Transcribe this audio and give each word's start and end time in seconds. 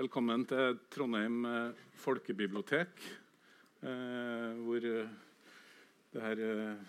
Velkommen 0.00 0.46
til 0.48 0.78
Trondheim 0.88 1.42
eh, 1.44 1.80
folkebibliotek, 2.00 3.02
eh, 3.84 4.60
hvor 4.64 4.84
eh, 4.88 5.10
det 6.14 6.22
her 6.24 6.38
eh, 6.40 6.86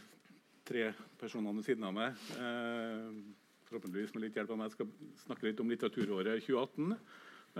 tre 0.63 0.85
personene 1.19 1.57
ved 1.57 1.65
siden 1.67 1.83
av 1.89 1.91
meg 1.97 2.21
eh, 2.39 3.09
forhåpentligvis 3.67 4.13
med 4.15 4.23
litt 4.23 4.39
hjelp 4.39 4.53
av 4.55 4.61
meg 4.61 4.71
skal 4.71 4.87
snakke 5.25 5.49
litt 5.49 5.59
om 5.59 5.73
litteraturåret 5.73 6.45
2018. 6.45 6.93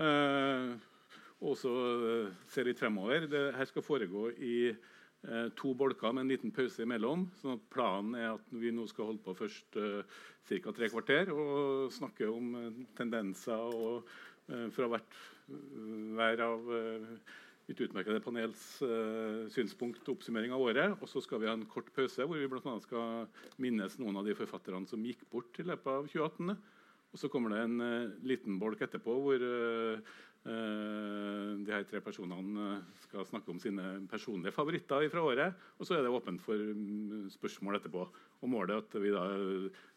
Eh, 0.06 0.72
og 1.44 1.60
så 1.60 1.74
eh, 1.90 2.32
se 2.54 2.64
litt 2.64 2.80
fremover. 2.80 3.28
Det 3.28 3.44
her 3.58 3.68
skal 3.68 3.84
foregå 3.84 4.30
i 4.32 4.56
to 5.54 5.70
bolker 5.78 6.16
med 6.16 6.24
en 6.24 6.32
liten 6.32 6.50
pause 6.50 6.82
imellom. 6.82 7.28
sånn 7.38 7.60
at 7.60 7.68
Planen 7.70 8.16
er 8.18 8.32
at 8.32 8.56
vi 8.58 8.72
nå 8.74 8.88
skal 8.90 9.12
holde 9.12 9.22
på 9.22 9.36
først 9.38 9.76
eh, 9.76 10.16
ca. 10.48 10.72
tre 10.72 10.88
kvarter 10.96 11.36
og 11.36 11.92
snakke 11.92 12.32
om 12.32 12.56
tendenser 12.96 13.68
og 13.68 14.08
fra 14.74 14.88
hvert 14.90 15.20
hver 15.48 16.42
av 16.44 16.68
eh, 16.76 17.06
mitt 17.68 17.82
utmerkede 17.86 18.22
panels 18.24 18.64
eh, 18.84 19.46
synspunkt 19.54 20.02
og 20.06 20.16
oppsummering 20.16 20.54
av 20.54 20.62
året. 20.64 20.96
Og 21.00 21.10
så 21.10 21.22
skal 21.24 21.42
vi 21.42 21.50
ha 21.50 21.54
en 21.56 21.68
kort 21.70 21.92
pause 21.94 22.26
hvor 22.26 22.38
vi 22.38 22.48
blant 22.50 22.66
annet 22.68 22.86
skal 22.86 23.26
minnes 23.62 23.98
noen 24.02 24.18
av 24.20 24.28
de 24.28 24.36
forfatterne 24.38 24.88
som 24.90 25.04
gikk 25.06 25.24
bort 25.32 25.62
i 25.62 25.66
løpet 25.68 25.92
av 25.92 26.10
2018. 26.10 26.56
Og 27.12 27.20
så 27.20 27.28
kommer 27.28 27.52
det 27.52 27.62
en 27.66 27.80
eh, 27.84 28.12
liten 28.24 28.58
bolk 28.60 28.82
etterpå 28.86 29.14
hvor 29.20 29.46
eh, 29.46 30.12
eh, 30.48 31.48
de 31.60 31.74
her 31.74 31.86
tre 31.88 32.00
personene 32.04 32.66
eh, 32.70 33.00
skal 33.06 33.28
snakke 33.28 33.52
om 33.52 33.60
sine 33.62 33.94
personlige 34.10 34.56
favoritter 34.56 35.06
fra 35.12 35.24
året. 35.28 35.64
Og 35.78 35.86
så 35.86 35.98
er 35.98 36.06
det 36.06 36.12
åpent 36.12 36.42
for 36.42 36.56
mm, 36.58 37.28
spørsmål 37.36 37.78
etterpå. 37.78 38.06
Og 38.42 38.50
målet 38.50 38.74
er 38.74 38.84
at 38.84 39.00
vi 39.04 39.14
da 39.14 39.24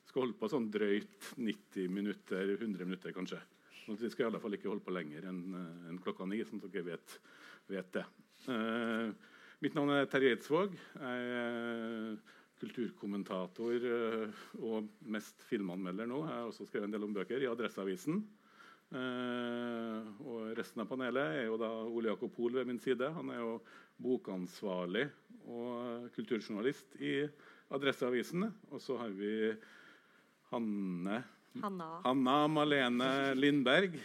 skal 0.06 0.26
holde 0.26 0.38
på 0.38 0.52
sånn 0.52 0.70
drøyt 0.74 1.34
90 1.40 1.90
minutter, 1.90 2.56
100 2.60 2.84
minutter 2.92 3.16
kanskje. 3.16 3.42
Så 3.86 3.96
vi 4.02 4.10
skal 4.10 4.26
i 4.26 4.30
alle 4.32 4.42
fall 4.42 4.58
ikke 4.58 4.72
holde 4.72 4.86
på 4.86 4.94
lenger 4.96 5.28
enn 5.30 5.42
en 5.92 6.00
klokka 6.02 6.26
ni, 6.26 6.40
sånn 6.46 6.64
at 6.64 6.72
dere 6.74 6.88
vet, 6.88 7.20
vet 7.70 7.92
det. 7.94 8.06
Eh, 8.50 9.12
mitt 9.62 9.76
navn 9.78 9.94
er 9.94 10.08
Terje 10.10 10.32
Eidsvåg. 10.34 10.74
Jeg 10.98 11.28
er 11.42 12.16
kulturkommentator 12.62 13.86
eh, 13.92 14.42
og 14.64 14.90
mest 15.14 15.46
filmanmelder 15.50 16.10
nå. 16.10 16.24
Jeg 16.26 16.34
har 16.34 16.50
også 16.50 16.66
skrevet 16.66 16.90
en 16.90 16.96
del 16.96 17.06
om 17.06 17.14
bøker 17.14 17.46
i 17.46 17.50
Adresseavisen. 17.52 18.24
Eh, 18.96 20.10
og 20.26 20.56
resten 20.58 20.82
av 20.82 20.90
panelet 20.90 21.42
er 21.42 21.48
jo 21.50 21.62
da 21.62 21.72
Ole 21.86 22.10
Jakob 22.14 22.34
Hoel 22.40 22.58
ved 22.58 22.70
min 22.72 22.82
side. 22.82 23.12
Han 23.20 23.30
er 23.34 23.42
jo 23.44 23.60
bokansvarlig 24.02 25.08
og 25.46 26.10
kulturjournalist 26.18 26.98
i 27.06 27.20
Adresseavisen. 27.76 28.50
Og 28.74 28.82
så 28.82 28.98
har 29.02 29.14
vi 29.14 29.54
Hanne 30.52 31.22
Hanna. 31.62 32.02
Hanna 32.04 32.48
Malene 32.48 33.34
Lindberg, 33.36 33.96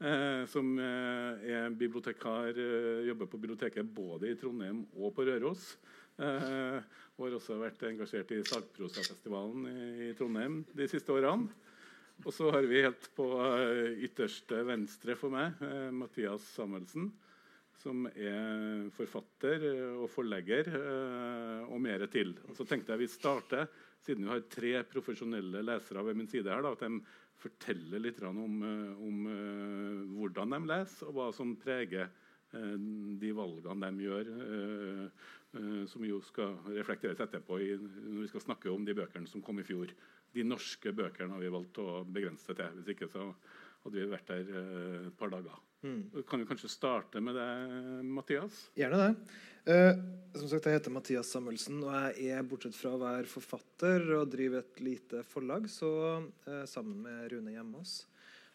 eh, 0.00 0.44
som 0.48 0.72
eh, 0.78 1.44
er 1.52 1.70
bibliotekar, 1.76 2.50
eh, 2.56 3.06
jobber 3.08 3.28
på 3.28 3.40
biblioteket 3.40 3.88
både 3.94 4.30
i 4.32 4.36
Trondheim 4.38 4.84
og 4.96 5.14
på 5.16 5.26
Røros. 5.28 5.74
Eh, 6.18 6.78
og 7.18 7.26
har 7.26 7.36
også 7.36 7.58
vært 7.60 7.82
engasjert 7.86 8.30
i 8.34 8.42
Sagprosafestivalen 8.46 9.66
i, 10.08 10.12
Trondheim 10.18 10.62
de 10.74 10.88
siste 10.90 11.14
årene. 11.14 11.50
Og 12.24 12.34
så 12.34 12.48
har 12.50 12.66
vi 12.66 12.82
helt 12.82 13.10
på 13.14 13.26
eh, 13.44 13.98
ytterste 14.08 14.64
venstre 14.66 15.14
for 15.18 15.34
meg 15.34 15.60
Mathias 15.94 16.46
Samuelsen, 16.56 17.12
som 17.78 18.08
er 18.10 18.88
forfatter 18.96 19.62
og 20.00 20.08
forlegger 20.10 20.72
og 21.68 21.78
mer 21.78 22.02
til. 22.10 22.32
Og 22.48 22.56
så 22.58 22.66
tenkte 22.66 22.90
jeg 22.90 23.04
vi 23.04 23.10
starter, 23.12 23.68
siden 24.06 24.26
vi 24.26 24.30
har 24.32 24.44
tre 24.50 24.74
profesjonelle 24.88 25.62
lesere 25.64 26.04
ved 26.06 26.18
min 26.18 26.30
side 26.30 26.50
her, 26.52 26.62
da, 26.64 26.74
at 26.74 26.84
de 26.84 27.00
forteller 27.38 28.02
litt 28.02 28.22
om, 28.26 28.62
eh, 28.66 29.02
om 29.08 29.26
eh, 29.32 30.00
hvordan 30.18 30.54
de 30.56 30.62
leser, 30.72 31.08
og 31.08 31.18
hva 31.18 31.28
som 31.34 31.54
preger 31.60 32.08
eh, 32.08 32.74
de 33.22 33.32
valgene 33.36 33.92
de 33.94 34.08
gjør. 34.08 34.32
som 35.88 36.02
jo 36.04 36.18
skal 36.20 36.58
reflekteres 36.76 37.22
etterpå 37.24 37.56
i, 37.64 37.70
når 37.80 38.20
vi 38.20 38.28
skal 38.28 38.42
snakke 38.44 38.68
om 38.68 38.82
de 38.84 38.92
bøkene 38.94 39.26
som 39.26 39.40
kom 39.40 39.62
i 39.62 39.64
fjor. 39.64 39.94
De 40.34 40.44
norske 40.44 40.92
bøkene 40.92 41.32
har 41.32 41.40
vi 41.40 41.54
valgt 41.54 41.80
å 41.80 42.02
begrense 42.04 42.52
til. 42.52 42.76
Hvis 42.76 42.92
ikke 42.92 43.08
så 43.08 43.24
hadde 43.86 43.96
vi 43.96 44.10
vært 44.12 44.28
der 44.28 44.52
et 45.06 45.16
par 45.16 45.32
dager. 45.32 45.56
Kan 45.80 46.42
jo 46.42 46.46
kanskje 46.48 46.70
starte 46.72 47.20
med 47.22 47.36
det, 47.38 47.50
Mathias? 48.02 48.64
Gjerne 48.74 48.98
det. 48.98 49.10
Uh, 49.68 50.00
som 50.34 50.48
sagt, 50.50 50.66
Jeg 50.66 50.78
heter 50.78 50.90
Mathias 50.94 51.30
Samuelsen, 51.30 51.78
og 51.84 52.18
jeg 52.18 52.34
er 52.34 52.46
bortsett 52.46 52.74
fra 52.74 52.94
å 52.96 53.00
være 53.02 53.30
forfatter 53.30 54.06
og 54.16 54.30
drive 54.32 54.62
et 54.62 54.80
lite 54.82 55.22
forlag, 55.28 55.68
så 55.70 55.90
uh, 56.48 56.64
sammen 56.66 57.04
med 57.04 57.28
Rune 57.30 57.54
Hjemås, 57.54 58.00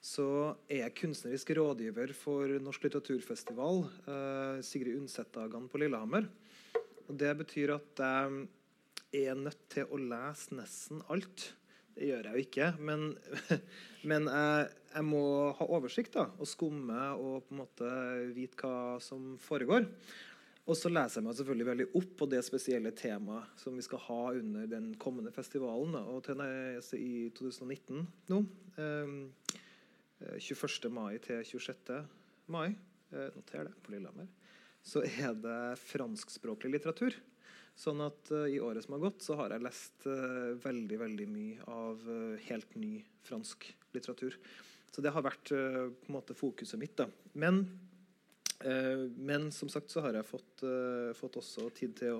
så 0.03 0.27
er 0.67 0.81
jeg 0.81 0.97
kunstnerisk 0.99 1.53
rådgiver 1.55 2.11
for 2.17 2.57
Norsk 2.65 2.89
litteraturfestival, 2.89 3.85
uh, 4.09 4.59
Sigrid 4.65 4.99
Undset-dagene 4.99 5.71
på 5.71 5.79
Lillehammer. 5.79 6.27
Og 7.07 7.15
Det 7.19 7.31
betyr 7.39 7.77
at 7.77 8.03
jeg 9.13 9.27
er 9.29 9.37
nødt 9.37 9.63
til 9.71 9.87
å 9.91 9.99
lese 10.01 10.55
nesten 10.57 11.03
alt. 11.13 11.51
Det 11.93 12.09
gjør 12.09 12.27
jeg 12.27 12.33
jo 12.33 12.43
ikke, 12.47 12.67
men, 12.81 13.09
men 14.09 14.29
jeg, 14.31 14.69
jeg 14.95 15.07
må 15.07 15.23
ha 15.57 15.67
oversikt 15.77 16.15
da, 16.17 16.27
og 16.37 16.49
skumme 16.49 16.99
og 17.15 17.43
på 17.45 17.55
en 17.55 17.63
måte 17.63 17.89
vite 18.33 18.59
hva 18.59 19.01
som 19.03 19.33
foregår. 19.41 19.89
Og 20.63 20.77
så 20.79 20.87
leser 20.87 21.19
jeg 21.19 21.25
meg 21.25 21.35
selvfølgelig 21.35 21.67
veldig 21.67 21.85
opp 21.99 22.11
på 22.21 22.27
det 22.31 22.39
spesielle 22.47 22.93
temaet 22.95 23.59
som 23.59 23.75
vi 23.75 23.83
skal 23.83 23.99
ha 24.05 24.21
under 24.37 24.69
den 24.71 24.93
kommende 25.01 25.33
festivalen. 25.35 25.91
Da. 25.97 26.03
Og 26.07 26.23
til 26.23 26.39
neste 26.39 26.99
i 27.03 27.27
2019 27.35 28.05
nå, 28.31 28.39
eh, 28.79 29.59
21. 30.39 30.87
mai 30.93 31.17
til 31.23 31.43
26. 31.43 31.99
mai, 32.47 32.69
eh, 33.11 33.27
noter 33.35 33.67
det 33.67 33.75
på 33.83 33.91
Lillehammer, 33.91 34.31
så 34.83 35.03
er 35.03 35.35
det 35.35 35.59
franskspråklig 35.83 36.71
litteratur. 36.77 37.19
Sånn 37.75 38.03
at 38.05 38.29
uh, 38.33 38.45
I 38.49 38.59
året 38.61 38.85
som 38.85 38.97
har 38.97 39.05
gått, 39.07 39.23
så 39.25 39.37
har 39.39 39.53
jeg 39.53 39.65
lest 39.65 40.05
uh, 40.05 40.53
veldig 40.61 40.99
veldig 41.01 41.27
mye 41.29 41.69
av 41.73 42.03
uh, 42.05 42.35
helt 42.49 42.75
ny 42.77 42.99
fransk 43.25 43.65
litteratur. 43.95 44.37
Så 44.93 45.01
det 45.01 45.13
har 45.15 45.25
vært 45.25 45.49
på 45.49 46.05
en 46.05 46.13
måte 46.13 46.35
fokuset 46.37 46.77
mitt. 46.77 46.93
da. 46.99 47.07
Men, 47.33 47.63
men 49.17 49.47
som 49.49 49.65
sagt 49.65 49.89
så 49.89 50.03
har 50.05 50.13
jeg 50.13 50.27
fått, 50.27 50.61
fått 51.17 51.39
også 51.39 51.65
tid 51.73 51.95
til 51.97 52.19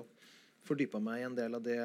fordype 0.66 0.98
meg 0.98 1.20
i 1.20 1.26
en 1.28 1.36
del 1.38 1.54
av 1.54 1.62
det 1.62 1.78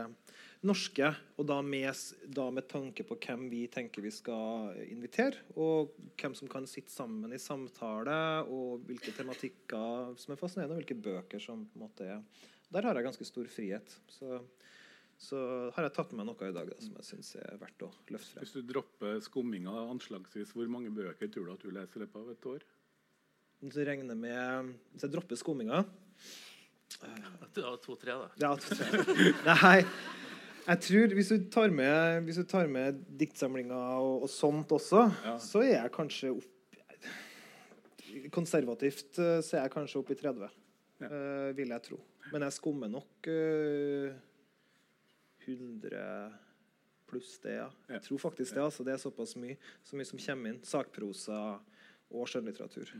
norske. 0.65 1.11
Og 1.37 1.47
da 1.47 1.59
med, 1.61 1.93
da 2.25 2.47
med 2.53 2.67
tanke 2.71 3.05
på 3.07 3.19
hvem 3.21 3.47
vi 3.51 3.63
tenker 3.71 4.01
vi 4.01 4.13
skal 4.13 4.79
invitere, 4.89 5.45
og 5.61 5.93
hvem 6.19 6.35
som 6.37 6.49
kan 6.51 6.67
sitte 6.69 6.93
sammen 6.93 7.33
i 7.35 7.41
samtale, 7.41 8.19
og 8.49 8.87
hvilke 8.89 9.13
tematikker 9.15 10.15
som 10.19 10.33
er 10.33 10.41
fascinerende, 10.41 10.79
og 10.79 10.81
hvilke 10.81 11.01
bøker 11.09 11.43
som 11.43 11.67
på 11.69 11.79
en 11.79 11.85
måte 11.85 12.09
er 12.09 12.23
der 12.73 12.85
har 12.85 12.95
jeg 12.99 13.05
ganske 13.07 13.25
stor 13.27 13.47
frihet. 13.49 13.93
Så, 14.13 14.39
så 15.19 15.39
har 15.75 15.87
jeg 15.87 15.93
tatt 15.95 16.11
med 16.17 16.27
noe 16.29 16.49
i 16.49 16.53
dag 16.55 16.69
da, 16.69 16.77
som 16.81 16.93
jeg 16.99 17.07
syns 17.07 17.31
er 17.41 17.57
verdt 17.61 17.85
å 17.87 17.89
løfte 18.13 18.35
frem. 18.35 18.43
Hvis 18.45 18.53
du 18.55 18.61
dropper 18.69 19.19
skumminga 19.25 19.73
anslagsvis, 19.89 20.53
hvor 20.55 20.69
mange 20.71 20.91
bøker 20.93 21.31
tror 21.33 21.49
du 21.49 21.55
at 21.55 21.65
du 21.65 21.71
leser 21.75 21.99
i 21.99 22.03
løpet 22.05 22.21
av 22.21 22.29
et 22.35 22.49
år? 22.53 22.67
Hvis 23.59 23.75
jeg 23.81 23.89
regner 23.89 24.15
med 24.15 24.69
Hvis 24.93 25.03
jeg 25.03 25.11
dropper 25.11 25.35
skumminga 25.35 25.81
Du 27.51 27.59
har 27.65 27.75
to-tre, 27.83 28.13
da. 28.15 28.29
Ja, 28.39 28.53
to-tre. 28.55 29.01
Nei. 29.49 29.81
Jeg 30.69 30.79
tror 30.85 31.15
Hvis 31.17 31.31
du 31.33 31.49
tar 31.51 31.73
med, 31.75 32.23
hvis 32.27 32.39
du 32.39 32.45
tar 32.47 32.69
med 32.71 33.01
diktsamlinger 33.19 33.75
og, 33.99 34.23
og 34.23 34.31
sånt 34.31 34.71
også, 34.77 35.09
Ja. 35.25 35.35
så 35.43 35.59
er 35.65 35.73
jeg 35.81 35.91
kanskje 35.97 36.31
opp 36.37 36.55
Konservativt 38.33 39.19
eh, 39.21 39.37
så 39.45 39.57
er 39.59 39.65
jeg 39.67 39.73
kanskje 39.75 39.99
oppe 40.01 40.15
i 40.15 40.19
30, 40.19 40.47
Ja. 40.99 41.07
uh, 41.07 41.49
vil 41.55 41.69
jeg 41.71 41.83
tro. 41.85 41.99
Men 42.33 42.45
jeg 42.47 42.57
skummer 42.59 42.91
nok 42.91 43.29
uh, 43.29 44.13
100 45.45 46.37
pluss 47.09 47.37
det, 47.43 47.55
ja. 47.57 47.69
Jeg 47.95 48.03
tror 48.05 48.21
faktisk 48.21 48.53
det. 48.55 48.63
altså 48.63 48.85
Det 48.85 48.93
er 48.93 49.01
såpass 49.01 49.35
mye, 49.39 49.55
så 49.83 49.97
mye 49.97 50.09
som 50.09 50.21
kommer 50.21 50.53
inn. 50.53 50.59
Sakprosa 50.65 51.39
og 52.09 52.29
skjønnlitteratur. 52.29 52.91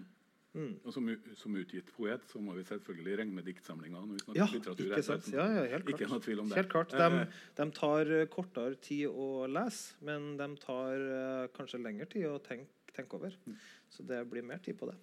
Mm. 0.57 0.79
Og 0.81 0.93
som, 0.93 1.09
som 1.37 1.57
utgitt 1.61 1.91
poet 1.93 2.23
så 2.25 2.39
må 2.41 2.55
vi 2.57 2.63
selvfølgelig 2.65 3.17
regne 3.21 3.37
med 3.37 3.45
diktsamlinga. 3.45 4.01
Ja, 4.33 4.47
litteratur. 4.49 4.87
ikke 4.89 5.05
sant? 5.05 5.29
Ja, 5.33 5.45
ja, 5.59 5.65
helt 5.75 5.85
klart. 5.85 6.01
Ikke 6.07 6.21
tvil 6.25 6.41
om 6.41 6.49
det. 6.49 6.57
Helt 6.57 6.71
klart. 6.73 6.95
Eh, 6.97 7.17
De, 7.19 7.25
de 7.59 7.67
tar 7.77 8.13
eh, 8.17 8.25
kortere 8.33 8.79
tid 8.81 9.05
å 9.13 9.45
lese, 9.49 9.99
men 10.05 10.31
de 10.39 10.49
tar 10.63 11.05
uh, 11.05 11.45
kanskje 11.53 11.81
lengre 11.83 12.09
tid 12.09 12.25
å 12.31 12.39
tenke, 12.41 12.71
tenk 12.95 13.13
over. 13.19 13.37
Mm. 13.45 13.59
Så 13.93 14.05
det 14.09 14.23
blir 14.31 14.45
mer 14.45 14.61
tid 14.65 14.77
på 14.79 14.89
det. 14.89 14.97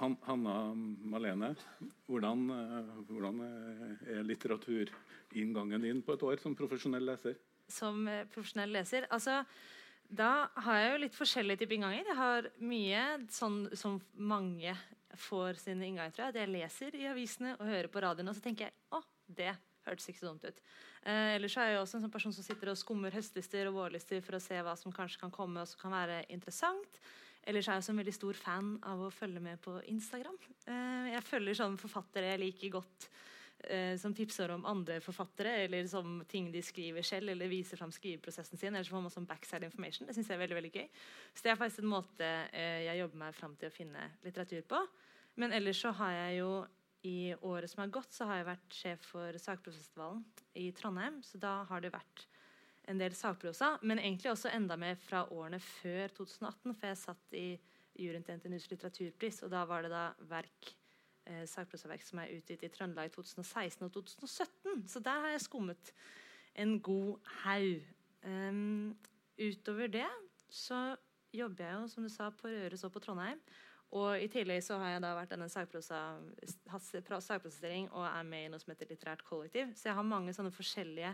Han, 0.00 0.16
Hanna 0.24 0.56
Malene, 1.12 1.52
hvordan, 2.08 2.46
eh, 2.56 2.90
hvordan 3.10 3.40
eh, 3.44 4.04
er 4.16 4.26
litteraturinngangen 4.26 5.84
din 5.84 6.00
på 6.02 6.16
et 6.16 6.24
år 6.24 6.40
som 6.40 6.56
profesjonell 6.56 7.04
leser? 7.04 7.36
som 7.70 8.08
eh, 8.08 8.26
profesjonell 8.30 8.72
leser. 8.74 9.06
Altså, 9.14 9.40
da 10.10 10.50
har 10.66 10.80
jeg 10.80 10.92
jo 10.92 11.02
litt 11.04 11.18
forskjellige 11.18 11.62
typer 11.62 11.78
innganger. 11.78 12.10
Jeg 12.10 12.18
har 12.18 12.50
mye 12.72 13.04
sånn 13.32 13.62
som 13.78 14.00
mange 14.14 14.74
får 15.20 15.60
sine 15.62 15.86
innganger, 15.86 16.14
tror 16.14 16.26
jeg. 16.26 16.34
At 16.34 16.40
jeg 16.42 16.54
leser 16.54 16.98
i 16.98 17.08
avisene 17.10 17.56
og 17.58 17.70
hører 17.70 17.90
på 17.92 18.02
radioen, 18.02 18.30
og 18.30 18.36
så 18.36 18.44
tenker 18.44 18.68
jeg 18.68 18.76
å, 18.96 19.02
det 19.30 19.54
hørtes 19.86 20.10
ikke 20.10 20.22
så 20.22 20.30
dumt 20.30 20.44
ut. 20.44 20.60
Eh, 21.06 21.36
ellers 21.38 21.56
er 21.56 21.70
jeg 21.70 21.78
jo 21.78 21.84
også 21.86 21.98
en 21.98 22.06
sånn 22.06 22.14
person 22.14 22.36
som 22.36 22.46
sitter 22.46 22.72
og 22.72 22.78
skummer 22.78 23.14
høstlister 23.14 23.70
og 23.70 23.78
vårlister 23.78 24.22
for 24.24 24.36
å 24.36 24.42
se 24.42 24.58
hva 24.60 24.76
som 24.78 24.94
kanskje 24.94 25.22
kan 25.22 25.34
komme 25.34 25.62
og 25.62 25.70
som 25.70 25.80
kan 25.86 25.94
være 25.94 26.24
interessant. 26.28 27.00
Ellers 27.48 27.68
er 27.68 27.76
jeg 27.76 27.82
også 27.82 27.92
en 27.94 28.00
veldig 28.02 28.14
stor 28.14 28.38
fan 28.38 28.70
av 28.86 29.02
å 29.06 29.10
følge 29.14 29.40
med 29.42 29.60
på 29.64 29.78
Instagram. 29.90 30.36
Eh, 30.68 31.10
jeg 31.14 31.26
følger 31.26 31.56
sånne 31.56 31.80
forfattere 31.80 32.32
jeg 32.34 32.42
liker 32.42 32.72
godt, 32.74 33.06
eh, 33.64 33.94
som 34.00 34.14
tipser 34.14 34.52
om 34.52 34.66
andre 34.68 34.98
forfattere, 35.00 35.54
eller 35.64 35.86
som 35.88 36.20
ting 36.28 36.50
de 36.52 36.60
skriver 36.62 37.06
selv, 37.06 37.32
eller 37.32 37.48
viser 37.48 37.80
fram 37.80 37.92
skriveprosessen 37.94 38.60
sin. 38.60 38.74
Eller 38.74 38.84
så 38.84 38.96
får 38.96 39.06
man 39.06 39.14
sånn 39.14 39.28
backside 39.30 39.70
information. 39.70 40.06
Det 40.06 40.18
synes 40.18 40.28
jeg 40.28 40.36
er 40.36 40.44
veldig, 40.44 40.58
veldig 40.60 40.74
gøy. 40.74 40.90
Så 41.32 41.46
det 41.46 41.54
er 41.54 41.62
faktisk 41.62 41.84
en 41.84 41.94
måte 41.94 42.28
eh, 42.52 42.82
jeg 42.90 43.00
jobber 43.00 43.24
meg 43.24 43.38
fram 43.38 43.56
til 43.56 43.70
å 43.70 43.74
finne 43.74 44.10
litteratur 44.26 44.66
på. 44.68 44.82
Men 45.40 45.56
ellers 45.56 45.80
så 45.80 45.94
har 45.96 46.12
jeg 46.12 46.42
jo 46.42 46.52
i 47.08 47.32
året 47.48 47.70
som 47.70 47.80
har 47.80 47.94
gått, 47.94 48.12
så 48.12 48.26
har 48.28 48.40
jeg 48.40 48.50
vært 48.50 48.76
sjef 48.76 49.06
for 49.14 49.40
Sakprosfestivalen 49.40 50.20
i 50.60 50.68
Trondheim. 50.76 51.22
Så 51.24 51.40
da 51.40 51.62
har 51.70 51.80
det 51.80 51.94
vært 51.94 52.26
en 52.90 53.00
del 53.00 53.14
sakprosa, 53.16 53.74
men 53.86 54.00
egentlig 54.02 54.32
også 54.32 54.50
enda 54.54 54.76
mer 54.80 54.96
fra 55.00 55.22
årene 55.32 55.60
før 55.62 56.12
2018. 56.16 56.74
For 56.74 56.90
jeg 56.90 57.00
satt 57.00 57.36
i 57.38 57.46
juryen 58.00 58.24
til 58.26 58.38
NTNUs 58.38 58.68
litteraturpris, 58.72 59.42
og 59.46 59.52
da 59.52 59.60
var 59.68 59.84
det 59.84 59.92
da 59.92 60.04
verk 60.30 60.72
eh, 61.26 61.44
sakprosaverk 61.50 62.02
som 62.06 62.22
er 62.22 62.32
utgitt 62.36 62.64
i 62.66 62.72
Trøndelag 62.72 63.10
i 63.10 63.14
2016 63.14 63.86
og 63.86 63.92
2017. 63.98 64.84
Så 64.90 64.98
der 65.04 65.24
har 65.24 65.30
jeg 65.34 65.46
skummet 65.46 65.84
en 66.58 66.72
god 66.82 67.32
haug. 67.44 67.80
Um, 68.20 68.90
utover 69.40 69.88
det 69.88 70.10
så 70.52 70.96
jobber 71.32 71.64
jeg 71.64 71.74
jo, 71.78 71.86
som 71.88 72.04
du 72.04 72.10
sa, 72.12 72.30
på 72.34 72.48
Røros 72.50 72.84
og 72.84 72.92
på 72.92 73.02
Trondheim. 73.04 73.40
Og 73.96 74.22
I 74.22 74.28
tillegg 74.30 74.62
så 74.62 74.76
har 74.78 74.88
jeg 74.94 75.02
da 75.02 75.16
vært 75.18 75.32
denne 75.32 75.48
sakprosessering 75.50 77.88
og 77.90 78.04
er 78.06 78.26
med 78.26 78.44
i 78.44 78.48
noe 78.52 78.60
som 78.62 78.70
heter 78.70 78.90
Litterært 78.90 79.24
kollektiv. 79.26 79.66
Så 79.74 79.88
jeg 79.88 79.98
har 79.98 80.06
mange 80.06 80.32
sånne 80.34 80.52
forskjellige 80.54 81.12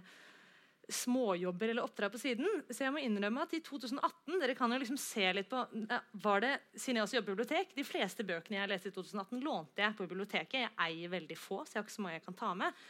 småjobber 0.89 1.69
eller 1.69 1.83
oppdrag 1.83 2.13
på 2.13 2.19
siden. 2.21 2.63
Så 2.71 2.85
jeg 2.85 2.93
må 2.95 3.01
innrømme 3.03 3.43
at 3.43 3.55
i 3.57 3.63
2018 3.65 4.39
dere 4.43 4.55
kan 4.59 4.73
jo 4.73 4.79
liksom 4.79 4.99
se 5.01 5.25
litt 5.35 5.49
på, 5.51 5.65
var 6.23 6.45
det, 6.45 6.53
Siden 6.77 7.01
jeg 7.01 7.07
også 7.07 7.19
jobber 7.19 7.33
i 7.33 7.37
bibliotek, 7.37 7.75
De 7.75 7.87
fleste 7.87 8.27
bøkene 8.27 8.61
jeg 8.61 8.71
leste 8.71 8.93
i 8.93 8.95
2018, 8.95 9.41
lånte 9.43 9.83
jeg 9.83 9.97
på 9.99 10.07
biblioteket. 10.07 10.61
Jeg 10.63 10.75
eier 10.87 11.13
veldig 11.17 11.39
få, 11.41 11.65
så 11.65 11.77
jeg 11.77 11.81
har 11.81 11.89
ikke 11.89 11.97
så 11.97 12.07
mange 12.07 12.21
jeg 12.21 12.27
kan 12.29 12.39
ta 12.39 12.53
med. 12.63 12.85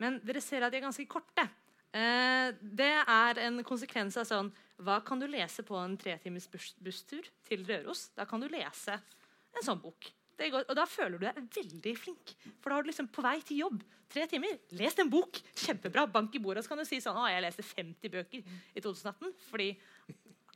Men 0.00 0.20
dere 0.24 0.44
ser 0.44 0.64
at 0.64 0.72
de 0.72 0.78
er 0.78 0.86
ganske 0.86 1.08
korte. 1.10 1.48
Eh, 1.90 2.54
det 2.60 2.92
er 3.02 3.42
en 3.42 3.64
konsekvens 3.66 4.14
av 4.20 4.28
sånn 4.28 4.52
Hva 4.78 5.00
kan 5.02 5.18
du 5.18 5.26
lese 5.26 5.64
på 5.66 5.74
en 5.74 5.96
tretimers 5.98 6.46
busstur 6.78 7.26
til 7.48 7.66
Røros? 7.66 8.12
Da 8.14 8.28
kan 8.30 8.40
du 8.40 8.46
lese 8.46 8.94
en 8.94 9.66
sånn 9.66 9.82
bok. 9.82 10.06
Og 10.48 10.74
da 10.76 10.86
føler 10.88 11.18
du 11.18 11.26
deg 11.26 11.40
veldig 11.56 11.96
flink. 11.98 12.34
For 12.60 12.70
da 12.70 12.78
har 12.78 12.86
du 12.86 12.90
liksom 12.92 13.10
på 13.12 13.24
vei 13.24 13.38
til 13.44 13.64
jobb 13.64 13.82
tre 14.10 14.26
timer. 14.30 14.58
Lest 14.78 14.98
en 15.02 15.10
bok. 15.10 15.38
Kjempebra. 15.54 16.06
Bank 16.10 16.34
i 16.34 16.42
bordet. 16.42 16.64
Så 16.64 16.72
kan 16.72 16.80
du 16.80 16.86
si 16.88 17.00
sånn 17.02 17.18
Å, 17.18 17.28
jeg 17.30 17.44
leste 17.44 17.66
50 17.66 18.14
bøker 18.16 18.42
i 18.74 18.82
2018. 18.82 19.34
Fordi 19.50 19.70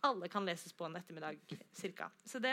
alle 0.05 0.29
kan 0.29 0.45
leses 0.45 0.75
på 0.77 0.87
en 0.89 0.99
ettermiddag 0.99 1.39
cirka. 1.73 2.11
Så 2.29 2.41
det, 2.43 2.53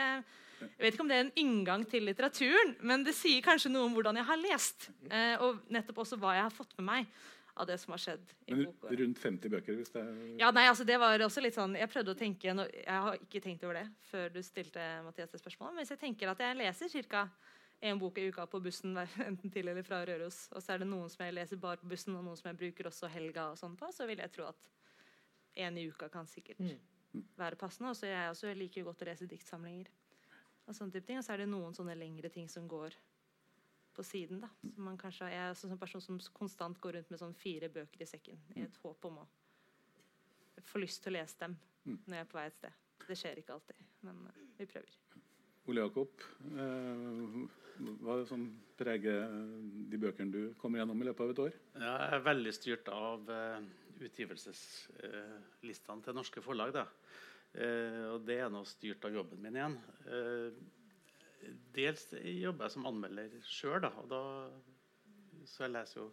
jeg 0.60 0.80
vet 0.80 0.94
ikke 0.94 1.04
om 1.04 1.10
det 1.10 1.18
er 1.18 1.26
en 1.26 1.36
inngang 1.42 1.84
til 1.88 2.06
litteraturen, 2.08 2.76
men 2.80 3.04
det 3.04 3.12
sier 3.16 3.44
kanskje 3.44 3.72
noe 3.74 3.90
om 3.90 3.96
hvordan 3.96 4.20
jeg 4.20 4.28
har 4.30 4.40
lest. 4.40 4.88
Eh, 5.10 5.34
og 5.42 5.60
nettopp 5.72 6.00
også 6.04 6.16
hva 6.22 6.36
jeg 6.38 6.46
har 6.46 6.54
fått 6.54 6.72
med 6.78 6.88
meg 6.88 7.10
av 7.54 7.66
det 7.66 7.78
som 7.78 7.92
har 7.92 8.00
skjedd. 8.00 8.34
Men 8.48 8.66
rundt 9.00 9.18
50 9.18 9.52
bøker? 9.52 9.76
hvis 9.76 9.92
det 9.92 10.00
er... 10.00 10.20
Ja, 10.40 10.50
nei, 10.54 10.64
altså 10.70 10.86
det 10.88 10.96
var 11.00 11.20
også 11.20 11.42
litt 11.44 11.56
sånn, 11.56 11.76
Jeg 11.76 11.90
prøvde 11.92 12.14
å 12.14 12.18
tenke, 12.18 12.48
jeg 12.48 13.00
har 13.06 13.18
ikke 13.20 13.42
tenkt 13.44 13.64
over 13.66 13.82
det 13.82 13.86
før 14.08 14.32
du 14.32 14.40
stilte 14.44 14.86
Mathias 15.04 15.32
det 15.32 15.40
spørsmålet, 15.42 15.74
men 15.74 15.84
hvis 15.84 15.92
jeg 15.92 16.00
tenker 16.00 16.32
at 16.32 16.40
jeg 16.40 16.56
leser 16.56 17.08
ca. 17.10 17.26
en 17.82 17.98
bok 18.00 18.18
i 18.18 18.28
uka 18.30 18.46
på 18.46 18.60
bussen 18.64 18.96
enten 19.28 19.52
til 19.52 19.68
eller 19.68 19.84
fra 19.84 20.00
Røros, 20.08 20.46
og 20.52 20.64
så 20.64 20.74
er 20.74 20.84
det 20.84 20.88
noen 20.88 21.12
som 21.12 21.26
jeg 21.26 21.36
leser 21.36 21.60
bare 21.60 21.82
på 21.82 21.92
bussen, 21.92 22.16
og 22.16 22.24
noen 22.24 22.40
som 22.40 22.48
jeg 22.50 22.60
bruker 22.64 22.88
også 22.88 23.10
helga, 23.12 23.50
og 23.52 23.60
sånn 23.60 23.76
på, 23.76 23.92
så 23.92 24.08
vil 24.08 24.24
jeg 24.24 24.32
tro 24.32 24.48
at 24.48 24.72
en 25.66 25.76
i 25.76 25.88
uka 25.90 26.08
kan 26.08 26.26
sikkert 26.26 26.62
mm. 26.64 27.26
være 27.36 27.58
passende. 27.60 27.90
Og 27.92 27.98
så 27.98 28.08
jeg 28.08 28.30
også 28.30 28.54
liker 28.56 28.86
godt 28.86 29.02
å 29.04 29.08
lese 29.10 29.28
diktsamlinger. 29.28 29.90
Og 30.64 30.76
sånne 30.76 30.94
type 30.94 31.04
ting, 31.04 31.18
og 31.20 31.26
så 31.26 31.34
er 31.34 31.42
det 31.42 31.50
noen 31.52 31.74
sånne 31.76 31.98
lengre 31.98 32.30
ting 32.32 32.48
som 32.48 32.64
går 32.70 32.96
på 33.94 34.02
siden. 34.02 34.40
da. 34.40 34.48
Så 34.74 34.80
man 34.80 34.98
kanskje, 34.98 35.28
jeg 35.30 35.44
er 35.44 35.52
også 35.52 35.68
en 35.68 35.78
person 35.78 36.04
som 36.04 36.18
konstant 36.34 36.80
går 36.80 36.98
rundt 36.98 37.12
med 37.12 37.20
sånn 37.20 37.34
fire 37.38 37.68
bøker 37.72 38.04
i 38.04 38.08
sekken 38.08 38.40
i 38.56 38.64
et 38.66 38.78
håp 38.82 39.04
om 39.08 39.22
å 39.22 39.26
få 40.68 40.82
lyst 40.82 41.02
til 41.04 41.12
å 41.12 41.18
lese 41.18 41.38
dem 41.40 41.56
mm. 41.84 41.98
når 42.06 42.16
jeg 42.16 42.24
er 42.24 42.30
på 42.30 42.38
vei 42.38 42.46
et 42.48 42.58
sted. 42.58 42.78
Det 43.02 43.16
skjer 43.18 43.40
ikke 43.40 43.56
alltid, 43.56 43.78
men 44.06 44.16
uh, 44.28 44.32
vi 44.58 44.64
prøver. 44.70 44.92
Ole 45.70 45.84
Jakob, 45.84 46.10
uh, 46.52 46.58
hva 48.02 48.14
er 48.14 48.22
det 48.22 48.30
som 48.30 48.42
preger 48.78 49.18
de 49.90 50.00
bøkene 50.00 50.34
du 50.34 50.42
kommer 50.60 50.80
gjennom 50.80 51.02
i 51.02 51.08
løpet 51.08 51.24
av 51.24 51.32
et 51.32 51.42
år? 51.46 51.52
Jeg 51.82 52.16
er 52.16 52.28
veldig 52.28 52.54
styrt 52.54 52.86
av 52.92 53.18
utgivelseslistene 54.02 56.04
til 56.04 56.18
norske 56.18 56.40
forlag. 56.44 56.70
Da. 56.74 56.84
og 58.12 58.18
det 58.26 58.38
er 58.42 58.52
nå 58.52 58.60
styrt 58.66 59.04
av 59.06 59.14
jobben 59.14 59.42
min 59.42 59.58
igjen 59.58 59.76
dels 61.74 62.08
jobber 62.12 62.66
jeg 62.66 62.74
som 62.76 62.88
anmelder 62.90 63.32
sjøl. 63.46 63.86
Så 65.48 65.64
jeg 65.64 65.74
leser 65.74 66.00
jo 66.00 66.08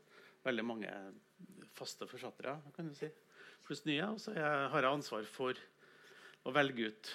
veldig 0.45 0.65
mange 0.65 0.91
faste 1.75 2.07
forfattere, 2.09 2.57
kan 2.75 2.89
du 2.89 2.95
si, 2.97 3.09
pluss 3.65 3.83
nye. 3.87 4.07
Og 4.13 4.21
så 4.23 4.35
har 4.35 4.79
jeg 4.79 4.91
ansvar 4.91 5.27
for 5.29 5.59
å 6.47 6.53
velge 6.55 6.89
ut 6.89 7.11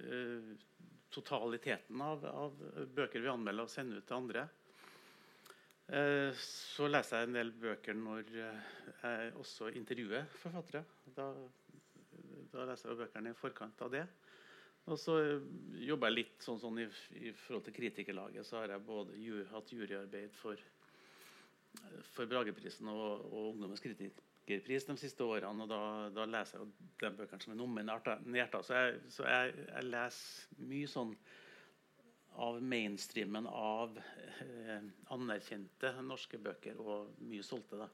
uh, 0.00 0.52
totaliteten 1.14 2.02
av, 2.02 2.24
av, 2.26 2.60
bøker 2.96 3.22
vi 3.22 3.30
anmelder 3.30 3.68
og 3.68 3.72
sender 3.72 4.00
ut 4.00 4.08
til 4.08 4.18
andre. 4.18 4.46
Uh, 5.84 6.32
så 6.40 6.88
leser 6.88 7.20
jeg 7.22 7.28
en 7.28 7.38
del 7.38 7.52
bøker 7.60 7.98
når 7.98 8.32
jeg 8.34 9.34
også 9.40 9.70
intervjuer 9.76 10.26
forfattere. 10.40 10.84
Da, 11.16 11.28
da 12.54 12.68
leser 12.70 12.92
jeg 12.92 13.02
bøkene 13.04 13.34
i 13.34 13.38
forkant 13.38 13.84
av 13.84 13.92
det. 13.94 14.06
Og 14.84 14.98
så 15.00 15.16
jobber 15.80 16.10
jeg 16.10 16.18
litt 16.18 16.44
sånn, 16.44 16.60
sånn 16.60 16.82
i, 16.82 16.86
i, 17.16 17.32
forhold 17.46 17.64
til 17.68 17.76
kritikerlaget. 17.78 18.44
Så 18.44 18.60
har 18.60 18.74
jeg 18.74 18.84
både 18.84 19.16
ju, 19.16 19.40
hatt 19.48 19.72
juryarbeid 19.72 20.34
for, 20.36 20.60
for 22.12 22.28
Brageprisen 22.28 22.90
og, 22.92 23.24
og 23.30 23.54
Ungdommens 23.54 23.80
kritikerpris 23.84 24.88
de 24.90 24.98
siste 25.00 25.24
årene. 25.24 25.64
Og 25.64 25.72
da, 25.72 25.80
da 26.12 26.28
leser 26.28 26.58
jeg 26.60 26.66
jo 26.66 26.90
de 27.00 27.12
bøkene 27.16 27.46
som 27.46 27.54
er 27.54 27.60
nominert. 27.62 28.12
Så, 28.60 28.76
jeg, 28.76 29.00
så 29.16 29.24
jeg, 29.30 29.56
jeg, 29.70 29.88
leser 29.88 30.68
mye 30.68 30.92
sånn 30.92 31.16
av 32.44 32.58
mainstreamen 32.66 33.46
av 33.46 33.96
eh, 34.42 34.84
anerkjente 35.14 35.92
norske 36.02 36.40
bøker, 36.42 36.80
og 36.82 37.14
mye 37.24 37.46
solgte. 37.46 37.78
da. 37.86 37.88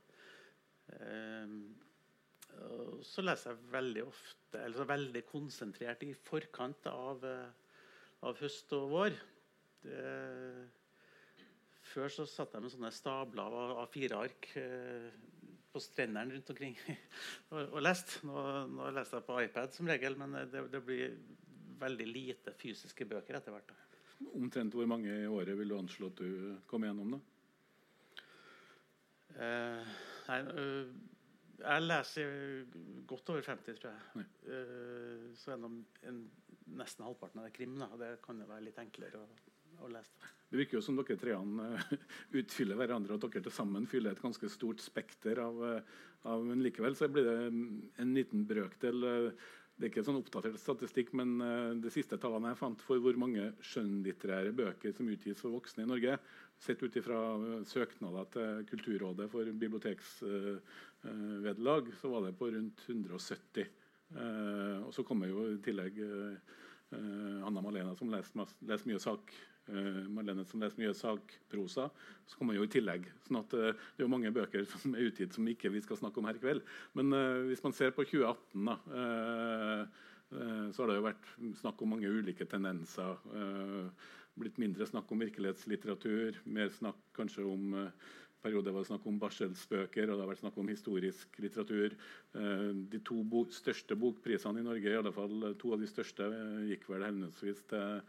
Eh, 0.97 1.55
så 3.07 3.25
leser 3.25 3.55
jeg 3.55 3.73
veldig 3.73 4.05
ofte, 4.07 4.61
eller 4.61 4.77
så 4.77 4.87
veldig 4.89 5.23
konsentrert 5.29 6.05
i 6.07 6.13
forkant 6.15 6.87
av, 6.91 7.25
eh, 7.25 7.75
av 8.27 8.39
høst 8.43 8.73
og 8.77 8.87
vår. 8.93 9.19
Det, 9.81 10.01
før 11.91 12.13
så 12.13 12.27
satt 12.29 12.55
jeg 12.55 12.65
med 12.65 12.73
sånne 12.75 12.93
stabler 12.95 13.59
av, 13.61 13.77
av 13.83 13.91
fire 13.93 14.21
ark 14.27 14.51
eh, 14.61 15.09
på 15.71 15.83
strendene 15.83 16.35
rundt 16.35 16.51
omkring 16.53 16.77
og, 17.53 17.61
og 17.63 17.81
leste. 17.83 18.21
Nå, 18.29 18.45
nå 18.75 18.91
leser 18.95 19.21
jeg 19.21 19.29
på 19.29 19.39
iPad 19.47 19.77
som 19.77 19.91
regel, 19.91 20.19
men 20.21 20.37
det, 20.53 20.67
det, 20.73 20.83
blir 20.85 21.17
veldig 21.81 22.09
lite 22.11 22.55
fysiske 22.61 23.07
bøker 23.09 23.39
etter 23.39 23.57
hvert. 23.57 23.73
Omtrent 24.37 24.75
hvor 24.77 24.89
mange 24.89 25.15
i 25.23 25.29
året 25.31 25.57
vil 25.57 25.73
du 25.73 25.79
anslå 25.79 26.11
at 26.11 26.21
du 26.21 26.57
kom 26.69 26.85
gjennom? 26.85 27.17
da? 27.17 27.21
Eh, 29.41 29.95
nei, 30.29 30.41
øh, 30.61 30.91
jeg 31.61 31.85
leser 31.87 32.35
godt 33.09 33.33
over 33.33 33.47
50, 33.47 33.79
tror 33.81 33.95
jeg. 33.95 34.27
Uh, 34.49 35.31
så 35.39 35.55
er 35.55 35.65
en, 36.09 36.21
nesten 36.81 37.07
halvparten 37.07 37.43
av 37.43 37.49
det 37.49 37.55
krim. 37.57 37.79
Da. 37.81 37.91
Det 38.01 38.11
kan 38.25 38.41
jo 38.41 38.49
være 38.51 38.67
litt 38.69 38.81
enklere 38.83 39.23
å, 39.23 39.27
å 39.87 39.91
lese. 39.93 40.31
Det 40.51 40.59
virker 40.59 40.79
jo 40.79 40.83
som 40.83 40.99
dere 40.99 41.19
treene 41.21 41.71
uh, 41.77 41.95
utfyller 42.41 42.81
hverandre, 42.81 43.17
og 43.17 43.25
dere 43.27 43.45
til 43.47 43.55
sammen 43.55 43.89
fyller 43.91 44.17
et 44.17 44.23
ganske 44.23 44.51
stort 44.53 44.83
spekter 44.83 45.43
av, 45.45 45.63
uh, 45.63 46.05
av 46.31 46.45
Men 46.47 46.65
likevel 46.65 46.99
så 46.99 47.09
blir 47.13 47.29
det 47.29 47.39
en 48.03 48.15
liten 48.17 48.47
brøkdel. 48.49 49.33
Det 49.81 49.87
er 49.87 49.95
ikke 49.95 50.03
sånn 50.05 50.19
oppdatert 50.21 50.59
statistikk, 50.61 51.15
men 51.17 51.39
uh, 51.41 51.73
de 51.81 51.89
siste 51.89 52.21
tallene 52.21 52.51
jeg 52.53 52.61
fant 52.61 52.77
for 52.85 53.01
hvor 53.01 53.17
mange 53.17 53.57
skjønnlitterære 53.65 54.53
bøker 54.59 54.93
som 54.93 55.09
utgis 55.09 55.41
for 55.41 55.57
voksne 55.57 55.87
i 55.87 55.89
Norge, 55.89 56.19
sett 56.61 56.85
ut 56.85 56.93
ifra 57.01 57.17
uh, 57.41 57.65
søknader 57.65 58.29
til 58.35 58.67
Kulturrådet 58.69 59.25
for 59.33 59.49
biblioteksvederlag, 59.63 61.89
uh, 61.89 61.97
så 61.97 62.13
var 62.13 62.21
det 62.27 62.37
på 62.37 62.53
rundt 62.53 62.85
170. 62.91 63.65
og 64.85 64.93
så 64.93 65.03
kommer 65.07 65.31
jo 65.31 65.47
i 65.47 65.63
tillegg 65.63 66.03
Anna 66.91 67.63
Malena, 67.63 67.95
som 67.95 68.11
leser, 68.11 68.43
leser 68.67 68.91
mye 68.91 68.99
sak 68.99 69.31
Uh, 69.71 70.05
Marlene 70.11 70.45
som 70.49 70.63
leser 70.63 70.83
mye 70.83 70.93
sakprosa. 70.97 71.89
Så 72.29 72.39
kommer 72.39 72.57
jo 72.57 72.67
i 72.67 72.71
tillegg. 72.71 73.09
sånn 73.27 73.41
at 73.41 73.57
uh, 73.57 73.71
Det 73.71 74.03
er 74.03 74.07
jo 74.07 74.13
mange 74.13 74.33
bøker 74.35 74.67
som 74.75 74.95
er 74.95 75.09
utgitt 75.09 75.37
som 75.37 75.49
ikke 75.49 75.73
vi 75.73 75.83
skal 75.85 76.01
snakke 76.01 76.21
om 76.21 76.29
her 76.29 76.39
i 76.39 76.43
kveld. 76.43 76.63
Men 76.99 77.15
uh, 77.15 77.43
hvis 77.49 77.65
man 77.67 77.77
ser 77.77 77.95
på 77.97 78.07
2018, 78.07 78.71
da, 78.71 78.79
så 80.31 80.85
har 80.85 80.87
det 80.87 80.95
jo 80.95 81.03
vært 81.03 81.25
snakk 81.59 81.81
om 81.83 81.91
mange 81.91 82.07
ulike 82.07 82.47
tendenser. 82.47 83.17
blitt 84.39 84.61
mindre 84.63 84.87
snakk 84.87 85.11
om 85.11 85.25
virkelighetslitteratur, 85.25 86.39
mer 86.47 86.71
snakk 86.71 87.01
kanskje 87.17 87.43
om 87.43 87.75
periode 88.41 88.73
var 88.73 88.85
det 88.85 88.91
snakk 88.91 89.07
om 89.09 89.19
barselsbøker, 89.21 90.09
og 90.09 90.17
det 90.17 90.25
har 90.25 90.31
vært 90.31 90.43
snakk 90.43 90.59
om 90.61 90.71
historisk 90.71 91.39
litteratur. 91.43 91.95
Eh, 92.39 92.67
de 92.93 93.03
to 93.05 93.21
bo 93.25 93.45
største 93.53 93.97
bokprisene 94.01 94.63
i 94.63 94.67
Norge, 94.67 94.91
i 94.91 94.99
alle 94.99 95.13
fall 95.15 95.51
to 95.61 95.75
av 95.75 95.83
de 95.83 95.89
største, 95.91 96.25
eh, 96.25 96.71
gikk 96.73 96.89
vel 96.89 97.07
henholdsvis 97.09 97.63
til, 97.69 98.01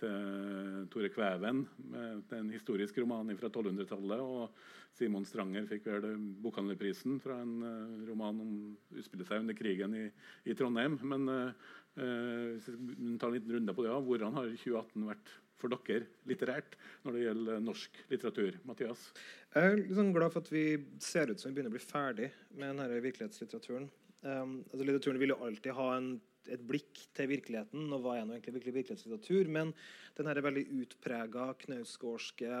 til 0.00 0.88
Tore 0.92 1.10
Kveven. 1.12 1.64
med 1.90 2.32
en 2.34 2.50
historisk 2.52 2.98
roman 2.98 3.32
fra 3.38 3.50
1200-tallet. 3.50 4.20
og 4.20 4.50
Simon 4.94 5.24
Stranger 5.26 5.66
fikk 5.66 5.88
vel 5.90 6.18
bokhandlerprisen 6.42 7.18
fra 7.22 7.40
en 7.42 7.54
uh, 7.62 8.02
roman 8.08 8.42
om 8.42 8.52
utspillet 8.94 9.26
seg 9.26 9.42
under 9.42 9.56
krigen 9.58 9.96
i, 9.98 10.04
i 10.46 10.54
Trondheim. 10.54 10.98
Men 11.02 11.26
uh, 11.30 11.72
hvis 11.94 12.68
vi 12.68 13.16
tar 13.18 13.30
en 13.30 13.38
liten 13.38 13.56
runde 13.56 13.74
på 13.74 13.86
det, 13.86 13.96
hvordan 14.06 14.38
har 14.38 14.52
2018 14.52 15.08
vært 15.10 15.34
for 15.64 15.72
dere 15.72 16.06
litterært 16.28 16.76
når 17.04 17.16
det 17.16 17.24
gjelder 17.24 17.64
norsk 17.64 17.98
litteratur? 18.12 18.60
Mathias? 18.68 19.08
Jeg 19.54 19.70
er 19.70 19.80
liksom 19.80 20.12
glad 20.14 20.34
for 20.34 20.44
at 20.44 20.52
vi 20.52 20.66
ser 21.02 21.30
ut 21.30 21.40
som 21.40 21.50
vi 21.50 21.58
begynner 21.58 21.72
å 21.72 21.76
bli 21.76 21.84
ferdig 21.84 22.30
med 22.54 22.74
denne 22.74 23.02
virkelighetslitteraturen. 23.04 23.90
Um, 24.24 24.60
altså, 24.70 24.82
litteraturen 24.82 25.20
vil 25.20 25.34
jo 25.34 25.42
alltid 25.46 25.76
ha 25.76 25.88
en, 25.98 26.14
et 26.52 26.64
blikk 26.64 27.04
til 27.16 27.30
virkeligheten. 27.30 27.92
og 27.92 28.02
hva 28.04 28.16
er 28.18 28.26
noe 28.26 28.38
egentlig 28.38 28.58
virkelig 28.58 28.74
virkelighetslitteratur, 28.80 29.48
Men 29.48 29.74
den 30.16 30.26
her 30.26 30.42
veldig 30.42 30.66
utprega 30.82 31.54
knausgårdske 31.64 32.52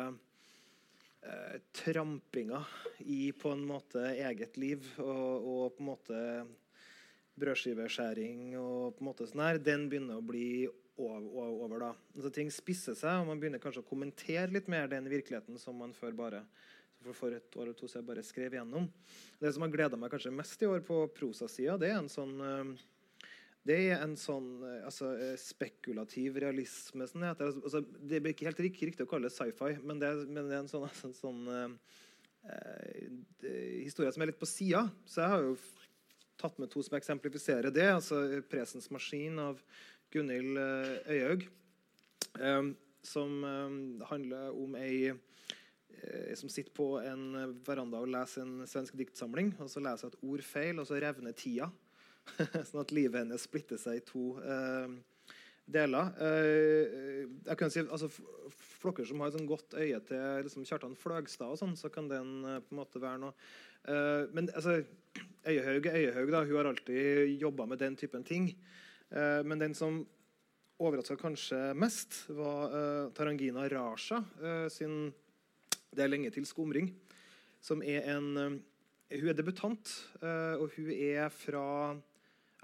eh, 1.22 1.56
trampinga 1.72 2.64
i 3.00 3.32
på 3.32 3.52
en 3.52 3.64
måte 3.66 4.04
eget 4.14 4.56
liv 4.56 4.86
og, 4.98 5.48
og 5.48 5.76
på 5.76 5.82
en 5.82 5.90
måte 5.90 6.20
brødskiveskjæring 7.40 8.54
og 8.60 8.94
på 8.94 9.02
en 9.02 9.08
måte 9.08 9.26
sånn 9.26 9.42
her, 9.42 9.58
den 9.58 9.88
begynner 9.90 10.20
å 10.20 10.26
bli 10.26 10.68
over. 10.96 11.64
over 11.64 11.80
da. 11.82 11.90
Altså, 12.14 12.30
ting 12.30 12.50
spisser 12.54 12.94
seg, 12.98 13.20
og 13.20 13.32
man 13.32 13.42
begynner 13.42 13.62
kanskje 13.62 13.82
å 13.82 13.88
kommentere 13.88 14.52
litt 14.54 14.70
mer 14.70 14.90
den 14.90 15.08
virkeligheten 15.10 15.58
som 15.58 15.78
man 15.80 15.94
før 15.96 16.14
bare 16.14 16.44
for, 17.04 17.12
for 17.16 17.36
et 17.36 17.58
år 17.58 17.66
eller 17.66 17.78
to 17.78 17.88
siden 17.90 18.06
bare 18.06 18.24
skrev 18.24 18.54
gjennom. 18.56 18.86
Det 19.40 19.52
som 19.52 19.64
har 19.64 19.72
gleda 19.74 19.98
meg 20.00 20.12
kanskje 20.14 20.34
mest 20.34 20.62
i 20.62 20.70
år 20.70 20.84
på 20.86 21.02
prosasida, 21.16 21.76
det 21.80 21.90
er 21.90 21.98
en 21.98 22.12
sånn 22.12 22.34
eh, 22.40 22.84
det 23.64 23.76
er 23.88 24.02
en 24.04 24.12
sånn 24.20 24.48
eh, 24.68 24.82
altså, 24.84 25.14
eh, 25.16 25.36
spekulativ 25.40 26.36
realisme. 26.42 27.06
Sånn 27.08 27.24
det, 27.24 27.48
altså, 27.48 27.80
det 27.80 28.20
blir 28.20 28.34
ikke 28.34 28.50
helt 28.50 28.60
riktig, 28.60 29.06
å 29.06 29.08
kalle 29.08 29.30
det 29.30 29.36
sci-fi, 29.36 29.78
men, 29.80 30.02
men, 30.28 30.50
det 30.50 30.58
er 30.58 30.60
en 30.60 30.70
sånn, 30.70 30.84
altså, 30.90 31.12
sånn 31.16 31.48
eh, 31.48 33.08
historie 33.80 34.12
som 34.12 34.24
er 34.24 34.32
litt 34.32 34.40
på 34.40 34.50
sida. 34.50 34.84
Så 35.08 35.22
jeg 35.22 35.32
har 35.32 35.46
jo 35.46 35.56
tatt 36.40 36.58
med 36.60 36.72
to 36.72 36.82
som 36.84 36.98
eksemplifiserer 36.98 37.72
det. 37.72 37.88
altså 37.94 38.20
'Presens 38.50 38.90
maskin' 38.92 39.40
av 39.40 39.62
Gunhild 40.12 40.60
eh, 40.60 41.14
Øyhaug. 41.16 41.46
Um, 42.34 42.74
som 43.04 43.44
um, 43.44 44.00
handler 44.08 44.56
om 44.58 44.74
ei 44.74 45.12
som 46.34 46.50
sitter 46.50 46.72
på 46.74 46.98
en 46.98 47.54
veranda 47.64 48.00
og 48.02 48.10
leser 48.10 48.42
en 48.42 48.66
svensk 48.68 48.96
diktsamling. 48.98 49.52
og 49.62 49.70
Så 49.70 49.80
leser 49.80 50.08
jeg 50.08 50.12
et 50.12 50.24
ord 50.26 50.42
feil, 50.44 50.80
og 50.82 50.88
så 50.88 50.98
revner 51.00 51.32
tida. 51.38 51.68
sånn 52.68 52.82
at 52.82 52.94
livet 52.94 53.22
hennes 53.22 53.44
splitter 53.46 53.80
seg 53.80 54.00
i 54.00 54.04
to 54.06 54.34
uh, 54.40 54.88
deler. 55.64 56.10
Uh, 56.18 57.28
jeg 57.46 57.58
kan 57.60 57.72
si, 57.72 57.84
altså, 57.84 58.10
For 58.10 58.92
dere 58.92 59.08
som 59.08 59.22
har 59.22 59.30
et 59.30 59.38
sånn 59.38 59.48
godt 59.48 59.76
øye 59.80 60.00
til 60.08 60.46
liksom, 60.46 60.66
Kjartan 60.68 60.96
Fløgstad, 60.98 61.52
og 61.52 61.60
sånn, 61.60 61.76
så 61.78 61.90
kan 61.92 62.10
den 62.10 62.34
på 62.44 62.74
en 62.74 62.80
måte 62.82 63.00
være 63.02 63.22
noe 63.22 63.32
Men 64.36 64.50
altså, 64.56 64.78
Øyehaug 65.44 65.86
er 65.88 65.96
Øyehaug. 66.00 66.30
da, 66.32 66.42
Hun 66.44 66.56
har 66.56 66.68
alltid 66.70 67.40
jobba 67.40 67.66
med 67.68 67.80
den 67.80 67.96
typen 68.00 68.24
ting. 68.24 68.46
Men 69.10 69.60
den 69.60 69.74
som 69.76 69.98
overraska 70.80 71.16
kanskje 71.20 71.58
mest, 71.76 72.22
var 72.32 73.10
Tarangina 73.12 73.68
Raja 73.68 74.22
sin 74.68 75.12
'Det 75.92 76.04
er 76.04 76.08
lenge 76.08 76.30
til 76.30 76.44
skumring', 76.44 76.94
som 77.60 77.82
er 77.82 78.16
en 78.16 78.60
Hun 79.12 79.28
er 79.28 79.36
debutant, 79.36 79.84
og 80.22 80.70
hun 80.76 80.90
er 80.90 81.28
fra 81.28 81.94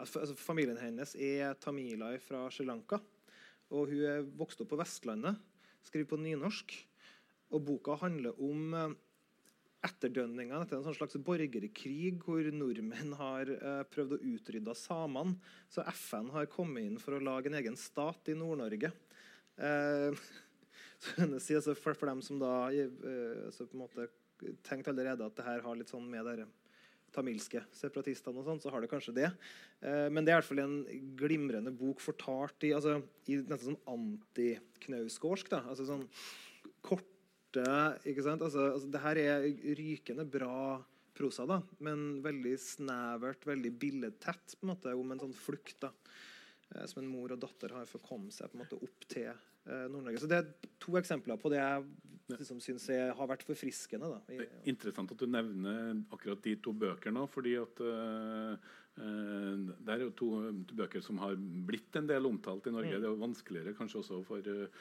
altså, 0.00 0.36
Familien 0.38 0.80
hennes 0.80 1.14
er 1.14 1.54
tamiler 1.62 2.18
fra 2.24 2.46
Sri 2.52 2.66
Lanka. 2.68 3.00
Og 3.70 3.92
hun 3.92 4.06
er 4.08 4.26
vokst 4.38 4.60
opp 4.62 4.72
på 4.72 4.80
Vestlandet, 4.80 5.38
skriver 5.86 6.10
på 6.10 6.18
nynorsk. 6.20 6.74
Og 7.54 7.62
boka 7.66 7.96
handler 8.00 8.36
om 8.42 8.74
etterdønningene 9.86 10.64
etter 10.64 10.76
en 10.76 10.84
sånn 10.84 10.96
slags 10.98 11.16
borgerkrig 11.24 12.18
hvor 12.20 12.44
nordmenn 12.52 13.14
har 13.16 13.48
eh, 13.54 13.82
prøvd 13.88 14.16
å 14.16 14.20
utrydde 14.34 14.76
samene. 14.76 15.38
Så 15.72 15.84
FN 15.88 16.28
har 16.34 16.50
kommet 16.52 16.84
inn 16.84 17.00
for 17.00 17.16
å 17.16 17.24
lage 17.24 17.50
en 17.50 17.58
egen 17.60 17.78
stat 17.80 18.28
i 18.28 18.36
Nord-Norge. 18.36 18.92
Eh, 19.56 20.24
altså 21.24 21.74
for, 21.78 21.96
dem 22.10 22.20
som 22.24 22.40
da 22.42 22.54
eh, 22.74 23.46
altså 23.46 23.68
på 23.70 23.78
en 23.78 23.84
måte 23.86 24.10
tenkte 24.66 24.92
allerede 24.92 25.24
at 25.24 25.36
det 25.36 25.46
her 25.46 25.64
har 25.64 25.76
litt 25.76 25.92
sånn 25.92 26.08
med 26.08 26.28
dere 26.28 26.48
tamilske 27.14 27.62
separatistene 27.74 28.40
og 28.40 28.46
sånn, 28.46 28.60
så 28.62 28.72
har 28.72 28.82
det 28.82 28.90
kanskje 28.90 29.16
det. 29.16 29.30
Eh, 29.82 30.08
men 30.12 30.24
det 30.24 30.32
er 30.32 30.38
i 30.38 30.40
hvert 30.40 30.50
fall 30.50 30.62
en 30.64 30.78
glimrende 31.18 31.72
bok 31.74 32.02
fortalt 32.04 32.68
i, 32.68 32.72
altså, 32.76 32.98
i 33.30 33.40
nesten 33.40 33.74
sånn 33.74 33.82
antiknausgårdsk. 33.94 35.52
Altså 35.60 35.88
sånn 35.88 36.06
korte 36.86 37.66
ikke 38.06 38.24
sant? 38.26 38.44
Altså, 38.46 38.70
altså, 38.76 38.90
det 38.92 39.04
her 39.04 39.22
er 39.22 39.48
rykende 39.78 40.26
bra 40.28 40.80
prosa, 41.20 41.44
da, 41.48 41.60
men 41.84 42.20
veldig 42.24 42.54
snevert, 42.62 43.44
veldig 43.48 43.72
billedtett 43.80 44.56
på 44.56 44.64
en 44.64 44.72
måte, 44.72 44.94
om 44.96 45.10
en 45.12 45.20
sånn 45.20 45.36
flukt 45.36 45.76
da, 45.82 45.90
eh, 46.70 46.86
som 46.88 47.02
en 47.02 47.10
mor 47.10 47.34
og 47.34 47.42
datter 47.42 47.74
har 47.76 47.88
for 47.90 48.00
å 48.00 48.08
komme 48.12 48.32
seg 48.34 48.48
på 48.50 48.56
en 48.56 48.64
måte 48.64 48.80
opp 48.80 49.08
til 49.10 49.28
Nord-Norge. 49.66 50.22
Så 50.22 50.30
Det 50.30 50.38
er 50.40 50.70
to 50.80 50.96
eksempler 50.98 51.40
på 51.40 51.52
det 51.52 51.60
jeg 51.60 51.84
liksom, 52.38 52.60
syns 52.64 52.86
har 52.88 53.30
vært 53.30 53.44
forfriskende. 53.46 54.10
Da, 54.12 54.20
det 54.28 54.46
er 54.46 54.68
interessant 54.72 55.12
at 55.12 55.20
du 55.20 55.26
nevner 55.30 55.98
akkurat 56.14 56.42
de 56.44 56.54
to 56.62 56.72
bøkene. 56.72 57.26
fordi 57.28 57.56
at 57.60 57.82
uh, 57.84 58.54
uh, 59.00 59.66
Det 59.76 59.94
er 59.94 60.06
jo 60.06 60.14
to, 60.16 60.30
to, 60.68 60.78
bøker 60.78 61.04
som 61.04 61.20
har 61.22 61.36
blitt 61.36 61.96
en 62.00 62.08
del 62.08 62.26
omtalt 62.30 62.66
i 62.70 62.74
Norge. 62.74 62.94
Mm. 62.94 63.00
Det 63.00 63.08
er 63.08 63.12
jo 63.12 63.24
vanskeligere 63.26 63.76
kanskje 63.78 64.02
også 64.04 64.22
for 64.26 64.48
uh, 64.48 64.80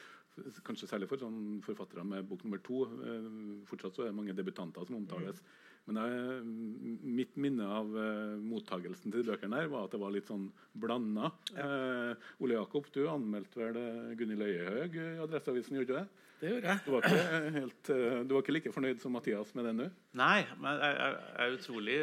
Kanskje 0.64 0.88
særlig 0.88 1.08
for 1.10 1.20
sånn 1.20 1.58
forfattere 1.64 2.04
med 2.06 2.28
bok 2.28 2.44
nummer 2.46 2.60
to. 2.64 2.84
Eh, 2.86 3.24
fortsatt 3.68 3.96
så 3.96 4.04
er 4.04 4.10
det 4.10 4.16
mange 4.16 4.36
debutanter 4.36 4.86
som 4.86 5.00
omtales. 5.00 5.40
Mm. 5.42 5.56
Men 5.90 5.98
jeg, 6.00 6.94
mitt 7.18 7.36
minne 7.40 7.66
av 7.66 7.90
uh, 7.92 8.38
mottagelsen 8.46 9.12
til 9.12 9.26
bøkene 9.26 9.60
her 9.60 9.70
var 9.72 9.88
at 9.88 9.94
det 9.96 10.00
var 10.02 10.14
litt 10.14 10.30
sånn 10.30 10.48
blanda. 10.78 11.32
Ja. 11.56 11.68
Uh, 11.68 12.32
Ole 12.44 12.56
Jakob, 12.56 12.88
du 12.94 13.02
anmeldte 13.10 13.60
vel 13.60 13.78
uh, 13.78 14.10
Gunhild 14.18 14.46
Øyehaug 14.46 14.98
i 15.02 15.06
Adresseavisen? 15.26 15.80
gjorde 15.80 15.90
du 15.90 15.98
det? 15.98 16.26
Det 16.40 16.52
gjorde 16.54 16.72
jeg. 16.72 16.82
Du 16.86 16.92
var 16.94 17.04
ikke, 17.04 17.24
helt, 17.58 17.88
du 17.90 18.30
var 18.32 18.44
ikke 18.44 18.54
like 18.54 18.70
fornøyd 18.72 19.02
som 19.02 19.12
Mathias 19.12 19.50
med 19.58 19.66
den, 19.68 19.82
nå? 19.82 19.88
Nei, 20.16 20.38
men 20.56 20.78
jeg, 20.80 20.94
jeg, 21.02 21.18
er 21.44 21.56
utrolig 21.58 21.98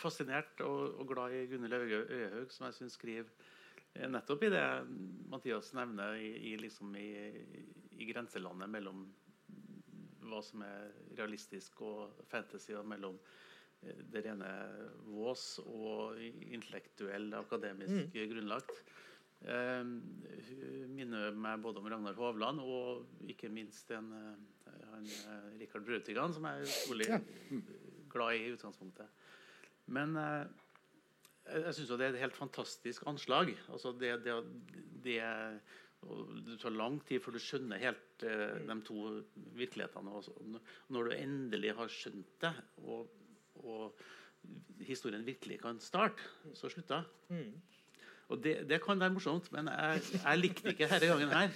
fascinert 0.00 0.62
og, 0.64 0.94
og 1.02 1.10
glad 1.10 1.34
i 1.36 1.42
Gunhild 1.50 1.76
Øyehaug, 1.82 2.54
som 2.54 2.70
jeg 2.70 2.78
syns 2.78 2.96
skriver 2.96 3.50
Eh, 3.94 4.08
nettopp 4.08 4.46
i 4.46 4.52
det 4.52 4.64
Mathias 5.30 5.72
nevner, 5.76 6.16
i, 6.16 6.30
i, 6.52 6.56
liksom 6.60 6.94
i, 6.96 7.10
i, 7.98 8.06
grenselandet 8.08 8.70
mellom 8.72 9.04
hva 10.28 10.42
som 10.44 10.64
er 10.66 10.92
realistisk 11.18 11.82
og 11.86 12.24
fantasy, 12.30 12.72
og 12.78 12.88
mellom 12.88 13.18
eh, 13.82 14.02
det 14.12 14.24
rene 14.26 14.50
vås 15.08 15.46
og 15.64 16.20
intellektuell, 16.22 17.32
akademisk 17.40 18.12
mm. 18.12 18.20
grunnlagt. 18.34 18.82
Eh, 19.42 19.82
hun 19.82 20.96
minner 20.96 21.34
meg 21.34 21.62
både 21.64 21.82
om 21.82 21.90
Ragnar 21.90 22.18
Hovland 22.18 22.62
og 22.62 23.28
ikke 23.32 23.50
minst 23.50 23.90
en, 23.94 24.12
en 24.12 25.08
Rikard 25.60 25.88
Brautigan, 25.88 26.34
som 26.34 26.46
jeg 26.46 26.62
er 26.62 26.70
utrolig 26.70 27.10
ja. 27.10 27.22
glad 28.12 28.38
i 28.38 28.46
i 28.46 28.52
utgangspunktet. 28.54 29.08
Men 29.90 30.16
eh, 30.16 30.44
jeg 31.50 31.74
syns 31.76 31.90
det 31.90 32.06
er 32.06 32.14
et 32.14 32.22
helt 32.22 32.38
fantastisk 32.38 33.06
anslag. 33.10 33.52
Altså 33.72 33.92
det, 33.98 34.12
det, 34.24 34.36
det, 35.04 35.18
det, 36.02 36.58
tar 36.62 36.74
lang 36.74 36.98
tid 37.06 37.22
før 37.22 37.36
du 37.36 37.42
skjønner 37.42 37.82
helt 37.82 38.24
eh, 38.26 38.56
de 38.68 38.76
to 38.86 39.04
virkelighetene. 39.58 40.14
Også. 40.18 40.34
Når 40.92 41.08
du 41.08 41.16
endelig 41.16 41.74
har 41.78 41.92
skjønt 41.92 42.32
det, 42.42 42.52
og, 42.82 43.12
og 43.62 44.02
historien 44.82 45.26
virkelig 45.26 45.60
kan 45.62 45.78
starte, 45.82 46.24
så 46.58 46.70
slutter 46.72 47.02
det. 47.02 47.36
Og 48.32 48.40
det, 48.42 48.56
det, 48.68 48.80
kan 48.82 49.00
være 49.00 49.12
morsomt, 49.12 49.50
men 49.52 49.68
jeg, 49.68 50.02
jeg 50.16 50.40
likte 50.40 50.72
ikke 50.72 50.88
denne 50.88 51.10
gangen 51.10 51.32
her. 51.36 51.48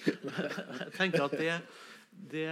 Jeg 0.84 0.92
tenker 0.98 1.24
at 1.24 1.36
det, 1.40 1.54
det, 2.32 2.46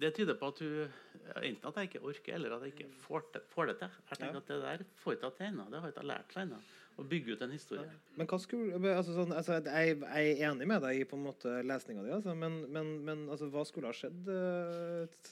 det 0.00 0.14
tyder 0.16 0.38
på 0.40 0.52
at 0.54 0.62
du 0.64 1.00
Enten 1.30 1.68
at 1.68 1.76
jeg 1.76 1.88
ikke 1.90 2.00
orker, 2.02 2.34
eller 2.34 2.56
at 2.56 2.64
jeg 2.64 2.72
ikke 2.72 2.92
får, 3.04 3.20
det, 3.34 3.42
til. 3.78 3.90
Jeg 4.10 4.18
tenker 4.18 4.38
at 4.40 4.48
Det 4.48 4.56
der 4.62 4.80
får 4.98 5.12
jeg 5.12 5.18
ikke 5.18 5.30
til 5.36 5.46
ennå. 5.46 5.66
Det 5.70 5.80
har 5.80 5.86
jeg 5.86 5.94
ikke 5.94 6.06
lært 6.08 6.36
ennå. 6.42 6.56
Å 7.00 7.06
bygge 7.08 7.32
ut 7.36 7.42
en 7.46 7.54
historie. 7.54 7.86
Ja. 7.86 8.16
Men 8.18 8.28
hva 8.28 8.38
skulle, 8.42 8.76
altså, 8.92 9.14
sånn, 9.16 9.32
altså, 9.32 9.56
jeg, 9.64 9.96
jeg, 9.96 10.34
er 10.36 10.42
enig 10.50 10.68
med 10.68 10.84
deg 10.84 11.00
i 11.00 11.06
på 11.08 11.16
en 11.16 11.24
måte 11.24 11.54
lesninga 11.64 12.04
di, 12.04 12.12
altså, 12.18 12.34
men, 12.36 12.60
men, 12.74 12.92
men 13.06 13.24
altså, 13.32 13.48
hva 13.52 13.64
skulle 13.68 13.88
ha 13.88 13.96
skjedd? 13.96 14.28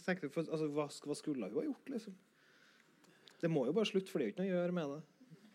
Tenkte, 0.01 0.33
for, 0.33 0.49
altså, 0.49 0.71
hva, 0.73 0.89
hva, 0.89 1.19
skulle 1.19 1.45
hun 1.45 1.61
ha 1.61 1.69
gjort? 1.69 1.93
liksom? 1.93 2.17
Det 3.39 3.51
må 3.53 3.69
jo 3.69 3.77
bare 3.77 3.91
slutte, 3.91 4.11
for 4.11 4.19
det 4.19 4.27
er 4.27 4.31
jo 4.31 4.35
ikke 4.35 4.45
noe 4.47 4.51
å 4.51 4.59
gjøre 4.59 4.77
med 4.81 4.97
det. 4.97 5.05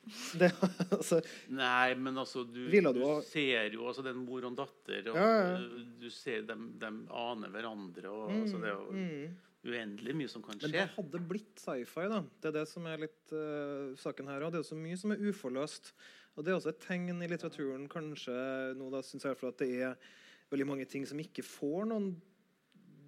Det, 0.39 0.49
altså, 0.91 1.21
Nei, 1.55 1.93
men 1.95 2.17
altså 2.19 2.41
Du, 2.43 2.65
du, 2.67 2.79
du 2.91 3.03
ha- 3.05 3.21
ser 3.23 3.71
jo 3.71 3.85
altså 3.87 4.03
den 4.03 4.19
mor 4.25 4.43
og 4.49 4.57
datter, 4.57 5.07
og 5.13 5.15
Ja, 5.15 5.27
ja. 5.31 5.53
eh, 5.55 5.85
du 6.01 6.09
ser 6.11 6.43
dem, 6.47 6.73
dem 6.81 7.05
aner 7.07 7.53
hverandre. 7.53 8.11
Og, 8.11 8.33
altså, 8.41 8.59
det 8.59 8.71
er 8.71 8.75
jo 8.75 8.97
mm. 8.97 9.37
Uendelig 9.63 10.15
mye 10.19 10.31
som 10.31 10.43
kan 10.43 10.57
skje. 10.57 10.67
Men 10.67 10.75
det 10.75 10.87
hadde 10.95 11.23
blitt 11.29 11.61
sci-fi, 11.61 12.09
da. 12.11 12.19
Det 12.41 12.49
er 12.51 12.57
det 12.59 12.65
som 12.71 12.89
er 12.89 13.05
litt 13.05 13.33
uh, 13.35 13.93
saken 13.99 14.29
her. 14.31 14.43
òg. 14.43 14.53
det 14.55 14.61
er 14.63 14.67
så 14.67 14.79
mye 14.79 14.99
som 14.99 15.15
er 15.15 15.23
uforløst. 15.23 15.93
Og 16.33 16.43
det 16.43 16.51
er 16.51 16.57
også 16.57 16.73
et 16.73 16.83
tegn 16.83 17.21
i 17.21 17.29
litteraturen 17.29 17.87
kanskje 17.91 18.35
nå 18.79 18.89
da 18.89 19.03
synes 19.05 19.27
jeg 19.27 19.37
at 19.37 19.59
det 19.61 19.69
er 19.85 20.13
veldig 20.49 20.65
mange 20.65 20.87
ting 20.89 21.05
som 21.05 21.19
ikke 21.21 21.45
får 21.45 21.85
noen 21.91 22.13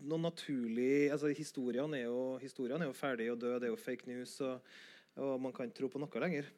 noen 0.05 0.27
naturlig 0.27 1.09
altså 1.13 1.31
Historiene 1.33 2.01
er 2.01 2.05
jo, 2.09 2.37
historiene 2.41 2.85
er 2.85 2.91
jo 2.91 2.97
ferdig 2.97 3.31
og 3.33 3.39
død, 3.41 3.55
det 3.61 3.69
er 3.69 3.73
jo 3.73 3.81
fake 3.81 4.09
news, 4.09 4.37
og, 4.45 4.75
og 5.17 5.39
man 5.41 5.55
kan 5.55 5.65
ikke 5.65 5.79
tro 5.79 5.89
på 5.91 6.01
noe 6.01 6.21
lenger. 6.21 6.49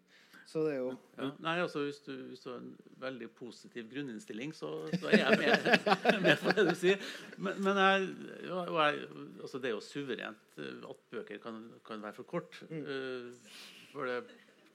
Så 0.47 0.63
det 0.63 0.77
er 0.77 0.77
jo 0.79 0.91
Ja. 1.17 1.27
Nei, 1.43 1.55
altså 1.59 1.81
hvis 1.83 1.99
du, 2.05 2.11
hvis 2.29 2.39
du 2.39 2.49
har 2.49 2.59
en 2.61 2.75
veldig 3.01 3.27
positiv 3.35 3.89
grunninnstilling, 3.91 4.53
så, 4.55 4.69
så 4.93 5.09
er 5.09 5.17
jeg 5.17 5.39
med, 5.41 5.65
med 6.25 6.37
på 6.39 6.53
det 6.55 6.65
du 6.69 6.75
sier. 6.77 7.01
Men, 7.37 7.59
men 7.65 7.79
jeg, 7.81 8.05
jo, 8.47 8.61
jeg, 8.77 9.01
altså 9.41 9.59
det 9.59 9.71
er 9.71 9.75
jo 9.75 9.83
suverent 9.83 10.61
eh, 10.61 10.77
at 10.87 11.01
bøker 11.11 11.41
kan, 11.43 11.59
kan 11.87 12.05
være 12.05 12.15
for 12.21 12.29
kort. 12.29 12.61
Mm. 12.69 12.85
Eh, 12.85 13.57
For 13.91 14.07
det 14.07 14.21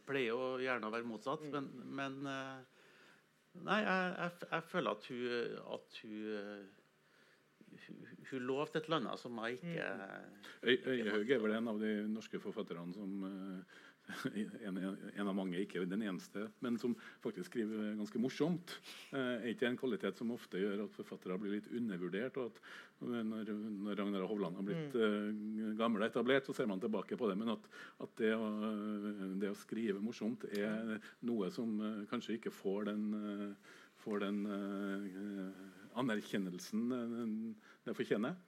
pleier 0.09 0.35
jo 0.35 0.53
gjerne 0.61 0.91
å 0.91 0.93
være 0.93 1.09
motsatt. 1.09 1.47
Mm. 1.47 1.57
Men, 1.57 1.73
men 2.03 2.31
eh, 2.35 2.69
Nei, 3.53 3.83
jeg, 3.85 4.13
jeg, 4.17 4.47
jeg 4.49 4.63
føler 4.65 4.95
at 4.97 5.09
hun, 5.13 5.57
at 5.75 5.99
hun 6.01 6.69
hun, 8.31 8.45
lovte 8.49 8.79
et 8.81 8.87
eller 8.89 9.01
annet 9.03 9.21
som 9.21 9.37
jeg 9.43 9.59
ikke 9.59 9.89
mm. 9.93 10.87
Øyehaug 10.93 11.33
er 11.35 11.43
vel 11.43 11.57
en 11.57 11.69
av 11.73 11.81
de 11.81 11.93
norske 12.09 12.41
forfatterne 12.41 12.95
som 12.97 13.27
eh, 13.29 13.81
en, 14.67 14.79
en 15.17 15.29
av 15.29 15.35
mange, 15.37 15.61
ikke 15.63 15.85
den 15.89 16.03
eneste, 16.05 16.47
men 16.65 16.79
som 16.81 16.95
faktisk 17.23 17.51
skriver 17.51 17.95
ganske 17.99 18.21
morsomt. 18.23 18.75
Eh, 19.15 19.19
er 19.19 19.51
ikke 19.53 19.69
en 19.71 19.79
kvalitet 19.81 20.19
som 20.19 20.33
ofte 20.35 20.61
gjør 20.61 20.85
at 20.87 20.97
forfattere 20.97 21.39
blir 21.41 21.57
litt 21.57 21.71
undervurdert? 21.73 22.39
og 22.41 22.51
at 22.51 22.63
Når, 23.03 23.53
når 23.83 23.99
Ragnar 23.99 24.27
Hovland 24.31 24.59
har 24.59 24.67
blitt 24.67 24.97
eh, 24.99 25.29
gammel 25.79 26.05
og 26.05 26.09
etablert, 26.11 26.47
så 26.47 26.57
ser 26.57 26.71
man 26.71 26.83
tilbake 26.83 27.19
på 27.19 27.31
det. 27.31 27.39
Men 27.41 27.55
at, 27.57 27.69
at 28.05 28.17
det, 28.21 28.33
å, 28.37 28.51
det 29.43 29.53
å 29.53 29.59
skrive 29.59 30.03
morsomt 30.03 30.47
er 30.51 30.99
noe 31.27 31.51
som 31.55 31.79
eh, 31.81 32.03
kanskje 32.11 32.39
ikke 32.39 32.55
får 32.55 32.91
den, 32.91 33.07
eh, 33.19 33.79
får 34.03 34.27
den 34.27 34.43
eh, 34.59 35.63
anerkjennelsen 36.03 36.99
eh, 36.99 37.39
det 37.87 37.97
fortjener. 37.99 38.39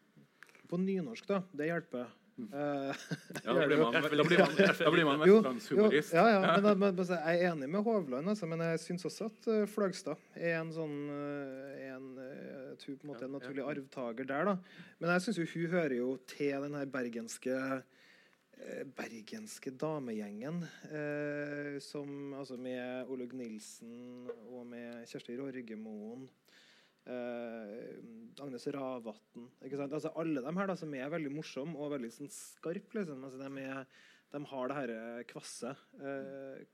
På 0.71 0.79
nynorsk, 0.81 1.27
da. 1.29 1.43
Det 1.53 1.69
hjelper. 1.69 2.13
Eh, 2.39 2.95
Ja, 3.45 3.53
da 3.55 3.67
blir 3.67 3.79
man, 3.79 3.93
da 3.95 4.09
blir 4.09 4.39
man, 4.39 4.57
da 4.59 4.91
blir 4.91 5.05
man 5.05 5.21
Jo, 5.21 5.27
jo, 5.27 5.37
vestlandshumorist. 5.37 6.13
ja, 6.13 6.25
ja, 6.31 6.41
men, 6.41 6.79
men, 6.79 6.95
men, 6.99 7.07
jeg 7.07 7.41
er 7.41 7.53
enig 7.53 7.69
med 7.71 7.83
Hovland, 7.87 8.29
altså, 8.29 8.47
men 8.51 8.61
jeg 8.61 8.81
syns 8.83 9.05
også 9.07 9.31
at 9.31 9.51
Fløgstad 9.71 9.95
Flagstad 9.95 10.41
er 10.41 10.57
en 10.59 10.73
sånn 10.75 10.97
uh, 11.13 11.75
en, 11.95 12.07
jeg 12.19 12.79
tror 12.83 12.97
på 12.99 13.07
en 13.07 13.13
måte 13.13 13.27
en 13.29 13.37
naturlig 13.37 13.65
arvtaker 13.71 14.27
der. 14.29 14.49
da. 14.51 14.55
Men 14.99 15.13
jeg 15.15 15.25
syns 15.27 15.39
jo 15.39 15.47
hun 15.55 15.75
hører 15.77 15.97
jo 15.99 16.09
til 16.31 16.67
den 16.67 16.75
her 16.79 16.89
bergenske 16.91 17.55
eh, 17.55 18.85
bergenske 18.99 19.71
damegjengen 19.79 20.63
eh, 20.91 21.77
som 21.85 22.35
altså 22.35 22.59
med 22.59 23.11
Olaug 23.13 23.35
Nilsen 23.39 24.27
og 24.49 24.67
med 24.67 25.05
Kjersti 25.11 25.39
Rorgemoen. 25.39 26.27
Eh, 27.07 27.97
Agnes 28.41 28.67
Ravatn. 28.75 29.49
Altså 29.63 30.13
Alle 30.17 30.41
de 30.43 30.55
her 30.57 30.67
da, 30.71 30.77
som 30.79 30.95
er 30.97 31.11
veldig 31.13 31.33
morsomme 31.35 31.77
og 31.79 31.93
veldig 31.97 32.11
sånn 32.15 32.31
skarpe. 32.33 32.97
Liksom. 33.01 33.25
Altså, 33.29 33.39
de, 33.45 33.85
de 34.35 34.45
har 34.53 34.69
det 34.73 34.79
her 34.81 34.95
kvasse 35.31 35.75
eh, 36.01 36.65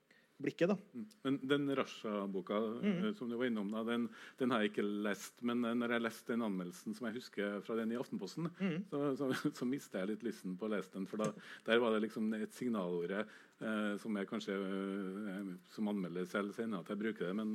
blikket. 0.41 0.71
da. 0.73 0.77
Mm. 0.97 1.07
Men 1.27 1.39
den 1.51 1.67
Rasha-boka 1.77 2.61
Mm. 2.81 3.05
eh, 3.11 3.13
som 3.19 3.29
du 3.29 3.37
var 3.37 3.51
innom, 3.51 3.69
da, 3.75 3.83
den, 3.85 4.09
den 4.39 4.51
har 4.55 4.63
jeg 4.63 4.71
ikke 4.73 4.87
lest. 5.05 5.43
Men 5.43 5.65
eh, 5.69 5.75
når 5.77 5.97
jeg 5.99 6.07
leste 6.07 6.33
den 6.33 6.47
anmeldelsen 6.47 6.95
som 6.97 7.11
jeg 7.11 7.19
husker 7.19 7.61
fra 7.67 7.77
den 7.77 7.93
i 7.93 7.99
Aftenposten, 8.01 8.49
Mm. 8.61 8.85
så, 8.89 9.03
så, 9.19 9.29
så 9.53 9.69
mista 9.69 9.99
jeg 10.01 10.15
litt 10.15 10.23
lysten 10.31 10.57
på 10.57 10.65
å 10.71 10.73
lese 10.73 10.95
den. 10.95 11.07
For 11.11 11.21
da, 11.21 11.33
der 11.67 11.79
var 11.83 11.93
det 11.93 12.07
liksom 12.09 12.33
et 12.41 12.55
signalordet 12.57 13.27
eh, 13.61 13.95
som 14.03 14.17
jeg 14.19 14.29
kanskje 14.31 14.57
eh, 14.57 15.53
som 15.75 15.93
anmelder 15.93 16.27
selv 16.29 16.53
senere 16.57 16.85
at 16.85 16.91
jeg 16.93 17.01
bruker 17.01 17.31
det. 17.31 17.37
Men 17.39 17.55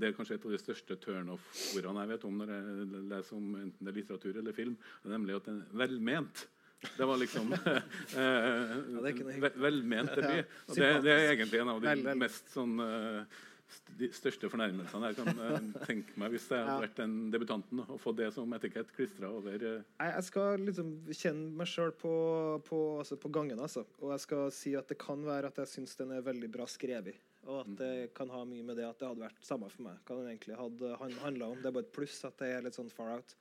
det 0.00 0.10
er 0.10 0.16
kanskje 0.16 0.38
et 0.38 0.46
av 0.46 0.54
de 0.54 0.62
største 0.62 0.96
turnoff-ordene 1.02 2.06
jeg 2.06 2.12
vet 2.14 2.24
om 2.28 2.40
når 2.40 2.54
jeg 2.54 3.04
leser 3.12 3.36
om 3.40 3.52
enten 3.64 3.84
det 3.84 3.92
er 3.92 4.00
litteratur 4.00 4.40
eller 4.42 4.56
film. 4.56 4.78
Nemlig 5.08 5.38
at 5.40 5.50
den 5.50 5.60
er 5.64 5.76
velment. 5.84 6.46
Det 6.96 7.04
var 7.04 7.20
liksom 7.20 7.52
eh, 8.22 8.74
noe 8.96 9.52
velment 9.60 10.14
debut. 10.16 10.58
Ja, 10.70 10.74
det, 10.74 10.90
det 11.04 11.14
er 11.14 11.26
egentlig 11.34 11.60
en 11.60 11.72
av 11.74 11.82
de 11.84 12.14
mest 12.22 12.52
sånn 12.54 12.80
eh, 12.84 13.40
de 13.98 14.08
største 14.16 14.48
fornærmelsene 14.50 15.10
jeg 15.10 15.16
kan 15.20 15.28
eh, 15.46 15.84
tenke 15.86 16.16
meg 16.20 16.32
hvis 16.34 16.46
jeg 16.50 16.58
hadde 16.64 16.74
Ja. 16.76 16.80
vært 16.86 16.96
den 17.00 17.14
debutanten 17.32 17.82
og 17.86 17.98
fått 18.00 18.16
det 18.20 18.28
som 18.34 18.52
etikett 18.56 18.92
klistra 18.96 19.30
over. 19.30 19.54
eh, 19.54 19.82
Jeg, 20.00 20.12
jeg 20.14 20.24
skal 20.28 20.58
liksom 20.66 20.92
kjenne 21.12 21.50
meg 21.60 21.66
sjøl 21.70 21.92
på, 22.00 22.12
på, 22.66 22.80
altså 23.02 23.16
på 23.20 23.30
gangen. 23.34 23.58
Altså. 23.60 23.84
Og 24.00 24.12
jeg 24.14 24.20
skal 24.26 24.50
si 24.54 24.74
at 24.78 24.88
det 24.88 24.98
kan 25.02 25.22
være 25.26 25.50
at 25.52 25.60
jeg 25.62 25.72
syns 25.74 25.96
den 26.00 26.12
er 26.16 26.22
veldig 26.26 26.50
bra 26.52 26.66
skrevet. 26.70 27.18
Og 27.48 27.62
at 27.62 27.72
det 27.80 27.92
kan 28.14 28.28
ha 28.28 28.44
mye 28.44 28.62
med 28.62 28.76
det 28.76 28.84
at 28.84 28.98
det 29.00 29.08
hadde 29.08 29.22
vært 29.24 29.44
samme 29.48 29.70
for 29.72 29.86
meg. 29.86 29.96
Hva 30.04 30.18
den 30.20 30.28
egentlig 30.34 30.58
hadde 30.60 30.96
handla 31.24 31.46
om. 31.54 31.56
Det 31.62 31.70
er 31.70 31.76
bare 31.78 31.86
et 31.88 31.94
pluss 31.96 32.18
at 32.28 32.36
det 32.42 32.50
er 32.52 32.62
litt 32.66 32.76
sånn 32.76 32.90
far 32.92 33.14
out. 33.16 33.32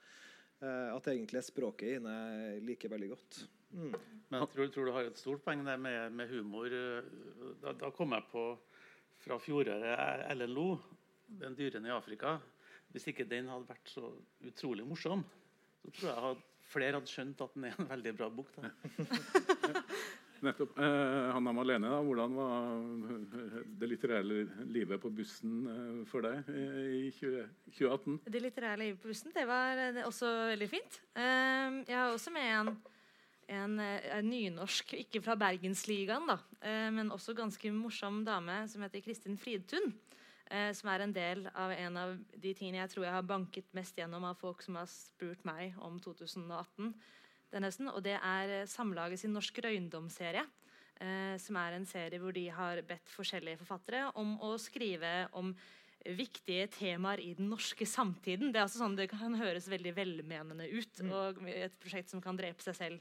At 0.61 1.03
det 1.05 1.13
egentlig 1.17 1.39
er 1.39 1.45
språket 1.47 1.97
inne 1.99 2.13
jeg 2.13 2.63
liker 2.67 2.91
veldig 2.91 3.09
godt. 3.11 3.41
Mm. 3.71 3.91
Men 4.31 4.41
jeg 4.41 4.49
tror, 4.53 4.69
tror 4.73 4.87
du 4.87 4.91
har 4.95 5.05
et 5.11 5.19
stort 5.19 5.43
poeng 5.45 5.61
der 5.67 5.77
med, 5.77 6.11
med 6.15 6.31
humor. 6.31 6.71
Da, 7.61 7.73
da 7.83 7.91
kom 7.95 8.15
jeg 8.15 8.25
på 8.31 8.43
fra 9.29 9.37
fjoråret 9.37 10.25
Ellen 10.31 10.53
Lo, 10.53 10.69
'Den 11.27 11.53
dyrene 11.55 11.91
i 11.91 11.93
Afrika'. 11.93 12.39
Hvis 12.89 13.11
ikke 13.11 13.27
den 13.29 13.49
hadde 13.51 13.69
vært 13.69 13.91
så 13.91 14.07
utrolig 14.41 14.85
morsom, 14.87 15.21
så 15.83 15.91
tror 15.93 16.09
jeg 16.09 16.23
hadde, 16.23 16.47
flere 16.71 16.97
hadde 16.97 17.11
skjønt 17.11 17.43
at 17.45 17.53
den 17.53 17.67
er 17.69 17.75
en 17.77 17.89
veldig 17.91 18.13
bra 18.17 18.29
bok. 18.33 18.49
Da. 18.55 18.71
Nettopp. 20.47 20.77
Eh, 20.79 21.29
Hanna 21.35 21.53
Malene, 21.53 21.91
da, 21.91 21.99
hvordan 22.01 22.35
var 22.39 22.81
det 23.77 23.89
litterære 23.91 24.23
livet 24.71 25.01
på 25.03 25.11
bussen 25.13 25.67
eh, 25.67 26.01
for 26.09 26.25
deg 26.25 26.49
i 26.49 27.11
20, 27.19 27.45
2018? 27.75 28.19
Det 28.25 28.41
litterære 28.41 28.81
livet 28.81 29.03
på 29.03 29.11
bussen 29.11 29.35
det 29.35 29.45
var 29.45 29.83
eh, 29.83 30.01
også 30.07 30.31
veldig 30.55 30.69
fint. 30.71 31.01
Eh, 31.13 31.83
jeg 31.83 31.97
har 31.99 32.15
også 32.15 32.33
med 32.33 32.49
en, 32.55 32.73
en, 33.49 33.79
eh, 33.79 34.17
en 34.17 34.29
nynorsk, 34.29 34.93
ikke 35.03 35.21
fra 35.25 35.35
Bergensligaen, 35.39 36.27
da, 36.29 36.37
eh, 36.61 36.89
men 36.93 37.09
også 37.09 37.35
ganske 37.35 37.71
morsom 37.73 38.23
dame 38.25 38.61
som 38.69 38.81
heter 38.85 39.03
Kristin 39.03 39.37
Fridtun. 39.37 39.93
eh, 40.51 40.73
Som 40.73 40.89
er 40.89 41.01
en 41.01 41.13
del 41.13 41.45
av 41.53 41.71
en 41.71 41.97
av 41.97 42.17
de 42.35 42.53
tingene 42.53 42.81
jeg 42.81 42.89
tror 42.89 43.03
jeg 43.05 43.13
har 43.13 43.21
banket 43.21 43.65
mest 43.73 43.95
gjennom 43.95 44.23
av 44.23 44.35
folk 44.35 44.61
som 44.63 44.75
har 44.75 44.87
spurt 44.87 45.43
meg 45.45 45.75
om 45.77 45.99
2018 45.99 46.93
den 47.51 47.63
høsten. 47.63 47.87
Og 47.93 48.01
det 48.01 48.19
er 48.19 48.65
Samlaget 48.65 49.19
sin 49.19 49.33
Norsk 49.33 49.53
røyndomsserie. 49.61 50.45
Som 51.39 51.55
er 51.55 51.73
en 51.73 51.85
serie 51.85 52.19
hvor 52.19 52.33
de 52.33 52.49
har 52.49 52.81
bedt 52.81 53.07
forskjellige 53.07 53.59
forfattere 53.59 54.11
om 54.15 54.37
å 54.41 54.57
skrive 54.59 55.29
om 55.33 55.55
viktige 56.03 56.67
temaer 56.67 57.19
i 57.19 57.33
den 57.35 57.47
norske 57.47 57.85
samtiden. 57.85 58.51
Det 58.51 58.57
er 58.59 58.65
altså 58.65 58.79
sånn 58.79 58.97
det 58.97 59.09
kan 59.09 59.33
høres 59.33 59.69
veldig 59.69 59.95
velmenende 59.95 60.67
ut, 60.67 60.99
og 61.07 61.47
et 61.47 61.79
prosjekt 61.79 62.09
som 62.09 62.19
kan 62.19 62.35
drepe 62.35 62.61
seg 62.61 62.75
selv 62.75 62.99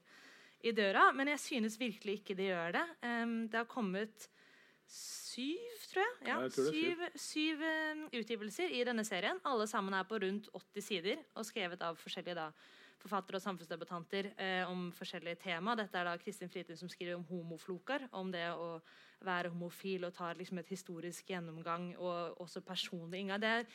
i 0.65 0.73
døra. 0.75 1.11
Men 1.13 1.29
jeg 1.35 1.41
synes 1.41 1.79
virkelig 1.81 2.21
ikke 2.21 2.37
de 2.39 2.51
gjør 2.51 2.75
det. 2.79 2.87
Um, 3.05 3.41
det 3.49 3.61
har 3.61 3.69
kommet 3.71 4.29
syv, 4.89 5.79
tror 5.93 6.03
jeg. 6.03 6.29
Ja, 6.29 6.41
jeg 6.41 6.53
tror 6.53 6.73
syv 6.73 7.05
syv 7.15 7.65
um, 7.69 8.05
utgivelser 8.21 8.75
i 8.75 8.85
denne 8.85 9.05
serien. 9.05 9.41
Alle 9.45 9.67
sammen 9.67 9.95
er 9.95 10.09
på 10.09 10.19
rundt 10.19 10.49
80 10.55 10.85
sider 10.85 11.25
og 11.35 11.47
skrevet 11.47 11.83
av 11.83 11.99
forskjellige 12.01 12.39
da, 12.39 12.51
forfattere 12.99 13.39
og 13.39 13.45
samfunnsdebattanter 13.45 14.31
eh, 14.35 14.71
om 14.71 14.89
forskjellige 14.95 15.39
tema. 15.45 15.77
Dette 15.79 15.99
er 16.01 16.09
da 16.09 16.17
Kristin 16.19 16.51
Fritid 16.51 16.79
som 16.81 16.91
skriver 16.91 17.15
om 17.15 17.27
homofloker, 17.29 18.09
om 18.19 18.33
det 18.33 18.49
å 18.51 18.81
være 19.27 19.53
homofil 19.53 20.07
og 20.09 20.15
tar 20.17 20.39
liksom 20.39 20.59
et 20.59 20.73
historisk 20.73 21.31
gjennomgang 21.31 21.93
og 21.97 22.41
også 22.43 22.63
personlig 22.67 23.23
inngang. 23.23 23.43
Det 23.43 23.53
er 23.55 23.69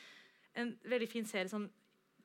en 0.60 0.74
veldig 0.84 1.08
fin 1.08 1.28
serie. 1.28 1.48
Sånn, 1.48 1.70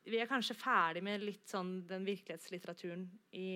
vi 0.04 0.20
er 0.20 0.28
kanskje 0.30 0.56
ferdig 0.56 1.02
med 1.04 1.22
litt 1.22 1.50
sånn 1.50 1.80
den 1.88 2.06
virkelighetslitteraturen 2.08 3.04
i, 3.36 3.50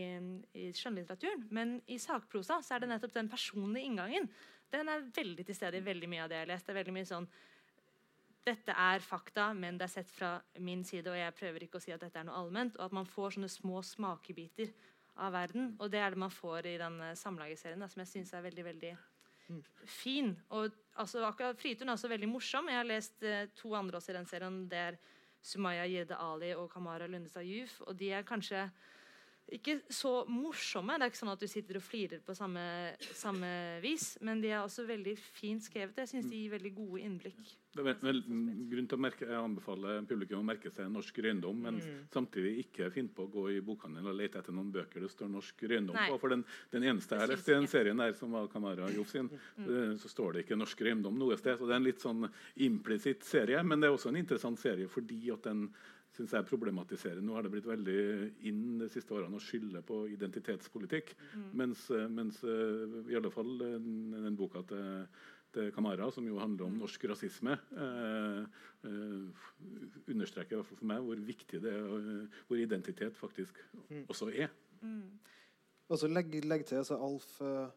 i 0.61 0.69
skjønnlitteraturen, 0.77 1.47
men 1.55 1.79
i 1.89 1.97
sakprosa 2.03 2.61
så 2.63 2.77
er 2.77 2.85
det 2.85 2.91
nettopp 2.93 3.15
den 3.17 3.31
personlige 3.33 3.89
inngangen. 3.89 4.29
Den 4.75 4.91
er 4.93 5.07
veldig 5.15 5.47
til 5.47 5.57
stede 5.57 5.81
i 5.81 5.87
veldig 5.87 6.11
mye 6.11 6.25
av 6.25 6.31
det 6.31 6.39
jeg 6.39 6.47
har 6.47 6.53
lest. 6.53 6.67
Det 6.67 6.75
er 6.75 6.81
veldig 6.83 6.97
mye 6.99 7.09
sånn 7.09 7.29
dette 8.45 8.75
er 8.77 9.01
fakta, 9.01 9.49
men 9.57 9.79
det 9.81 9.87
er 9.87 9.93
sett 9.95 10.11
fra 10.13 10.35
min 10.61 10.83
side, 10.85 11.09
og 11.09 11.17
jeg 11.17 11.37
prøver 11.39 11.65
ikke 11.65 11.81
å 11.81 11.85
si 11.85 11.95
at 11.95 12.03
dette 12.05 12.21
er 12.21 12.27
noe 12.29 12.43
allment. 12.43 12.77
Og 12.77 12.85
at 12.85 12.97
man 12.97 13.09
får 13.09 13.39
sånne 13.39 13.49
små 13.49 13.81
smakebiter 13.87 14.75
av 15.25 15.33
verden. 15.33 15.73
Og 15.81 15.89
det 15.93 16.03
er 16.03 16.13
det 16.13 16.21
man 16.21 16.33
får 16.33 16.69
i 16.69 16.77
den 16.81 17.01
eh, 17.07 17.17
samlageserien, 17.17 17.87
som 17.89 18.03
jeg 18.03 18.11
syns 18.11 18.35
er 18.37 18.45
veldig, 18.45 18.67
veldig 18.69 18.93
fin. 19.89 20.33
Og 20.57 20.77
altså, 21.01 21.25
akkurat 21.25 21.61
Fritun 21.61 21.89
er 21.89 21.97
også 21.97 22.11
veldig 22.13 22.29
morsom. 22.29 22.69
Jeg 22.69 22.81
har 22.83 22.89
lest 22.89 23.25
eh, 23.25 23.47
to 23.57 23.73
andre 23.79 24.01
også 24.01 24.13
i 24.13 24.19
den 24.19 24.29
serien. 24.29 24.61
Det 24.69 24.83
er 24.91 25.01
Sumaya 25.45 25.85
Jirde 25.85 26.17
Ali 26.17 26.55
og 26.57 26.71
Kamara 26.73 27.07
Lundestad 27.07 27.45
Juf. 27.45 27.81
Og 27.81 27.99
de 28.01 28.11
er 28.11 28.23
kanskje 28.23 28.71
ikke 29.53 29.83
så 29.93 30.25
morsomme. 30.27 30.97
Det 30.99 31.05
er 31.05 31.11
ikke 31.13 31.21
sånn 31.21 31.33
at 31.35 31.41
du 31.41 31.47
sitter 31.51 31.77
og 31.77 31.83
flirer 31.85 32.21
på 32.25 32.35
samme, 32.35 32.63
samme 33.15 33.81
vis, 33.85 34.17
men 34.25 34.41
de 34.41 34.49
er 34.49 34.63
også 34.65 34.87
veldig 34.89 35.17
fint 35.19 35.63
skrevet. 35.63 35.97
Jeg 36.01 36.09
syns 36.09 36.31
de 36.31 36.41
gir 36.45 36.51
veldig 36.55 36.73
gode 36.75 37.03
innblikk. 37.05 37.53
Det 37.75 37.83
er 37.83 37.97
vel, 38.07 38.21
grunn 38.71 38.87
til 38.89 38.97
å 38.97 39.03
merke, 39.03 39.27
Jeg 39.27 39.35
anbefaler 39.37 40.05
publikum 40.07 40.41
å 40.41 40.47
merke 40.47 40.71
seg 40.73 40.87
norsk 40.91 41.17
røyndom, 41.19 41.57
men 41.61 41.75
Mm. 41.81 42.07
samtidig 42.11 42.65
ikke 42.65 42.91
finne 42.93 43.09
på 43.13 43.27
å 43.27 43.31
gå 43.33 43.57
i 43.57 43.61
bokhandelen 43.61 44.07
og 44.07 44.15
lete 44.17 44.39
etter 44.39 44.53
noen 44.53 44.71
bøker 44.73 45.01
det 45.01 45.11
står 45.11 45.29
norsk 45.29 45.55
røyndom 45.69 45.97
på. 46.09 46.19
For 46.21 46.29
den, 46.29 46.45
den 46.71 46.83
eneste 46.85 47.17
jeg 47.17 47.21
har 47.21 47.29
lest 47.35 47.49
i 47.49 47.53
den 47.53 47.67
serien 47.67 47.97
der, 47.97 48.13
som 48.15 48.31
var 48.31 48.47
Kamara 48.49 48.89
Joff 48.95 49.11
sin, 49.11 49.29
Mm. 49.59 49.67
eh, 49.93 49.97
så 49.99 50.09
står 50.09 50.33
det 50.35 50.47
ikke 50.47 50.57
norsk 50.57 50.79
røyndom 50.81 51.19
noe 51.19 51.37
sted. 51.37 51.59
Så 51.59 51.67
det 51.67 51.73
er 51.73 51.77
en 51.77 51.85
litt 51.85 51.99
sånn 52.01 52.31
implisitt 52.57 53.23
serie, 53.25 53.63
men 53.65 53.81
det 53.81 53.89
er 53.91 53.97
også 53.97 54.09
en 54.09 54.17
interessant 54.17 54.59
serie 54.59 54.87
fordi 54.89 55.33
at 55.33 55.43
den 55.43 55.69
synes 56.15 56.33
jeg 56.37 56.47
problematiserer. 56.47 57.21
Nå 57.25 57.35
har 57.35 57.43
det 57.43 57.51
blitt 57.55 57.67
veldig 57.67 58.01
inn 58.47 58.79
de 58.79 58.89
siste 58.93 59.15
årene 59.17 59.39
å 59.39 59.43
skylde 59.43 59.81
på 59.87 60.05
identitetspolitikk. 60.15 61.15
Mens, 61.59 61.89
eh, 61.91 62.07
mens 62.09 62.39
eh, 62.47 62.99
i 63.11 63.17
alle 63.19 63.33
fall 63.35 63.55
eh, 63.61 63.79
den, 63.83 64.13
den 64.15 64.37
boka 64.39 64.63
til, 64.71 65.09
til 65.55 65.73
Kamara, 65.75 66.11
som 66.15 66.27
jo 66.29 66.39
handler 66.39 66.69
om 66.69 66.79
norsk 66.85 67.05
rasisme, 67.11 67.57
eh, 67.75 68.41
eh, 68.87 69.45
understreker 70.15 70.55
i 70.55 70.61
hvert 70.61 70.71
fall 70.71 70.81
for 70.85 70.91
meg 70.95 71.03
hvor 71.07 71.27
viktig 71.35 71.63
det 71.65 71.75
er, 71.75 71.83
og, 71.83 72.41
hvor 72.49 72.63
identitet 72.63 73.19
faktisk 73.19 73.59
også 74.09 74.31
er. 74.35 74.55
Og 75.91 75.99
så 76.01 76.09
legg, 76.09 76.33
legg 76.49 76.63
til 76.69 76.79
altså, 76.81 76.97
Alf 76.97 77.29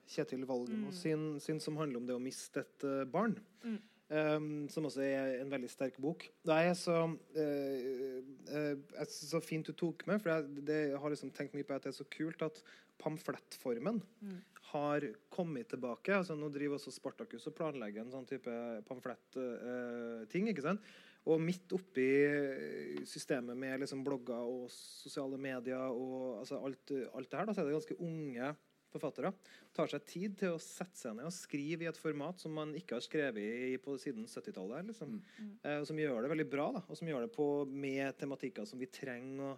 Kjetil 0.08 0.46
Valgen, 0.48 0.86
Mm. 0.88 0.92
sin, 0.96 1.40
sin 1.44 1.60
som 1.60 1.76
handler 1.78 2.00
om 2.00 2.06
det 2.08 2.16
å 2.16 2.22
miste 2.24 2.62
et 2.64 2.86
barn. 3.12 3.34
Mm. 3.66 3.82
Um, 4.08 4.70
som 4.72 4.86
også 4.88 5.02
er 5.04 5.34
en 5.42 5.50
veldig 5.52 5.68
sterk 5.68 5.98
bok. 6.00 6.24
Da 6.48 6.62
er 6.64 6.78
så, 6.80 6.96
uh, 7.12 8.20
uh, 8.48 8.76
jeg 8.80 9.08
så 9.12 9.42
fint 9.44 9.68
du 9.68 9.74
tok 9.76 10.06
med, 10.08 10.22
for 10.24 10.32
jeg, 10.32 10.62
det, 10.64 10.78
jeg 10.94 11.02
har 11.04 11.12
liksom 11.12 11.34
tenkt 11.36 11.58
mye 11.58 11.68
på 11.68 11.76
at 11.76 11.84
det 11.84 11.92
er 11.92 11.98
så 11.98 12.08
kult 12.14 12.46
at 12.48 12.62
pamflettformen 13.04 14.00
Mm. 14.24 14.38
har 14.72 15.04
kommet 15.30 15.68
tilbake. 15.68 16.16
Altså, 16.16 16.36
nå 16.36 16.48
driver 16.50 16.80
også 16.80 16.92
Spartacus 16.92 17.48
og 17.48 17.56
planlegger 17.60 18.06
en 18.06 18.12
sånn 18.12 18.26
type 18.28 18.56
pamflettting. 18.88 20.50
Uh. 20.56 20.80
Og 21.28 21.44
midt 21.44 21.74
oppi 21.76 22.08
systemet 23.04 23.60
med 23.60 23.82
liksom 23.84 24.06
blogger 24.08 24.48
og 24.48 24.72
sosiale 24.72 25.38
medier 25.38 25.92
og 25.92 26.40
altså 26.40 26.64
alt, 26.64 26.92
alt 27.12 27.32
det 27.32 27.40
her, 27.40 27.46
da, 27.46 27.54
så 27.54 27.62
er 27.62 27.68
det 27.68 27.76
ganske 27.76 28.00
unge 28.00 28.56
forfattere. 28.94 29.32
Tar 29.76 29.92
seg 29.92 30.06
tid 30.10 30.38
til 30.40 30.56
å 30.56 30.62
sette 30.62 31.00
seg 31.00 31.18
ned 31.18 31.30
og 31.30 31.36
skrive 31.36 31.86
i 31.86 31.90
et 31.90 32.00
format 32.00 32.40
som 32.42 32.56
man 32.58 32.74
ikke 32.78 32.98
har 32.98 33.06
skrevet 33.06 33.72
i 33.72 33.80
på 33.82 33.98
siden 34.02 34.28
70-tallet. 34.30 34.92
Liksom. 34.92 35.18
Eh, 35.62 35.82
som 35.88 36.00
gjør 36.02 36.24
det 36.24 36.34
veldig 36.34 36.48
bra, 36.52 36.70
da, 36.80 36.84
og 36.88 37.00
som 37.00 37.10
gjør 37.10 37.28
det 37.28 37.34
på, 37.36 37.48
med 37.68 38.18
tematikker 38.20 38.68
som 38.70 38.82
vi 38.82 38.90
trenger 38.92 39.52
å 39.52 39.58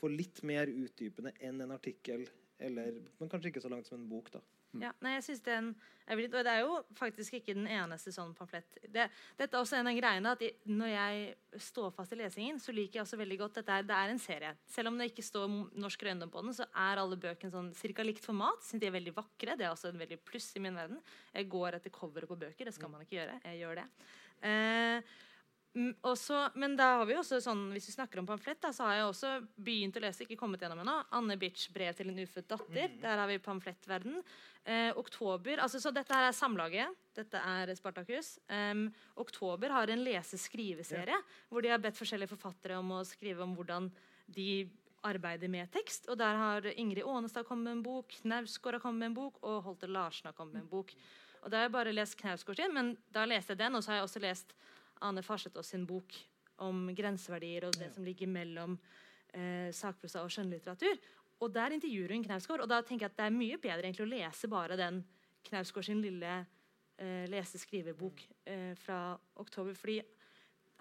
få 0.00 0.10
litt 0.12 0.42
mer 0.48 0.70
utdypende 0.70 1.34
enn 1.44 1.60
en 1.64 1.76
artikkel. 1.76 2.24
Eller, 2.60 3.02
men 3.18 3.32
kanskje 3.32 3.52
ikke 3.52 3.64
så 3.64 3.72
langt 3.72 3.88
som 3.88 3.98
en 3.98 4.08
bok. 4.08 4.32
da. 4.36 4.42
Ja, 4.78 4.92
nei, 5.02 5.16
jeg 5.16 5.24
synes 5.26 5.40
den 5.42 5.70
er 6.06 6.18
veldig, 6.18 6.30
og 6.38 6.44
Det 6.46 6.52
er 6.52 6.60
jo 6.62 6.74
faktisk 6.98 7.34
ikke 7.38 7.54
den 7.56 7.66
eneste 7.70 8.12
sånn 8.14 8.34
pamflett. 8.38 8.78
Det, 8.86 9.08
dette 9.38 9.56
er 9.56 9.60
også 9.60 9.78
en 9.80 9.90
av 9.90 9.96
greiene 9.96 10.34
at 10.36 10.44
Når 10.70 10.92
jeg 10.92 11.62
står 11.70 11.90
fast 11.96 12.14
i 12.14 12.18
lesingen, 12.20 12.60
så 12.62 12.74
liker 12.74 13.00
jeg 13.00 13.06
også 13.06 13.18
veldig 13.18 13.38
godt 13.40 13.58
dette 13.60 13.78
er, 13.80 13.88
det 13.88 13.96
er 13.96 14.12
en 14.12 14.22
serie. 14.22 14.52
Selv 14.70 14.92
om 14.92 14.98
det 15.00 15.10
ikke 15.10 15.26
står 15.26 15.48
norsk 15.74 16.04
røyndom 16.06 16.30
på 16.30 16.44
den, 16.44 16.54
så 16.54 16.68
er 16.70 17.02
alle 17.02 17.18
bøkene 17.18 17.54
sånn 17.54 17.72
cirka 17.78 18.06
likt 18.06 18.22
format. 18.26 18.62
Synes 18.66 18.84
de 18.84 18.90
er 18.90 18.94
veldig 18.98 19.16
vakre. 19.16 19.56
Det 19.58 19.66
er 19.66 19.74
også 19.74 19.90
en 19.90 20.02
veldig 20.02 20.20
pluss 20.22 20.52
i 20.54 20.62
min 20.62 20.78
verden. 20.78 21.02
Jeg 21.34 21.50
går 21.50 21.80
etter 21.80 21.94
coveret 21.94 22.30
på 22.30 22.38
bøker. 22.38 22.70
Det 22.70 22.76
skal 22.76 22.94
man 22.94 23.02
ikke 23.02 23.18
gjøre. 23.18 23.40
Jeg 23.50 23.64
gjør 23.64 23.82
det. 23.82 23.88
Eh, 24.46 25.02
Mm, 25.02 25.29
også, 26.02 26.50
men 26.58 26.72
da 26.74 26.96
har 26.98 27.06
vi 27.06 27.14
også 27.14 27.38
sånn, 27.44 27.68
hvis 27.70 27.86
vi 27.90 27.94
snakker 27.94 28.18
om 28.18 28.26
pamflett, 28.26 28.58
da, 28.62 28.72
så 28.74 28.88
har 28.88 28.96
jeg 28.96 29.04
også 29.06 29.28
begynt 29.54 29.96
å 29.96 30.02
lese, 30.02 30.24
ikke 30.24 30.38
kommet 30.40 30.62
gjennom 30.64 30.80
ennå, 30.82 30.96
Anne 31.14 31.36
Bitch 31.38 31.70
'Brev 31.70 31.94
til 31.94 32.10
en 32.10 32.18
ufødt 32.18 32.48
datter'. 32.50 32.96
Der 33.00 33.22
har 33.22 33.28
vi 33.30 33.38
pamflettverden. 33.38 34.18
Eh, 34.64 34.90
oktober, 34.98 35.62
altså 35.62 35.80
så 35.80 35.92
Dette 35.94 36.12
her 36.12 36.28
er 36.28 36.36
Samlaget. 36.36 36.96
Dette 37.14 37.38
er 37.38 37.74
Spartacus. 37.74 38.38
Um, 38.48 38.92
oktober 39.16 39.70
har 39.70 39.88
en 39.88 40.04
lese-skrive-serie 40.04 41.16
hvor 41.48 41.62
de 41.62 41.70
har 41.70 41.78
bedt 41.78 41.96
forskjellige 41.96 42.34
forfattere 42.34 42.76
om 42.78 42.90
å 42.92 43.04
skrive 43.06 43.42
om 43.42 43.54
hvordan 43.56 43.90
de 44.26 44.68
arbeider 45.02 45.48
med 45.48 45.70
tekst. 45.72 46.08
Og 46.10 46.18
Der 46.18 46.36
har 46.36 46.66
Ingrid 46.76 47.06
Aanestad 47.06 47.46
kommet 47.46 47.64
med 47.64 47.78
en 47.78 47.82
bok, 47.82 48.12
Knausgård 48.22 48.74
har 48.74 48.80
kommet 48.80 48.98
med 48.98 49.12
en 49.12 49.14
bok, 49.22 49.38
og 49.42 49.62
Holter 49.62 49.88
Larsen 49.88 50.26
har 50.26 50.34
kommet 50.36 50.54
med 50.54 50.62
en 50.62 50.68
bok. 50.68 50.92
Og 51.42 51.50
Da 51.50 51.56
har 51.56 51.62
jeg 51.62 51.72
bare 51.72 51.92
lest 51.92 52.18
Knausgård 52.18 52.56
sin, 52.56 52.74
men 52.74 52.96
da 53.10 53.24
leste 53.24 53.54
jeg 53.54 53.58
den, 53.58 53.74
og 53.74 53.82
så 53.82 53.92
har 53.92 53.96
jeg 54.00 54.08
også 54.08 54.20
lest 54.20 54.54
Ane 55.06 55.22
Farsetås 55.24 55.72
sin 55.72 55.86
bok 55.88 56.14
om 56.60 56.90
grenseverdier 56.96 57.68
og 57.68 57.78
det 57.80 57.88
som 57.94 58.04
ligger 58.04 58.28
mellom 58.28 58.76
eh, 59.32 59.70
sakprosa 59.74 60.24
og 60.24 60.32
skjønnlitteratur. 60.32 61.00
Og 61.40 61.52
Der 61.54 61.72
intervjuer 61.72 62.12
hun 62.12 62.24
Knausgård, 62.24 62.60
og 62.66 62.68
da 62.68 62.82
tenker 62.84 63.06
jeg 63.06 63.14
at 63.14 63.20
det 63.20 63.26
er 63.26 63.36
mye 63.36 63.60
bedre 63.60 63.88
egentlig 63.88 64.04
å 64.04 64.12
lese 64.12 64.50
bare 64.52 64.76
den 64.76 65.00
Knausgård 65.48 65.88
sin 65.88 66.02
lille 66.04 66.34
eh, 67.00 67.24
lese-skrivebok 67.32 68.26
eh, 68.44 68.74
fra 68.76 69.16
oktober. 69.40 69.74
fordi 69.74 70.02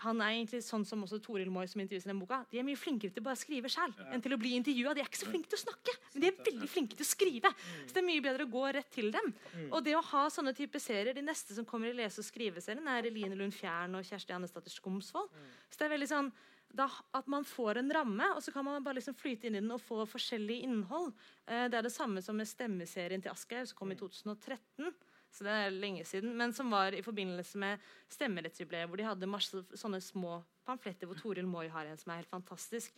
han 0.03 0.21
er 0.23 0.33
egentlig 0.33 0.61
sånn 0.63 0.85
som 0.87 1.01
også 1.03 1.19
Toril 1.23 1.49
Moi 1.51 1.65
som 1.69 1.81
intervjues 1.83 2.05
i 2.07 2.11
den 2.11 2.19
boka. 2.21 2.41
De 2.51 2.59
er 2.61 2.65
mye 2.67 2.79
flinkere 2.79 3.13
til 3.15 3.23
å 3.23 3.27
bare 3.27 3.39
skrive 3.39 3.71
ja. 3.71 3.87
enn 4.13 4.23
til 4.23 4.35
å 4.35 4.39
bli 4.39 4.53
intervjua. 4.57 4.93
De 4.95 5.03
er 5.03 5.09
ikke 5.09 5.21
så 5.21 5.29
flinke 5.29 5.51
til 5.51 5.59
å 5.59 5.63
snakke, 5.65 5.95
men 6.13 6.23
de 6.23 6.29
er 6.29 6.37
veldig 6.45 6.69
flinke 6.71 6.99
til 6.99 7.07
å 7.07 7.09
skrive. 7.09 7.51
Så 7.83 7.95
det 7.95 8.03
er 8.03 8.07
mye 8.07 8.23
bedre 8.23 8.47
å 8.47 8.51
gå 8.53 8.65
rett 8.77 8.91
til 8.95 9.09
dem. 9.15 9.33
Og 9.69 9.81
det 9.85 9.97
å 9.99 10.03
ha 10.11 10.27
sånne 10.31 10.55
type 10.57 10.79
serier 10.81 11.17
De 11.17 11.25
neste 11.25 11.55
som 11.57 11.67
kommer 11.67 11.91
i 11.91 11.97
lese- 11.97 12.23
og 12.23 12.27
skriveserien, 12.27 12.87
er 12.87 13.09
Eline 13.09 13.35
Lund 13.39 13.55
Fjern 13.55 13.97
og 13.99 14.07
Kjersti 14.07 14.35
Annesdatter 14.35 14.73
Skomsvold. 14.73 15.35
Så 15.67 15.81
det 15.81 15.89
er 15.89 15.95
veldig 15.97 16.11
sånn 16.11 16.31
da, 16.69 16.85
at 17.17 17.27
man 17.27 17.45
får 17.47 17.79
en 17.81 17.91
ramme, 17.93 18.25
og 18.35 18.43
så 18.45 18.53
kan 18.53 18.65
man 18.65 18.83
bare 18.85 18.99
liksom 18.99 19.17
flyte 19.17 19.49
inn 19.49 19.57
i 19.57 19.61
den 19.61 19.73
og 19.73 19.81
få 19.81 20.03
forskjellig 20.09 20.61
innhold. 20.67 21.15
Eh, 21.47 21.65
det 21.65 21.79
er 21.79 21.85
det 21.87 21.93
samme 21.93 22.21
som 22.21 22.37
med 22.37 22.49
stemmeserien 22.49 23.23
til 23.23 23.33
Aschehoug, 23.33 23.71
som 23.71 23.79
kom 23.79 23.93
i 23.93 23.97
2013 23.97 24.93
så 25.31 25.45
det 25.45 25.53
er 25.53 25.75
lenge 25.75 26.05
siden, 26.07 26.33
men 26.37 26.53
som 26.53 26.71
var 26.73 26.95
i 26.97 27.03
forbindelse 27.05 27.57
med 27.61 27.81
stemmerettsjubileet, 28.09 28.89
hvor 28.89 28.97
de 28.97 29.05
hadde 29.05 29.29
masse 29.29 29.63
sånne 29.77 30.01
små 30.01 30.39
pamfletter 30.65 31.09
hvor 31.09 31.19
Toril 31.19 31.47
Moi 31.47 31.67
har 31.69 31.89
en 31.89 31.99
som 31.99 32.13
er 32.13 32.23
helt 32.23 32.31
fantastisk. 32.31 32.95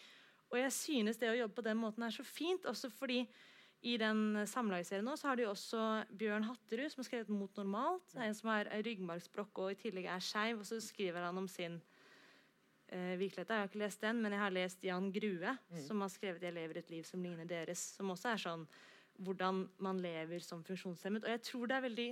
Og 0.52 0.60
jeg 0.60 0.72
synes 0.76 1.20
det 1.20 1.32
å 1.32 1.38
jobbe 1.38 1.60
på 1.60 1.66
den 1.66 1.80
måten 1.80 2.04
er 2.04 2.14
så 2.16 2.24
fint, 2.28 2.68
også 2.68 2.92
fordi 2.92 3.26
i 3.82 3.96
den 3.98 4.44
samlagsserien 4.46 5.06
nå 5.08 5.16
så 5.18 5.32
har 5.32 5.40
de 5.40 5.48
også 5.50 5.84
Bjørn 6.20 6.46
Hatterud, 6.46 6.92
som 6.92 7.02
har 7.02 7.08
skrevet 7.08 7.32
'Mot 7.34 7.56
normalt'. 7.58 8.14
En 8.16 8.36
som 8.36 8.52
er 8.54 8.70
ryggmargsbrokk 8.86 9.64
og 9.64 9.72
i 9.72 9.80
tillegg 9.80 10.06
er 10.06 10.22
skeiv, 10.22 10.60
og 10.60 10.66
så 10.66 10.78
skriver 10.80 11.26
han 11.26 11.38
om 11.38 11.48
sin 11.48 11.82
eh, 12.90 13.18
virkelighet. 13.18 13.50
Jeg 13.50 13.58
har 13.58 13.68
ikke 13.68 13.82
lest 13.82 14.02
den, 14.02 14.22
men 14.22 14.32
jeg 14.32 14.42
har 14.42 14.54
lest 14.54 14.84
Jan 14.84 15.12
Grue, 15.12 15.58
som 15.88 16.02
har 16.02 16.10
skrevet 16.10 16.42
'Jeg 16.44 16.54
lever 16.54 16.78
et 16.78 16.90
liv 16.90 17.04
som 17.04 17.24
ligner 17.24 17.46
deres', 17.46 17.96
som 17.98 18.10
også 18.10 18.30
er 18.30 18.38
sånn 18.38 18.68
hvordan 19.20 19.66
man 19.84 20.00
lever 20.02 20.44
som 20.44 20.64
funksjonshemmet. 20.66 21.26
Og 21.26 21.34
jeg 21.36 21.44
tror 21.48 21.70
det 21.70 21.78
er 21.78 21.88
veldig 21.88 22.10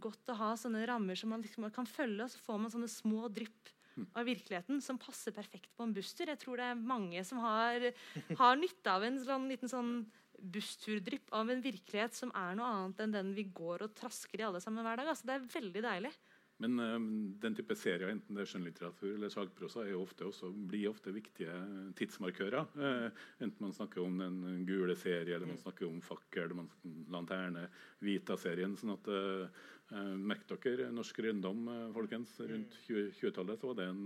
godt 0.00 0.32
å 0.32 0.38
ha 0.38 0.54
sånne 0.58 0.84
rammer 0.88 1.18
som 1.18 1.32
man 1.34 1.42
liksom 1.44 1.66
kan 1.74 1.88
følge, 1.88 2.24
og 2.24 2.32
så 2.32 2.42
får 2.44 2.62
man 2.62 2.72
sånne 2.74 2.90
små 2.90 3.28
drypp 3.32 3.74
av 4.16 4.24
virkeligheten 4.28 4.80
som 4.84 4.98
passer 5.00 5.34
perfekt 5.34 5.72
på 5.76 5.84
en 5.84 5.94
busstur. 5.94 6.30
Jeg 6.30 6.40
tror 6.40 6.60
det 6.60 6.70
er 6.70 6.82
mange 6.92 7.22
som 7.26 7.42
har, 7.42 7.90
har 8.38 8.60
nytte 8.60 8.92
av 8.92 9.04
en 9.06 9.18
sånn, 9.22 9.48
liten 9.50 9.70
sånn 9.70 9.92
bussturdrypp 10.40 11.32
av 11.36 11.50
en 11.52 11.62
virkelighet 11.62 12.16
som 12.16 12.30
er 12.36 12.54
noe 12.56 12.68
annet 12.70 13.02
enn 13.04 13.16
den 13.16 13.32
vi 13.36 13.44
går 13.52 13.84
og 13.84 13.96
trasker 13.98 14.40
i 14.40 14.46
alle 14.46 14.62
sammen 14.62 14.86
hver 14.86 15.02
dag. 15.02 15.10
Altså, 15.12 15.28
det 15.28 15.36
er 15.36 15.50
veldig 15.52 15.82
deilig. 15.84 16.12
Men 16.60 16.76
eh, 16.84 16.96
den 17.40 17.56
type 17.56 17.76
serier, 17.78 18.10
enten 18.12 18.36
det 18.36 18.44
er 18.44 18.50
skjønnlitteratur 18.50 19.14
eller 19.14 19.32
sagprosa, 19.32 19.86
er 19.86 19.96
ofte 19.96 20.26
også, 20.28 20.50
blir 20.52 20.90
ofte 20.90 21.12
viktige 21.14 21.54
tidsmarkører. 21.96 22.74
Eh, 22.76 23.20
enten 23.46 23.64
man 23.64 23.76
snakker 23.76 24.04
om 24.04 24.18
den 24.20 24.64
gule 24.68 24.96
serie, 25.00 25.38
eller 25.38 25.48
man 25.48 25.60
snakker 25.62 25.88
om 25.88 26.02
fakkel, 26.04 26.52
man, 26.58 26.68
lanterne, 27.12 27.68
Vita-serien. 28.04 28.76
sånn 28.80 28.96
at 28.98 29.12
eh, 29.16 29.68
Merk 29.90 30.44
dere 30.46 30.86
norsk 30.94 31.16
røyndom, 31.18 31.64
folkens. 31.90 32.36
Rundt 32.46 32.76
20 32.84 33.08
20-tallet 33.18 33.58
så 33.58 33.72
var 33.72 33.80
det 33.80 33.86
en, 33.90 34.04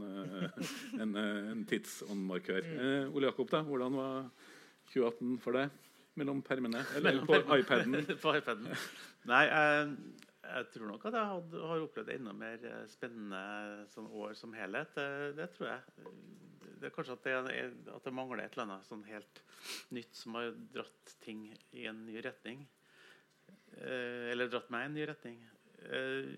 en, 0.97 1.11
en 1.21 1.65
tidsåndmarkør. 1.69 2.71
Eh, 2.73 3.11
Ole 3.13 3.29
Jakob, 3.29 3.51
da, 3.53 3.61
hvordan 3.67 3.99
var 3.99 4.31
2018 4.95 5.35
for 5.45 5.59
deg? 5.59 5.75
Mellom 6.17 6.41
permene? 6.47 6.87
Eller 6.97 7.19
Mellom 7.19 7.29
på 7.29 7.59
iPaden? 7.59 7.99
på 8.25 8.33
iPaden. 8.39 8.71
Nei, 9.29 9.45
jeg 10.45 10.69
tror 10.75 10.91
nok 10.91 11.05
at 11.09 11.17
jeg 11.19 11.31
hadde, 11.31 11.61
har 11.71 11.85
opplevd 11.85 12.13
enda 12.15 12.35
mer 12.37 12.65
eh, 12.69 12.87
spennende 12.91 13.87
sånn 13.93 14.09
år 14.11 14.35
som 14.39 14.55
helhet. 14.57 14.95
Det, 14.97 15.35
det 15.39 15.49
tror 15.55 15.71
jeg. 15.71 16.07
Det 16.81 16.89
er 16.89 16.95
kanskje 16.95 17.17
at 17.17 17.27
det, 17.27 17.67
at 17.95 18.07
det 18.07 18.15
mangler 18.15 18.45
et 18.45 18.57
eller 18.57 18.67
annet 18.67 18.89
sånn 18.89 19.05
helt 19.09 19.43
nytt 19.95 20.17
som 20.19 20.37
har 20.39 20.51
dratt 20.75 21.15
ting 21.25 21.47
i 21.73 21.87
en 21.91 22.05
ny 22.07 22.19
retning. 22.25 22.67
Eh, 23.79 24.31
eller 24.35 24.53
dratt 24.53 24.71
meg 24.75 24.85
i 24.85 24.91
en 24.91 24.99
ny 24.99 25.09
retning. 25.11 25.41
Eh, 25.89 26.35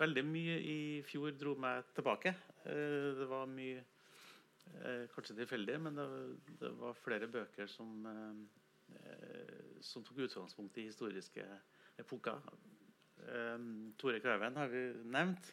veldig 0.00 0.24
mye 0.26 0.60
i 0.64 0.78
fjor 1.08 1.34
dro 1.36 1.56
meg 1.60 1.90
tilbake. 1.96 2.34
Eh, 2.64 3.10
det 3.18 3.28
var 3.30 3.50
mye 3.50 3.82
eh, 3.82 5.04
Kanskje 5.12 5.40
tilfeldig, 5.42 5.76
men 5.82 5.98
det, 5.98 6.08
det 6.62 6.72
var 6.80 6.98
flere 6.98 7.28
bøker 7.30 7.68
som 7.70 8.06
eh, 8.08 8.58
som 9.80 10.04
tok 10.04 10.18
utgangspunkt 10.26 10.78
i 10.78 10.86
historiske 10.88 11.44
epoker. 12.00 12.40
Eh, 13.28 13.56
Tore 14.00 14.20
Klauven 14.22 14.56
har 14.56 14.70
vi 14.72 14.84
nevnt. 15.04 15.52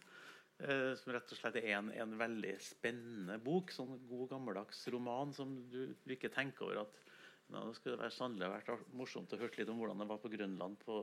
eh, 0.60 0.94
som 0.98 1.14
rett 1.14 1.32
og 1.32 1.38
slett 1.38 1.60
er 1.60 1.76
en, 1.78 1.92
en 1.94 2.16
veldig 2.18 2.56
spennende 2.64 3.38
bok. 3.44 3.74
Sånn 3.76 4.00
god, 4.10 4.30
gammeldags 4.32 4.88
roman 4.94 5.34
som 5.36 5.54
du, 5.72 5.96
ikke 6.10 6.34
tenker 6.34 6.66
over 6.66 6.82
at 6.86 7.04
det 7.48 7.76
skulle 7.78 8.00
være 8.02 8.12
sannelig 8.12 8.50
vært 8.52 8.88
morsomt 8.98 9.32
å 9.32 9.40
høre 9.40 9.56
litt 9.56 9.70
om 9.72 9.78
hvordan 9.80 10.02
det 10.02 10.10
var 10.10 10.20
på 10.20 10.32
Grønland 10.34 10.82
på 10.82 10.98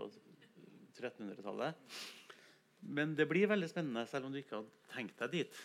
1300-tallet. 0.98 1.94
Men 2.84 3.14
det 3.16 3.24
blir 3.30 3.48
veldig 3.48 3.70
spennende, 3.70 4.04
selv 4.10 4.28
om 4.28 4.34
du 4.34 4.42
ikke 4.42 4.58
hadde 4.58 4.90
tenkt 4.92 5.22
deg 5.22 5.38
dit. 5.38 5.62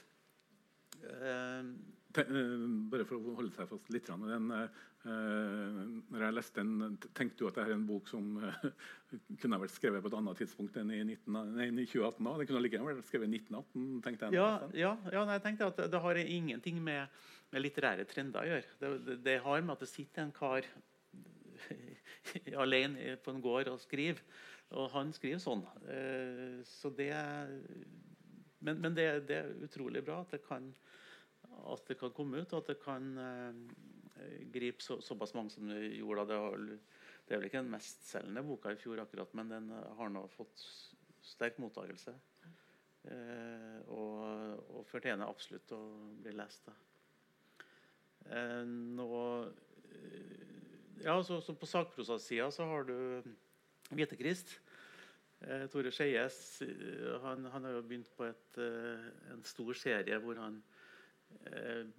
Eh, 2.17 2.61
bare 2.89 3.05
for 3.05 3.21
å 3.21 3.35
holde 3.37 3.53
seg 3.53 3.67
fast 3.69 3.89
litt. 3.93 4.07
Den, 4.09 4.49
eh, 4.49 4.79
når 5.05 6.23
jeg 6.25 6.35
leste 6.35 6.63
den, 6.63 6.97
tenkte 7.13 7.43
du 7.43 7.47
at 7.49 7.59
dette 7.59 7.67
er 7.69 7.75
en 7.75 7.85
bok 7.85 8.09
som 8.09 8.31
eh, 8.41 8.65
kunne 9.41 9.59
ha 9.59 9.61
vært 9.61 9.75
skrevet 9.75 10.01
på 10.01 10.09
et 10.09 10.17
annet 10.17 10.41
tidspunkt 10.41 10.79
enn 10.81 10.89
i, 10.95 11.03
19, 11.05 11.37
nei, 11.53 11.69
i 11.69 11.85
2018? 11.85 12.25
da? 12.25 12.33
Den 12.39 12.49
kunne 12.49 12.63
like 12.65 12.79
gjerne 12.79 12.89
vært 12.89 13.11
skrevet 13.11 13.29
i 13.29 13.41
1918? 13.43 14.01
tenkte 14.07 14.29
jeg. 14.29 14.39
ja, 14.39 14.49
ja, 14.73 14.93
ja 15.13 15.25
nei, 15.27 15.37
jeg 15.37 15.45
tenkte 15.45 15.69
at 15.69 15.83
det, 15.85 16.03
har 16.07 16.21
ingenting 16.23 16.81
med, 16.83 17.21
med 17.53 17.65
litterære 17.65 18.07
trender 18.09 18.41
å 18.41 18.53
gjøre. 18.55 18.77
Det, 18.81 18.93
det, 19.05 19.19
det 19.29 19.39
har 19.45 19.65
med 19.65 19.77
at 19.77 19.85
det 19.85 19.93
sitter 19.93 20.25
en 20.25 20.33
kar 20.33 20.65
alene 22.65 23.19
på 23.21 23.35
en 23.35 23.43
gård 23.43 23.69
og 23.69 23.83
skriver. 23.85 24.23
Og 24.79 24.89
han 24.93 25.13
skriver 25.13 25.41
sånn. 25.41 25.63
Så 26.69 26.91
det 26.93 27.09
Men, 28.61 28.77
men 28.83 28.93
det, 28.93 29.05
det 29.25 29.37
er 29.39 29.63
utrolig 29.65 30.03
bra 30.05 30.19
at 30.21 30.35
det 30.35 30.43
kan, 30.45 30.67
at 31.73 31.87
det 31.89 31.97
kan 31.99 32.13
komme 32.15 32.41
ut, 32.41 32.53
og 32.53 32.63
at 32.63 32.71
det 32.73 32.79
kan 32.83 33.09
eh, 33.23 34.39
gripe 34.53 34.83
så, 34.83 34.99
såpass 35.03 35.33
mange 35.37 35.53
som 35.53 35.67
det 35.69 35.81
gjorde. 35.97 36.27
Det, 36.29 36.39
har, 36.43 36.65
det 37.27 37.35
er 37.35 37.41
vel 37.41 37.49
ikke 37.49 37.61
den 37.63 37.73
mestselgende 37.73 38.45
boka 38.47 38.73
i 38.73 38.79
fjor, 38.79 39.03
akkurat, 39.03 39.33
men 39.37 39.51
den 39.53 39.71
har 39.99 40.13
nå 40.13 40.25
fått 40.33 40.63
sterk 41.25 41.59
mottakelse. 41.61 42.15
Eh, 43.09 43.79
og, 43.95 44.63
og 44.75 44.87
fortjener 44.89 45.29
absolutt 45.29 45.71
å 45.75 45.81
bli 46.23 46.33
lest. 46.35 46.67
Eh, 48.27 48.63
nå 48.67 49.11
eh, 49.47 50.47
Ja, 50.99 51.15
så, 51.23 51.39
så 51.39 51.55
på 51.55 51.69
sakprosasida 51.69 52.49
så 52.51 52.65
har 52.67 52.89
du 52.89 52.97
Hvitekrist. 53.89 54.51
Eh, 55.39 55.63
Tore 55.71 55.91
Skeies 55.95 56.59
eh, 56.65 57.15
han, 57.23 57.47
han 57.53 57.63
har 57.65 57.77
jo 57.77 57.85
begynt 57.87 58.11
på 58.17 58.27
et, 58.27 58.59
eh, 58.59 59.07
en 59.31 59.45
stor 59.47 59.71
serie 59.79 60.19
hvor 60.19 60.37
han 60.41 60.59
eh, 61.51 61.89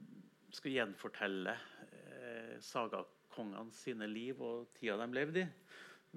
skal 0.55 0.75
gjenfortelle 0.75 1.55
eh, 1.55 2.57
sagakongene 2.65 3.75
sine 3.75 4.09
liv 4.11 4.41
og 4.43 4.71
tida 4.79 4.99
de 5.01 5.09
levde 5.17 5.45
i, 5.45 5.49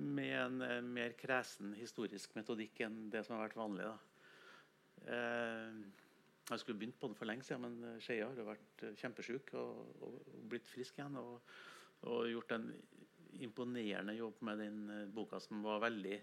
med 0.03 0.35
en 0.39 0.61
eh, 0.65 0.79
mer 0.85 1.17
kresen 1.19 1.75
historisk 1.77 2.35
metodikk 2.37 2.83
enn 2.87 3.09
det 3.13 3.25
som 3.25 3.37
har 3.37 3.47
vært 3.47 3.59
vanlig. 3.59 3.89
da. 3.91 3.99
Jeg 5.03 6.59
skulle 6.59 6.79
begynt 6.79 6.99
på 6.99 7.09
det 7.11 7.17
for 7.19 7.27
lenge 7.27 7.43
siden, 7.43 7.63
men 7.63 8.01
Skeia 8.03 8.29
har 8.29 8.39
jo 8.39 8.47
vært 8.47 8.83
kjempesjuk 8.99 9.53
og, 9.59 9.79
og, 10.03 10.17
og 10.31 10.45
blitt 10.51 10.67
frisk 10.67 10.99
igjen. 10.99 11.15
Og, 11.19 11.53
og 12.07 12.27
gjort 12.27 12.51
en 12.55 12.67
imponerende 13.43 14.15
jobb 14.15 14.41
med 14.47 14.59
den 14.59 14.79
boka, 15.15 15.39
som 15.43 15.63
var 15.65 15.81
veldig 15.83 16.17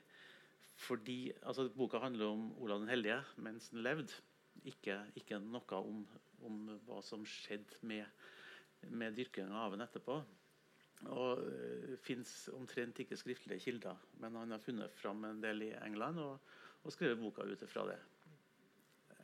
fordi 0.80 1.32
altså, 1.42 1.68
Boka 1.76 1.98
handler 2.00 2.26
om 2.26 2.62
Olav 2.62 2.80
den 2.80 2.88
hellige 2.88 3.20
mens 3.36 3.68
han 3.70 3.82
levde, 3.84 4.14
ikke, 4.64 4.96
ikke 5.16 5.40
noe 5.42 5.80
om, 5.80 6.04
om 6.46 6.68
hva 6.86 7.00
som 7.04 7.24
skjedde 7.26 7.80
med, 7.86 8.06
med 8.88 9.16
dyrkinga 9.18 9.64
av 9.64 9.74
den 9.74 9.84
etterpå. 9.84 10.20
Og 11.10 11.40
uh, 11.40 11.96
fins 12.04 12.32
omtrent 12.52 13.00
ikke 13.00 13.18
skriftlige 13.18 13.64
kilder, 13.64 14.00
men 14.20 14.36
han 14.36 14.52
har 14.52 14.62
funnet 14.64 14.96
fram 15.00 15.24
en 15.28 15.40
del 15.40 15.64
i 15.70 15.72
England 15.80 16.20
og, 16.20 16.52
og 16.84 16.92
skrevet 16.92 17.20
boka 17.20 17.46
ut 17.48 17.64
ifra 17.64 17.86
det. 17.88 17.98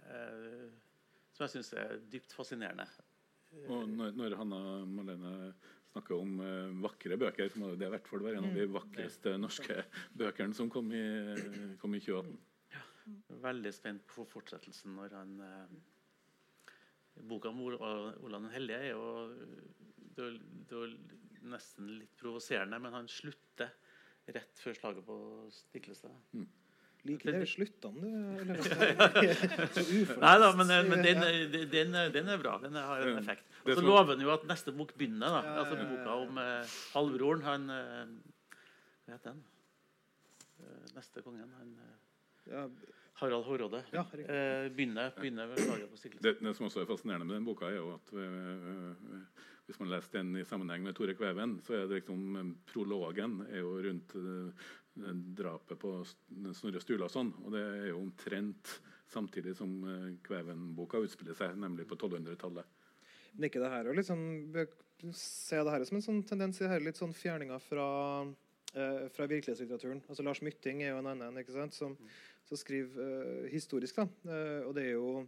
Uh, 0.07 0.68
som 1.37 1.44
jeg 1.44 1.57
syns 1.59 1.74
er 1.76 1.98
dypt 2.12 2.33
fascinerende. 2.33 2.88
Og 3.68 3.88
når, 3.88 4.16
når 4.16 4.37
Hanna 4.40 4.61
Malene 4.88 5.35
snakker 5.92 6.16
om 6.16 6.40
uh, 6.40 6.72
vakre 6.85 7.18
bøker, 7.20 7.52
så 7.52 7.61
må 7.61 7.74
det 7.74 7.88
i 7.88 7.92
hvert 7.92 8.09
fall 8.09 8.24
være 8.24 8.40
en 8.40 8.50
av 8.50 8.57
de 8.57 8.68
vakreste 8.72 9.37
norske 9.40 9.83
bøkene 10.16 10.57
som 10.57 10.72
kom 10.72 10.92
i, 10.96 11.07
kom 11.81 11.96
i 11.96 12.02
2018. 12.05 12.37
Veldig 13.42 13.72
spent 13.74 14.07
på 14.11 14.24
fortsettelsen 14.26 14.96
når 14.98 15.12
han 15.14 15.35
eh, 15.44 15.74
Boka 17.22 17.48
om 17.48 17.61
Ol- 17.64 17.81
Olav 17.81 18.42
den 18.42 18.50
hellige 18.52 18.79
er 18.79 18.90
jo 18.92 19.07
det 20.16 20.24
er, 20.24 20.37
det 20.68 20.76
er 20.83 20.92
nesten 21.46 21.88
litt 22.00 22.14
provoserende, 22.20 22.79
men 22.83 22.92
han 22.96 23.09
slutter 23.09 23.70
rett 24.35 24.59
før 24.59 24.74
slaget 24.74 25.05
på 25.07 25.16
Stiklestad. 25.55 26.11
Liker 27.07 27.37
er 27.38 27.44
sluttene, 27.46 28.00
du? 28.02 28.40
Eller? 28.42 28.57
Så 29.76 29.85
uforholds- 29.85 30.22
Nei 30.24 30.33
da, 30.42 30.48
men, 30.59 30.72
men 30.90 31.05
den, 31.07 31.20
den, 31.70 31.92
den 32.16 32.29
er 32.33 32.40
bra. 32.42 32.57
Den 32.64 32.74
har 32.74 33.05
en 33.05 33.12
Mm. 33.14 33.20
effekt. 33.22 33.44
Og 33.64 33.76
så 33.79 33.85
lover 33.85 34.14
han 34.16 34.24
jo 34.24 34.33
at 34.35 34.46
neste 34.50 34.72
bok 34.74 34.94
begynner. 34.98 35.29
da. 35.37 35.52
Altså. 35.61 35.76
Boka 35.92 36.16
om 36.24 36.38
eh, 36.42 36.74
halvbroren. 36.96 37.42
Han 37.46 37.70
eh, 37.70 38.11
Hva 39.07 39.14
heter 39.14 39.37
den? 39.37 39.44
Eh, 40.64 40.90
neste 40.96 41.22
kongen. 41.22 41.52
Han, 41.61 41.76
eh, 41.85 41.94
Ja, 42.50 42.64
Harald 43.16 43.44
Hårråde. 43.48 43.83
ja. 43.92 44.05
Eh, 44.12 44.68
begynner, 44.72 45.12
begynner 45.16 45.87
på 45.90 45.96
Stiklestad. 45.96 46.35
Det, 46.35 46.44
det 46.44 46.55
som 46.57 46.66
også 46.68 46.83
er 46.83 46.88
fascinerende 46.88 47.26
med 47.26 47.38
den 47.38 47.46
boka, 47.48 47.70
er 47.70 47.79
jo 47.79 47.94
at 47.94 48.12
øh, 48.12 49.22
hvis 49.66 49.79
man 49.81 49.90
leser 49.90 50.18
den 50.18 50.37
i 50.37 50.44
sammenheng 50.44 50.85
med 50.85 50.94
Tore 50.94 51.14
Kveven, 51.16 51.57
så 51.64 51.74
er 51.79 51.87
det 51.87 52.02
liksom 52.02 52.37
øh, 52.37 52.50
prologen 52.72 53.40
er 53.48 53.64
jo 53.64 53.72
rundt 53.88 54.16
øh, 54.20 54.68
drapet 55.38 55.79
på 55.81 55.94
Snorre 56.52 56.81
Sturlason. 56.81 57.33
Og 57.44 57.52
det 57.57 57.62
er 57.64 57.88
jo 57.88 58.02
omtrent 58.02 58.81
samtidig 59.09 59.57
som 59.57 59.79
øh, 59.85 60.11
Kveven-boka 60.26 61.00
utspiller 61.00 61.35
seg, 61.38 61.57
nemlig 61.57 61.88
på 61.88 61.96
1200-tallet. 61.96 62.68
Men 63.33 63.48
ikke 63.48 63.64
det 63.64 63.72
her, 63.72 63.88
og 63.88 63.96
liksom, 63.96 64.20
Se 65.12 65.59
det 65.61 65.72
her 65.72 65.83
som 65.85 65.98
en 65.98 66.05
sånn 66.05 66.22
tendens 66.24 66.61
i 66.62 66.68
her, 66.70 66.81
litt 66.81 66.96
sånn 66.96 67.12
fjerninga 67.12 67.59
fra, 67.61 67.87
eh, 68.77 69.07
fra 69.15 69.27
virkelighetslitteraturen. 69.31 70.05
Altså 70.09 70.27
Lars 70.27 70.43
Mytting 70.45 70.85
er 70.85 70.95
jo 70.95 71.01
en 71.01 71.11
annen 71.15 71.41
ikke 71.43 71.57
sant, 71.57 71.77
som, 71.77 71.97
som 72.47 72.61
skriver 72.61 73.03
eh, 73.03 73.51
historisk. 73.53 73.99
da. 73.99 74.07
Eh, 74.31 74.62
og 74.69 74.77
det 74.77 74.87
er 74.91 74.95
jo 74.97 75.27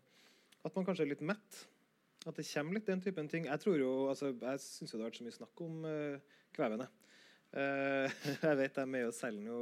at 0.67 0.75
man 0.77 0.87
kanskje 0.87 1.07
er 1.07 1.13
litt 1.15 1.27
mett. 1.27 1.65
At 2.27 2.37
det 2.37 2.49
kommer 2.51 2.77
litt 2.77 2.89
den 2.89 3.03
typen 3.03 3.29
ting. 3.31 3.47
Jeg 3.49 3.63
tror 3.63 3.79
jo, 3.81 3.93
altså, 4.11 4.33
jeg 4.35 4.65
syns 4.65 4.93
det 4.93 4.99
har 4.99 5.07
vært 5.07 5.21
så 5.21 5.27
mye 5.27 5.37
snakk 5.37 5.63
om 5.65 5.85
uh, 5.87 6.41
kvevene. 6.57 6.89
Eh, 7.57 8.19
jeg 8.43 8.59
vet 8.59 8.75
de 8.75 8.83
er 8.83 8.91
med 8.91 9.07
og 9.09 9.15
selger 9.17 9.49
jo 9.49 9.61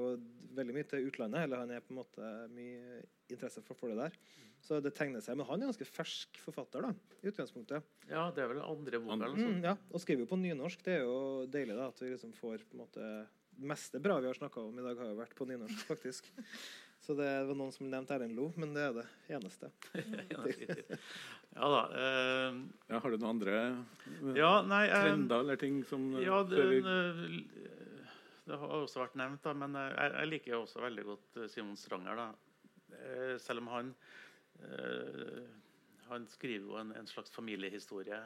veldig 0.56 0.74
mye 0.74 0.88
til 0.90 1.06
utlandet. 1.10 1.44
eller 1.44 1.62
Han 1.62 1.74
er 1.76 1.84
på 1.84 1.94
en 1.94 2.00
måte 2.00 2.32
mye 2.54 3.02
interesse 3.30 3.62
for, 3.66 3.78
for 3.78 3.92
det 3.92 4.00
der. 4.00 4.18
Så 4.64 4.80
det 4.82 4.94
tegner 4.96 5.22
seg. 5.22 5.38
Men 5.38 5.46
han 5.50 5.62
er 5.62 5.70
ganske 5.70 5.86
fersk 5.86 6.40
forfatter, 6.42 6.88
da, 6.88 7.18
i 7.20 7.30
utgangspunktet. 7.30 7.86
Ja, 8.08 8.26
det 8.34 8.42
er 8.42 8.50
vel 8.50 8.64
andre 8.64 9.02
boka. 9.04 9.30
Mm, 9.36 9.60
ja, 9.62 9.76
og 9.92 10.02
skriver 10.02 10.24
jo 10.24 10.30
på 10.32 10.40
nynorsk. 10.40 10.82
Det 10.86 10.96
er 10.96 11.04
jo 11.04 11.18
deilig 11.52 11.76
da, 11.76 11.90
at 11.92 12.02
vi 12.02 12.10
liksom 12.14 12.32
får 12.34 12.64
på 12.64 12.78
en 12.78 12.82
måte 12.82 13.10
Det 13.56 13.66
meste 13.70 14.00
bra 14.04 14.18
vi 14.20 14.26
har 14.28 14.36
snakka 14.36 14.60
om 14.60 14.78
i 14.78 14.82
dag, 14.84 14.98
har 15.00 15.08
jo 15.14 15.16
vært 15.20 15.34
på 15.38 15.46
nynorsk, 15.48 15.86
faktisk. 15.88 16.28
Så 17.06 17.14
det 17.16 17.28
var 17.46 17.54
noen 17.56 17.72
som 17.72 17.86
nevnte 17.88 18.16
Erlend 18.16 18.34
Lo, 18.36 18.48
men 18.58 18.72
det 18.74 18.82
er 18.88 18.96
det 18.98 19.06
eneste. 19.36 19.70
Ja 21.56 21.68
da. 21.72 21.82
Uh, 21.88 22.56
Ja, 22.90 22.98
har 23.00 23.10
du 23.10 23.16
noen 23.16 23.30
andre 23.30 23.52
øh, 23.56 24.34
ja, 24.36 24.50
nei 24.68 24.82
eh, 24.90 25.04
trender 25.06 25.40
eller 25.40 25.56
ting 25.60 25.78
som 25.88 26.02
øh, 26.18 26.20
Ja, 26.24 26.42
det, 26.44 26.64
eh, 26.82 27.22
det 28.44 28.58
har 28.60 28.74
også 28.82 29.00
vært 29.00 29.16
nevnt, 29.16 29.40
da, 29.46 29.54
men 29.56 29.78
eh, 29.80 29.86
jeg, 29.94 30.12
jeg 30.18 30.30
liker 30.34 30.56
også 30.58 30.82
veldig 30.84 31.04
godt 31.08 31.38
eh, 31.40 31.46
Simon 31.48 31.78
Stranger. 31.80 32.20
da. 32.20 32.26
Eh, 32.98 33.32
Selv 33.40 33.62
om 33.64 33.70
han 33.72 33.94
eh, 34.60 35.46
Han 36.10 36.26
skriver 36.34 36.66
jo 36.68 36.76
en, 36.82 36.92
en 37.00 37.08
slags 37.08 37.32
familiehistorie. 37.32 38.20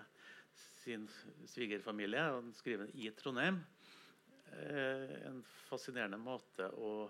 Sin 0.82 1.06
svigerfamilie. 1.48 2.20
Han 2.34 2.50
skriver 2.56 2.88
den 2.88 2.98
i 2.98 3.12
Trondheim. 3.16 3.62
Eh, 4.58 5.26
En 5.28 5.42
fascinerende 5.68 6.18
måte 6.18 6.66
å, 6.74 7.08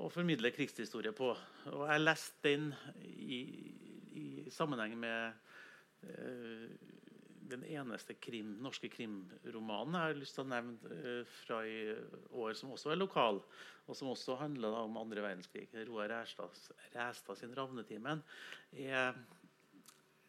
å 0.00 0.08
formidle 0.12 0.52
krigshistorie 0.54 1.12
på. 1.16 1.34
Og 1.74 1.84
jeg 1.90 2.04
leste 2.04 2.48
den 2.48 2.70
i, 3.04 3.40
i 4.16 4.26
sammenheng 4.52 4.96
med 4.98 5.34
eh, 6.08 6.70
den 7.48 7.64
eneste 7.64 8.16
krim, 8.20 8.56
norske 8.64 8.90
krimromanen 8.92 9.96
jeg 9.96 10.12
har 10.12 10.18
lyst 10.18 10.36
til 10.36 10.44
å 10.46 10.52
nevne 10.52 10.96
eh, 10.98 11.34
fra 11.42 11.60
i 11.68 11.78
år, 12.32 12.56
som 12.58 12.72
også 12.74 12.92
er 12.92 13.00
lokal, 13.00 13.42
og 13.88 13.96
som 13.96 14.10
også 14.12 14.36
handler 14.40 14.76
om 14.82 14.98
andre 15.00 15.24
verdenskrig. 15.24 15.68
Roar 15.88 16.12
Ræstad, 16.12 17.36
sin 17.38 17.54
'Ravnetimen' 17.56 18.24
er 18.72 19.16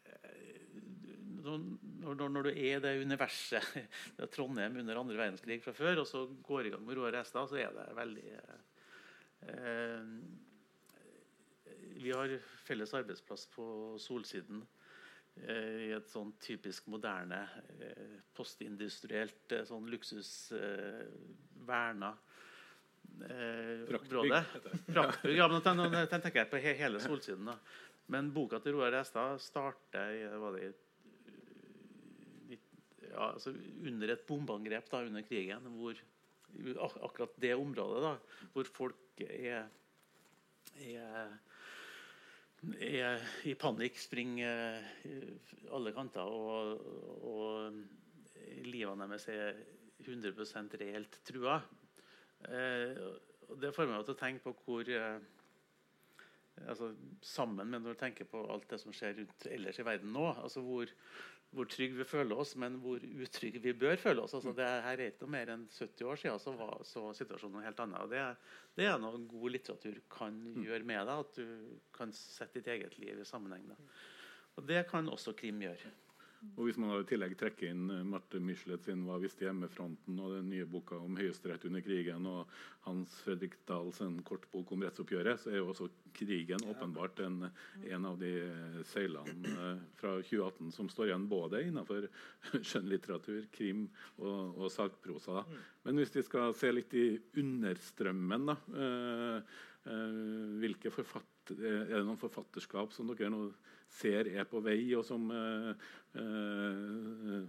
eh, 0.05 0.59
når, 1.99 2.29
når, 2.29 2.47
du 2.47 2.51
er 2.51 2.77
i 2.77 2.81
det 2.83 2.93
universet 3.03 3.65
det 4.15 4.25
er 4.25 4.33
Trondheim 4.33 4.79
under 4.81 5.01
andre 5.01 5.19
verdenskrig 5.19 5.59
fra 5.63 5.73
før, 5.75 6.03
og 6.03 6.09
så 6.09 6.25
går 6.45 6.69
i 6.69 6.73
gang 6.73 6.85
med 6.85 6.99
Roar 6.99 7.19
Estad, 7.21 7.49
så 7.51 7.59
er 7.59 7.73
det 7.75 7.88
veldig 7.97 8.27
eh, 9.47 10.12
Vi 11.99 12.13
har 12.15 12.35
felles 12.67 12.95
arbeidsplass 12.95 13.47
på 13.53 13.65
Solsiden 14.01 14.63
eh, 15.43 15.89
i 15.89 15.91
et 15.97 16.09
sånn 16.12 16.31
typisk 16.41 16.88
moderne, 16.91 17.41
eh, 17.79 18.15
postindustrielt, 18.38 19.45
eh, 19.51 19.67
sånn 19.67 19.89
luksus 19.91 20.31
eh, 20.55 21.05
eh, 21.67 21.93
område. 23.99 24.43
Praktbygg, 24.93 25.35
ja, 25.35 25.47
men 25.51 25.62
den, 25.65 25.99
den 25.99 26.21
tenker 26.23 26.45
jeg 26.45 26.51
på 26.51 26.63
he 26.63 26.71
hele 26.79 27.03
Solsiden. 27.03 27.51
da. 27.51 27.59
Men 28.09 28.31
boka 28.33 28.57
til 28.63 28.73
Roar 28.73 28.91
Ræstad 28.95 29.41
starter 29.43 30.38
var 30.41 30.55
det, 30.55 30.71
i, 30.71 30.88
ja, 33.09 33.31
altså 33.33 33.53
under 33.53 34.13
et 34.13 34.25
bombeangrep 34.27 34.89
da, 34.91 35.03
under 35.07 35.25
krigen, 35.27 35.69
hvor 35.77 35.99
ak 36.85 36.97
akkurat 37.05 37.35
det 37.41 37.53
området 37.57 38.01
da, 38.03 38.13
hvor 38.53 38.69
folk 38.73 39.21
er, 39.21 39.67
er, 40.81 41.33
er 42.81 43.27
i 43.45 43.55
panikk, 43.59 43.99
springer 44.01 44.79
alle 45.75 45.93
kanter, 45.93 46.25
og, 46.25 46.79
og 47.29 48.63
livene 48.65 49.07
deres 49.09 49.27
er 49.31 49.59
100 50.05 50.79
reelt 50.79 51.19
trua. 51.27 51.59
Eh, 52.47 53.03
det 53.59 53.73
får 53.75 53.89
meg 53.89 54.05
til 54.05 54.15
å 54.15 54.19
tenke 54.19 54.43
på 54.45 54.53
hvor 54.63 54.89
eh, 54.93 55.19
altså, 56.67 56.93
Sammen 57.25 57.67
med 57.67 57.83
når 57.83 57.97
du 57.97 57.99
tenker 57.99 58.29
på 58.29 58.45
alt 58.51 58.69
det 58.71 58.79
som 58.81 58.93
skjer 58.95 59.17
rundt 59.17 59.47
ellers 59.51 59.79
i 59.81 59.85
verden 59.87 60.13
nå, 60.15 60.29
altså 60.39 60.63
hvor 60.63 60.91
hvor 61.55 61.65
trygge 61.69 61.97
vi 61.97 62.05
føler 62.05 62.38
oss, 62.38 62.51
men 62.62 62.75
hvor 62.83 63.01
utrygge 63.01 63.62
vi 63.63 63.73
bør 63.73 63.97
føle 63.97 64.21
oss. 64.21 64.35
Altså, 64.38 64.53
det 64.57 64.67
her 64.67 64.99
er 65.01 65.09
ikke 65.09 65.25
noe 65.25 65.33
mer 65.33 65.51
enn 65.55 65.63
70 65.71 66.03
år 66.05 66.19
siden 66.21 66.41
så 66.43 66.53
var 66.59 66.83
så 66.85 67.05
situasjonen 67.17 67.65
helt 67.65 67.81
annen. 67.81 67.97
og 68.03 68.12
Det, 68.12 68.25
det 68.77 68.85
er 68.85 68.99
noe 69.01 69.23
god 69.31 69.55
litteratur 69.55 69.97
kan 70.13 70.38
mm. 70.38 70.59
gjøre 70.67 70.89
med 70.91 71.09
deg, 71.09 71.23
at 71.25 71.39
du 71.39 71.79
kan 71.95 72.13
sette 72.15 72.59
ditt 72.59 72.69
eget 72.75 72.99
liv 73.01 73.23
i 73.23 73.27
sammenheng. 73.27 73.65
Da. 73.71 73.79
Og 74.59 74.69
Det 74.69 74.83
kan 74.91 75.09
også 75.09 75.33
krim 75.39 75.63
gjøre. 75.65 75.93
Og 76.56 76.67
Hvis 76.67 76.78
man 76.80 76.93
i 76.95 77.08
tillegg 77.08 77.34
trekker 77.39 77.71
inn 77.73 77.89
eh, 77.91 78.06
Marte 78.08 78.39
Michelet 78.39 78.86
sin 78.88 79.02
'Hva 79.04 79.17
visste 79.19 79.43
hjemmefronten' 79.43 80.19
og 80.23 80.36
den 80.38 80.49
nye 80.54 80.67
boka 80.67 80.95
om 80.95 81.17
Høyesterett 81.19 81.65
under 81.67 81.84
krigen 81.84 82.28
og 82.30 82.47
Hans 82.86 83.17
Fredrik 83.25 83.58
Dahls 83.67 83.99
kortbok 84.23 84.71
om 84.71 84.86
rettsoppgjøret, 84.86 85.39
så 85.39 85.52
er 85.52 85.60
jo 85.60 85.69
også 85.73 85.89
krigen 86.15 86.63
åpenbart 86.71 87.19
en, 87.25 87.49
en 87.84 88.08
av 88.08 88.19
de 88.21 88.32
eh, 88.45 88.80
seilene 88.88 89.52
eh, 89.52 89.82
fra 89.99 90.15
2018 90.21 90.71
som 90.75 90.91
står 90.91 91.12
igjen 91.12 91.28
både 91.32 91.63
innenfor 91.67 92.08
skjønnlitteratur, 92.69 93.49
krim 93.56 93.89
og, 94.17 94.56
og 94.56 94.71
sakprosa. 94.71 95.43
Mm. 95.43 95.60
Men 95.88 95.99
hvis 95.99 96.15
vi 96.15 96.23
skal 96.28 96.56
se 96.56 96.71
litt 96.71 96.95
i 96.95 97.08
understrømmen, 97.41 98.47
da, 98.54 98.58
øh, 98.80 99.60
øh, 99.91 100.56
hvilke 101.49 101.75
er 101.83 101.97
det 101.97 102.05
noen 102.07 102.21
forfatterskap 102.21 102.93
som 102.95 103.09
dere 103.12 103.33
nå 103.33 103.47
ser 103.97 104.29
er 104.29 104.47
på 104.49 104.62
vei, 104.63 104.81
og 104.97 105.05
som 105.07 105.29
uh, 105.33 105.71
uh, 106.19 107.39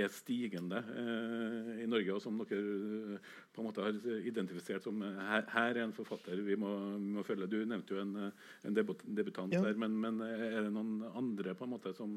er 0.00 0.10
stigende 0.14 0.80
uh, 0.86 1.70
i 1.82 1.86
Norge, 1.90 2.16
og 2.16 2.22
som 2.24 2.40
dere 2.42 3.20
på 3.54 3.62
en 3.62 3.68
måte 3.68 3.84
har 3.84 4.18
identifisert 4.26 4.86
som 4.86 5.00
her, 5.02 5.46
her 5.52 5.76
er 5.76 5.84
en 5.84 5.94
forfatter 5.94 6.42
vi 6.46 6.58
må, 6.58 6.72
vi 6.96 7.14
må, 7.18 7.24
følge. 7.26 7.50
Du 7.50 7.58
nevnte 7.62 7.96
jo 7.96 8.02
en, 8.02 8.30
en 8.66 8.76
debutant 8.76 9.54
ja. 9.54 9.62
der, 9.66 9.78
men, 9.80 9.96
men, 10.02 10.20
er 10.26 10.60
det 10.66 10.74
noen 10.74 11.00
andre 11.10 11.56
på 11.58 11.66
en 11.66 11.74
måte 11.74 11.94
som, 11.96 12.14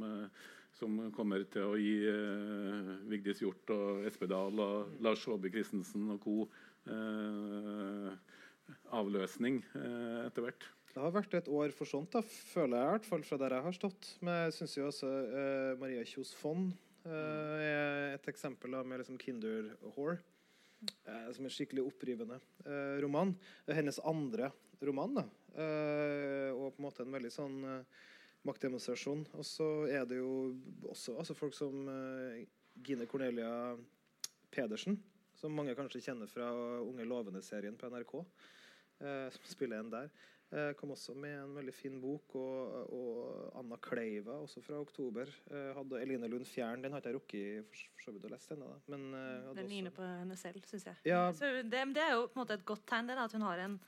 som 0.78 1.02
kommer 1.15 1.45
til 1.54 1.71
å 1.71 1.80
gi 1.80 1.97
Vigdis 3.10 3.41
Hjorth 3.43 3.73
og 3.73 4.06
Espedal 4.10 4.62
og 4.63 5.02
Lars 5.04 5.26
Saabye 5.26 5.54
Christensen 5.54 6.13
og 6.13 6.23
co. 6.23 6.38
avløsning 8.93 9.62
etter 9.73 10.45
hvert? 10.45 10.71
Det 10.93 11.01
har 11.01 11.13
vært 11.15 11.34
et 11.34 11.47
år 11.49 11.71
for 11.73 11.89
sånt, 11.89 12.13
da, 12.13 12.21
føler 12.21 12.77
jeg 12.77 12.86
i 12.86 12.93
hvert 12.93 13.08
fall 13.08 13.23
fra 13.25 13.38
der 13.41 13.56
jeg 13.56 13.65
har 13.65 13.73
stått. 13.73 14.10
Men 14.21 14.36
jeg 14.43 14.53
syns 14.60 14.75
jo 14.77 14.84
også 14.86 15.08
uh, 15.10 15.71
Maria 15.82 16.03
Kjos 16.06 16.36
Fond 16.38 16.67
uh, 17.08 17.56
er 17.58 18.12
et 18.12 18.27
eksempel 18.29 18.75
da, 18.75 18.84
med 18.86 19.01
liksom 19.01 19.17
Kinder 19.17 19.71
Whore. 19.95 20.19
Uh, 21.08 21.32
som 21.34 21.47
er 21.47 21.56
skikkelig 21.56 21.88
opprivende 21.88 22.38
roman. 23.01 23.32
Hennes 23.65 23.97
andre 24.06 24.51
roman. 24.86 25.15
da, 25.17 25.23
Og 26.53 26.75
på 26.75 26.82
en 26.82 26.86
måte 26.86 27.06
en 27.08 27.15
veldig 27.15 27.32
sånn 27.34 27.56
maktdemonstrasjon. 28.45 29.23
Og 29.39 29.47
så 29.47 29.69
er 29.89 30.06
det 30.06 30.19
jo 30.19 30.51
også 30.91 31.15
altså 31.23 31.38
folk 31.38 31.56
som 31.58 31.88
Gine 32.86 33.08
Cornelia 33.10 33.73
Pedersen, 34.53 34.99
som 35.39 35.56
mange 35.56 35.73
kanskje 35.79 36.03
kjenner 36.03 36.29
fra 36.29 36.51
Unge 36.84 37.08
lovende-serien 37.08 37.79
på 37.79 37.89
NRK. 37.89 38.13
som 38.99 39.49
spiller 39.49 39.79
en 39.79 39.91
der. 39.95 40.12
Eh, 40.54 40.74
kom 40.78 40.92
også 40.94 41.16
med 41.18 41.34
en 41.34 41.56
veldig 41.56 41.74
fin 41.74 41.96
bok. 42.02 42.36
Og, 42.38 42.94
og 42.94 43.58
Anna 43.58 43.78
Kleiva, 43.82 44.38
også 44.44 44.62
fra 44.62 44.78
oktober. 44.82 45.30
Eh, 45.50 45.72
hadde 45.78 46.02
Eline 46.04 46.30
Lund 46.30 46.46
Fjern. 46.46 46.84
Den 46.84 46.94
har 46.94 47.02
ikke 47.02 47.10
jeg 47.10 47.18
rukket 47.18 47.66
for, 47.72 47.89
for 47.98 48.06
så 48.06 48.13
vidt 48.13 48.28
å 48.30 48.32
lese 48.36 48.54
ennå. 48.54 48.70
Eh, 48.94 49.50
den 49.58 49.72
ligner 49.72 49.96
på 49.96 50.06
henne 50.06 50.38
selv, 50.38 50.62
syns 50.70 50.86
jeg. 50.92 51.02
Ja. 51.10 51.26
Det, 51.34 51.66
det, 51.74 52.06
er 52.06 52.16
jo 52.18 52.28
på 52.28 52.38
en 52.38 52.44
måte 52.44 52.60
et 52.60 52.66
godt 52.70 52.86
tegn 52.89 53.10
det, 53.10 53.18
da, 53.18 53.26
at 53.26 53.34
hun 53.34 53.46
har 53.48 53.66
en 53.66 53.80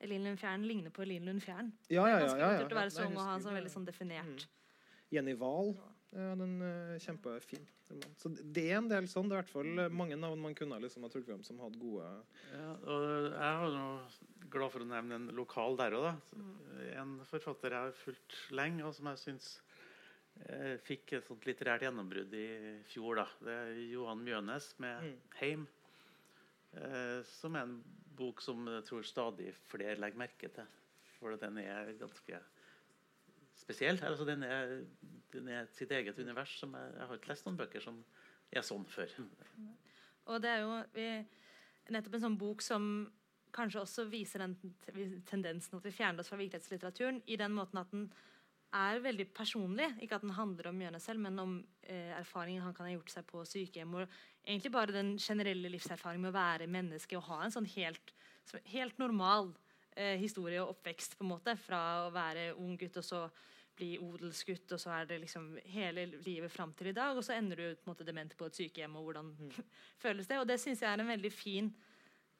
Eline 0.00 0.28
Lund 0.28 0.40
Fjern 0.40 0.64
ligner 0.68 0.92
på 0.92 1.04
Eline 1.06 1.28
Lund 1.28 1.44
Fjern. 1.44 1.72
Ja, 1.88 2.04
ja, 2.08 2.20
ja, 2.20 2.28
ja, 2.28 2.36
ja, 2.36 2.52
ja. 2.60 2.68
å 2.68 2.80
være 2.82 2.92
så 2.92 3.08
ung 3.08 3.16
og 3.16 3.24
ha 3.24 3.36
en 3.36 3.44
sånn 3.44 3.56
veldig 3.56 3.72
sånn 3.72 3.88
definert 3.88 4.44
mm. 4.44 4.58
Jenny 5.12 5.34
Wahl. 5.40 5.74
Ja, 6.10 6.32
den 6.34 6.56
er 6.66 6.98
kjempefin. 7.02 7.66
Så 8.18 8.30
det 8.30 8.64
er 8.70 8.80
en 8.80 8.90
del 8.90 9.06
sånn. 9.10 9.28
Det 9.30 9.36
er 9.36 9.40
i 9.40 9.44
hvert 9.44 9.52
fall 9.52 9.94
mange 9.94 10.18
navn 10.18 10.42
man 10.42 10.56
kunne 10.58 10.80
liksom 10.82 11.06
ha 11.06 11.10
trukket 11.12 11.30
frem 11.30 11.44
som 11.46 11.60
hadde 11.62 11.78
gode 11.82 12.06
ja, 12.50 12.68
og 12.86 13.06
Jeg 13.28 13.50
er 13.50 13.74
noe 13.74 14.50
glad 14.50 14.72
for 14.74 14.82
å 14.82 14.88
nevne 14.90 15.18
en 15.18 15.28
lokal 15.36 15.78
der 15.78 15.94
òg. 15.98 16.08
En 16.98 17.18
forfatter 17.28 17.76
jeg 17.76 17.90
har 17.90 17.98
fulgt 18.00 18.38
lenge, 18.54 18.82
og 18.86 18.94
som 18.96 19.10
jeg 19.12 19.22
syns 19.22 19.50
eh, 20.46 20.74
fikk 20.82 21.14
et 21.18 21.28
sånt 21.28 21.46
litterært 21.46 21.86
gjennombrudd 21.86 22.34
i 22.34 22.48
fjor. 22.90 23.22
Da. 23.22 23.26
Det 23.46 23.56
er 23.60 23.82
Johan 23.92 24.24
Mjønes 24.26 24.72
med 24.82 25.06
mm. 25.06 25.14
'Heim'. 25.38 25.68
Eh, 26.74 27.20
som 27.26 27.54
er 27.54 27.66
en 27.66 27.78
bok 28.18 28.42
som 28.42 28.66
jeg 28.68 28.86
tror 28.86 29.06
stadig 29.06 29.52
flere 29.70 29.98
legger 29.98 30.24
merke 30.26 30.50
til. 30.54 30.78
For 31.18 31.36
den 31.38 31.58
er 31.62 31.94
ganske 32.00 32.42
spesiell. 33.70 34.00
Altså, 34.06 34.26
den, 34.28 34.42
er, 34.46 34.80
den 35.34 35.48
er 35.48 35.70
sitt 35.74 35.92
eget 35.94 36.18
univers. 36.18 36.58
Som 36.60 36.74
jeg, 36.78 36.96
jeg 36.96 37.06
har 37.06 37.20
ikke 37.20 37.32
lest 37.32 37.46
noen 37.46 37.60
bøker 37.60 37.84
som 37.84 38.02
er 38.50 38.66
sånn 38.66 38.86
før. 38.90 39.14
Og 40.30 40.42
det 40.42 40.50
er 40.50 40.64
jo 40.64 40.74
vi, 40.94 41.06
nettopp 41.94 42.18
en 42.18 42.26
sånn 42.26 42.40
bok 42.40 42.64
som 42.64 42.90
kanskje 43.54 43.82
også 43.82 44.06
viser 44.10 44.44
den 44.44 45.22
tendensen 45.26 45.78
at 45.78 45.86
vi 45.86 45.94
fjerner 45.94 46.22
oss 46.22 46.30
fra 46.30 46.38
virkelighetslitteraturen 46.38 47.18
i 47.26 47.38
den 47.38 47.54
måten 47.56 47.80
at 47.80 47.90
den 47.90 48.04
er 48.76 49.00
veldig 49.02 49.26
personlig. 49.34 49.88
Ikke 49.98 50.20
at 50.20 50.24
den 50.24 50.36
handler 50.36 50.70
om 50.70 50.76
Mjøne 50.78 51.00
selv, 51.02 51.22
men 51.24 51.38
om 51.42 51.56
eh, 51.82 52.12
erfaringen 52.14 52.62
han 52.62 52.76
kan 52.76 52.86
ha 52.86 52.92
gjort 52.94 53.10
seg 53.10 53.26
på 53.26 53.42
sykehjem. 53.48 53.96
og 53.98 54.20
Egentlig 54.44 54.72
bare 54.74 54.94
den 54.94 55.16
generelle 55.18 55.72
livserfaringen 55.72 56.28
med 56.28 56.32
å 56.32 56.38
være 56.38 56.70
menneske 56.70 57.18
og 57.18 57.26
ha 57.32 57.42
en 57.44 57.54
sånn 57.54 57.66
helt, 57.74 58.14
helt 58.70 59.02
normal 59.02 59.50
eh, 59.96 60.16
historie 60.22 60.62
og 60.62 60.76
oppvekst. 60.76 61.18
på 61.18 61.26
en 61.26 61.32
måte, 61.32 61.56
Fra 61.58 62.06
å 62.06 62.12
være 62.14 62.52
ung 62.54 62.76
gutt 62.78 63.00
og 63.02 63.06
så 63.06 63.24
bli 63.80 63.94
odelsgutt, 64.04 64.68
og 64.76 64.82
så 64.82 64.92
er 64.98 65.08
det 65.08 65.22
liksom 65.24 65.54
hele 65.72 66.04
livet 66.20 66.52
fram 66.52 66.74
til 66.76 66.92
i 66.92 66.96
dag. 66.96 67.16
Og 67.16 67.24
så 67.24 67.36
ender 67.36 67.56
du 67.56 67.64
på 67.78 67.88
en 67.88 67.92
måte 67.94 68.06
dement 68.06 68.36
på 68.36 68.50
et 68.50 68.60
sykehjem, 68.60 68.98
og 69.00 69.08
hvordan 69.08 69.32
mm. 69.38 69.72
føles 70.04 70.28
det? 70.28 70.38
Og 70.42 70.48
det 70.48 70.60
syns 70.60 70.84
jeg 70.84 70.92
er 70.92 71.02
en 71.02 71.14
veldig 71.14 71.32
fin 71.32 71.72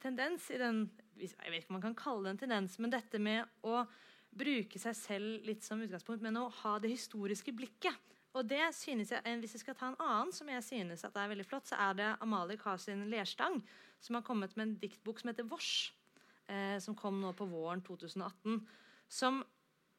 tendens 0.00 0.46
i 0.50 0.58
den 0.60 0.86
Jeg 1.20 1.52
vet 1.52 1.60
ikke 1.60 1.74
om 1.74 1.76
man 1.76 1.88
kan 1.88 1.98
kalle 1.98 2.24
det 2.24 2.30
en 2.36 2.44
tendens, 2.44 2.78
men 2.80 2.92
dette 2.92 3.18
med 3.20 3.44
å 3.66 3.82
bruke 4.30 4.78
seg 4.80 4.94
selv 4.96 5.44
litt 5.44 5.66
som 5.66 5.82
utgangspunkt, 5.82 6.22
men 6.24 6.38
å 6.40 6.46
ha 6.62 6.78
det 6.80 6.92
historiske 6.94 7.52
blikket. 7.52 7.96
Og 8.38 8.46
det 8.46 8.62
synes 8.78 9.10
jeg, 9.10 9.38
Hvis 9.42 9.56
jeg 9.56 9.64
skal 9.64 9.74
ta 9.74 9.90
en 9.90 10.00
annen 10.00 10.32
som 10.32 10.48
jeg 10.48 10.62
synes 10.64 11.04
at 11.04 11.16
er 11.18 11.32
veldig 11.32 11.46
flott, 11.46 11.66
så 11.66 11.76
er 11.76 11.96
det 11.98 12.10
Amalie 12.22 12.56
Kasin 12.56 13.08
Lerstang, 13.10 13.58
som 14.00 14.16
har 14.16 14.22
kommet 14.22 14.56
med 14.56 14.66
en 14.66 14.76
diktbok 14.78 15.20
som 15.20 15.28
heter 15.28 15.44
'Vårs', 15.44 15.92
eh, 16.48 16.78
som 16.78 16.94
kom 16.94 17.20
nå 17.20 17.32
på 17.32 17.50
våren 17.50 17.82
2018. 17.82 18.66
Som 19.08 19.44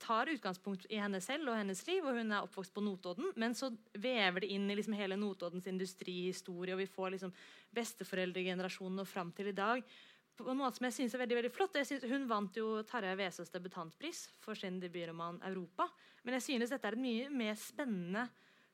tar 0.02 0.30
utgangspunkt 0.34 0.88
i 0.90 1.00
henne 1.00 1.22
selv 1.24 1.52
og 1.52 1.60
hennes 1.60 1.82
liv, 1.88 2.06
og 2.06 2.18
hun 2.18 2.34
er 2.34 2.46
oppvokst 2.46 2.74
på 2.74 2.84
Notodden. 2.84 3.32
Men 3.40 3.56
så 3.58 3.70
vever 3.94 4.44
det 4.44 4.52
inn 4.56 4.70
i 4.70 4.78
liksom 4.80 4.98
hele 4.98 5.20
Notoddens 5.20 5.70
industrihistorie, 5.70 6.74
og 6.76 6.82
vi 6.82 6.90
får 6.90 7.16
liksom 7.16 7.36
besteforeldregenerasjonen 7.78 9.04
og 9.04 9.10
fram 9.10 9.32
til 9.36 9.52
i 9.52 9.58
dag 9.58 9.86
på 10.42 10.50
en 10.50 10.58
måte 10.58 10.80
som 10.80 10.88
jeg 10.88 10.96
synes 10.96 11.16
er 11.16 11.22
veldig, 11.22 11.38
veldig 11.38 11.54
flott. 11.54 11.80
Synes, 11.86 12.06
hun 12.10 12.28
vant 12.30 12.58
jo 12.58 12.82
Tarjei 12.88 13.18
Vesaas 13.20 13.52
debutantpris 13.54 14.24
for 14.42 14.58
sin 14.58 14.80
debutroman 14.82 15.42
'Europa'. 15.42 15.90
Men 16.24 16.38
jeg 16.38 16.48
synes 16.48 16.70
dette 16.70 16.88
er 16.88 16.98
et 16.98 17.06
mye 17.06 17.30
mer 17.30 17.56
spennende 17.56 18.28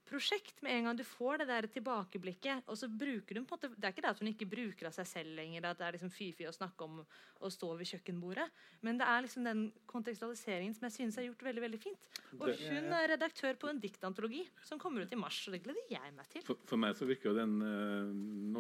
prosjekt 0.07 0.61
med 0.65 0.73
en 0.73 0.87
gang 0.87 0.97
du 0.99 1.03
får 1.07 1.41
det 1.41 1.47
der 1.49 1.67
tilbakeblikket. 1.71 2.63
og 2.67 2.77
så 2.77 2.87
bruker 2.87 3.35
du 3.35 3.41
på 3.43 3.55
en 3.55 3.57
måte, 3.57 3.69
Det 3.75 3.85
er 3.85 3.93
ikke 3.93 4.05
det 4.05 4.09
at 4.09 4.19
hun 4.19 4.31
ikke 4.31 4.49
bruker 4.49 4.87
av 4.87 4.95
seg 4.95 5.07
selv 5.07 5.35
lenger, 5.35 5.65
at 5.65 5.77
det 5.77 5.87
er 5.87 5.97
liksom 5.97 6.13
fy-fy 6.13 6.47
å 6.47 6.55
snakke 6.55 6.83
om 6.83 7.01
å 7.41 7.51
stå 7.51 7.73
ved 7.77 7.87
kjøkkenbordet, 7.91 8.47
men 8.81 8.97
det 8.97 9.07
er 9.07 9.21
liksom 9.21 9.43
den 9.43 9.71
kontekstualiseringen 9.85 10.73
som 10.73 10.87
jeg 10.87 10.95
synes 10.95 11.17
er 11.17 11.27
gjort 11.27 11.43
veldig 11.43 11.61
veldig 11.61 11.81
fint. 11.81 12.07
Og 12.39 12.49
hun 12.49 12.89
er 12.97 13.09
redaktør 13.13 13.57
på 13.59 13.69
en 13.69 13.79
diktantologi 13.79 14.43
som 14.65 14.79
kommer 14.79 15.05
ut 15.05 15.13
i 15.13 15.19
mars, 15.19 15.39
og 15.47 15.55
det 15.55 15.61
gleder 15.65 15.91
jeg 15.91 16.13
meg 16.15 16.31
til. 16.31 16.43
For, 16.47 16.59
for 16.67 16.81
meg 16.81 16.95
så 16.97 17.07
virker 17.07 17.31
jo 17.31 17.37
den 17.37 17.57
eh, 17.61 18.11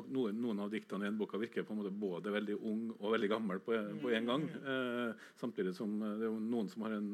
noen, 0.07 0.61
av 0.63 0.71
diktene 0.73 1.07
i 1.07 1.09
den 1.09 1.19
boka 1.19 1.39
virker 1.41 1.65
på 1.67 1.73
en 1.73 1.81
måte 1.81 1.93
både 1.93 2.33
veldig 2.33 2.59
ung 2.59 2.83
og 2.99 3.15
veldig 3.15 3.31
gammel 3.31 3.63
på, 3.63 3.77
på 4.03 4.13
en 4.13 4.29
gang. 4.29 4.45
Mm. 4.47 4.69
Eh, 4.73 5.25
samtidig 5.39 5.75
som 5.77 5.97
eh, 6.01 6.17
det 6.21 6.29
er 6.29 6.37
noen 6.53 6.71
som 6.71 6.85
har 6.87 6.97
en 6.97 7.09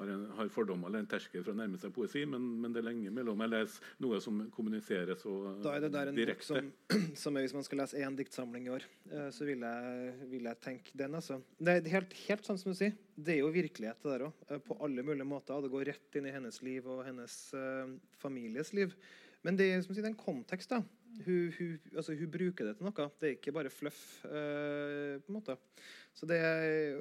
har, 0.00 0.12
en, 0.14 0.24
har 0.36 0.48
fordommer 0.52 0.88
eller 0.88 1.04
en 1.04 1.08
terskel 1.10 1.42
for 1.44 1.52
å 1.52 1.58
nærme 1.58 1.78
seg 1.80 1.92
poesi, 1.94 2.22
men, 2.28 2.46
men 2.62 2.72
det 2.72 2.80
er 2.80 2.88
lenge 2.88 3.12
mellom. 3.14 3.42
Jeg 3.44 3.52
leser 3.52 3.90
noe 4.04 4.20
som 4.24 4.40
kommuniseres 4.54 5.20
så 5.24 5.34
direkte. 5.34 5.64
Da 5.66 5.74
er 5.76 5.84
det 5.84 5.92
der 5.96 6.10
en 6.10 6.18
direkte. 6.18 6.48
som, 6.48 6.70
som 7.22 7.36
er, 7.36 7.46
Hvis 7.46 7.56
man 7.56 7.66
skal 7.66 7.82
lese 7.82 8.00
én 8.00 8.18
diktsamling 8.18 8.68
i 8.68 8.74
år, 8.76 8.86
uh, 9.12 9.28
så 9.34 9.48
vil 9.48 9.66
jeg, 9.66 10.14
vil 10.32 10.48
jeg, 10.50 10.60
tenke 10.64 10.96
den. 11.02 11.16
altså. 11.20 11.40
Det 11.58 11.76
er 11.76 11.90
helt, 11.96 12.16
helt 12.26 12.48
sånn 12.48 12.60
som 12.60 12.72
du 12.72 12.78
sier. 12.78 12.96
Det 13.20 13.36
er 13.36 13.42
jo 13.42 13.52
virkelighet, 13.54 14.00
det 14.02 14.14
der 14.14 14.28
òg. 14.30 14.44
Uh, 14.48 14.60
på 14.64 14.78
alle 14.86 15.04
mulige 15.06 15.28
måter. 15.28 15.60
Det 15.64 15.72
går 15.74 15.90
rett 15.92 16.20
inn 16.20 16.30
i 16.30 16.36
hennes 16.36 16.62
liv 16.64 16.88
og 16.88 17.04
hennes 17.08 17.36
uh, 17.56 17.92
families 18.22 18.72
liv. 18.76 18.96
Men 19.44 19.56
det 19.56 19.70
er 19.70 19.84
som 19.84 19.96
sier, 19.96 20.08
en 20.08 20.18
kontekst. 20.18 20.72
da. 20.72 20.82
Hun, 21.26 21.50
hun, 21.56 21.72
altså, 21.94 22.14
hun 22.16 22.30
bruker 22.32 22.68
det 22.68 22.76
til 22.78 22.86
noe. 22.86 23.08
Det 23.20 23.28
er 23.28 23.36
ikke 23.38 23.54
bare 23.56 23.72
fluff. 23.72 24.02
Uh, 24.24 25.18
på 25.20 25.32
en 25.32 25.40
måte. 25.40 25.56
Så 26.16 26.26
det, 26.28 26.40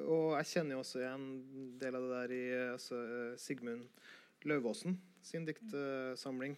og 0.06 0.38
jeg 0.38 0.50
kjenner 0.54 0.78
jo 0.78 0.82
også 0.84 1.02
igjen 1.02 1.28
en 1.28 1.70
del 1.82 1.98
av 1.98 2.06
det 2.06 2.16
der 2.16 2.34
i 2.36 2.44
altså, 2.76 3.00
Sigmund 3.42 3.88
Lauvåsen 4.48 4.96
sin 5.26 5.46
diktsamling. 5.48 6.58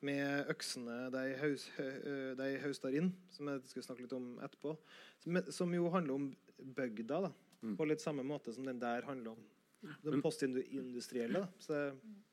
med 0.00 0.46
øksene 0.46 1.08
de, 1.10 1.22
haus, 1.40 1.64
de 2.38 2.48
haustar 2.62 2.94
inn, 2.94 3.08
som 3.34 3.48
jeg 3.50 3.64
skal 3.66 3.82
snakke 3.82 4.04
litt 4.04 4.12
om 4.14 4.28
etterpå. 4.46 4.76
Som, 5.24 5.40
som 5.50 5.72
jo 5.74 5.88
handler 5.90 6.14
om 6.14 6.28
bygda, 6.76 7.18
da, 7.24 7.30
mm. 7.64 7.72
på 7.80 7.88
litt 7.90 8.04
samme 8.04 8.22
måte 8.22 8.54
som 8.54 8.68
den 8.68 8.78
der 8.78 9.02
handler 9.08 9.34
om 9.34 9.42
det 10.02 10.20
postindustrielle. 10.22 11.46
Da. 11.66 11.80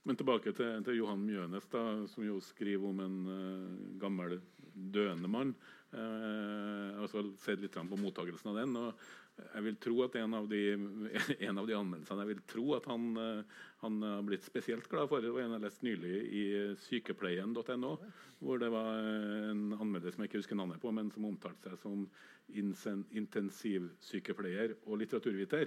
Men 0.06 0.18
tilbake 0.18 0.54
til, 0.54 0.78
til, 0.86 1.00
Johan 1.00 1.26
Mjønes, 1.26 1.66
da, 1.74 1.82
som 2.10 2.26
jo 2.26 2.38
skriver 2.42 2.90
om 2.90 3.02
en 3.02 3.18
uh, 3.26 3.98
gammel 4.02 4.40
døende 4.74 5.30
mann. 5.32 5.54
Uh, 5.90 7.02
altså 7.02 7.24
Sett 7.42 7.62
litt 7.64 7.78
på 7.78 8.02
mottakelsen 8.02 8.54
av 8.54 8.62
den. 8.62 8.78
og 8.78 9.06
jeg 9.36 9.64
vil 9.66 9.76
tro 9.84 9.98
at 10.06 10.14
en 10.20 10.34
av 10.38 10.46
de, 10.48 10.60
en 11.48 11.58
av 11.60 11.66
de 11.68 11.74
anmeldelsene 11.76 12.24
jeg 12.24 12.30
vil 12.32 12.44
tro 12.52 12.66
at 12.78 12.86
han, 12.92 13.04
uh, 13.20 13.42
han 13.84 13.94
har 14.06 14.24
blitt 14.28 14.46
spesielt 14.48 14.88
glad 14.92 15.10
for, 15.12 15.20
var 15.36 15.44
en 15.44 15.56
jeg 15.58 15.66
leste 15.66 15.88
nylig 15.88 16.16
i 16.26 16.44
sykepleien.no, 16.86 17.92
hvor 18.40 18.56
det 18.62 18.70
var 18.74 18.90
en 19.52 19.64
anmelder 19.78 20.12
som 20.16 20.22
jeg 20.24 20.30
ikke 20.32 20.42
husker 20.44 20.60
navnet 20.60 20.84
på, 20.84 20.90
men 20.96 21.12
som 21.14 21.28
omtalte 21.28 21.68
seg 21.74 21.80
som 21.84 22.00
intensivsykepleier 22.56 24.70
og 24.86 25.00
litteraturviter 25.02 25.66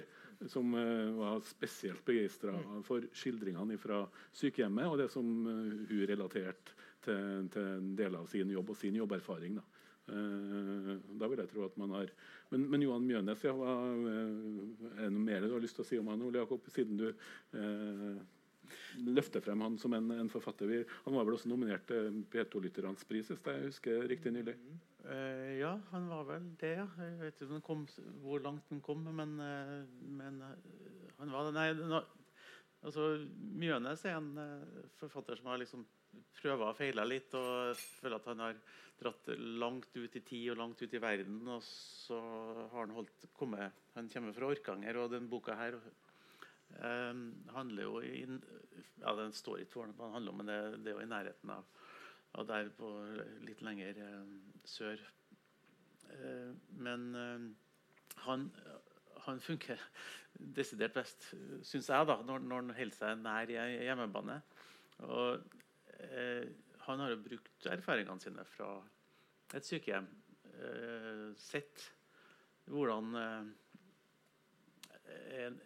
som 0.49 0.67
uh, 0.77 1.09
var 1.19 1.37
spesielt 1.49 2.03
begeistra 2.07 2.53
mm. 2.55 2.83
for 2.87 3.01
skildringene 3.17 3.77
fra 3.83 3.99
sykehjemmet 4.37 4.89
og 4.89 4.97
det 5.03 5.09
som 5.13 5.27
hun 5.49 6.07
relaterte 6.09 6.71
til, 7.05 7.49
til, 7.53 7.67
en 7.79 7.93
del 7.99 8.17
av 8.19 8.27
sin 8.31 8.51
jobb 8.53 8.73
og 8.73 8.79
sin 8.79 8.97
jobberfaring. 8.99 9.53
Da, 9.59 9.65
da 10.09 11.29
vil 11.29 11.43
jeg 11.43 11.51
tro 11.53 11.67
at 11.67 11.77
man 11.81 11.93
har 11.99 12.11
Men, 12.49 12.65
men 12.73 12.83
Johan 12.83 13.05
Mjønes, 13.05 13.45
ja, 13.45 13.53
hva, 13.53 13.75
er 13.93 15.03
det 15.03 15.13
noe 15.13 15.25
mer 15.25 15.45
du 15.45 15.53
har 15.53 15.61
lyst 15.61 15.77
til 15.77 15.85
å 15.85 15.89
si 15.89 15.99
om 16.01 16.09
han, 16.09 16.23
Ole 16.25 16.41
Jakob, 16.41 16.65
siden 16.73 16.97
du 16.97 17.11
løfter 19.05 19.45
frem 19.45 19.61
han 19.65 19.77
som 19.81 19.93
en, 19.97 20.11
en 20.17 20.31
forfatter. 20.33 20.87
Han 21.05 21.17
var 21.17 21.27
vel 21.29 21.37
også 21.37 21.51
nominert 21.51 21.85
til 21.89 22.23
P2-lytternes 22.33 23.05
pris, 23.09 23.29
hvis 23.29 23.45
jeg 23.45 23.67
husker 23.67 24.09
riktig 24.09 24.33
nylig? 24.33 24.57
Uh, 25.05 25.59
ja, 25.61 25.75
han 25.93 26.09
var 26.09 26.25
vel 26.29 26.49
det. 26.61 26.73
ja. 26.81 26.89
Jeg 27.05 27.21
vet 27.21 27.45
ikke 27.45 27.61
kom, 27.69 27.85
hvor 28.25 28.41
langt 28.45 28.73
han 28.73 28.81
kom, 28.85 29.05
men, 29.21 29.37
men 30.09 30.43
han 31.21 31.37
var 31.37 31.49
det. 31.49 31.55
Nei, 31.59 32.01
altså, 32.81 33.11
Mjønes 33.61 34.05
er 34.09 34.17
en 34.17 34.33
forfatter 35.01 35.37
som 35.37 35.53
har 35.53 35.61
liksom 35.61 35.85
prøva 36.41 36.73
og 36.73 36.79
feiler 36.79 37.09
litt, 37.09 37.35
og 37.39 37.79
føler 37.79 38.19
at 38.19 38.29
han 38.33 38.45
har 38.45 38.61
dratt 38.99 39.31
langt 39.39 39.95
ut 39.95 40.17
i 40.19 40.25
tid 40.27 40.53
og 40.53 40.61
langt 40.61 40.83
ut 40.83 40.95
i 40.95 41.03
verden. 41.03 41.41
Og 41.55 41.63
så 41.65 42.19
har 42.73 42.83
han 42.83 42.97
holdt 42.97 43.29
kommet 43.39 43.85
Han 43.95 44.11
kommer 44.13 44.35
fra 44.35 44.51
Orkanger, 44.53 44.99
og 45.03 45.13
den 45.15 45.31
boka 45.31 45.57
her 45.59 45.79
Um, 46.69 47.33
handler 47.55 47.83
jo 47.83 48.01
i, 48.05 48.27
ja, 49.01 49.13
Den 49.17 49.33
står 49.33 49.63
ikke 49.65 49.81
hva 49.81 49.87
den 49.89 50.13
handler 50.13 50.33
om, 50.33 50.41
men 50.43 50.51
det, 50.51 50.59
det, 50.85 50.91
er 50.93 50.99
jo 50.99 51.07
i 51.07 51.09
nærheten 51.11 51.51
av, 51.51 51.65
av 52.39 52.47
der 52.47 52.69
på 52.77 52.91
litt 53.47 53.63
lenger 53.65 53.99
uh, 54.05 54.35
sør. 54.69 55.01
Uh, 56.13 56.53
men 56.85 57.09
uh, 57.17 58.21
han, 58.27 58.47
han, 59.25 59.41
funker 59.43 59.81
desidert 60.39 60.95
best, 61.01 61.31
syns 61.67 61.89
jeg, 61.89 62.11
da, 62.13 62.21
når, 62.29 62.45
når 62.45 62.63
han 62.63 62.77
holder 62.77 63.01
seg 63.01 63.25
nær 63.25 63.51
hjemmebane. 63.51 64.39
Og 65.09 65.58
han 66.87 67.01
har 67.03 67.11
jo 67.13 67.23
brukt 67.25 67.67
erfaringene 67.69 68.23
sine 68.23 68.45
fra 68.49 68.71
et 69.57 69.67
sykehjem. 69.67 70.07
sett 71.39 71.89
hvordan 72.69 73.17
en 75.39 75.59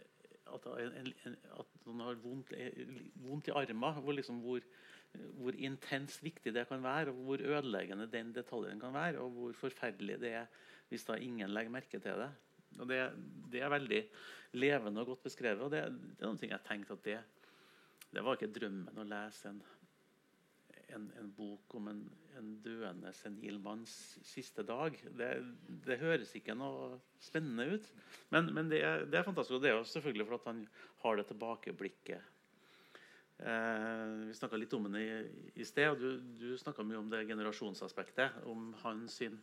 at, 0.52 0.66
en, 0.82 1.10
en, 1.26 1.36
at 1.58 1.86
noen 1.86 2.04
har 2.04 2.18
vondt, 2.22 2.52
vondt 3.22 3.48
i 3.48 3.54
armen, 3.56 4.00
hvor, 4.04 4.16
liksom, 4.16 4.40
hvor, 4.44 4.64
hvor 5.38 5.56
intenst 5.56 6.22
viktig 6.24 6.54
det 6.54 6.66
kan 6.68 6.82
være, 6.84 7.12
og 7.12 7.26
hvor 7.26 7.44
ødeleggende 7.56 8.08
den 8.12 8.32
detaljen 8.36 8.80
kan 8.82 8.94
være, 8.94 9.20
og 9.22 9.36
hvor 9.36 9.58
forferdelig 9.66 10.20
det 10.22 10.34
er 10.42 10.50
hvis 10.92 11.06
da 11.08 11.16
ingen 11.16 11.54
legger 11.54 11.72
merke 11.72 12.00
til 12.02 12.20
det. 12.20 12.30
Og 12.80 12.88
det, 12.88 12.98
det 13.52 13.62
er 13.62 13.72
veldig 13.72 14.00
levende 14.60 15.00
og 15.00 15.14
godt 15.14 15.22
beskrevet. 15.28 15.62
og 15.64 15.70
Det, 15.72 15.84
det 16.18 16.24
er 16.24 16.28
noen 16.28 16.40
ting 16.40 16.52
jeg 16.52 16.66
tenkte 16.66 16.96
at 16.98 17.06
det, 17.06 17.20
det 18.12 18.24
var 18.24 18.36
ikke 18.36 18.52
drømmen 18.52 19.00
å 19.00 19.08
lese 19.08 19.48
en 19.48 19.62
en, 20.96 21.08
en, 21.20 21.30
bok 21.36 21.74
om 21.78 21.88
en, 21.92 22.02
en, 22.38 22.50
døende 22.64 23.12
senil 23.16 23.58
manns 23.62 23.94
siste 24.26 24.64
dag. 24.66 24.96
Det, 25.18 25.30
det, 25.86 25.98
høres 26.00 26.34
ikke 26.38 26.56
noe 26.58 26.98
spennende 27.22 27.66
ut. 27.74 27.88
Men, 28.34 28.52
men 28.54 28.70
det, 28.72 28.82
er, 28.86 29.06
det, 29.06 29.18
er, 29.18 29.26
fantastisk. 29.26 29.58
Og 29.58 29.64
det 29.64 29.72
er 29.72 29.78
jo 29.78 29.88
selvfølgelig 29.88 30.28
for 30.28 30.38
at 30.38 30.48
han 30.52 30.62
har 31.04 31.18
det 31.18 31.26
tilbakeblikket. 31.32 32.30
Eh, 33.42 34.06
vi 34.28 34.38
snakka 34.38 34.60
litt 34.60 34.74
om 34.78 34.88
det 34.92 35.02
i, 35.02 35.20
i 35.62 35.66
sted, 35.66 35.90
og 35.92 36.02
du, 36.02 36.34
du 36.38 36.48
snakka 36.60 36.86
mye 36.86 37.00
om 37.00 37.10
det 37.12 37.24
generasjonsaspektet. 37.30 38.42
Om 38.48 38.72
hans 38.84 39.20
sin 39.22 39.40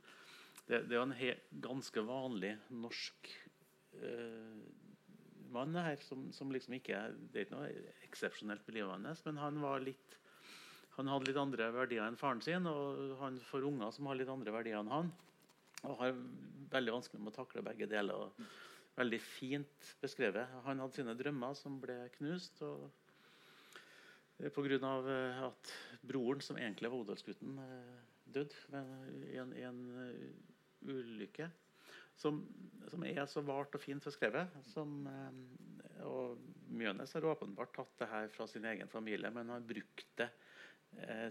Det, 0.70 0.84
det 0.86 0.97
er 0.97 1.02
en 1.02 1.16
he, 1.18 1.32
ganske 1.66 2.02
vanlig 2.06 2.52
norsk 2.70 3.30
eh, 3.97 4.60
mann 5.50 5.76
her, 5.76 5.97
som, 6.06 6.32
som, 6.32 6.52
liksom 6.52 6.78
ikke 6.78 7.00
Det 7.34 7.39
er 7.39 7.47
ikke 7.47 7.58
noe 7.58 7.93
eksepsjonelt 8.06 8.68
med 8.68 8.78
livet 8.78 9.08
hans, 9.08 9.24
men 9.26 9.41
han 9.41 9.62
var 9.64 9.82
litt 9.84 10.18
han 11.00 11.10
hadde 11.14 11.30
litt 11.30 11.39
andre 11.39 11.70
verdier 11.72 12.04
enn 12.04 12.20
faren 12.20 12.41
sin, 12.43 12.66
og 12.68 13.18
han 13.22 13.38
får 13.50 13.68
unger 13.70 13.91
som 13.95 14.10
har 14.10 14.18
litt 14.20 14.32
andre 14.32 14.52
verdier 14.52 14.82
enn 14.82 14.91
han. 14.91 15.12
Og 15.88 15.95
har 16.02 16.18
veldig 16.74 16.95
vanskelig 16.97 17.22
med 17.24 17.32
å 17.32 17.38
takle 17.38 17.64
begge 17.64 17.88
deler. 17.88 18.34
Veldig 19.00 19.20
fint 19.24 19.93
beskrevet. 20.02 20.52
Han 20.66 20.82
hadde 20.84 20.97
sine 20.97 21.16
drømmer 21.16 21.56
som 21.56 21.78
ble 21.80 22.02
knust. 22.18 22.60
og 22.68 22.89
Pga. 24.39 24.76
Eh, 24.80 25.39
at 25.43 25.72
broren, 26.02 26.41
som 26.43 26.60
egentlig 26.60 26.91
var 26.91 27.02
odelsgutten, 27.04 27.58
eh, 27.64 27.95
døde 28.36 28.84
i 29.32 29.39
en, 29.39 29.56
i 29.56 29.66
en 29.68 29.82
eh, 30.04 30.30
ulykke. 30.84 31.50
Som, 32.20 32.43
som, 32.91 33.04
er 33.08 33.26
så 33.32 33.43
vart 33.47 33.76
og 33.76 33.84
fint 33.84 34.04
beskrevet. 34.04 34.52
Som, 34.74 35.08
og 36.04 36.39
Mjønes 36.76 37.16
har 37.16 37.28
åpenbart 37.32 37.72
tatt 37.76 37.95
det 38.02 38.12
her 38.12 38.28
fra 38.36 38.47
sin 38.52 38.68
egen 38.68 38.91
familie, 38.91 39.32
men 39.32 39.56
har 39.56 39.64
brukt 39.64 40.08
det 40.20 40.28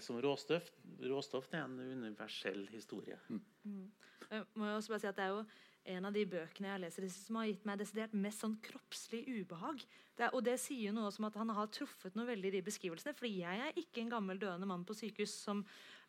som 0.04 0.20
råstoff. 0.22 0.70
Råstoff 1.02 1.48
er 1.52 1.64
en 1.64 1.80
universell 1.80 2.66
historie. 2.72 3.18
Mm. 3.28 3.42
Mm. 3.64 3.88
Jeg 4.30 4.46
må 4.54 4.70
også 4.74 4.92
bare 4.92 5.02
si 5.02 5.08
at 5.10 5.16
Det 5.16 5.24
er 5.24 5.34
jo 5.34 5.42
en 5.88 6.04
av 6.04 6.12
de 6.12 6.24
bøkene 6.28 6.68
jeg 6.68 6.82
leser 6.82 7.06
som 7.12 7.38
har 7.40 7.48
gitt 7.48 7.66
meg 7.68 7.78
desidert 7.80 8.16
mest 8.16 8.42
sånn 8.44 8.58
kroppslig 8.64 9.22
ubehag. 9.28 9.84
Det 10.18 10.26
er, 10.26 10.34
og 10.36 10.44
det 10.44 10.58
sier 10.60 10.92
noe 10.92 11.10
som 11.14 11.28
at 11.28 11.38
han 11.40 11.52
har 11.56 11.70
truffet 11.72 12.16
noe 12.18 12.28
veldig 12.28 12.50
i 12.50 12.56
de 12.58 12.64
beskrivelsene. 12.66 13.14
fordi 13.16 13.40
jeg 13.40 13.62
er 13.66 13.80
ikke 13.80 14.02
en 14.02 14.12
gammel 14.12 14.40
døende 14.40 14.68
mann 14.68 14.84
på 14.84 14.96
sykehus 14.98 15.38
som 15.44 15.64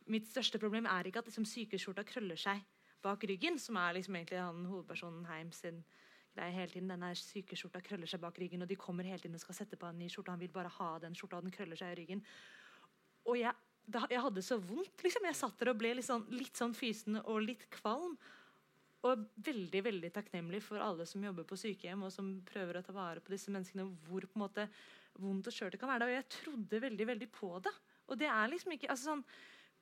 Mitt 0.10 0.26
største 0.26 0.58
problem 0.58 0.88
er 0.90 1.06
ikke 1.06 1.22
at 1.22 1.28
liksom, 1.30 1.46
sykehusskjorta 1.46 2.02
krøller 2.08 2.40
seg 2.40 2.64
bak 3.04 3.24
ryggen, 3.30 3.60
som 3.62 3.78
er 3.78 4.00
liksom 4.00 4.16
egentlig 4.18 4.40
han 4.42 4.64
hovedpersonen 4.66 5.28
Heim 5.30 5.52
sin 5.54 5.84
greie 6.34 6.56
hele 6.56 6.72
tiden. 6.72 6.90
Denne 6.90 7.12
sykeskjorta 7.16 7.82
krøller 7.86 8.10
seg 8.10 8.22
bak 8.24 8.40
ryggen, 8.42 8.64
og 8.66 8.72
de 8.72 8.78
kommer 8.80 9.06
hele 9.06 9.22
tiden 9.22 9.38
og 9.38 9.44
skal 9.44 9.60
sette 9.60 9.78
på 9.78 9.90
en 9.90 10.00
ny 10.02 10.10
skjorte. 10.10 10.34
Han 10.34 10.42
vil 10.42 10.56
bare 10.56 10.72
ha 10.80 10.90
den 11.04 11.18
skjorta, 11.18 11.38
og 11.38 11.46
den 11.46 11.54
krøller 11.54 11.80
seg 11.80 11.94
i 11.94 12.00
ryggen. 12.02 12.24
Og 13.28 13.40
jeg, 13.40 13.54
da, 13.90 14.06
jeg 14.12 14.24
hadde 14.26 14.44
så 14.46 14.60
vondt. 14.62 15.04
liksom. 15.04 15.26
Jeg 15.28 15.40
satt 15.40 15.60
der 15.60 15.74
og 15.74 15.80
ble 15.82 15.96
litt 15.98 16.08
sånn, 16.08 16.28
litt 16.34 16.60
sånn 16.60 16.76
fysen 16.78 17.20
og 17.26 17.42
litt 17.46 17.66
kvalm. 17.74 18.18
Og 19.08 19.28
veldig 19.46 19.82
veldig 19.86 20.10
takknemlig 20.12 20.60
for 20.66 20.84
alle 20.84 21.06
som 21.08 21.24
jobber 21.24 21.46
på 21.48 21.58
sykehjem 21.60 22.02
og 22.04 22.12
som 22.12 22.34
prøver 22.48 22.80
å 22.80 22.84
ta 22.84 22.96
vare 22.96 23.24
på 23.24 23.32
disse 23.32 23.52
menneskene. 23.54 23.88
Hvor 24.08 24.28
på 24.28 24.40
en 24.40 24.44
måte 24.44 24.68
vondt 25.20 25.48
og 25.48 25.56
skjørt 25.56 25.76
det 25.76 25.80
kan 25.82 25.92
være. 25.92 26.10
Og 26.10 26.18
jeg 26.18 26.28
trodde 26.36 26.84
veldig 26.88 27.08
veldig 27.14 27.30
på 27.32 27.54
det. 27.64 27.74
Og 28.10 28.20
det 28.20 28.28
er 28.32 28.52
liksom 28.52 28.76
ikke 28.76 28.92
altså 28.92 29.14
sånn, 29.14 29.26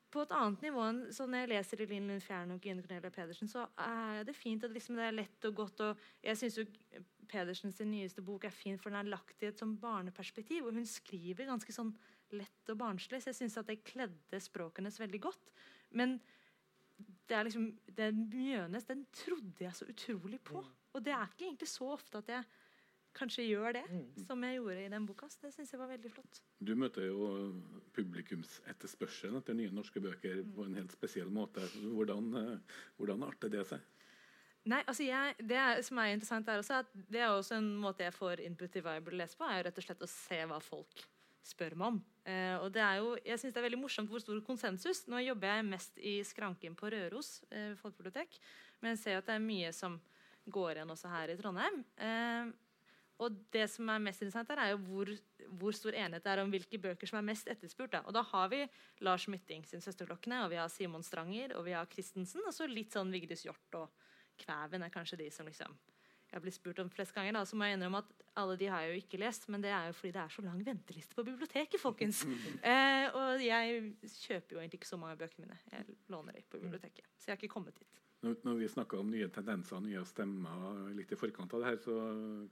På 0.07 0.21
et 0.23 0.31
annet 0.31 0.61
nivå 0.63 0.79
enn 0.87 0.99
så 1.11 1.25
når 1.27 1.41
jeg 1.41 1.49
leser 1.51 1.81
Linn 1.83 2.05
Lund 2.07 2.23
Fjern 2.23 2.53
og 2.53 2.63
Gine 2.63 2.79
Cornelia 2.79 3.09
Pedersen, 3.11 3.49
så 3.51 3.65
er 3.75 4.21
det 4.23 4.37
fint 4.37 4.63
at 4.63 4.71
liksom 4.71 4.95
det 4.95 5.03
er 5.03 5.17
lett 5.17 5.47
og 5.49 5.57
godt. 5.57 5.81
og 5.83 6.05
Jeg 6.23 6.39
syns 6.39 6.55
jo 6.61 6.63
Pedersens 7.27 7.81
nyeste 7.83 8.23
bok 8.23 8.45
er 8.47 8.55
fin, 8.55 8.77
for 8.79 8.87
den 8.87 9.01
er 9.01 9.11
lagt 9.11 9.43
i 9.43 9.49
et 9.49 9.59
sånn 9.59 9.75
barneperspektiv. 9.81 10.63
Og 10.63 10.79
hun 10.79 10.87
skriver 10.87 11.49
ganske 11.49 11.75
sånn 11.75 11.91
lett 12.35 12.71
og 12.71 12.79
barnslig. 12.79 13.21
Så 13.23 13.31
jeg 13.31 13.39
syns 13.41 13.57
at 13.61 13.69
det 13.69 13.83
kledde 13.87 14.41
språkenes 14.43 14.99
veldig 15.01 15.21
godt. 15.27 15.51
Men 15.95 16.17
det 17.27 17.35
er 17.37 17.47
liksom, 17.47 17.67
den 17.97 18.23
Mjønes 18.31 18.87
den 18.87 19.05
trodde 19.15 19.65
jeg 19.65 19.75
så 19.75 19.87
utrolig 19.89 20.39
på. 20.43 20.61
Mm. 20.63 20.71
Og 20.97 21.03
det 21.05 21.13
er 21.13 21.27
ikke 21.29 21.49
egentlig 21.49 21.69
så 21.71 21.91
ofte 21.93 22.21
at 22.23 22.31
jeg 22.31 22.47
kanskje 23.17 23.47
gjør 23.47 23.73
det, 23.79 23.83
mm. 23.89 24.25
som 24.27 24.43
jeg 24.45 24.59
gjorde 24.59 24.85
i 24.85 24.89
den 24.93 25.05
boka. 25.09 25.29
Så 25.29 25.41
det 25.41 25.53
syns 25.55 25.73
jeg 25.73 25.81
var 25.81 25.91
veldig 25.91 26.11
flott. 26.13 26.41
Du 26.59 26.73
møter 26.77 27.07
jo 27.09 27.29
publikumsetterspørselen 27.97 29.39
etter 29.39 29.57
nye 29.57 29.73
norske 29.73 30.01
bøker 30.03 30.41
mm. 30.43 30.55
på 30.57 30.67
en 30.67 30.79
helt 30.79 30.95
spesiell 30.95 31.31
måte. 31.33 31.65
Hvordan, 31.81 32.33
eh, 32.41 32.81
hvordan 32.99 33.25
arter 33.27 33.53
det 33.53 33.65
seg? 33.69 33.85
Nei, 34.67 34.81
altså 34.83 35.05
jeg, 35.05 35.35
Det 35.47 35.59
som 35.87 35.99
er 36.03 36.11
interessant, 36.11 36.49
er 36.51 36.59
også 36.59 36.81
at 36.81 36.89
det 36.93 37.21
er 37.23 37.31
også 37.31 37.55
en 37.55 37.69
måte 37.79 38.03
jeg 38.03 38.15
får 38.15 38.41
input 38.43 38.75
i 38.75 38.83
Viable 38.83 39.15
å 39.15 39.21
lese 39.21 39.39
på, 39.39 39.47
er 39.47 39.61
jo 39.61 39.67
rett 39.69 39.79
og 39.79 39.85
slett 39.85 40.03
å 40.03 40.09
se 40.11 40.41
hva 40.49 40.57
folk 40.63 41.05
spør 41.47 41.75
om. 41.87 41.97
Eh, 42.27 42.55
og 42.59 42.69
det 42.75 42.83
er 42.83 42.99
jo, 42.99 43.15
jeg 43.23 43.39
synes 43.39 43.55
det 43.55 43.61
er 43.61 43.67
veldig 43.69 43.81
morsomt 43.81 44.11
hvor 44.11 44.21
stor 44.23 44.37
konsensus. 44.45 45.05
Nå 45.07 45.21
jobber 45.23 45.55
jeg 45.55 45.67
mest 45.69 45.99
i 46.03 46.19
skranken 46.27 46.75
på 46.77 46.91
Røros 46.91 47.41
eh, 47.49 47.73
folkebibliotek, 47.79 48.39
men 48.81 48.93
jeg 48.93 49.03
ser 49.03 49.19
at 49.19 49.29
det 49.29 49.37
er 49.37 49.43
mye 49.43 49.73
som 49.75 49.99
går 50.47 50.77
igjen 50.77 50.93
også 50.93 51.11
her 51.11 51.33
i 51.33 51.37
Trondheim. 51.39 51.83
Eh, 52.03 52.55
og 53.17 53.37
det 53.53 53.65
som 53.73 53.89
er 53.89 54.03
mest 54.03 54.21
interessant 54.21 54.51
her, 54.53 54.61
er 54.61 54.73
jo 54.75 54.81
hvor, 54.85 55.09
hvor 55.57 55.73
stor 55.73 55.95
enighet 55.97 56.25
det 56.25 56.33
er 56.35 56.41
om 56.43 56.51
hvilke 56.53 56.79
bøker 56.81 57.09
som 57.09 57.17
er 57.17 57.25
mest 57.25 57.49
etterspurt. 57.49 57.95
Da. 57.95 58.03
Og 58.05 58.13
da 58.13 58.21
har 58.29 58.51
vi 58.51 58.61
Lars 59.01 59.25
Mytting 59.31 59.65
sin 59.65 59.81
'Søsterklokkene', 59.81 60.43
og 60.43 60.51
vi 60.53 60.59
har 60.61 60.69
Simon 60.69 61.03
Stranger 61.03 61.55
og 61.57 61.65
vi 61.65 61.73
har 61.73 61.89
Christensen. 61.89 62.45
Og 62.45 62.53
så 62.53 62.69
litt 62.69 62.93
sånn 62.93 63.11
Vigdis 63.11 63.47
Hjorth 63.47 63.81
og 63.81 63.89
Kvæven 64.37 64.85
er 64.85 64.93
kanskje 64.93 65.17
de 65.23 65.31
som 65.33 65.49
liksom 65.49 65.73
jeg 66.31 66.43
blir 66.43 66.53
spurt 66.55 66.79
om 66.83 66.89
flest 66.91 67.15
ganger. 67.15 67.37
Da, 67.37 67.43
så 67.47 67.57
må 67.57 67.67
jeg 67.67 67.77
innrømme 67.77 68.01
at 68.03 68.25
alle 68.37 68.57
de 68.59 68.69
har 68.69 68.83
jeg 68.83 68.93
jo 68.93 69.03
ikke 69.03 69.19
lest, 69.21 69.47
men 69.49 69.63
det 69.63 69.71
er 69.73 69.89
jo 69.89 69.95
fordi 69.97 70.13
det 70.15 70.23
er 70.23 70.33
så 70.33 70.43
lang 70.45 70.59
venteliste 70.65 71.17
på 71.17 71.25
biblioteket, 71.27 71.79
folkens. 71.81 72.25
Eh, 72.67 73.05
og 73.15 73.41
jeg 73.41 73.93
kjøper 74.03 74.55
jo 74.55 74.59
egentlig 74.59 74.81
ikke 74.81 74.89
så 74.89 74.97
mange 74.99 75.15
av 75.15 75.21
bøkene 75.21 75.45
mine. 75.45 75.57
Jeg 75.71 75.95
låner 76.11 76.35
dem 76.35 76.45
på 76.51 76.59
biblioteket. 76.59 77.05
Så 77.15 77.29
jeg 77.29 77.35
har 77.35 77.39
ikke 77.39 77.53
kommet 77.53 77.77
dit. 77.79 78.01
Når, 78.25 78.55
vi 78.57 78.67
snakka 78.67 78.97
om 78.97 79.11
nye 79.13 79.27
tendenser 79.29 79.81
nye 79.83 80.01
stemmer 80.09 80.87
litt 80.97 81.11
i 81.13 81.19
forkant 81.19 81.53
av 81.53 81.61
det 81.61 81.69
her, 81.69 81.77
så 81.83 81.97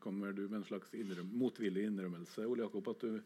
kommer 0.04 0.36
du 0.36 0.44
med 0.46 0.60
en 0.60 0.68
slags 0.68 0.94
innrøm, 0.96 1.32
motvillig 1.42 1.88
innrømmelse. 1.90 2.46
Ole 2.46 2.68
Jakob, 2.68 2.92
at 2.94 3.02
du, 3.02 3.18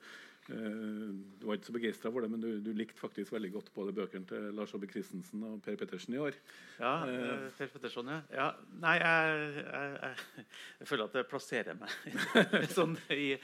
du 0.49 1.45
var 1.45 1.57
ikke 1.57 1.67
så 1.67 1.73
begeistra 1.75 2.11
for 2.13 2.25
det, 2.25 2.29
men 2.33 2.41
du, 2.41 2.47
du, 2.63 2.69
likte 2.73 2.97
faktisk 2.97 3.33
veldig 3.35 3.51
godt 3.53 3.69
både 3.75 3.93
bøkene 3.95 4.25
til 4.29 4.47
Lars 4.57 4.73
Aabye 4.73 4.89
Christensen 4.91 5.43
og 5.45 5.59
Per 5.65 5.77
Pettersen 5.79 6.15
i 6.15 6.21
år. 6.21 6.37
Ja, 6.79 6.93
eh, 7.05 7.25
eh 7.27 7.43
Per 7.57 7.69
Pettersen, 7.73 8.09
ja. 8.09 8.19
ja. 8.33 8.47
Nei, 8.81 8.95
jeg, 8.97 9.43
jeg, 9.59 9.91
jeg, 10.01 10.47
jeg, 10.79 10.89
føler 10.89 11.05
at 11.05 11.19
det 11.19 11.25
plasserer 11.29 11.79
meg 11.79 11.93
sånn 12.77 12.97
i, 13.13 13.35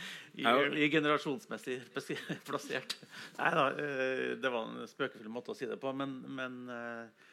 i, 0.41 0.45
i, 0.45 0.89
generasjonsmessig 0.93 1.78
plassert. 2.47 2.97
Nei 3.38 3.53
da, 3.60 3.70
eh, 3.86 4.26
det 4.41 4.53
var 4.53 4.72
en 4.72 4.89
spøkefull 4.89 5.32
måte 5.34 5.53
å 5.53 5.58
si 5.58 5.70
det 5.70 5.80
på, 5.82 5.93
men, 5.95 6.18
men 6.39 6.60
eh, 6.74 7.26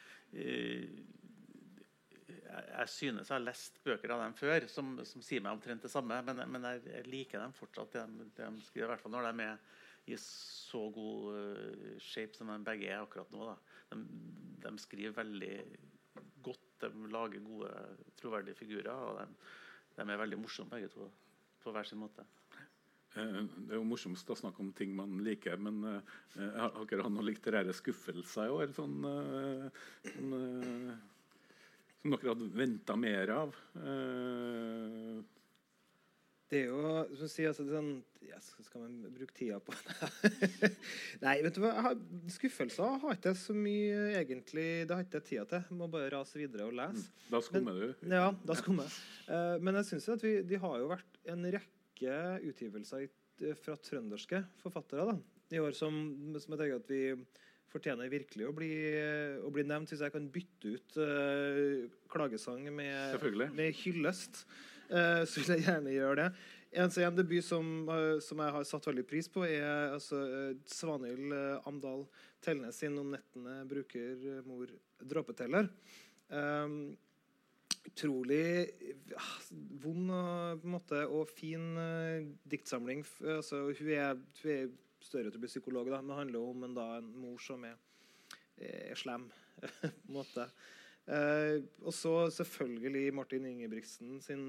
jeg 2.52 2.88
synes 2.92 3.28
jeg 3.28 3.34
har 3.34 3.44
lest 3.44 3.78
bøker 3.84 4.12
av 4.14 4.24
dem 4.24 4.34
før 4.36 4.66
som, 4.70 4.94
som 5.08 5.24
sier 5.24 5.42
meg 5.44 5.56
omtrent 5.56 5.84
det 5.84 5.92
samme, 5.92 6.18
men, 6.26 6.42
men 6.52 6.66
jeg, 6.68 6.82
jeg, 6.90 7.08
liker 7.12 7.42
dem 7.42 7.54
fortsatt. 7.56 7.96
De, 7.96 8.28
de 8.36 8.50
skriver, 8.66 8.86
I 8.86 8.90
hvert 8.92 9.04
fall 9.04 9.14
når 9.14 9.30
de 9.30 9.46
er 9.46 9.62
i 10.10 10.18
så 10.18 10.82
god 10.90 11.28
uh, 11.30 11.96
shape 12.02 12.34
som 12.34 12.50
de 12.50 12.58
begge 12.66 12.90
er 12.90 13.00
akkurat 13.04 13.30
nå. 13.34 13.52
De, 13.92 14.00
de, 14.64 14.72
skriver 14.82 15.14
veldig 15.14 15.54
godt, 16.42 16.68
de 16.82 17.10
lager 17.14 17.44
gode, 17.46 17.72
troverdige 18.18 18.58
figurer. 18.58 18.90
Og 18.90 19.20
de, 19.20 19.52
de 19.98 20.06
er 20.06 20.22
veldig 20.24 20.40
morsomme 20.42 20.74
begge 20.74 20.90
to, 20.92 21.06
på 21.62 21.74
hver 21.74 21.86
sin 21.86 22.02
måte. 22.02 22.26
Eh, 23.12 23.38
det 23.44 23.74
er 23.74 23.78
jo 23.78 23.86
morsomst 23.86 24.30
å 24.32 24.38
snakke 24.38 24.62
om 24.64 24.72
ting 24.74 24.94
man 24.96 25.18
liker, 25.24 25.58
men 25.60 25.82
uh, 25.84 26.12
har 26.56 26.76
dere 26.88 27.04
hatt 27.04 27.12
noen 27.12 27.28
litterære 27.28 27.74
skuffelser 27.76 28.48
i 28.48 28.54
år? 28.56 28.72
Sånn, 28.76 28.98
uh, 29.04 29.82
sånn 30.08 30.36
som 32.02 32.16
dere 32.16 32.34
hadde 32.34 32.50
venta 32.58 32.96
mer 32.98 33.30
av? 33.30 33.54
Uh, 33.78 35.22
det 36.52 36.66
er 36.66 36.68
jo 36.68 36.80
som 37.16 37.30
sier, 37.30 37.48
altså, 37.48 37.64
sånn, 37.64 37.92
ja, 38.26 38.36
Skal 38.42 38.82
man 38.82 39.14
bruke 39.14 39.32
tida 39.36 39.56
på 39.64 39.72
det? 39.72 40.68
Nei, 41.24 41.38
vet 41.46 41.56
du 41.56 41.62
hva? 41.62 41.70
Har, 41.86 41.94
skuffelser 42.34 42.98
har 43.00 43.16
ikke 43.16 43.32
jeg 43.32 43.40
så 43.40 43.56
mye 43.56 44.02
egentlig 44.18 44.66
Det 44.84 44.98
har 44.98 45.06
ikke 45.06 45.22
jeg 45.22 45.28
tida 45.30 45.46
til. 45.48 45.64
Jeg 45.70 45.78
må 45.78 45.88
bare 45.92 46.10
rase 46.12 46.36
videre 46.42 46.66
og 46.68 46.76
lese. 46.76 47.06
Mm, 47.08 47.22
da 47.32 47.40
skummer 47.46 47.78
du? 47.78 47.86
Ja, 48.12 48.26
da 48.50 48.58
skummer 48.58 48.90
jeg. 48.90 48.98
Uh, 49.30 49.56
men 49.64 49.80
jeg 49.80 49.88
syns 49.94 50.10
at 50.12 50.26
vi, 50.26 50.34
de 50.44 50.60
har 50.66 50.76
jo 50.82 50.90
vært 50.92 51.22
en 51.32 51.48
rekke 51.56 52.18
utgivelser 52.50 53.08
fra 53.62 53.78
trønderske 53.80 54.42
forfattere 54.60 55.08
da, 55.08 55.16
i 55.56 55.60
år 55.62 55.72
som, 55.74 55.96
som 56.36 56.52
jeg 56.52 56.60
tenker 56.60 56.82
at 56.82 56.92
vi 56.92 57.02
fortjener 57.72 58.10
virkelig 58.12 58.48
å 58.48 58.54
bli, 58.56 58.72
å 59.42 59.52
bli, 59.52 59.64
nevnt. 59.66 59.92
Hvis 59.92 60.02
jeg 60.04 60.14
kan 60.14 60.28
bytte 60.32 60.74
ut 60.76 60.98
uh, 61.00 61.84
klagesang 62.12 62.66
med, 62.74 63.16
med 63.56 63.78
hyllest, 63.82 64.42
uh, 64.92 65.22
så 65.28 65.40
vil 65.40 65.54
jeg 65.56 65.66
gjerne 65.66 65.94
gjøre 65.94 66.18
det. 66.22 66.26
En, 66.82 66.92
en 67.04 67.16
debut 67.16 67.44
som, 67.44 67.70
uh, 67.88 68.16
som, 68.24 68.42
jeg 68.44 68.56
har 68.56 68.68
satt 68.68 68.88
veldig 68.90 69.06
pris 69.08 69.28
på, 69.32 69.44
er 69.48 69.96
altså, 69.96 70.22
Svanhild 70.72 71.34
Amdal 71.68 72.06
Telnes 72.42 72.80
sin 72.80 72.98
'Om 72.98 73.14
nettene 73.14 73.62
bruker 73.70 74.42
mor 74.48 74.70
dråpeteller'. 74.98 75.70
Um, 76.32 76.96
utrolig 77.82 78.70
vond 79.82 80.10
og, 80.14 80.64
måte, 80.64 81.02
og 81.10 81.28
fin 81.34 81.74
diktsamling. 82.48 83.02
Altså, 83.26 83.64
hun, 83.74 83.90
er, 83.90 84.20
hun 84.42 84.52
er 84.54 84.70
større 85.06 85.30
til 85.30 85.40
å 85.40 85.44
bli 85.44 85.50
psykolog, 85.50 85.90
da, 85.90 86.00
men 86.02 86.12
det 86.12 86.20
handler 86.20 86.40
jo 86.40 86.52
om 86.52 86.66
en, 86.68 86.76
da, 86.76 86.86
en 86.98 87.10
mor 87.24 87.40
som 87.42 87.64
er, 87.68 87.80
er 88.62 88.98
slem. 88.98 89.28
på 89.62 89.88
en 89.88 90.16
måte. 90.16 90.46
Eh, 91.10 91.58
og 91.82 91.94
så 91.94 92.14
selvfølgelig 92.30 93.14
Martin 93.14 93.46
Ingebrigtsen 93.48 94.20
sin 94.22 94.46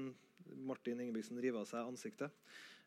Martin 0.64 1.00
Ingebrigtsen 1.00 1.40
river 1.42 1.62
av 1.62 1.68
seg 1.68 1.88
ansiktet. 1.88 2.44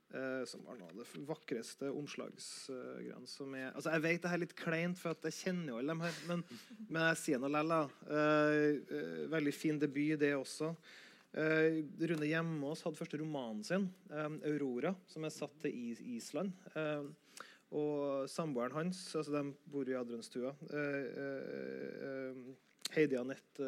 Eh, 0.08 0.44
som 0.48 0.64
var 0.64 0.78
noe 0.80 0.88
av 0.88 1.02
det 1.02 1.24
vakreste 1.28 1.90
omslagsgreiene 1.92 3.28
som 3.28 3.52
er 3.60 3.74
Altså, 3.74 3.92
Jeg 3.92 4.04
vet 4.06 4.22
det 4.24 4.30
er 4.32 4.40
litt 4.40 4.56
kleint, 4.56 5.00
for 5.02 5.18
jeg 5.28 5.36
kjenner 5.36 5.74
jo 5.74 5.82
alle 5.82 5.92
dem 5.92 6.06
her, 6.06 6.22
men, 6.30 6.46
men 6.88 7.10
jeg 7.10 7.20
sier 7.24 7.44
nå 7.44 7.50
likevel. 7.52 7.92
Eh, 8.08 8.94
uh, 8.94 9.26
veldig 9.34 9.56
fin 9.56 9.82
debut, 9.82 10.16
det 10.22 10.32
også. 10.38 10.72
Uh, 11.36 11.84
Rune 12.00 12.30
Hjemmås 12.30 12.86
hadde 12.88 13.02
første 13.02 13.20
romanen 13.20 13.66
sin, 13.68 13.90
um, 14.08 14.40
'Aurora', 14.40 14.96
som 15.12 15.28
er 15.28 15.36
satt 15.36 15.60
til 15.66 15.76
is 15.76 16.00
Island. 16.00 16.56
Uh, 16.72 17.12
og 17.76 18.30
samboeren 18.32 18.76
hans, 18.78 19.00
altså 19.16 19.34
de 19.34 19.44
bor 19.68 19.90
i 19.90 19.96
Adrenstua 19.98 20.54
eh, 20.72 21.08
eh, 21.24 22.08
eh, 22.08 22.42
Heidi 22.96 23.18
Anette 23.20 23.68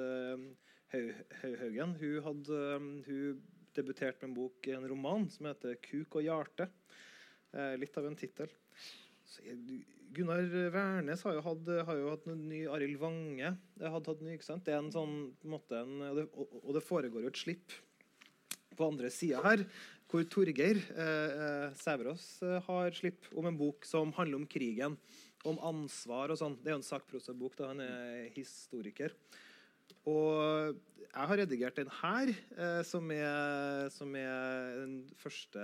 Haughaugen, 0.90 1.98
hun, 2.00 2.16
hadde, 2.26 2.60
hun 3.06 3.42
debuterte 3.76 4.24
med 4.24 4.32
en 4.32 4.38
bok, 4.38 4.70
en 4.72 4.88
roman 4.90 5.28
som 5.30 5.50
heter 5.50 5.76
'Kuk 5.84 6.16
og 6.18 6.26
hjerte'. 6.26 6.70
litt 7.82 7.98
av 7.98 8.06
en 8.06 8.16
tittel. 8.16 8.50
Gunnar 10.14 10.42
Wærnes 10.74 11.24
har 11.26 11.34
jo 11.34 11.42
hatt, 11.46 11.70
har 11.86 11.98
jo 11.98 12.10
hatt 12.10 12.28
en 12.30 12.48
ny 12.50 12.64
Arild 12.70 12.98
Vange. 13.02 13.52
Det, 13.76 13.90
hadde 13.90 14.10
hatt 14.10 14.22
ny, 14.22 14.34
ikke 14.38 14.48
sant? 14.48 14.66
det 14.66 14.74
er 14.74 14.82
en 14.82 14.92
sånn 14.94 15.16
måte 15.44 15.84
en, 15.84 16.02
og, 16.10 16.16
det, 16.18 16.26
og, 16.34 16.74
det, 16.78 16.86
foregår 16.86 17.26
jo 17.26 17.34
et 17.34 17.42
slipp 17.42 17.76
på 18.78 18.88
andre 18.88 19.12
sida 19.14 19.44
her 19.44 19.66
hvor 20.10 20.26
Torgeir 20.26 20.80
eh, 20.98 21.32
eh, 21.46 21.76
Sæverås 21.78 22.28
eh, 22.42 22.58
har 22.66 22.96
slipp 22.98 23.30
om 23.38 23.46
en 23.46 23.58
bok 23.60 23.86
som 23.86 24.14
handler 24.18 24.42
om 24.42 24.48
krigen. 24.50 24.98
Om 25.48 25.60
ansvar 25.64 26.34
og 26.34 26.40
sånn. 26.40 26.58
Det 26.60 26.72
er 26.72 26.76
jo 26.76 26.82
en 26.82 26.90
sakprosabok. 26.90 27.56
da 27.56 27.70
Han 27.70 27.84
er 27.86 28.26
historiker. 28.34 29.14
Og 30.10 30.76
jeg 31.10 31.30
har 31.32 31.42
redigert 31.44 31.78
den 31.78 31.92
her, 32.02 32.34
eh, 32.58 32.82
som, 32.88 33.10
er, 33.14 33.90
som, 33.94 34.16
er, 34.18 34.80
den 34.82 34.98
første 35.22 35.62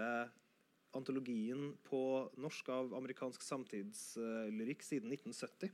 antologien 0.96 1.74
på 1.89 2.02
norsk 2.39 2.70
av 2.72 2.93
amerikansk 2.96 3.43
samtidslyrikk 3.43 4.86
siden 4.86 5.12
1970. 5.12 5.74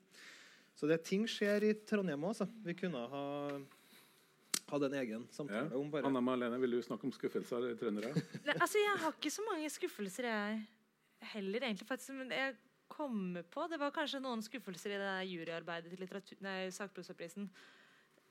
Så 0.76 0.88
det 0.90 1.02
ting 1.06 1.28
skjer 1.30 1.68
i 1.68 1.76
Trondheim 1.86 2.24
òg. 2.26 2.42
Vi 2.66 2.78
kunne 2.80 3.04
ha 3.12 3.28
hadde 4.72 4.90
en 4.90 4.98
egen 5.02 5.28
samtale 5.34 5.70
ja. 5.70 5.78
om. 5.80 5.90
bare. 5.92 6.08
Anna 6.10 6.22
Malene, 6.24 6.60
vil 6.62 6.78
du 6.78 6.82
snakke 6.86 7.08
om 7.08 7.14
skuffelser 7.16 7.70
i 7.72 7.76
trøndere? 7.80 8.12
altså, 8.64 8.80
jeg 8.82 8.98
har 9.04 9.16
ikke 9.16 9.34
så 9.34 9.46
mange 9.48 9.70
skuffelser, 9.74 10.28
jeg 10.30 10.62
heller. 11.34 11.68
egentlig. 11.68 11.88
Faktisk, 11.88 12.16
men 12.18 12.32
jeg 12.36 12.56
kommer 12.92 13.46
på, 13.48 13.68
Det 13.72 13.80
var 13.80 13.94
kanskje 13.96 14.20
noen 14.24 14.42
skuffelser 14.44 14.96
i 14.96 15.00
det 15.00 15.14
juryarbeidet 15.32 15.94
til 15.96 16.74
sakprosaprisen. 16.76 17.50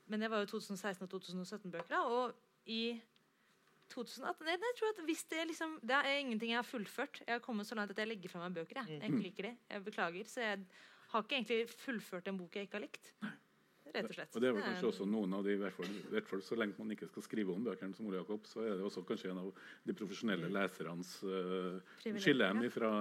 Men 0.07 0.21
det 0.21 0.29
var 0.29 0.43
jo 0.43 0.57
2016- 0.57 1.07
og 1.07 1.13
2017-bøker. 1.13 1.97
Og 1.97 2.35
i 2.65 2.99
2018 3.91 4.45
nei, 4.47 4.55
jeg 4.55 4.77
tror 4.79 4.93
at 4.93 5.03
hvis 5.07 5.23
Det 5.23 5.47
liksom, 5.47 5.79
det 5.83 5.97
er 5.97 6.19
ingenting 6.19 6.51
jeg 6.51 6.59
har 6.61 6.67
fullført. 6.67 7.21
Jeg 7.25 7.33
har 7.33 7.43
kommet 7.43 7.67
så 7.67 7.75
langt 7.75 7.91
at 7.91 7.97
jeg 7.97 8.07
legger 8.07 8.29
fra 8.29 8.43
meg 8.43 8.55
bøker. 8.59 8.83
Jeg, 8.83 9.01
jeg 9.01 9.21
liker 9.23 9.49
de. 9.49 9.55
Jeg 9.69 9.83
beklager. 9.83 10.27
Så 10.27 10.41
jeg 10.41 10.65
har 11.11 11.23
ikke 11.23 11.35
egentlig 11.35 11.69
fullført 11.69 12.27
en 12.27 12.37
bok 12.37 12.55
jeg 12.55 12.67
ikke 12.67 12.79
har 12.79 12.85
likt 12.85 13.13
rett 13.95 14.07
og 14.07 14.15
slett. 14.15 14.35
Og 14.35 14.43
det 14.43 14.49
er 14.49 14.55
vel 14.55 14.65
kanskje 14.65 14.89
også 14.89 15.07
noen 15.09 15.35
av 15.37 15.45
de, 15.45 15.55
i 15.55 15.59
hvert 15.61 15.75
fall, 15.75 15.91
i 15.91 16.13
hvert 16.15 16.29
fall 16.29 16.43
så 16.45 16.57
lenge 16.59 16.77
man 16.79 16.93
ikke 16.95 17.09
skal 17.09 17.25
skrive 17.25 17.53
om 17.53 17.65
bøkene, 17.65 17.95
som 17.97 18.07
Ole 18.09 18.21
Jakob, 18.21 18.47
så 18.49 18.63
er 18.65 18.75
det 18.79 18.85
også 18.87 19.03
kanskje 19.07 19.31
en 19.33 19.41
av 19.43 19.49
de 19.87 19.95
profesjonelle 19.97 20.49
mm. 20.49 20.55
lesernes 20.57 21.13
uh, 21.25 22.01
skillehem 22.21 22.63
fra, 22.73 22.91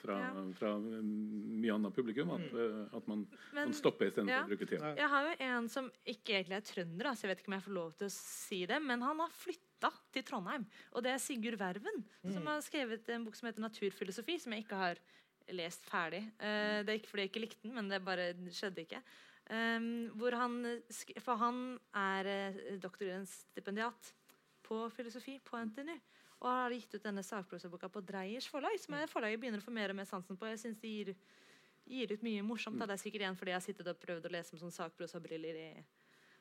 fra, 0.00 0.18
fra, 0.32 0.44
fra, 0.58 0.72
mye 0.82 1.76
annet 1.76 1.96
publikum. 1.96 2.34
At, 2.36 2.46
uh, 2.56 2.84
at 2.98 3.10
man, 3.10 3.26
Men, 3.52 3.62
man, 3.62 3.76
stopper 3.76 4.10
istedenfor 4.10 4.34
ja. 4.34 4.44
å 4.44 4.52
bruke 4.52 4.68
tida. 4.68 4.92
Jeg 4.98 5.10
har 5.14 5.28
jo 5.28 5.34
en 5.48 5.72
som 5.72 5.90
ikke 6.14 6.38
egentlig 6.38 6.58
er 6.58 6.68
trønder, 6.72 7.12
så 7.12 7.26
jeg 7.26 7.32
vet 7.32 7.44
ikke 7.44 7.52
om 7.52 7.58
jeg 7.58 7.66
får 7.66 7.78
lov 7.78 7.96
til 7.98 8.10
å 8.10 8.14
si 8.16 8.62
det, 8.70 8.78
men 8.84 9.04
han 9.06 9.24
har 9.24 9.34
flytta 9.36 9.92
til 10.14 10.26
Trondheim. 10.28 10.68
Og 10.92 11.04
det 11.06 11.14
er 11.14 11.22
Sigurd 11.22 11.58
Verven, 11.60 12.04
mm. 12.22 12.30
som 12.36 12.46
har 12.50 12.62
skrevet 12.64 13.10
en 13.14 13.26
bok 13.26 13.38
som 13.38 13.48
heter 13.50 13.64
'Naturfilosofi', 13.64 14.38
som 14.44 14.54
jeg 14.54 14.66
ikke 14.66 14.80
har 14.84 15.02
lest 15.52 15.84
ferdig. 15.88 16.22
Uh, 16.38 16.80
det 16.84 16.88
er 16.88 16.98
ikke 17.00 17.12
fordi 17.12 17.26
jeg 17.26 17.32
ikke 17.32 17.46
likte 17.46 17.62
den, 17.66 17.76
men 17.76 17.90
det 17.90 18.04
bare 18.04 18.32
skjedde 18.54 18.86
ikke. 18.86 19.02
Um, 19.50 20.10
han, 20.32 20.58
for 21.20 21.40
han 21.40 21.62
er 21.98 22.28
uh, 22.78 23.24
stipendiat 23.26 24.12
på 24.62 24.84
filosofi 24.94 25.38
på 25.44 25.58
NTNU. 25.58 25.96
Og 26.42 26.48
har 26.50 26.74
gitt 26.74 26.94
ut 26.96 27.04
denne 27.04 27.22
sakprosaboka 27.22 27.88
på 27.92 28.02
Dreyers 28.02 28.48
forlag, 28.50 28.78
som 28.82 28.96
er 28.98 29.10
forlaget 29.10 29.40
begynner 29.40 29.62
å 29.62 29.66
få 29.66 29.74
mer 29.74 29.92
og 29.92 29.98
mer 29.98 30.08
sansen 30.08 30.38
på. 30.38 30.48
Jeg 30.50 30.58
synes 30.58 30.80
de 30.82 30.90
gir, 30.90 31.12
gir 31.86 32.14
ut 32.14 32.24
mye 32.26 32.42
morsomt. 32.46 32.80
Da. 32.80 32.88
Det 32.90 32.96
er 32.96 33.02
sikkert 33.04 33.26
igjen 33.26 33.38
fordi 33.38 33.52
jeg 33.52 33.60
har 33.60 33.66
sittet 33.66 33.90
og 33.92 34.00
prøvd 34.02 34.26
å 34.26 34.32
lese 34.34 34.56
om 34.56 34.62
sånn 34.62 34.74
sakprosabriller 34.74 35.60
i 35.60 35.68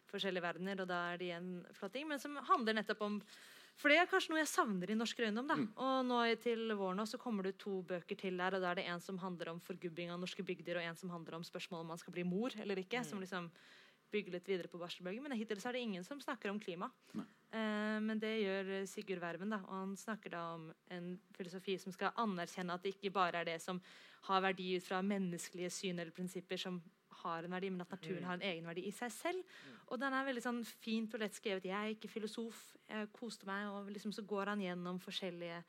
forskjellige 0.10 0.44
verdener, 0.44 0.82
og 0.82 0.90
da 0.90 1.02
er 1.12 1.22
det 1.22 1.28
igjen 1.30 1.52
flott 1.78 1.94
ting. 1.96 2.08
Men 2.10 2.22
som 2.22 2.40
handler 2.50 2.80
nettopp 2.80 3.04
om 3.06 3.20
For 3.80 3.90
det 3.90 3.98
er 3.98 4.10
kanskje 4.10 4.34
noe 4.34 4.42
jeg 4.42 4.52
savner 4.52 4.92
i 4.92 4.98
norsk 4.98 5.20
røyndom. 5.24 5.48
da. 5.48 5.56
Og 5.82 6.06
nå 6.06 6.20
til 6.44 6.74
våren 6.78 7.02
så 7.08 7.18
kommer 7.18 7.44
det 7.48 7.58
to 7.58 7.82
bøker 7.82 8.16
til 8.20 8.38
der, 8.38 8.56
og 8.56 8.62
da 8.62 8.72
er 8.72 8.82
det 8.82 8.88
en 8.92 9.02
som 9.02 9.18
handler 9.18 9.54
om 9.54 9.60
forgubbing 9.60 10.12
av 10.14 10.20
norske 10.22 10.44
bygder, 10.46 10.78
og 10.78 10.84
en 10.84 11.00
som 11.00 11.10
handler 11.10 11.40
om 11.40 11.44
spørsmålet 11.48 11.82
om 11.82 11.94
man 11.96 12.02
skal 12.02 12.14
bli 12.14 12.24
mor 12.24 12.54
eller 12.60 12.78
ikke. 12.84 13.04
som 13.08 13.20
liksom 13.20 13.50
bygger 14.12 14.36
litt 14.36 14.50
videre 14.50 14.68
på 14.68 14.80
barselbølgen. 14.82 15.24
Men 15.24 15.38
hittil 15.40 15.62
så 15.62 15.70
er 15.70 15.78
det 15.78 15.86
ingen 15.88 16.04
som 16.04 16.20
snakker 16.22 16.52
om 16.52 16.60
klima. 16.60 16.92
Eh, 17.16 17.98
men 18.04 18.20
det 18.20 18.34
gjør 18.42 18.72
Sigurd 18.88 19.22
Verven. 19.24 19.50
da, 19.50 19.62
og 19.68 19.74
Han 19.74 19.98
snakker 19.98 20.30
da 20.36 20.42
om 20.56 20.74
en 20.90 21.20
filosofi 21.38 21.78
som 21.80 21.94
skal 21.96 22.12
anerkjenne 22.18 22.74
at 22.74 22.84
det 22.84 22.96
ikke 22.96 23.14
bare 23.14 23.42
er 23.42 23.46
det 23.46 23.62
som 23.62 23.82
har 24.28 24.42
verdi 24.42 24.76
ut 24.76 24.84
fra 24.84 25.02
menneskelige 25.02 25.72
syn 25.72 26.00
eller 26.00 26.12
prinsipper, 26.12 26.58
som 26.58 26.82
har 27.24 27.44
en 27.48 27.56
verdi, 27.56 27.70
men 27.74 27.82
at 27.86 27.92
naturen 27.96 28.24
har 28.28 28.38
en 28.40 28.46
egenverdi 28.52 28.84
i 28.88 28.92
seg 28.96 29.12
selv. 29.16 29.56
Og 29.92 30.00
den 30.02 30.14
er 30.14 30.26
veldig 30.28 30.44
sånn 30.46 30.62
fint 30.66 31.14
og 31.14 31.20
lett 31.24 31.36
skrevet. 31.38 31.66
Jeg 31.70 31.76
er 31.78 31.96
ikke 31.96 32.12
filosof. 32.12 32.62
Jeg 32.90 33.10
koste 33.16 33.46
meg. 33.50 33.68
Og 33.72 33.92
liksom 33.92 34.14
så 34.16 34.24
går 34.28 34.54
han 34.54 34.62
gjennom 34.64 35.00
forskjellige, 35.04 35.62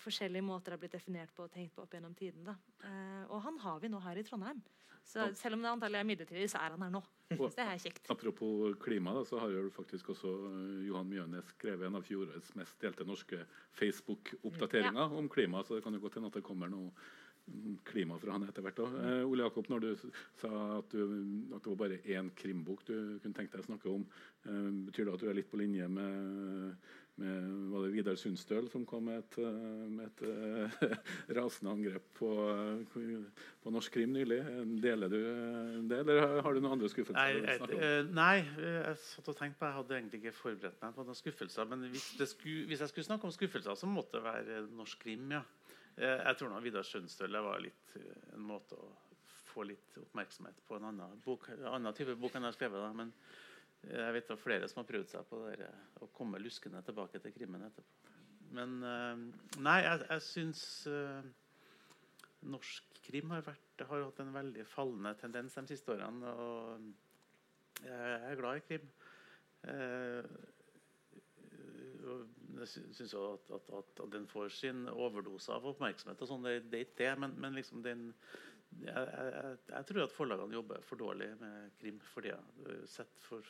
forskjellige 0.00 0.42
måter 0.46 0.70
det 0.72 0.78
har 0.78 0.82
blitt 0.84 0.98
definert 0.98 1.32
på 1.36 1.44
og 1.46 1.52
tenkt 1.54 1.74
på 1.76 1.82
opp 1.84 1.94
gjennom 1.96 2.14
tiden. 2.18 2.44
da. 2.44 2.54
Eh, 2.84 3.24
og 3.30 3.40
han 3.46 3.58
har 3.58 3.80
vi 3.80 3.88
nå 3.92 4.00
her 4.04 4.16
i 4.16 4.22
Trondheim. 4.26 4.62
Så 5.10 5.24
selv 5.34 5.56
om 5.56 5.62
det 5.64 5.70
antallet 5.72 5.98
er 5.98 6.04
midlertidig, 6.06 6.50
så 6.52 6.58
er 6.60 6.74
han 6.76 6.82
her 6.84 6.90
nå. 6.92 7.00
Så 7.32 7.48
det 7.56 7.64
er 7.64 7.78
kjekt. 7.82 8.04
Apropos 8.12 8.74
klima, 8.82 9.14
da, 9.16 9.22
så 9.26 9.38
har 9.40 9.50
jo 9.50 9.70
faktisk 9.74 10.10
også 10.12 10.28
eh, 10.50 10.86
Johan 10.86 11.08
Mjønes 11.08 11.48
skrevet 11.54 11.86
en 11.88 11.96
av 11.98 12.04
fjorårets 12.06 12.52
mest 12.58 12.76
delte 12.82 13.06
norske 13.08 13.40
Facebook-oppdateringer 13.80 14.94
Ja. 15.00 15.08
om 15.18 15.28
klima. 15.28 15.62
Så 15.64 15.74
det 15.74 15.82
kan 15.84 15.94
jo 15.94 16.00
godt 16.00 16.14
hende 16.14 16.26
at 16.28 16.34
det 16.34 16.42
kommer 16.46 16.68
noe 16.68 16.90
mm, 16.90 16.92
klima 17.84 18.18
fra 18.20 18.36
han 18.36 18.46
etter 18.48 18.64
hvert 18.64 18.80
òg. 18.84 18.96
Eh, 19.00 19.26
Ole 19.28 19.46
Jakob, 19.46 19.68
når 19.72 19.84
du 19.84 19.90
sa 20.40 20.50
at, 20.78 20.94
du, 20.94 21.02
at 21.54 21.60
det 21.60 21.72
var 21.72 21.82
bare 21.84 22.00
én 22.04 22.30
krimbok 22.36 22.84
du 22.88 22.94
kunne 23.22 23.36
tenkt 23.36 23.54
deg 23.54 23.64
å 23.64 23.68
snakke 23.70 23.92
om, 23.92 24.06
eh, 24.46 24.66
betyr 24.88 25.08
det 25.08 25.14
at 25.14 25.24
du 25.24 25.30
er 25.30 25.38
litt 25.40 25.50
på 25.50 25.60
linje 25.60 25.88
med, 25.90 26.74
med 27.20 27.50
var 27.70 27.84
det 27.84 27.92
Vidar 27.92 28.16
Sundstøl 28.18 28.68
som 28.72 28.86
kom 28.88 29.04
med 29.08 29.20
et, 29.20 29.36
med 29.92 30.06
et 30.06 30.22
eh, 30.26 30.96
rasende 31.38 31.74
angrep 31.74 32.06
på, 32.16 32.30
eh, 32.48 33.44
på 33.60 33.72
norsk 33.74 33.94
krim 33.94 34.14
nylig? 34.16 34.40
Deler 34.82 35.12
du 35.12 35.18
eh, 35.20 35.78
det, 35.90 36.00
eller 36.04 36.40
har 36.40 36.56
du 36.56 36.62
noen 36.62 36.78
andre 36.78 36.90
skuffelser? 36.92 37.20
Nei, 37.20 37.44
jeg, 37.44 37.60
om? 37.66 38.12
nei, 38.16 38.34
jeg 38.64 38.98
satt 39.04 39.32
og 39.32 39.38
tenkte 39.38 39.60
på 39.60 39.68
Jeg 39.68 39.78
hadde 39.78 39.98
egentlig 39.98 40.22
ikke 40.22 40.36
forberedt 40.38 40.84
meg 40.84 40.96
på 40.96 41.06
noen 41.06 41.20
skuffelser. 41.20 41.70
Men 41.70 41.88
hvis, 41.92 42.12
det 42.20 42.30
skulle, 42.32 42.66
hvis 42.70 42.84
jeg 42.86 42.94
skulle 42.94 43.08
snakke 43.10 43.28
om 43.28 43.34
skuffelser, 43.36 43.78
så 43.78 43.90
måtte 43.90 44.18
det 44.18 44.26
være 44.28 44.62
norsk 44.78 45.04
krim. 45.04 45.30
ja. 45.36 45.44
Eh, 46.00 46.22
Jeg 46.24 46.38
tror 46.38 46.52
nå 46.52 46.60
Vidar 46.64 46.86
Skjønstøle 46.86 47.42
var 47.44 47.60
litt 47.62 47.96
eh, 48.00 48.34
en 48.36 48.46
måte 48.48 48.78
å 48.78 48.90
få 49.50 49.64
litt 49.66 49.96
oppmerksomhet 50.00 50.60
på 50.66 50.78
en 50.78 50.86
annen, 50.92 51.18
bok, 51.24 51.48
en 51.52 51.66
annen 51.74 51.96
type 51.96 52.14
bok 52.20 52.36
enn 52.38 52.46
jeg 52.46 52.54
har 52.54 52.58
skrevet. 52.58 52.84
Da. 52.84 52.92
Men 52.96 53.12
eh, 53.84 53.98
jeg 54.06 54.16
vet 54.16 54.30
det 54.30 54.36
er 54.36 54.44
flere 54.44 54.70
som 54.70 54.80
har 54.82 54.88
prøvd 54.92 55.12
seg 55.12 55.28
på 55.28 55.42
det 55.48 55.68
å 56.00 56.10
komme 56.16 56.40
luskende 56.42 56.82
tilbake 56.86 57.20
til 57.24 57.34
krimmen 57.36 57.66
etterpå. 57.68 58.16
Men 58.50 58.80
nei, 59.62 59.76
jeg, 59.84 60.00
jeg 60.08 60.22
syns 60.26 60.62
norsk 62.50 62.96
krim 63.04 63.30
har, 63.30 63.44
vært, 63.46 63.84
har 63.86 64.02
hatt 64.02 64.22
en 64.24 64.32
veldig 64.34 64.64
fallende 64.66 65.12
tendens 65.20 65.54
de 65.54 65.62
siste 65.70 65.92
årene. 65.94 66.32
Og 66.34 67.84
jeg 67.84 68.16
er 68.32 68.40
glad 68.40 68.58
i 68.58 68.64
krim. 68.66 68.88
Eh, 69.70 70.24
og 72.10 72.39
syns 72.68 73.14
jo 73.14 73.24
at, 73.34 73.50
at, 73.56 73.72
at, 73.80 74.04
den 74.12 74.26
får 74.28 74.52
sin 74.56 74.84
overdose 74.90 75.52
av 75.54 75.66
oppmerksomhet. 75.72 76.20
og 76.20 76.30
sånn, 76.30 76.46
Det, 76.46 76.60
det 76.70 76.78
er 76.78 76.86
ikke 76.88 77.02
det, 77.02 77.12
men, 77.24 77.36
men 77.40 77.58
liksom 77.58 77.84
den 77.86 78.12
jeg, 78.70 78.94
jeg, 78.94 79.30
jeg, 79.34 79.56
jeg 79.72 79.86
tror 79.88 80.04
at 80.04 80.12
forlagene 80.14 80.54
jobber 80.54 80.84
for 80.86 81.00
dårlig 81.00 81.30
med 81.40 81.72
krim 81.80 81.98
for 82.12 82.22
tida. 82.22 82.38
Sett 82.86 83.16
for 83.24 83.46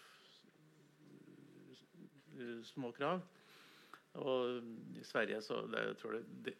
små 2.64 2.92
krav. 2.96 3.20
Og 4.20 4.62
i 4.98 5.04
Sverige 5.06 5.42
så 5.44 5.60
det, 5.70 5.82
jeg 5.90 5.98
tror 6.00 6.16
det, 6.16 6.22
det 6.46 6.54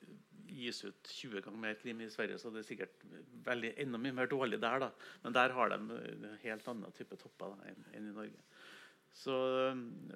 gis 0.50 0.82
ut 0.84 1.10
20 1.14 1.42
ganger 1.44 1.62
mer 1.62 1.78
krim 1.78 2.00
i 2.02 2.10
Sverige, 2.10 2.38
så 2.38 2.50
det 2.50 2.62
er 2.62 2.68
sikkert 2.68 3.04
veldig, 3.46 3.72
enda 3.84 4.00
mye 4.02 4.16
mer 4.18 4.30
dårlig 4.30 4.60
der. 4.62 4.82
da. 4.82 4.90
Men 5.24 5.34
der 5.36 5.54
har 5.56 5.72
de 5.72 6.30
helt 6.44 6.68
annen 6.68 6.96
type 6.96 7.18
topper 7.20 7.54
da, 7.54 7.70
enn, 7.70 7.86
enn 7.94 8.08
i 8.10 8.16
Norge. 8.16 8.44
Så, 9.10 9.36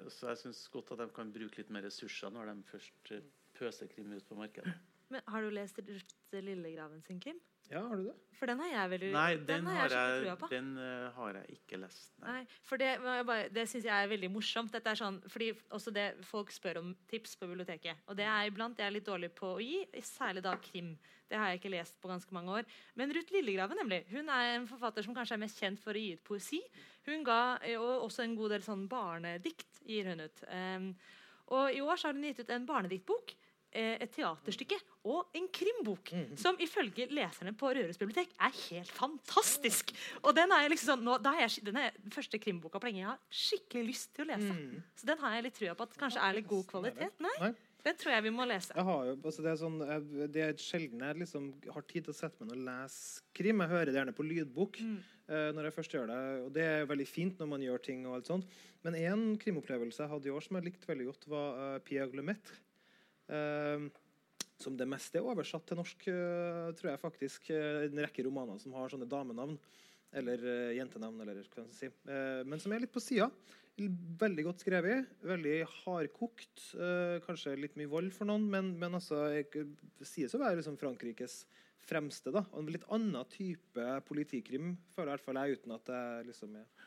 så 0.09 0.31
jeg 0.31 0.41
syns 0.41 0.61
godt 0.73 0.93
at 0.95 1.03
de 1.03 1.09
kan 1.13 1.33
bruke 1.35 1.59
litt 1.59 1.71
mer 1.73 1.83
ressurser 1.85 2.31
når 2.33 2.51
de 2.51 2.69
først 2.69 3.11
eh, 3.13 3.25
pøser 3.57 3.91
krim 3.91 4.13
ut 4.15 4.27
på 4.27 4.37
markedet. 4.39 4.71
Men 5.13 5.21
har 5.29 5.43
du 5.43 5.51
lest 5.53 5.79
Ruth 5.83 6.39
Lillegraven 6.39 7.03
sin 7.05 7.19
krim? 7.21 7.37
Ja, 7.71 7.81
har 7.87 7.97
du 7.97 8.03
det? 8.09 8.13
For 8.35 8.51
den 8.51 8.59
har 8.59 8.67
jeg 8.67 8.89
veldig 8.91 9.09
Nei, 9.15 9.29
den, 9.47 9.65
har 9.71 9.87
skikkelig 9.87 10.11
jeg, 10.11 10.23
trua 10.25 10.35
på. 10.41 10.47
den 10.51 10.65
uh, 10.77 11.11
har 11.15 11.37
jeg 11.39 11.55
ikke 11.55 11.77
lest. 11.79 12.09
Nei. 12.19 12.33
Nei, 12.33 12.41
for 12.67 12.77
Det, 12.81 12.89
bare- 13.01 13.49
det 13.55 13.63
syns 13.71 13.85
jeg 13.87 13.95
er 13.95 14.11
veldig 14.11 14.29
morsomt. 14.33 14.73
Dette 14.75 14.91
er 14.91 14.99
sånn, 14.99 15.21
fordi 15.31 15.47
også 15.71 15.93
det 15.95 16.07
Folk 16.27 16.51
spør 16.51 16.81
om 16.81 16.89
tips 17.07 17.37
på 17.39 17.47
biblioteket. 17.47 18.03
Og 18.11 18.17
det 18.19 18.27
er 18.27 18.49
iblant 18.51 18.77
jeg 18.77 18.89
er 18.89 18.95
litt 18.97 19.07
dårlig 19.07 19.31
på 19.39 19.53
å 19.55 19.63
gi, 19.63 19.85
særlig 20.03 20.43
da 20.43 20.57
krim. 20.61 20.97
Det 21.31 21.39
har 21.39 21.49
jeg 21.49 21.61
ikke 21.63 21.71
lest 21.73 21.95
på 22.03 22.11
ganske 22.11 22.35
mange 22.35 22.51
år. 22.59 22.67
Men 22.99 23.13
Ruth 23.15 23.31
Lillegraven 23.33 23.79
nemlig, 23.81 24.03
hun 24.11 24.29
er 24.29 24.51
en 24.59 24.67
forfatter 24.69 25.01
som 25.07 25.15
kanskje 25.15 25.39
er 25.39 25.41
mest 25.41 25.57
kjent 25.63 25.79
for 25.81 25.95
å 25.95 26.03
gi 26.03 26.11
ut 26.19 26.23
poesi. 26.27 26.59
Hun 27.07 27.23
ga 27.25 27.57
eh, 27.63 27.79
og 27.79 28.03
også 28.09 28.27
en 28.27 28.35
god 28.37 28.51
del 28.57 28.61
sånn 28.67 28.85
barnedikt. 28.91 29.79
gir 29.87 30.05
hun 30.11 30.21
ut. 30.21 30.43
Um, 30.51 30.91
og 31.55 31.71
I 31.73 31.81
år 31.81 31.97
så 31.97 32.09
har 32.09 32.17
hun 32.17 32.23
gitt 32.25 32.39
ut 32.41 32.49
en 32.53 32.65
barnediktbok, 32.65 33.33
et 33.75 34.11
teaterstykke 34.15 34.77
og 35.05 35.35
en 35.37 35.47
krimbok. 35.53 36.11
Som 36.39 36.57
ifølge 36.63 37.07
leserne 37.13 37.53
på 37.57 37.69
Røros 37.75 37.99
bibliotek 38.01 38.33
er 38.41 38.55
helt 38.69 38.91
fantastisk. 38.95 39.93
Og 40.23 40.33
den 40.37 40.53
er 40.55 40.69
liksom 40.71 40.95
sånn, 40.95 41.05
nå, 41.05 41.17
da 41.23 41.35
jeg, 41.39 41.61
den 41.65 41.79
er 41.81 41.95
den 41.97 42.13
første 42.13 42.39
krimboka 42.41 42.81
på 42.81 42.89
lenge 42.89 43.03
jeg 43.03 43.11
har 43.11 43.21
skikkelig 43.43 43.87
lyst 43.91 44.11
til 44.15 44.25
å 44.25 44.31
lese. 44.33 44.57
Så 44.99 45.07
den 45.09 45.21
har 45.21 45.37
jeg 45.37 45.47
litt 45.47 45.57
trua 45.59 45.77
på 45.77 45.87
at 45.87 45.97
kanskje 46.01 46.27
er 46.27 46.37
litt 46.39 46.49
god 46.49 46.67
kvalitet. 46.69 47.17
Nei, 47.23 47.33
Nei. 47.41 47.51
den 47.87 47.99
tror 48.01 48.15
jeg 48.15 48.25
vi 48.27 48.33
må 48.35 48.47
lese. 48.49 48.75
Jeg 48.75 48.87
har 48.89 49.09
jo, 49.09 49.15
altså 49.17 49.45
det 49.45 49.51
er 49.51 49.59
sånn, 49.61 49.79
det 50.33 50.45
er 50.45 50.61
sjelden 50.61 51.05
jeg 51.07 51.21
liksom 51.23 51.49
har 51.75 51.87
tid 51.89 52.07
til 52.07 52.15
å 52.15 52.17
sette 52.17 52.41
meg 52.41 52.51
ned 52.51 52.61
og 52.61 52.69
lese 52.69 53.25
krim. 53.37 53.65
Jeg 53.65 53.73
hører 53.73 53.91
det 53.91 53.99
gjerne 53.99 54.17
på 54.17 54.27
lydbok 54.27 54.81
eh, 54.83 55.49
når 55.55 55.69
jeg 55.69 55.77
først 55.79 55.97
gjør 55.97 56.13
det. 56.13 56.21
Og 56.45 56.53
det 56.57 56.69
er 56.69 56.89
veldig 56.91 57.09
fint 57.09 57.41
når 57.41 57.51
man 57.55 57.65
gjør 57.65 57.85
ting 57.89 58.05
og 58.07 58.19
alt 58.19 58.31
sånt. 58.33 58.61
Men 58.85 58.99
en 59.01 59.25
krimopplevelse 59.41 60.03
jeg 60.03 60.11
hadde 60.11 60.29
i 60.29 60.33
år 60.35 60.45
som 60.45 60.59
jeg 60.59 60.69
likte 60.69 60.89
veldig 60.89 61.09
godt, 61.09 61.27
var 61.31 61.55
uh, 61.57 61.77
Pia 61.81 62.05
Glumet. 62.11 62.53
Eh, 63.29 63.87
som 64.61 64.77
det 64.79 64.87
meste 64.87 65.19
er 65.19 65.27
oversatt 65.27 65.65
til 65.67 65.79
norsk, 65.79 66.07
eh, 66.11 66.69
tror 66.77 66.91
jeg 66.91 67.01
faktisk. 67.01 67.49
eh, 67.51 67.85
en 67.89 68.03
rekke 68.05 68.23
romaner 68.23 68.59
som 68.59 68.73
har 68.73 68.89
sånne 68.89 69.09
damenavn. 69.09 69.57
Eller 70.15 70.39
eh, 70.39 70.77
jentenavn, 70.77 71.19
eller 71.21 71.41
hva 71.41 71.43
skal 71.43 71.67
si. 71.75 71.89
Eh, 72.07 72.41
men 72.47 72.59
som 72.59 72.71
er 72.71 72.85
litt 72.85 72.93
på 72.93 73.03
sida. 73.03 73.29
Veldig 73.75 74.45
godt 74.47 74.63
skrevet. 74.63 75.09
Veldig 75.27 75.57
hardkokt. 75.83 76.61
Kanskje 77.25 77.57
litt 77.59 77.75
mye 77.75 77.91
vold 77.91 78.13
for 78.15 78.29
noen, 78.29 78.45
men, 78.47 78.69
men 78.79 78.95
altså, 78.95 79.25
sies 79.99 80.31
å 80.31 80.39
være 80.39 80.61
liksom 80.61 80.77
Frankrikes 80.79 81.41
fremste. 81.83 82.31
da, 82.31 82.45
og 82.53 82.61
En 82.61 82.71
litt 82.71 82.87
annen 82.87 83.27
type 83.27 83.87
politikrim, 84.07 84.77
føler 84.95 85.11
i 85.11 85.15
hvert 85.17 85.25
fall 85.27 85.41
jeg, 85.41 85.59
uten 85.59 85.75
at 85.75 85.91
jeg 85.91 86.29
liksom 86.29 86.55
er 86.61 86.84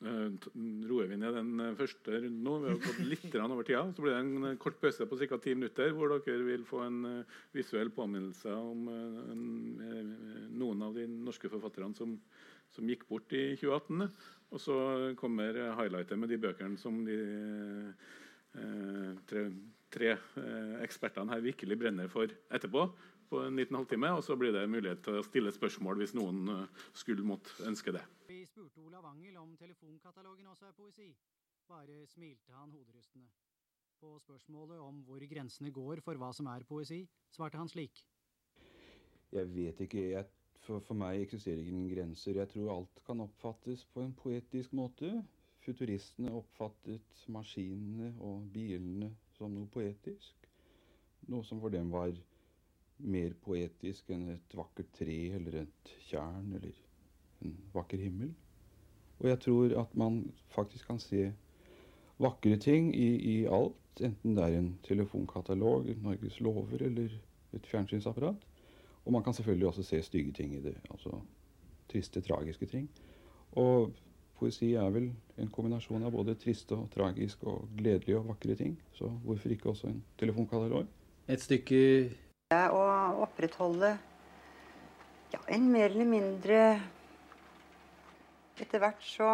roer 0.00 1.08
vi 1.10 1.16
ned 1.18 1.34
den 1.34 1.60
eh, 1.62 1.74
første 1.78 2.12
runden 2.14 2.44
nå. 2.46 2.54
Vi 2.62 2.70
har 2.70 2.78
gått 2.84 3.00
litt 3.08 3.34
over 3.42 3.66
tida. 3.66 3.82
Så 3.94 4.04
blir 4.04 4.14
det 4.14 4.20
en 4.22 4.50
eh, 4.52 4.58
kort 4.60 4.78
pause 4.80 5.06
på 5.10 5.18
ca. 5.18 5.38
ti 5.42 5.54
minutter, 5.58 5.90
hvor 5.96 6.14
dere 6.14 6.46
vil 6.46 6.66
få 6.68 6.84
en 6.86 7.00
eh, 7.08 7.38
visuell 7.56 7.90
påminnelse 7.94 8.54
om 8.54 8.86
eh, 8.92 9.18
en, 9.34 9.42
eh, 9.88 10.46
noen 10.54 10.86
av 10.86 10.94
de 10.94 11.08
norske 11.10 11.50
forfatterne 11.50 11.98
som, 11.98 12.14
som 12.74 12.88
gikk 12.88 13.08
bort 13.10 13.34
i 13.34 13.56
2018. 13.58 14.06
Og 14.54 14.62
så 14.62 14.78
kommer 15.18 15.58
eh, 15.58 15.74
highlightet 15.80 16.20
med 16.20 16.30
de 16.32 16.40
bøkene 16.46 16.78
som 16.80 17.02
de 17.08 17.18
eh, 18.54 19.12
tre, 19.28 19.48
tre 19.92 20.14
eh, 20.14 20.74
ekspertene 20.86 21.34
her 21.34 21.44
virkelig 21.44 21.80
brenner 21.80 22.10
for 22.12 22.30
etterpå. 22.54 22.86
På 23.28 23.42
en 23.44 23.56
liten 23.56 23.76
halvtime, 23.76 24.08
og 24.16 24.22
så 24.24 24.36
blir 24.40 24.54
det 24.56 24.62
mulighet 24.70 25.02
til 25.04 25.18
å 25.18 25.24
stille 25.26 25.52
spørsmål 25.52 26.00
hvis 26.00 26.14
noen 26.16 26.48
eh, 26.54 26.84
skulle 26.96 27.26
måtte 27.26 27.52
ønske 27.68 27.92
det. 27.92 28.04
Vi 28.28 28.40
spurte 28.48 28.80
Olav 28.80 29.04
Angel 29.10 29.36
om 29.36 29.50
telefonkatalogen 29.60 30.48
også 30.48 30.70
er 30.70 30.76
poesi. 30.78 31.10
Bare 31.68 32.06
smilte 32.08 32.56
han 32.56 32.72
hoderystende. 32.72 33.28
På 34.00 34.14
spørsmålet 34.22 34.80
om 34.80 35.02
hvor 35.04 35.20
grensene 35.28 35.72
går 35.74 36.00
for 36.06 36.16
hva 36.16 36.30
som 36.32 36.48
er 36.48 36.64
poesi, 36.64 37.02
svarte 37.34 37.60
han 37.60 37.68
slik. 37.68 38.00
Jeg 39.34 39.50
vet 39.52 39.80
ikke. 39.84 40.04
Jeg, 40.14 40.24
for, 40.64 40.80
for 40.86 40.96
meg 40.96 41.20
eksisterer 41.26 41.66
ingen 41.68 41.90
grenser. 41.90 42.38
Jeg 42.40 42.48
tror 42.54 42.72
alt 42.78 43.02
kan 43.04 43.20
oppfattes 43.20 43.84
på 43.92 44.06
en 44.06 44.14
poetisk 44.16 44.72
måte. 44.72 45.10
Futuristene 45.66 46.32
oppfattet 46.32 47.24
maskinene 47.34 48.14
og 48.24 48.48
bilene 48.54 49.10
som 49.36 49.52
noe 49.52 49.68
poetisk. 49.68 50.48
Noe 51.28 51.44
som 51.44 51.60
for 51.60 51.74
dem 51.74 51.90
var 51.92 52.14
mer 52.98 53.34
poetisk 53.44 54.10
enn 54.14 54.28
et 54.34 54.54
vakkert 54.56 54.90
tre 54.98 55.18
eller 55.38 55.62
et 55.62 55.92
tjern 56.08 56.52
eller 56.58 56.74
en 57.44 57.54
vakker 57.74 58.00
himmel. 58.02 58.32
Og 59.18 59.28
jeg 59.30 59.40
tror 59.44 59.74
at 59.82 59.94
man 59.98 60.22
faktisk 60.54 60.86
kan 60.86 60.98
se 61.02 61.32
vakre 62.18 62.56
ting 62.56 62.90
i, 62.94 63.10
i 63.16 63.36
alt. 63.46 63.74
enten 64.00 64.36
det 64.36 64.44
er 64.44 64.58
en 64.58 64.78
telefonkatalog, 64.86 65.88
Norges 66.02 66.40
lover 66.40 66.82
eller 66.86 67.10
et 67.52 67.66
fjernsynsapparat. 67.66 68.44
Og 69.04 69.12
man 69.12 69.22
kan 69.22 69.34
selvfølgelig 69.34 69.66
også 69.66 69.82
se 69.82 70.02
stygge 70.02 70.32
ting 70.32 70.54
i 70.54 70.60
det. 70.62 70.76
Altså 70.90 71.20
triste, 71.88 72.20
tragiske 72.20 72.66
ting. 72.66 72.90
Og 73.52 73.92
poesi 74.38 74.74
er 74.74 74.90
vel 74.90 75.10
en 75.38 75.50
kombinasjon 75.50 76.04
av 76.06 76.12
både 76.14 76.36
triste 76.38 76.76
og 76.76 76.90
tragisk 76.94 77.42
og 77.42 77.68
gledelige 77.76 78.18
og 78.18 78.28
vakre 78.28 78.54
ting. 78.54 78.78
Så 78.92 79.08
hvorfor 79.24 79.48
ikke 79.48 79.68
også 79.68 79.88
en 79.88 80.04
telefonkatalog? 80.18 80.86
Et 81.28 81.42
stykke 81.42 82.10
Å 82.48 82.84
opprettholde 83.26 83.88
ja, 85.34 85.40
en 85.52 85.66
mer 85.68 85.90
eller 85.90 86.06
mindre 86.08 86.60
Etter 88.56 88.80
hvert 88.80 89.02
så 89.04 89.26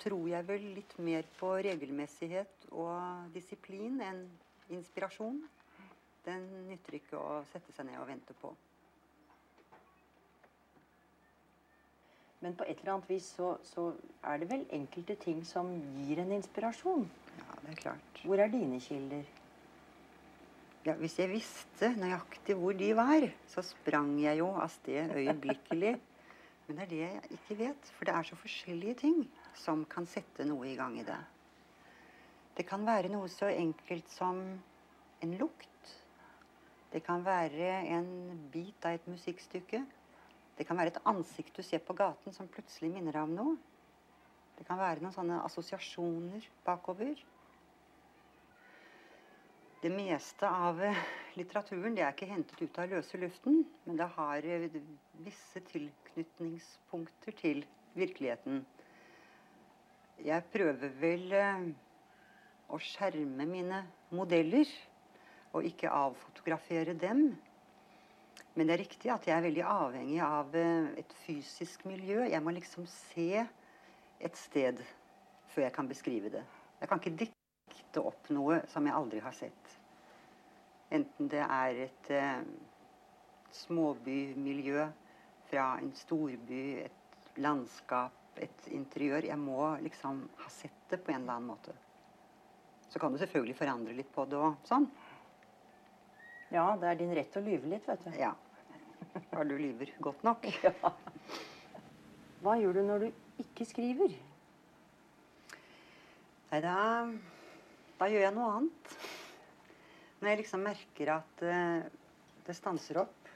tror 0.00 0.22
jeg 0.30 0.46
vel 0.48 0.64
litt 0.78 0.94
mer 1.04 1.28
på 1.36 1.50
regelmessighet 1.66 2.64
og 2.72 3.28
disiplin 3.34 4.00
enn 4.00 4.22
inspirasjon. 4.72 5.36
Den 6.24 6.46
nytter 6.70 6.96
ikke 6.96 7.20
å 7.20 7.42
sette 7.52 7.74
seg 7.76 7.90
ned 7.90 8.00
og 8.00 8.08
vente 8.08 8.36
på. 8.40 8.54
Men 12.40 12.56
på 12.56 12.64
et 12.64 12.80
eller 12.80 12.94
annet 12.94 13.12
vis 13.12 13.28
så, 13.36 13.50
så 13.68 13.90
er 14.24 14.40
det 14.40 14.48
vel 14.54 14.64
enkelte 14.80 15.18
ting 15.26 15.44
som 15.44 15.68
gir 16.00 16.24
en 16.24 16.32
inspirasjon. 16.40 17.04
Ja, 17.36 17.60
det 17.66 17.76
er 17.76 17.84
klart. 17.84 18.24
Hvor 18.24 18.40
er 18.40 18.48
dine 18.48 18.80
kilder? 18.80 19.28
Ja, 20.80 20.94
Hvis 20.96 21.18
jeg 21.20 21.28
visste 21.28 21.90
nøyaktig 22.00 22.54
hvor 22.56 22.72
de 22.72 22.94
var, 22.96 23.26
så 23.52 23.60
sprang 23.60 24.14
jeg 24.22 24.38
jo 24.38 24.46
av 24.56 24.70
sted 24.72 25.12
øyeblikkelig. 25.12 25.90
Men 26.66 26.78
det 26.78 26.84
er 26.84 26.90
det 26.92 27.00
jeg 27.02 27.36
ikke 27.36 27.56
vet, 27.58 27.90
for 27.96 28.08
det 28.08 28.14
er 28.14 28.24
så 28.24 28.38
forskjellige 28.40 28.94
ting 29.02 29.18
som 29.60 29.82
kan 29.84 30.08
sette 30.08 30.46
noe 30.48 30.70
i 30.70 30.76
gang 30.78 30.96
i 30.96 31.04
det. 31.04 31.18
Det 32.56 32.64
kan 32.68 32.86
være 32.88 33.10
noe 33.12 33.28
så 33.28 33.50
enkelt 33.52 34.08
som 34.08 34.40
en 35.20 35.34
lukt. 35.36 35.92
Det 36.92 37.02
kan 37.04 37.26
være 37.28 37.74
en 37.98 38.40
bit 38.52 38.88
av 38.88 38.96
et 38.96 39.10
musikkstykke. 39.12 39.82
Det 40.56 40.64
kan 40.68 40.80
være 40.80 40.94
et 40.94 41.02
ansikt 41.12 41.60
du 41.60 41.62
ser 41.66 41.84
på 41.84 41.98
gaten 41.98 42.32
som 42.32 42.48
plutselig 42.48 42.88
minner 42.94 43.18
deg 43.18 43.28
om 43.28 43.36
noe. 43.36 43.58
Det 44.56 44.64
kan 44.68 44.80
være 44.80 45.04
noen 45.04 45.12
sånne 45.12 45.42
assosiasjoner 45.44 46.48
bakover. 46.64 47.20
Det 49.80 49.88
meste 49.88 50.44
av 50.44 50.82
eh, 50.84 50.96
litteraturen 51.40 51.94
det 51.96 52.02
er 52.04 52.12
ikke 52.12 52.26
hentet 52.28 52.58
ut 52.60 52.78
av 52.82 52.90
løse 52.90 53.16
luften, 53.16 53.62
men 53.86 53.96
det 53.96 54.10
har 54.12 54.44
eh, 54.44 54.66
visse 55.24 55.62
tilknytningspunkter 55.70 57.36
til 57.38 57.62
virkeligheten. 57.96 58.58
Jeg 60.20 60.46
prøver 60.52 60.92
vel 61.00 61.24
eh, 61.32 61.64
å 62.68 62.82
skjerme 62.90 63.48
mine 63.48 63.80
modeller, 64.12 64.68
og 65.56 65.64
ikke 65.64 65.96
avfotografere 65.96 66.92
dem. 67.00 67.30
Men 68.52 68.68
det 68.68 68.76
er 68.76 68.84
riktig 68.84 69.16
at 69.16 69.32
jeg 69.32 69.38
er 69.38 69.48
veldig 69.48 69.64
avhengig 69.64 70.20
av 70.28 70.60
et 70.60 71.18
fysisk 71.24 71.88
miljø. 71.88 72.20
Jeg 72.28 72.44
må 72.44 72.52
liksom 72.52 72.84
se 72.84 73.46
et 74.20 74.36
sted 74.44 74.84
før 75.54 75.70
jeg 75.70 75.78
kan 75.80 75.88
beskrive 75.88 76.36
det. 76.36 76.44
Jeg 76.82 76.92
kan 76.92 77.00
ikke 77.00 77.18
dikte 77.24 77.39
opp 77.98 78.30
noe 78.30 78.60
som 78.70 78.86
jeg 78.86 78.94
aldri 78.94 79.20
har 79.24 79.34
sett. 79.34 79.76
Enten 80.94 81.28
det 81.30 81.42
er 81.42 81.84
et 81.86 82.10
eh, 82.14 82.42
småbymiljø 83.64 84.86
fra 85.50 85.66
en 85.82 85.92
storby, 85.98 86.64
et 86.86 87.38
landskap, 87.42 88.14
et 88.38 88.68
interiør. 88.70 89.26
Jeg 89.26 89.38
må 89.38 89.74
liksom 89.82 90.22
ha 90.44 90.50
sett 90.52 90.86
det 90.90 91.00
på 91.02 91.14
en 91.14 91.22
eller 91.22 91.38
annen 91.38 91.50
måte. 91.50 91.74
Så 92.90 92.98
kan 92.98 93.12
du 93.12 93.18
selvfølgelig 93.18 93.58
forandre 93.58 93.94
litt 93.94 94.10
på 94.14 94.26
det 94.30 94.38
og 94.38 94.62
sånn. 94.66 94.88
Ja, 96.50 96.72
det 96.78 96.88
er 96.90 96.98
din 96.98 97.14
rett 97.14 97.36
å 97.38 97.42
lyve 97.44 97.70
litt, 97.70 97.86
vet 97.86 98.06
du. 98.06 98.10
Ja. 98.18 98.32
Bare 99.30 99.46
du 99.46 99.56
lyver 99.58 99.92
godt 100.02 100.26
nok. 100.26 100.46
Ja. 100.66 100.94
Hva 102.40 102.54
gjør 102.56 102.78
du 102.78 102.86
når 102.88 103.02
du 103.02 103.42
ikke 103.42 103.66
skriver? 103.68 104.14
Nei, 106.50 106.60
da, 106.64 106.76
da 108.00 108.06
gjør 108.08 108.22
jeg 108.24 108.32
noe 108.32 108.52
annet. 108.56 108.92
Når 110.20 110.30
jeg 110.30 110.38
liksom 110.40 110.62
merker 110.64 111.10
at 111.18 111.42
uh, 111.44 111.82
det 112.46 112.54
stanser 112.56 113.02
opp, 113.02 113.28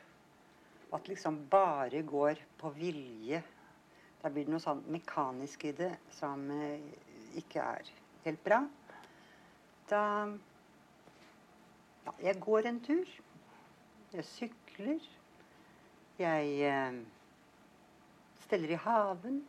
og 0.88 0.94
at 0.96 1.04
det 1.04 1.12
liksom 1.12 1.42
bare 1.52 2.00
går 2.06 2.40
på 2.60 2.70
vilje 2.76 3.42
Da 4.22 4.30
blir 4.32 4.46
det 4.46 4.54
noe 4.54 4.62
sånn 4.62 4.80
mekanisk 4.88 5.66
i 5.68 5.74
det 5.76 5.90
som 6.16 6.46
uh, 6.48 6.80
ikke 7.36 7.60
er 7.60 7.90
helt 8.24 8.40
bra. 8.46 8.62
Da 9.90 10.02
ja, 12.06 12.14
Jeg 12.30 12.40
går 12.40 12.70
en 12.70 12.80
tur. 12.88 13.10
Jeg 14.14 14.24
sykler. 14.30 15.10
Jeg 16.16 16.72
uh, 16.72 17.02
steller 18.46 18.72
i 18.72 18.80
haven. 18.86 19.42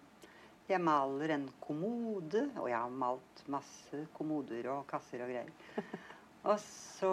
Jeg 0.66 0.82
maler 0.82 1.36
en 1.36 1.46
kommode, 1.62 2.48
og 2.58 2.70
jeg 2.72 2.78
har 2.80 2.90
malt 2.90 3.42
masse 3.54 4.00
kommoder 4.18 4.66
og 4.74 4.88
kasser 4.90 5.22
og 5.22 5.30
greier. 5.30 5.52
Og 6.46 6.60
så 6.62 7.10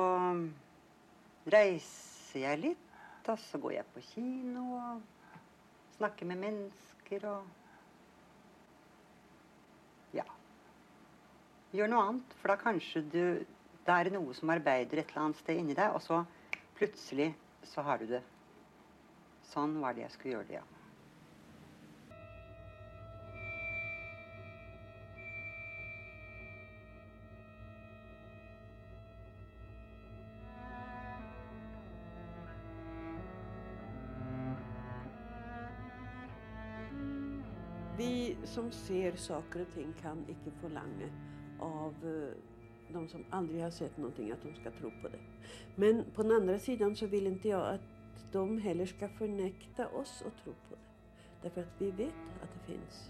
reiser 1.48 2.42
jeg 2.42 2.58
litt, 2.60 2.88
og 3.24 3.38
så 3.40 3.56
går 3.62 3.72
jeg 3.78 3.86
på 3.94 4.02
kino 4.04 4.64
og 4.76 5.94
snakker 5.96 6.28
med 6.28 6.42
mennesker 6.42 7.24
og 7.30 7.46
Ja. 10.12 10.26
Gjør 11.72 11.88
noe 11.88 12.02
annet, 12.10 12.36
for 12.42 12.52
da 12.52 12.58
kanskje 12.60 13.04
du 13.08 13.22
Det 13.86 13.94
er 13.94 14.12
noe 14.14 14.36
som 14.36 14.52
arbeider 14.52 15.00
et 15.00 15.08
eller 15.10 15.24
annet 15.24 15.40
sted 15.40 15.58
inni 15.58 15.74
deg, 15.74 15.96
og 15.96 16.04
så 16.04 16.20
plutselig 16.76 17.32
så 17.66 17.82
har 17.82 17.98
du 17.98 18.04
det. 18.12 18.20
Sånn 19.48 19.80
var 19.82 19.96
det 19.96 20.04
jeg 20.04 20.14
skulle 20.14 20.36
gjøre 20.36 20.50
det, 20.52 20.60
ja. 20.60 20.71
Som 38.52 38.72
ser 38.72 39.16
saker 39.16 39.64
og 39.64 39.74
ting, 39.74 39.94
kan 40.02 40.24
ikke 40.28 40.52
forlange 40.60 41.08
av 41.62 42.04
eh, 42.04 42.34
de 42.92 43.02
som 43.08 43.24
aldri 43.32 43.62
har 43.64 43.72
sett 43.72 43.96
noe, 44.00 44.12
at 44.12 44.44
de 44.44 44.52
skal 44.58 44.74
tro 44.76 44.90
på 45.00 45.08
det. 45.12 45.20
Men 45.80 46.04
på 46.14 46.26
den 46.26 46.36
andre 46.36 46.58
siden 46.60 46.96
så 46.96 47.08
vil 47.08 47.30
ikke 47.30 47.48
jeg 47.48 47.78
at 47.78 48.28
de 48.32 48.60
heller 48.60 48.88
skal 48.88 49.08
fornekte 49.16 49.88
oss 49.96 50.20
å 50.26 50.32
tro 50.42 50.52
på 50.68 50.76
det. 50.76 50.90
Derfor 51.42 51.64
at 51.64 51.80
vi 51.80 51.90
vet 52.04 52.28
at 52.44 52.52
det 52.54 52.62
fins. 52.68 53.02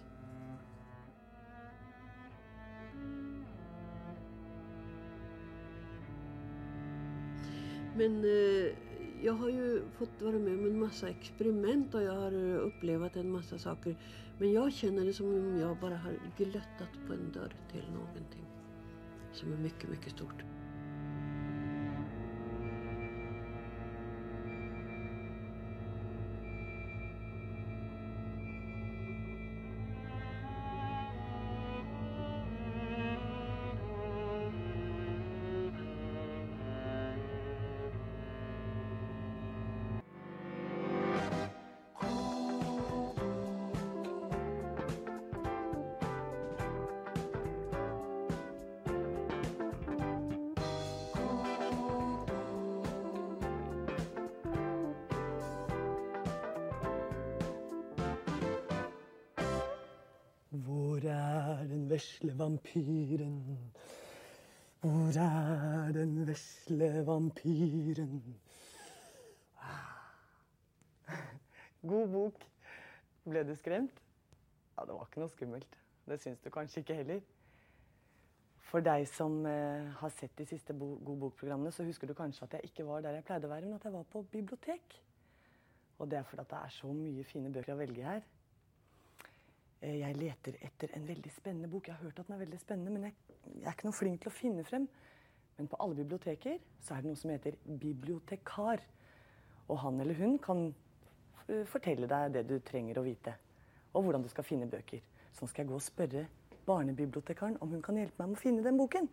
Men 7.99 8.22
eh, 8.24 8.91
jag 9.25 9.33
har 9.33 9.49
ju 9.49 9.91
fått 9.91 10.23
vara 10.23 10.39
med 10.39 10.55
om 10.55 10.66
en 10.66 10.79
massa 10.81 11.09
experiment 11.09 11.95
och 11.95 12.03
jag 12.03 12.12
har 12.12 12.33
eh, 12.33 12.66
upplevt 12.66 13.16
en 13.16 13.31
massa 13.31 13.59
saker. 13.59 13.97
Men 14.39 14.53
jag 14.53 14.73
känner 14.73 15.05
det 15.05 15.12
som 15.12 15.27
om 15.27 15.57
jag 15.57 15.79
bara 15.79 15.97
har 15.97 16.18
glöttat 16.37 17.07
på 17.07 17.12
en 17.12 17.33
dörr 17.33 17.57
till 17.70 17.93
någonting 17.93 18.47
som 19.33 19.53
är 19.53 19.57
mycket, 19.57 19.91
mycket 19.91 20.12
stort. 20.12 20.45
Vampyren? 62.43 63.36
Hvor 64.82 65.18
er 65.22 65.93
den 65.95 66.16
vesle 66.26 67.07
vampyren? 67.07 68.22
God 71.82 72.09
bok. 72.09 72.43
Ble 73.26 73.45
du 73.47 73.55
skremt? 73.59 74.03
Ja, 74.76 74.84
det 74.86 74.95
var 74.95 75.07
ikke 75.07 75.22
noe 75.22 75.30
skummelt. 75.30 75.78
Det 76.09 76.18
syns 76.22 76.43
du 76.43 76.51
kanskje 76.51 76.82
ikke 76.82 76.99
heller. 76.99 77.22
For 78.72 78.82
deg 78.82 79.05
som 79.11 79.43
eh, 79.47 79.88
har 80.01 80.12
sett 80.16 80.34
de 80.38 80.47
siste 80.49 80.74
bo 80.74 80.95
God 81.05 81.18
bok-programmene, 81.26 81.70
så 81.74 81.84
husker 81.86 82.09
du 82.09 82.14
kanskje 82.18 82.47
at 82.47 82.55
jeg 82.57 82.70
ikke 82.70 82.86
var 82.88 83.03
der 83.05 83.18
jeg 83.18 83.26
pleide 83.28 83.47
å 83.47 83.53
være, 83.53 83.68
men 83.68 83.76
at 83.76 83.86
jeg 83.86 83.95
var 83.95 84.07
på 84.11 84.24
bibliotek. 84.32 84.97
Og 85.99 86.11
det 86.11 86.18
er 86.18 86.26
fordi 86.26 86.47
det 86.51 86.59
er 86.59 86.72
så 86.74 86.95
mye 86.97 87.26
fine 87.28 87.53
bøker 87.53 87.74
å 87.74 87.82
velge 87.82 88.07
her. 88.07 88.24
Eh, 89.83 89.99
Jeg 90.01 90.16
leter 90.16 90.59
etter 90.62 90.95
en 90.97 91.07
veldig 91.09 91.33
spennende 91.35 91.68
bok. 91.68 91.89
Jeg 91.89 91.97
har 91.97 92.05
hørt 92.05 92.18
at 92.18 92.28
den 92.28 92.37
er 92.37 92.45
veldig 92.45 92.61
spennende, 92.61 92.91
men 92.95 93.09
jeg, 93.09 93.14
jeg 93.59 93.66
er 93.66 93.74
ikke 93.74 93.89
noe 93.89 93.99
flink 93.99 94.22
til 94.22 94.30
å 94.30 94.35
finne 94.37 94.64
frem. 94.64 94.87
Men 95.59 95.68
på 95.68 95.78
alle 95.83 95.99
biblioteker 95.99 96.61
så 96.80 96.95
er 96.95 97.03
det 97.03 97.11
noe 97.11 97.20
som 97.20 97.33
heter 97.35 97.59
bibliotekar. 97.66 98.85
Og 99.68 99.80
han 99.83 100.01
eller 100.01 100.18
hun 100.18 100.39
kan 100.43 100.68
eh, 101.49 101.64
fortelle 101.68 102.09
deg 102.11 102.37
det 102.37 102.47
du 102.49 102.59
trenger 102.64 103.01
å 103.01 103.07
vite. 103.07 103.35
Og 103.93 104.07
hvordan 104.07 104.22
du 104.24 104.30
skal 104.33 104.47
finne 104.47 104.70
bøker. 104.70 105.03
Så 105.33 105.45
nå 105.45 105.51
skal 105.51 105.64
jeg 105.64 105.72
gå 105.72 105.78
og 105.80 105.85
spørre 105.85 106.26
barnebibliotekaren 106.66 107.59
om 107.61 107.74
hun 107.74 107.83
kan 107.83 107.99
hjelpe 107.99 108.22
meg 108.22 108.33
med 108.33 108.39
å 108.39 108.43
finne 108.43 108.64
den 108.64 108.78
boken. 108.78 109.09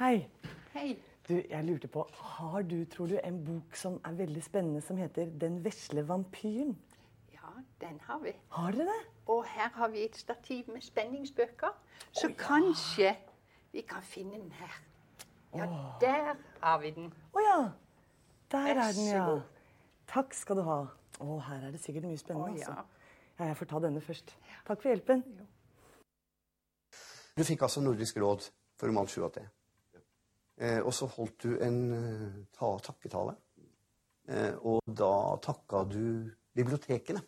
Hei. 0.00 0.26
Hei. 0.74 0.90
Du, 1.28 1.36
jeg 1.36 1.64
lurte 1.64 1.88
på, 1.88 2.04
Har 2.12 2.62
du, 2.66 2.84
tror 2.90 3.06
du, 3.06 3.16
en 3.22 3.40
bok 3.44 3.76
som 3.78 4.00
er 4.04 4.16
veldig 4.18 4.42
spennende, 4.42 4.80
som 4.82 4.96
heter 4.98 5.30
'Den 5.30 5.64
vesle 5.64 6.02
vampyren'? 6.08 6.74
Ja, 7.80 7.86
den 7.88 8.00
har 8.00 8.18
vi. 8.18 8.32
Har 8.48 8.72
dere 8.72 8.84
det? 8.84 9.00
Og 9.26 9.44
her 9.44 9.68
har 9.68 9.88
vi 9.88 10.04
et 10.04 10.16
stativ 10.16 10.68
med 10.72 10.82
spenningsbøker. 10.82 11.74
Så 12.12 12.32
kanskje 12.38 13.16
vi 13.72 13.80
kan 13.80 14.02
finne 14.02 14.38
den 14.38 14.52
her. 14.52 14.80
Ja, 15.54 15.66
der 16.00 16.34
har 16.60 16.78
vi 16.78 16.90
den. 16.90 17.12
Å 17.34 17.44
ja. 17.44 17.70
Der 18.50 18.74
er 18.74 18.92
den, 18.92 19.06
ja. 19.06 19.40
Takk 20.10 20.34
skal 20.34 20.56
du 20.56 20.62
ha. 20.66 20.80
Å, 21.20 21.38
her 21.46 21.66
er 21.68 21.70
det 21.70 21.80
sikkert 21.80 22.08
mye 22.08 22.18
spennende. 22.18 22.58
Ja. 22.60 22.66
altså. 22.66 23.00
Ja, 23.38 23.44
jeg 23.44 23.56
får 23.56 23.70
ta 23.70 23.80
denne 23.80 24.00
først. 24.04 24.36
Takk 24.66 24.82
for 24.82 24.90
hjelpen. 24.90 25.24
Du 27.36 27.44
fikk 27.46 27.62
altså 27.62 27.80
Nordisk 27.80 28.18
råd 28.20 28.50
for 28.76 28.90
roman 28.90 29.08
7 29.08 29.20
og 29.22 29.30
8. 29.30 29.46
Eh, 30.60 30.80
og 30.84 30.92
så 30.94 31.06
holdt 31.08 31.46
du 31.46 31.54
en 31.64 31.78
eh, 31.96 32.40
ta 32.52 32.74
takketale. 32.84 33.36
Eh, 34.28 34.54
og 34.60 34.82
da 34.84 35.38
takka 35.42 35.84
du 35.88 36.28
bibliotekene. 36.54 37.22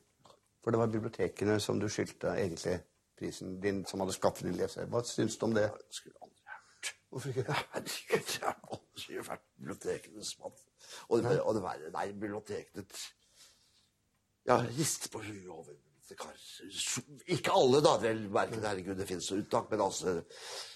For 0.62 0.70
det 0.70 0.80
var 0.80 0.90
bibliotekene 0.90 1.58
som 1.60 1.80
du 1.80 1.88
skyldte 1.90 2.34
egentlig 2.38 2.78
prisen 3.18 3.60
din, 3.62 3.84
som 3.86 4.02
hadde 4.02 4.14
skaffet 4.16 4.46
din 4.46 4.58
leser. 4.58 4.86
Hva 4.90 5.02
syns 5.06 5.36
du 5.38 5.46
om 5.46 5.54
det? 5.56 5.68
det 5.74 5.96
skulle 5.98 6.22
aldri 6.22 6.54
hørt. 6.54 6.92
Hvorfor 7.10 7.32
ikke? 7.32 7.46
Herregud, 7.74 8.34
jeg 8.34 8.46
har 8.46 8.60
aldri 8.76 9.24
vært 9.28 9.46
bibliotekenes 9.58 10.36
mann. 10.38 10.60
Og 11.08 11.22
det, 11.22 11.40
og 11.40 11.56
det 11.56 11.64
verre, 11.64 11.94
nei, 11.94 12.12
bibliotekene 12.12 12.86
Ja, 14.46 14.58
rister 14.66 15.10
på 15.10 15.22
huet 15.22 15.48
over 15.48 15.72
bibliotekarer. 15.72 17.24
Ikke 17.26 17.54
alle, 17.54 17.82
da, 17.84 17.96
vel, 18.02 18.24
merket 18.30 18.66
herregud, 18.66 18.96
det 18.98 19.06
finnes 19.08 19.30
unntak, 19.32 19.70
men 19.70 19.80
altså 19.80 20.20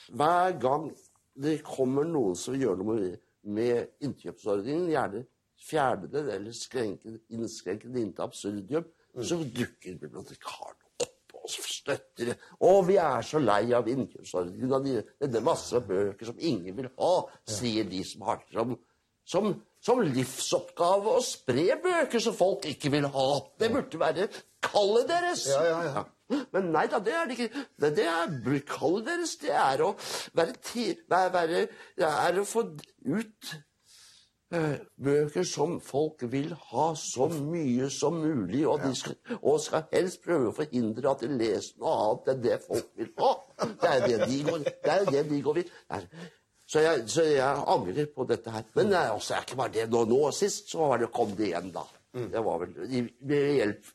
Hver 0.09 0.59
gang 0.62 0.91
det 1.34 1.61
kommer 1.66 2.07
noen 2.07 2.37
som 2.39 2.55
vil 2.55 2.66
gjøre 2.66 2.80
noe 2.80 2.95
med, 2.95 3.16
med 3.43 4.07
innkjøpsordningen, 4.07 4.91
gjerne 4.91 5.24
fjerne 5.66 6.09
det 6.12 6.22
eller 6.34 6.55
skrenke, 6.57 7.18
innskrenke 7.32 7.91
det 7.93 8.03
inn 8.03 8.14
til 8.14 8.24
så 9.24 9.38
dukker 9.44 9.96
bibliotekaren 10.00 10.76
opp 11.04 11.36
og 11.38 11.50
støtter 11.52 12.32
det. 12.32 12.36
Å, 12.60 12.72
vi 12.88 12.96
er 13.00 13.22
så 13.24 13.38
lei 13.40 13.70
av 13.76 13.86
innkjøpsordningen 13.88 14.74
av 14.76 14.84
de- 14.84 15.04
denne 15.22 15.42
masse 15.46 15.80
bøker 15.86 16.26
som 16.26 16.36
ingen 16.38 16.76
vil 16.76 16.90
ha, 16.98 17.12
sier 17.48 17.84
de 17.88 18.02
som 18.04 18.26
har 18.26 18.42
det 18.42 18.56
som, 18.58 18.74
som, 19.26 19.52
som 19.80 20.02
livsoppgave 20.02 21.14
å 21.16 21.22
spre 21.24 21.78
bøker 21.82 22.22
som 22.22 22.34
folk 22.36 22.66
ikke 22.72 22.90
vil 22.96 23.06
ha. 23.14 23.28
Det 23.58 23.70
burde 23.72 24.02
være 24.02 24.28
kallet 24.66 25.08
deres. 25.08 25.46
Ja, 25.52 25.62
ja, 25.70 25.80
ja. 25.92 26.04
Men 26.50 26.72
nei 26.74 26.88
da, 26.90 26.98
det 26.98 27.12
er 27.14 27.28
det 27.30 27.36
ikke. 27.38 27.60
Det, 27.78 27.92
det 28.00 28.06
er 28.10 28.60
kallet 28.66 29.06
deres. 29.06 29.36
Det 29.38 29.52
er 29.54 29.84
å 29.86 29.92
være, 30.34 30.56
ti, 30.66 30.88
være, 31.08 31.30
være 31.36 31.60
Det 32.00 32.08
er 32.10 32.40
å 32.42 32.46
få 32.48 32.64
ut 33.06 33.52
bøker 34.51 35.42
som 35.47 35.80
folk 35.82 36.22
vil 36.30 36.53
ha 36.70 36.86
så 36.99 37.26
mye 37.34 37.88
som 37.90 38.20
mulig, 38.22 38.62
og, 38.68 38.80
de 38.84 38.92
skal, 38.94 39.16
og 39.40 39.59
skal 39.61 39.86
helst 39.92 40.22
prøve 40.22 40.53
å 40.53 40.55
forhindre 40.55 41.11
at 41.11 41.24
de 41.24 41.30
leser 41.32 41.80
noe 41.82 41.97
annet 42.05 42.32
enn 42.32 42.44
det 42.44 42.61
folk 42.62 42.88
vil 42.99 43.11
ha. 43.18 43.32
Det 43.66 43.90
er 43.90 44.07
det 44.07 44.30
de 44.30 44.40
går, 44.47 44.64
det 44.68 44.94
er 44.94 45.11
det 45.11 45.24
de 45.32 45.42
går 45.42 45.62
Så 46.66 46.80
jeg, 46.82 47.05
så 47.11 47.26
jeg 47.26 47.66
angrer 47.66 48.07
på 48.14 48.24
dette 48.26 48.51
her. 48.51 48.64
Men 48.74 48.90
det 48.90 48.99
er 49.01 49.12
også 49.14 49.42
ikke 49.42 49.59
bare 49.59 49.74
det. 49.74 49.90
Nå, 49.90 50.05
nå 50.11 50.30
sist 50.34 50.70
så 50.70 50.90
var 50.92 51.03
det, 51.03 51.12
kom 51.14 51.34
det 51.36 51.51
igjen, 51.51 51.70
da. 51.74 51.86
Det 52.16 52.40
var 52.44 52.62
vel 52.62 52.70
med 53.28 53.51
hjelp 53.59 53.88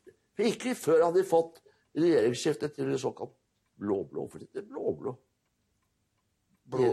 Ikke 0.46 0.76
før 0.78 1.08
hadde 1.08 1.24
de 1.24 1.26
fått 1.26 1.58
regjeringsskiftet 1.98 2.76
til 2.76 2.92
det 2.92 3.00
såkalt 3.02 3.34
blå-blå. 3.82 4.28
For 4.30 4.44
det 4.44 4.68
blå-blå. 4.68 5.16
Blå. 6.72 6.92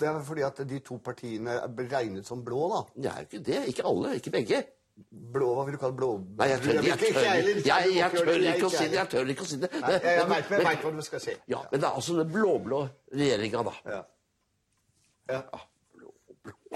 Det 0.00 0.08
er 0.08 0.22
fordi 0.26 0.42
at 0.46 0.62
de 0.68 0.78
to 0.84 0.96
partiene 1.04 1.60
er 1.62 1.68
beregnet 1.72 2.26
som 2.26 2.42
blå, 2.44 2.66
da? 2.72 2.80
Det 2.96 3.12
er 3.12 3.20
jo 3.20 3.28
ikke 3.28 3.44
det. 3.50 3.60
Ikke 3.72 3.86
alle. 3.90 4.16
Ikke 4.18 4.32
begge. 4.34 4.62
Blå, 5.12 5.50
Hva 5.54 5.66
vil 5.66 5.76
du 5.76 5.80
kalle 5.80 5.96
blå? 5.96 6.10
Nei, 6.38 6.48
jeg 6.54 6.62
tør, 6.64 6.78
jeg 6.80 6.98
tør, 7.02 7.18
jeg, 7.20 7.56
jeg, 7.66 8.10
tør 8.16 8.44
ikke 8.48 8.66
å 8.66 8.72
si 8.72 8.84
det. 8.88 8.96
Jeg 8.96 9.10
tør 9.12 9.32
ikke 9.34 9.44
å 9.44 9.48
si 9.50 9.58
det. 9.60 9.70
Nei, 9.76 9.92
jeg, 9.92 10.12
jeg 10.16 10.60
vet 10.64 10.84
hva 10.86 10.92
du 10.96 11.02
skal 11.04 11.22
si. 11.22 11.34
Ja, 11.52 11.60
men 11.70 11.82
det 11.82 11.88
er 11.88 11.98
altså 12.00 12.16
den 12.16 12.30
blå-blå 12.32 12.82
regjeringa, 13.12 13.64
da. 13.68 13.74
Ja. 13.92 14.02
Ja. 15.28 15.42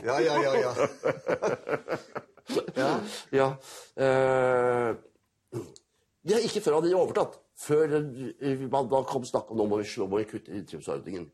Ja, 0.05 0.21
ja, 0.21 0.37
ja, 0.43 0.53
ja. 0.61 0.73
ja. 2.77 2.91
ja. 3.31 3.49
eh, 4.05 4.95
de 6.23 6.35
har 6.35 6.45
ikke 6.45 6.63
før 6.65 6.79
hadde 6.79 6.91
de 6.91 6.99
overtatt. 6.99 7.41
Før 7.61 7.97
eh, 8.01 8.65
man 8.73 8.89
da 8.91 9.03
kom 9.09 9.25
snakk 9.29 9.53
om 9.53 9.61
nå 9.61 9.69
må 9.71 9.81
vi 9.81 9.89
slå 9.89 10.09
må 10.11 10.21
vi 10.21 10.29
kutte 10.31 10.53
innkjøpsordningen. 10.57 11.29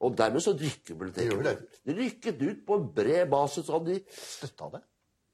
Og 0.00 0.16
dermed 0.18 0.42
så 0.42 0.52
rykker 0.58 0.94
biblioteket. 0.94 1.66
De 1.86 1.94
rykket 1.94 2.42
ut 2.42 2.64
på 2.66 2.78
en 2.78 2.88
bred 2.94 3.28
basis. 3.30 3.68
Og 3.68 3.86
de 3.86 4.00
Støtta 4.10 4.70
det? 4.74 4.82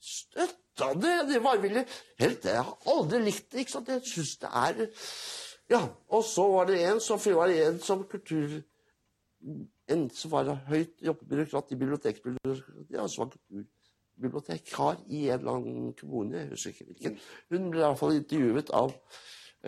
Støtta 0.00 0.90
det! 1.00 1.14
Det 1.30 1.40
var 1.44 1.60
ville 1.62 1.86
helt 2.20 2.44
Jeg 2.44 2.64
har 2.68 2.90
aldri 2.92 3.22
likt 3.24 3.52
det. 3.52 3.64
ikke 3.64 3.76
sant? 3.76 3.88
Jeg 3.88 4.04
syns 4.08 4.36
det 4.42 4.50
er 4.52 4.86
Ja. 5.72 5.82
Og 6.08 6.24
så 6.24 6.48
var 6.52 6.68
det 6.68 6.82
en 6.84 7.00
som 7.00 7.20
var 7.24 7.48
det 7.48 7.66
en 7.66 7.80
som 7.80 8.04
kultur... 8.04 8.60
En 9.88 10.08
som 10.10 10.30
var 10.32 10.48
høyt 10.70 11.02
byråkrat 11.28 11.72
i 11.72 11.76
bibliotekbiblioteket, 11.76 12.86
ja, 12.90 13.04
som 13.08 13.26
var 13.26 13.34
kulturbibliotekar 13.34 15.02
i 15.12 15.26
en 15.28 15.38
eller 15.38 15.58
annen 15.58 15.90
kommune, 15.98 16.38
jeg 16.38 16.48
husker 16.54 16.70
ikke 16.70 16.84
hvilken. 16.84 17.18
Hun 17.52 17.66
ble 17.70 17.82
i 17.82 17.84
hvert 17.84 18.00
fall 18.00 18.14
intervjuet 18.16 18.72
av 18.72 18.94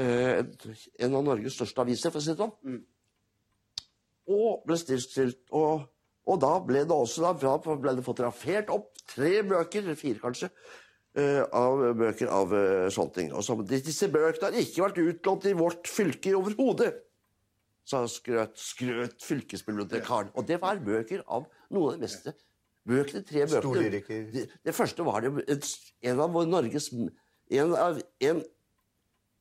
eh, 0.01 0.41
en 1.05 1.18
av 1.18 1.26
Norges 1.26 1.59
største 1.59 1.84
aviser, 1.84 2.14
for 2.14 2.22
å 2.22 2.24
si 2.24 2.32
det 2.32 2.41
sånn. 2.41 2.80
Og 4.27 4.64
ble 4.66 4.79
stilt, 4.79 5.45
og, 5.55 5.87
og 6.27 6.41
da 6.43 6.57
ble 6.66 6.83
det 6.87 6.95
også 6.95 7.22
da, 7.22 7.55
ble 7.79 7.95
det 7.99 8.05
fotografert 8.07 8.72
opp 8.74 8.91
tre 9.07 9.39
bøker, 9.47 9.93
fire 9.99 10.18
kanskje, 10.22 10.51
eh, 11.14 11.43
av 11.55 11.83
bøker 11.99 12.33
av 12.35 12.55
eh, 12.57 12.87
sånne 12.93 13.14
ting. 13.14 13.31
Og 13.33 13.45
så, 13.47 13.55
disse 13.70 14.11
bøkene 14.11 14.51
har 14.51 14.59
ikke 14.62 14.87
vært 14.89 15.03
utlånt 15.05 15.47
i 15.47 15.55
vårt 15.59 15.91
fylke 15.91 16.35
overhodet. 16.39 16.91
Så 17.87 18.03
skrøt, 18.11 18.59
skrøt 18.59 19.22
fylkesbibliotekaren. 19.22 20.33
Og 20.35 20.49
det 20.49 20.59
var 20.62 20.83
bøker 20.83 21.22
av 21.31 21.47
noen 21.70 21.93
av 21.93 22.01
de 22.01 22.07
beste 22.09 22.35
Bøkene, 22.87 23.22
tre 23.27 23.47
bøkene. 23.51 24.03
Det, 24.31 24.45
det 24.62 24.74
første 24.74 25.03
var 25.07 25.24
det 25.24 25.33
en, 25.43 26.20
av 26.22 26.31
vår 26.35 26.45
Norges 26.47 26.93
En 26.95 27.72
av 27.74 27.99
en, 28.22 28.43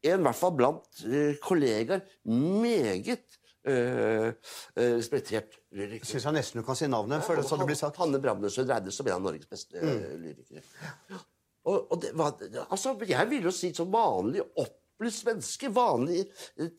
en 0.05 0.19
i 0.21 0.25
hvert 0.25 0.37
fall 0.37 0.55
blant 0.57 1.03
eh, 1.05 1.37
kollegaer 1.41 2.01
meget 2.25 3.37
eh, 3.67 4.33
respektert 4.77 5.57
lyriker. 5.75 6.05
Syns 6.07 6.25
jeg 6.27 6.37
nesten 6.37 6.61
du 6.61 6.65
kan 6.67 6.77
si 6.79 6.87
navnet, 6.91 7.23
før 7.25 7.39
det, 7.41 7.45
så 7.49 7.57
det 7.59 7.67
blir 7.69 7.79
sagt. 7.79 7.97
Hanne 8.01 8.19
Bramnesø 8.21 8.65
regnes 8.67 8.95
som 8.97 9.07
en 9.09 9.17
av 9.17 9.23
Norges 9.27 9.49
beste 9.51 9.81
Mm. 9.81 9.91
eh, 9.97 10.17
lyrikere. 10.21 10.63
Og, 11.65 11.91
og 11.91 12.01
det 12.01 12.11
var, 12.13 12.35
altså, 12.69 12.93
jeg 13.09 13.29
vil 13.29 13.47
jo 13.49 13.51
si 13.51 13.71
som 13.73 13.89
vanlig 13.93 14.43
opplyst 14.61 15.25
menneske, 15.25 15.71
vanlig 15.73 16.27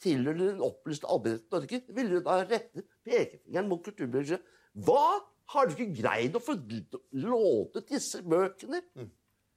tilhører 0.01 0.53
den 0.55 0.63
opplyste 0.63 1.09
allmennheten 1.11 1.51
Norge, 1.51 1.81
ville 1.97 2.21
da 2.23 2.37
rette 2.47 2.85
pekefingeren 3.05 3.69
mot 3.69 3.83
kulturbransjen. 3.83 4.45
Hva 4.87 5.03
har 5.53 5.67
du 5.67 5.75
ikke 5.75 6.03
greid 6.03 6.39
å 6.39 6.43
få 6.43 6.55
lånt 7.19 7.81
disse 7.91 8.23
bøkene? 8.23 8.81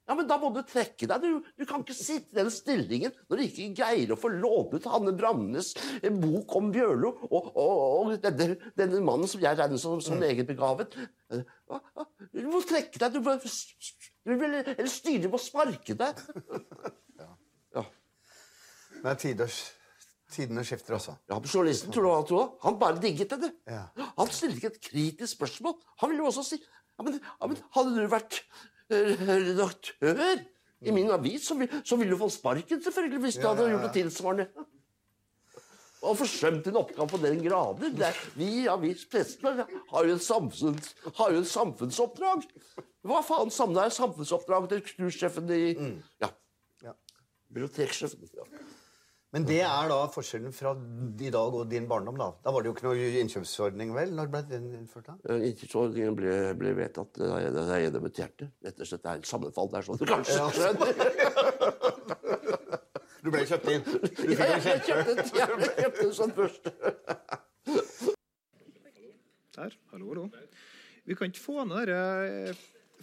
Ja, 0.10 0.16
men 0.18 0.26
da 0.26 0.40
må 0.42 0.50
du 0.50 0.64
trekke 0.66 1.06
deg. 1.06 1.22
Du, 1.22 1.50
du 1.62 1.66
kan 1.70 1.84
ikke 1.84 1.94
sitte 1.94 2.34
i 2.34 2.40
den 2.40 2.50
stillingen 2.50 3.14
når 3.30 3.38
du 3.38 3.44
ikke 3.46 3.68
greier 3.78 4.14
å 4.14 4.18
få 4.18 4.32
lånt 4.34 4.74
ut 4.74 4.88
Hanne 4.90 5.14
Bramnes 5.14 5.76
bok 6.02 6.56
om 6.58 6.72
Bjørlo 6.74 7.12
og, 7.30 7.52
og, 7.54 7.76
og 8.10 8.16
denne, 8.24 8.56
denne 8.80 9.04
mannen 9.06 9.30
som 9.30 9.44
jeg 9.44 9.60
regner 9.60 9.78
som, 9.82 10.02
som 10.02 10.18
meget 10.18 10.50
begavet. 10.50 10.98
Du 11.30 12.42
må 12.50 12.64
trekke 12.66 13.02
deg. 13.04 13.20
Du 13.20 13.22
må, 13.22 13.36
du 13.38 14.34
vil, 14.34 14.58
eller 14.64 14.90
styret 14.90 15.30
må 15.30 15.42
sparke 15.42 15.98
deg. 16.00 16.26
Ja. 17.70 17.84
Men 19.04 19.18
tiders, 19.22 19.60
tidene 20.34 20.64
skifter 20.66 20.96
også. 20.98 21.14
Ja, 21.30 21.38
men 21.38 21.46
Journalisten 21.46 21.94
tror 21.94 22.08
du 22.08 22.10
han 22.10 22.26
tror? 22.32 22.48
Han 22.64 22.80
bare 22.82 22.98
digget 23.04 23.36
det. 23.38 23.52
Ja. 23.70 23.84
Han 24.18 24.32
stilte 24.34 24.58
ikke 24.58 24.72
et 24.74 24.82
kritisk 24.88 25.36
spørsmål. 25.36 25.78
Han 26.02 26.10
ville 26.10 26.24
jo 26.26 26.32
også 26.32 26.48
si 26.48 26.58
ja, 26.60 27.06
men, 27.06 27.20
ja, 27.22 27.48
men 27.48 27.62
Hadde 27.78 27.94
du 27.96 28.10
vært 28.12 28.42
redaktør 28.90 30.20
i 30.82 30.92
min 30.96 31.10
avis, 31.12 31.48
så, 31.48 31.58
vil, 31.60 31.72
så 31.84 31.98
ville 32.00 32.16
du 32.16 32.20
fått 32.22 32.38
sparken, 32.38 32.82
selvfølgelig, 32.84 33.20
hvis 33.26 33.38
du 33.40 33.44
Ja, 33.44 33.52
hadde 33.52 33.66
ja, 33.66 33.68
hadde 33.68 33.76
gjort 33.78 33.88
det 33.90 34.02
tilsvarende. 34.02 34.68
Og 36.00 36.16
forsømt 36.16 36.68
en 36.72 36.78
oppgave 36.80 37.10
på 37.12 37.20
den 37.20 37.42
grader. 37.44 37.92
Er, 38.08 38.20
vi 38.40 38.48
i 38.62 38.68
avisprestene 38.72 39.66
har 39.68 40.06
jo, 40.08 40.14
en 40.16 40.22
samfunns, 40.24 40.94
har 41.18 41.34
jo 41.36 41.42
en 41.42 41.50
samfunnsoppdrag. 41.50 42.46
Hva 43.04 43.20
faen 43.28 43.52
savner 43.52 43.90
jeg 43.90 43.98
samfunnsoppdrag 43.98 44.70
til 44.72 44.86
kultursjefen 44.88 45.52
i 45.52 45.64
Ja. 46.24 46.32
Biblioteksjefen. 47.50 48.30
Ja. 48.38 48.48
Men 49.32 49.44
det 49.46 49.60
er 49.62 49.90
da 49.92 49.98
forskjellen 50.10 50.54
fra 50.58 50.72
i 51.22 51.30
dag 51.30 51.54
og 51.54 51.68
din 51.70 51.86
barndom, 51.90 52.16
da. 52.18 52.32
Da 52.42 52.50
var 52.56 52.64
det 52.66 52.72
jo 52.72 52.74
ikke 52.74 52.88
noe 52.88 53.10
innkjøpsordning, 53.22 53.92
vel? 53.94 54.10
Når 54.18 54.32
ble 54.34 54.42
den 54.50 54.64
innført, 54.80 55.06
da? 55.06 55.14
Eh, 55.30 55.44
Innkjøpsordningen 55.52 56.16
ble, 56.18 56.32
ble 56.58 56.72
vedtatt 56.80 57.14
da 57.22 57.38
jeg, 57.44 57.52
da 57.54 57.78
jeg 57.78 57.94
debuterte. 57.94 58.48
Rett 58.66 58.82
og 58.82 58.90
slett 58.90 59.04
det 59.06 59.12
er 59.12 59.22
et 59.22 59.30
sammenfall 59.30 59.70
der, 59.76 59.86
sånn 59.86 60.00
du 60.02 60.06
kanskje 60.14 60.34
Ja. 60.40 60.50
skjønner. 60.50 60.90
Du 63.20 63.28
ble 63.36 63.42
kjøpt 63.44 63.66
inn? 63.68 63.82
Du 63.84 64.06
fikk 64.08 64.40
Ja, 64.40 64.46
jeg 64.64 64.82
kjøpte 64.88 65.14
den- 65.18 65.32
jeg 65.36 65.48
ble 65.60 65.68
kjøpt 65.76 66.14
sånn 66.16 66.32
først. 66.38 66.70
Der. 69.60 69.76
Hallo, 69.92 70.06
hallo. 70.08 70.24
Vi 71.06 71.18
kan 71.20 71.28
ikke 71.30 71.44
få 71.44 71.66
ned 71.68 71.90
dere 71.90 72.54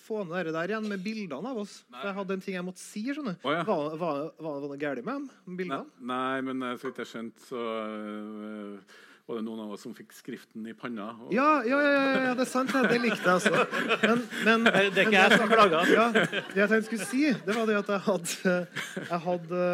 få 0.07 0.23
ned 0.25 0.37
dere 0.39 0.55
der 0.55 0.73
igjen 0.75 0.87
med 0.91 1.03
bildene 1.05 1.51
av 1.53 1.59
oss. 1.65 1.81
For 1.91 2.07
jeg 2.11 2.17
hadde 2.21 2.37
en 2.39 2.45
ting 2.47 2.57
jeg 2.59 2.67
måtte 2.67 2.83
si. 2.83 3.03
skjønner 3.11 3.35
du. 3.37 3.43
Å, 3.47 3.57
ja. 3.59 3.65
Var, 3.67 3.97
var, 4.01 4.23
var 4.47 4.61
det 4.63 4.71
noe 4.71 4.79
galt 4.81 5.03
med 5.07 5.19
dem? 5.27 5.59
bildene? 5.59 5.83
Nei, 6.13 6.39
men 6.47 6.63
eh, 6.71 6.79
så 6.81 6.89
vidt 6.91 7.03
jeg 7.03 7.11
skjønte, 7.13 7.45
så 7.49 7.65
uh, 7.67 9.03
var 9.27 9.41
det 9.41 9.45
noen 9.49 9.63
av 9.65 9.73
oss 9.75 9.83
som 9.83 9.95
fikk 9.97 10.13
skriften 10.15 10.67
i 10.71 10.75
panna. 10.79 11.09
og- 11.27 11.33
Ja, 11.35 11.63
ja, 11.67 11.81
ja, 11.83 11.93
ja, 11.93 12.19
ja, 12.29 12.35
det 12.39 12.45
er 12.47 12.51
sant. 12.51 12.71
Det, 12.71 12.83
det 12.93 13.01
likte 13.03 13.27
jeg 13.27 13.41
også. 13.41 13.65
Men, 14.07 14.23
men, 14.47 14.69
Det 14.71 15.03
er 15.03 15.09
ikke 15.09 15.17
jeg 15.17 15.41
som 15.41 15.51
klager. 15.51 15.91
Ja, 15.91 16.05
det 16.15 16.61
jeg 16.61 16.69
tenkte 16.71 16.87
skulle 16.91 17.09
si, 17.11 17.25
det 17.49 17.57
var 17.57 17.67
det 17.67 17.81
at 17.81 17.91
jeg 17.97 18.05
hadde, 18.07 18.55
jeg 19.01 19.21
hadde 19.27 19.65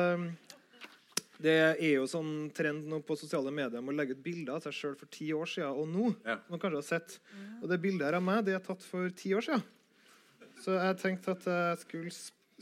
Det 1.42 1.54
er 1.74 1.94
jo 1.98 2.06
sånn 2.06 2.32
trend 2.54 2.86
nå 2.86 3.00
på 3.04 3.16
sosiale 3.18 3.50
medier 3.50 3.80
om 3.82 3.90
å 3.90 3.94
legge 3.98 4.14
ut 4.14 4.22
bilder 4.24 4.56
av 4.56 4.64
seg 4.64 4.76
sjøl 4.78 4.96
for 4.96 5.10
ti 5.10 5.32
år 5.34 5.48
siden 5.50 5.74
og 5.74 5.88
nå. 5.90 6.12
Som 6.22 6.54
man 6.54 6.60
kanskje 6.62 6.78
har 6.78 6.88
sett. 6.88 7.16
Og 7.60 7.68
det 7.68 7.80
bildet 7.82 8.06
her 8.08 8.20
av 8.20 8.24
meg 8.24 8.44
det 8.46 8.54
er 8.56 8.62
tatt 8.62 8.84
for 8.86 9.10
ti 9.18 9.34
år 9.34 9.42
siden. 9.48 9.64
Så 10.62 10.76
jeg 10.78 10.98
tenkte 11.00 11.34
at 11.34 11.46
jeg 11.50 11.78
skulle 11.82 12.12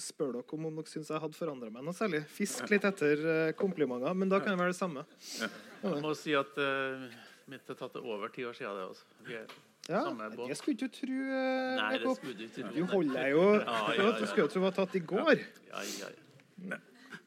spørre 0.01 0.39
dere 0.39 0.57
om 0.57 0.69
om 0.71 0.79
dere 0.81 0.89
syns 0.89 1.11
jeg 1.13 1.21
hadde 1.21 1.37
forandra 1.37 1.73
meg 1.73 1.85
noe 1.85 1.97
særlig. 1.97 2.23
Fisk 2.33 2.71
litt 2.73 2.87
etter 2.89 3.25
eh, 3.33 3.51
komplimenter, 3.59 4.15
men 4.17 4.31
da 4.33 4.41
kan 4.41 4.55
det 4.55 4.63
være 4.63 4.73
det 4.73 4.79
samme. 4.79 5.05
Jeg 5.41 6.01
må 6.05 6.15
si 6.17 6.33
at 6.37 6.57
uh, 6.61 7.11
mitt 7.51 7.69
har 7.69 7.77
tatt 7.77 7.99
det 7.99 8.05
over 8.05 8.33
ti 8.33 8.47
år 8.49 8.57
siden. 8.57 8.79
Det 8.79 8.87
også. 8.89 9.61
Ja, 9.91 10.05
det 10.47 10.57
skulle 10.57 10.79
du 10.79 10.87
ikke 10.87 10.95
tro. 11.01 11.19
eh, 11.19 11.77
Nei, 11.81 11.93
det 11.99 12.17
skulle 12.17 12.37
du 12.39 12.45
ikke 12.47 12.63
tro. 12.63 12.75
Du 12.77 12.93
holder 12.95 13.17
deg 13.17 13.31
jo 13.35 13.47
Ja, 13.59 13.63
ja, 13.67 13.95
ja. 13.99 14.11
Du 14.17 14.27
skulle 14.27 14.45
jo 14.47 14.53
tro 14.53 14.61
det 14.61 14.67
var 14.69 14.77
tatt 14.77 14.97
i 14.97 15.05
går. 15.13 15.45
Ja, 15.71 15.85
ja, 16.01 16.11
ja. 16.71 16.81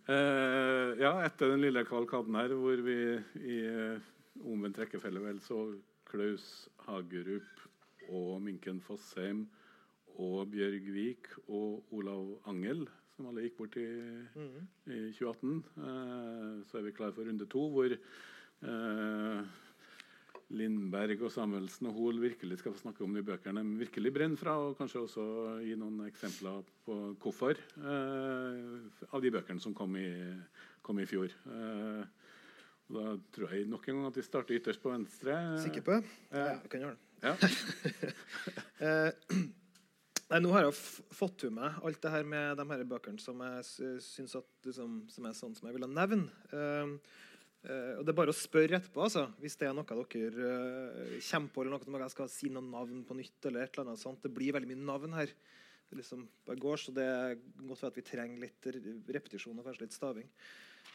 Uh, 0.03 0.89
ja, 0.99 1.11
etter 1.23 1.53
den 1.53 1.61
lille 1.63 1.85
kavalkaden 1.87 2.35
her, 2.35 2.51
hvor 2.59 2.81
vi 2.83 2.97
i 3.39 3.59
uh, 3.71 4.01
omvendt 4.43 4.81
rekkefølge 4.81 5.21
vel 5.23 5.37
så 5.43 5.59
Klaus 6.09 6.47
Hagerup 6.87 7.67
og 8.09 8.41
Minken 8.43 8.81
Fossheim 8.83 9.45
og 10.21 10.51
Bjørg 10.51 10.85
Vik 10.93 11.29
og 11.47 11.93
Olav 11.95 12.37
Angel, 12.49 12.85
som 13.15 13.29
alle 13.29 13.45
gikk 13.45 13.59
bort 13.59 13.75
i, 13.81 13.87
mm. 14.35 14.61
i 14.89 15.01
2018, 15.13 15.59
eh, 15.87 16.55
så 16.69 16.79
er 16.79 16.87
vi 16.87 16.95
klar 16.97 17.13
for 17.15 17.29
runde 17.29 17.47
to, 17.49 17.67
hvor 17.73 17.93
eh, 17.93 19.53
Lindberg 20.53 21.23
og 21.25 21.31
Samuelsen 21.33 21.89
og 21.89 21.95
Hoel 21.97 22.19
virkelig 22.21 22.59
skal 22.61 22.75
få 22.75 22.83
snakke 22.83 23.05
om 23.05 23.15
de 23.15 23.23
bøkene 23.25 23.63
de 23.63 23.79
virkelig 23.83 24.13
brenner 24.13 24.39
fra, 24.39 24.57
og 24.61 24.77
kanskje 24.77 25.05
også 25.05 25.23
gi 25.63 25.77
noen 25.79 26.03
eksempler 26.09 26.65
på 26.85 26.99
hvorfor 27.23 27.57
eh, 27.57 29.07
av 29.09 29.23
de 29.23 29.33
bøkene 29.33 29.63
som 29.63 29.77
kom 29.77 29.97
i, 29.97 30.09
kom 30.85 31.01
i 31.01 31.07
fjor. 31.09 31.33
Eh, 31.47 32.03
og 32.89 32.99
da 32.99 33.15
tror 33.33 33.55
jeg 33.55 33.69
nok 33.71 33.87
en 33.87 34.01
gang 34.01 34.11
at 34.11 34.19
vi 34.19 34.25
starter 34.25 34.59
ytterst 34.59 34.83
på 34.83 34.91
venstre. 34.91 35.39
Sikker 35.63 35.85
på? 35.85 35.99
Ja. 36.33 36.53
Ja, 36.53 36.55
vi 36.61 36.73
kan 36.73 36.85
gjøre 36.85 36.95
det. 36.97 37.01
Ja. 38.83 38.93
Nei, 40.33 40.39
nå 40.41 40.49
har 40.49 40.63
jeg 40.65 40.73
fått 41.13 41.35
til 41.43 41.51
meg 41.53 41.75
alt 41.85 41.99
det 42.01 42.09
her 42.09 42.23
med 42.25 42.57
de 42.57 42.63
her 42.65 42.79
bøkene 42.89 43.21
som 43.21 43.37
jeg 43.45 43.99
synes 44.01 44.31
at, 44.39 44.47
liksom, 44.65 44.95
som 45.13 45.25
er 45.29 45.35
sånn 45.37 45.51
som 45.53 45.67
jeg 45.69 45.75
ville 45.75 45.89
nevne. 45.91 46.23
Eh, 46.49 46.93
uh, 47.67 47.91
og 47.99 48.01
Det 48.01 48.09
er 48.09 48.17
bare 48.17 48.33
å 48.33 48.37
spørre 48.39 48.79
etterpå 48.79 49.03
altså, 49.05 49.27
hvis 49.43 49.59
det 49.61 49.67
er 49.67 49.75
noe 49.77 49.85
dere 49.85 50.47
uh, 50.49 51.11
kommer 51.27 51.51
på, 51.53 51.61
eller 51.61 51.75
noe 51.75 51.85
som 51.85 51.97
jeg 52.01 52.13
skal 52.15 52.31
si 52.33 52.49
noen 52.49 52.71
navn 52.73 53.03
på 53.05 53.17
nytt. 53.19 53.37
eller 53.45 53.61
et 53.61 53.77
eller 53.77 53.91
annet 53.91 54.01
sånt. 54.01 54.23
Det 54.25 54.31
blir 54.33 54.55
veldig 54.55 54.71
mye 54.71 54.87
navn 54.87 55.13
her. 55.19 55.35
Det 55.91 55.99
liksom 55.99 56.23
går, 56.49 56.81
så 56.81 56.93
det 56.97 57.05
er 57.05 57.35
godt 57.67 57.83
for 57.83 57.91
at 57.91 57.99
vi 57.99 58.05
trenger 58.07 58.41
litt 58.41 58.69
repetisjon 59.13 59.59
og 59.61 59.67
kanskje 59.67 59.85
litt 59.85 59.97
staving. 59.99 60.31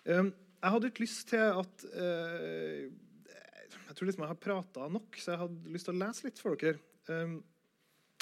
Um, 0.02 0.32
jeg 0.58 0.74
hadde 0.74 0.90
ikke 0.90 1.04
lyst 1.04 1.28
til 1.30 1.44
at 1.60 1.84
eh, 1.94 2.88
Jeg 3.86 3.94
tror 3.94 4.08
liksom 4.08 4.24
jeg 4.24 4.32
har 4.32 4.40
prata 4.42 4.88
nok, 4.90 5.20
så 5.22 5.30
jeg 5.30 5.40
hadde 5.44 5.76
lyst 5.76 5.86
til 5.86 5.94
å 5.94 6.02
lese 6.02 6.26
litt 6.26 6.42
for 6.42 6.58
dere. 6.58 6.82
Um, 7.06 7.38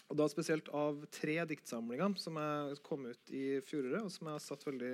og 0.07 0.18
da 0.20 0.28
spesielt 0.30 0.68
av 0.76 1.00
tre 1.11 1.40
diktsamlinger 1.50 2.14
som 2.22 2.38
jeg 2.38 2.78
kom 2.86 3.09
ut 3.09 3.32
i 3.34 3.59
fjoråret, 3.66 4.07
og 4.07 4.12
som 4.14 4.28
jeg 4.28 4.38
har 4.38 4.44
satt 4.44 4.62
veldig, 4.68 4.92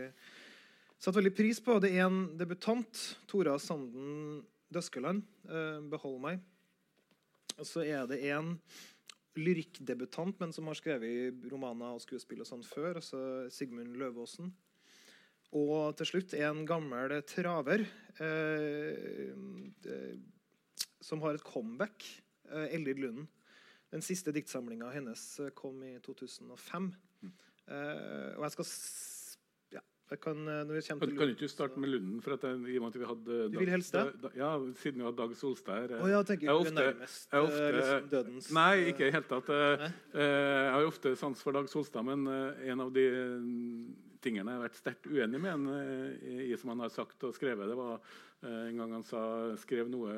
satt 1.03 1.19
veldig 1.19 1.35
pris 1.37 1.61
på. 1.61 1.77
Det 1.83 1.93
er 1.93 2.07
en 2.07 2.25
debutant, 2.41 3.03
Tora 3.29 3.59
Sanden 3.61 4.41
Døskeland, 4.73 5.23
eh, 5.45 5.81
'Behold 5.85 6.21
meg'. 6.21 6.41
Og 7.59 7.67
så 7.69 7.85
er 7.85 8.07
det 8.07 8.23
en 8.33 8.57
lyrikkdebutant, 9.37 10.41
men 10.41 10.53
som 10.53 10.67
har 10.69 10.75
skrevet 10.75 11.45
romaner 11.53 11.95
og 11.95 12.01
skuespill 12.01 12.41
og 12.41 12.49
sånn 12.49 12.65
før, 12.65 12.97
altså 13.01 13.51
Sigmund 13.53 13.97
Løvaasen. 13.97 14.53
Og 15.53 15.97
til 15.97 16.09
slutt 16.09 16.35
en 16.39 16.65
gammel 16.69 17.13
traver 17.29 17.85
eh, 18.25 19.33
eh, 19.85 20.17
som 21.01 21.21
har 21.21 21.37
et 21.37 21.45
comeback. 21.45 22.07
Eh, 22.49 22.75
Eldrid 22.79 23.03
Lunden. 23.03 23.29
Den 23.93 24.03
siste 24.03 24.33
diktsamlinga 24.33 24.91
hennes 24.95 25.23
eh, 25.41 25.51
kom 25.55 25.83
i 25.85 25.99
2005. 26.05 26.93
Uh, 27.63 28.35
og 28.37 28.43
jeg 28.43 28.53
skal 28.57 28.67
ja, 29.77 29.81
jeg 30.11 30.19
kan, 30.21 30.41
eh, 30.51 30.63
når 30.67 30.75
vi 30.75 30.81
kommer 30.89 31.07
Kan, 31.07 31.11
til 31.13 31.19
kan 31.21 31.29
du 31.29 31.35
ikke 31.37 31.49
starte 31.49 31.81
med 31.81 31.93
Lunden? 31.93 32.17
For 32.25 32.35
at 32.35 32.43
jeg, 32.49 32.57
i 32.73 32.79
og 32.81 32.83
med 32.83 32.89
at 32.91 32.99
vi 33.01 33.07
hadde 33.07 33.37
Du 33.53 33.59
vil 33.61 33.71
helst 33.71 33.95
det? 33.95 34.03
Da- 34.25 34.33
Ja, 34.37 34.49
siden 34.81 34.99
vi 34.99 35.05
hadde 35.07 35.17
Dag 35.21 35.37
Solstad 35.39 35.79
her. 35.85 35.95
Oh, 36.03 36.11
ja, 36.11 36.23
tenker 36.27 36.49
jeg 36.51 36.67
du 36.67 36.75
nærmest, 36.75 37.29
jeg 37.33 37.41
ofte, 37.47 37.63
eh, 37.69 37.77
liksom 37.77 38.09
dødens, 38.11 38.51
Nei, 38.53 38.75
ikke 38.91 39.07
i 39.07 39.11
det 39.11 39.13
hele 39.15 39.29
tatt. 39.31 39.53
Eh, 39.55 39.85
eh, 40.15 40.21
jeg 40.65 40.73
har 40.75 40.81
jo 40.81 40.91
ofte 40.91 41.15
sans 41.17 41.43
for 41.47 41.53
Dag 41.53 41.69
Solstad, 41.71 42.03
men 42.11 42.27
eh, 42.27 42.67
en 42.73 42.81
av 42.81 42.91
de 42.93 43.07
mm, 43.39 43.95
tingene 44.23 44.53
jeg 44.53 44.59
har 44.61 44.67
vært 44.69 44.79
sterkt 44.81 45.07
uenig 45.11 45.41
med 45.43 45.51
ham 45.51 45.65
eh, 45.73 46.45
i, 46.49 46.53
som 46.61 46.71
han 46.73 46.85
har 46.85 46.93
sagt 46.95 47.25
og 47.27 47.35
skrevet, 47.37 47.67
det 47.69 47.77
var 47.79 47.97
eh, 47.99 48.69
en 48.69 48.79
gang 48.81 48.95
han 48.97 49.05
sa, 49.07 49.23
skrev 49.61 49.91
noe 49.93 50.13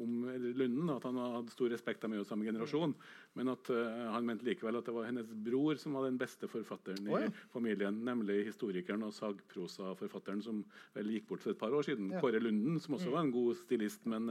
om 0.00 0.24
Lunden, 0.56 0.88
at 0.94 1.04
han 1.08 1.20
hadde 1.20 1.52
stor 1.54 1.70
respekt 1.72 2.04
av 2.04 2.12
meg 2.12 2.22
og 2.22 2.28
samme 2.28 2.46
generasjon, 2.48 2.94
men 3.38 3.52
at 3.52 3.70
eh, 3.74 4.02
han 4.14 4.26
mente 4.28 4.46
likevel 4.48 4.80
at 4.80 4.88
det 4.88 4.96
var 4.96 5.08
hennes 5.10 5.30
bror 5.46 5.78
som 5.80 5.96
var 5.98 6.08
den 6.08 6.18
beste 6.20 6.48
forfatteren 6.50 7.08
oh, 7.12 7.20
ja. 7.20 7.28
i 7.28 7.52
familien, 7.54 8.00
nemlig 8.08 8.40
historikeren 8.50 9.04
og 9.06 9.14
sagprosaforfatteren 9.16 10.42
som 10.44 10.64
vel 10.96 11.14
gikk 11.14 11.28
bort 11.30 11.44
for 11.46 11.54
et 11.54 11.60
par 11.62 11.74
år 11.76 11.86
siden, 11.88 12.10
Ja. 12.14 12.20
Kåre 12.24 12.40
Lunden, 12.42 12.80
som 12.80 12.96
også 12.98 13.08
Mm. 13.10 13.14
var 13.16 13.24
en 13.24 13.32
god 13.34 13.56
stilist, 13.60 14.06
men, 14.06 14.30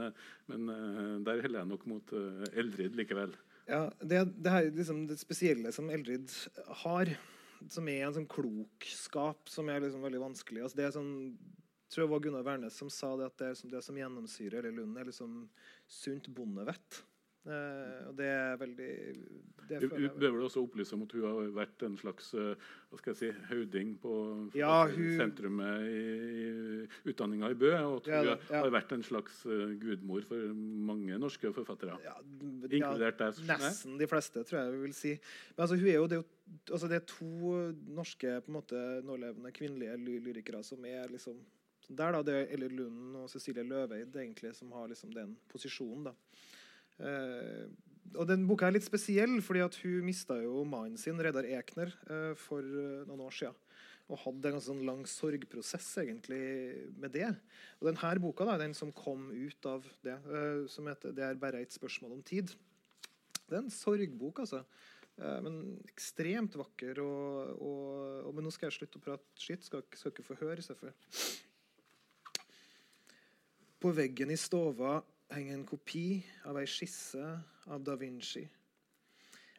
men 0.50 0.70
der 1.24 1.42
heller 1.42 1.60
jeg 1.62 1.68
nok 1.70 1.86
mot 1.90 2.12
Eldrid 2.54 2.96
likevel. 2.96 3.34
Ja, 3.68 3.86
det, 4.00 4.18
det 4.44 4.50
er 4.52 4.66
liksom 4.76 5.06
det 5.08 5.16
spesielle 5.20 5.70
som 5.72 5.88
Eldrid 5.92 6.28
har, 6.84 7.08
som 7.70 7.88
er 7.88 8.06
en 8.06 8.16
sånn 8.16 8.30
klokskap 8.30 9.50
som 9.50 9.68
er 9.70 9.84
liksom 9.84 10.04
veldig 10.04 10.22
vanskelig 10.22 10.64
altså 10.64 10.80
det 10.80 10.86
er 10.86 10.94
sånn, 10.96 11.14
jeg 11.84 11.94
tror 11.94 12.06
det 12.06 12.12
var 12.12 12.22
Gunnar 12.26 12.46
Wærnes 12.46 12.78
som 12.80 12.90
sa 12.92 13.14
det 13.18 13.30
at 13.30 13.36
det, 13.40 13.50
er 13.50 13.58
som, 13.58 13.72
det 13.72 13.82
som 13.86 13.98
gjennomsyrer 13.98 14.60
hele 14.60 14.80
Lund, 14.80 14.98
er 14.98 15.06
liksom 15.06 15.44
sunt 15.90 16.30
bondevett. 16.34 17.02
Eh, 17.44 18.06
og 18.08 18.14
det 18.16 18.24
er 18.24 18.54
veldig 18.56 18.92
det 19.68 19.78
Du 19.82 19.88
føler 19.90 20.08
du 20.14 20.20
bør 20.20 20.30
vel 20.32 20.44
også 20.46 20.62
opplyse 20.64 20.94
om 20.96 21.02
at 21.04 21.12
hun 21.12 21.24
har 21.26 21.50
vært 21.56 21.82
en 21.84 21.96
slags 22.00 22.30
uh, 22.36 22.54
hva 22.88 23.00
skal 23.00 23.12
jeg 23.12 23.18
si, 23.18 23.28
høvding 23.50 23.90
på 24.00 24.12
Ja, 24.56 24.86
hun- 24.88 25.18
sentrumet 25.18 25.84
i, 25.88 26.04
i 26.44 27.10
utdanninga 27.12 27.50
i 27.52 27.58
Bø, 27.60 27.72
og 27.82 27.96
at 28.00 28.08
hun 28.08 28.30
ja. 28.30 28.36
har 28.62 28.70
vært 28.72 28.94
en 28.96 29.04
slags 29.04 29.42
uh, 29.44 29.74
gudmor 29.80 30.24
for 30.24 30.54
mange 30.56 31.18
norske 31.20 31.52
forfattere. 31.52 31.98
Inkludert 32.70 33.20
deg. 33.20 33.42
Nesten 33.48 33.98
de 34.00 34.08
fleste, 34.08 34.44
tror 34.48 34.62
jeg 34.62 34.72
vi 34.76 34.80
vil 34.86 34.96
si. 34.96 35.12
Men 35.56 35.66
altså, 35.66 35.76
hun 35.80 35.88
er 35.92 35.98
jo, 36.00 36.08
det, 36.08 36.18
er 36.18 36.24
jo, 36.24 36.64
altså, 36.72 36.88
det 36.92 37.00
er 37.02 37.06
to 37.12 37.60
norske 38.00 38.38
på 38.40 38.52
en 38.52 38.58
måte, 38.58 38.82
nålevende 39.04 39.52
kvinnelige 39.52 40.00
ly 40.00 40.16
lyrikere 40.30 40.64
som 40.64 40.84
er 40.88 41.12
liksom 41.12 41.40
der. 41.88 42.12
da, 42.12 42.22
Det 42.22 42.34
er 42.40 42.52
Eller 42.56 42.68
Lunden 42.72 43.16
og 43.20 43.28
Cecilie 43.30 43.64
Løveid 43.68 44.16
egentlig 44.16 44.54
som 44.56 44.72
har 44.72 44.88
liksom 44.88 45.12
den 45.12 45.36
posisjonen. 45.52 46.04
da. 46.08 46.16
Eh, 47.02 47.66
og 48.14 48.28
den 48.28 48.44
boka 48.46 48.68
er 48.68 48.76
litt 48.76 48.86
spesiell, 48.86 49.40
fordi 49.42 49.62
at 49.64 49.76
hun 49.82 50.04
mista 50.06 50.36
jo 50.38 50.62
mannen 50.68 50.98
sin, 51.00 51.18
Reidar 51.18 51.46
Ekner, 51.56 51.90
uh, 52.06 52.32
for 52.38 52.62
eh, 52.62 53.02
noen 53.08 53.24
år 53.26 53.34
siden. 53.34 53.56
Og 54.12 54.20
hadde 54.20 54.50
en 54.50 54.54
ganske 54.58 54.68
sånn 54.68 54.84
lang 54.86 55.00
sorgprosess 55.08 55.88
egentlig 56.02 56.42
med 57.00 57.14
det. 57.16 57.30
Og 57.80 57.88
denne 57.88 58.20
boka, 58.22 58.46
da, 58.46 58.58
den 58.60 58.76
som 58.76 58.92
kom 58.94 59.30
ut 59.32 59.66
av 59.66 59.86
det, 60.04 60.18
uh, 60.28 60.68
som 60.70 60.86
heter 60.86 61.12
'Det 61.12 61.24
er 61.24 61.40
bare 61.40 61.62
et 61.62 61.72
spørsmål 61.72 62.12
om 62.12 62.22
tid', 62.22 62.52
det 63.48 63.56
er 63.56 63.64
en 63.64 63.70
sorgbok, 63.70 64.44
altså. 64.44 64.64
Men 65.16 65.78
ekstremt 65.86 66.56
vakker. 66.56 66.98
Og, 66.98 67.60
og, 67.62 68.26
og, 68.26 68.34
men 68.34 68.42
nå 68.42 68.50
skal 68.50 68.66
jeg 68.66 68.78
slutte 68.80 68.98
å 68.98 69.04
prate 69.04 69.22
skitt. 69.38 69.62
Skal, 69.62 69.84
skal 69.94 70.10
ikke 70.10 70.26
få 70.26 70.34
høre, 70.40 70.62
selvfølgelig. 70.64 70.96
På 73.78 73.92
veggen 73.94 74.32
i 74.32 74.36
stova 74.40 75.04
henger 75.34 75.58
en 75.58 75.66
kopi 75.66 76.06
av 76.48 76.58
ei 76.60 76.68
skisse 76.70 77.24
av 77.74 77.82
da 77.84 77.96
Vinci. 78.00 78.44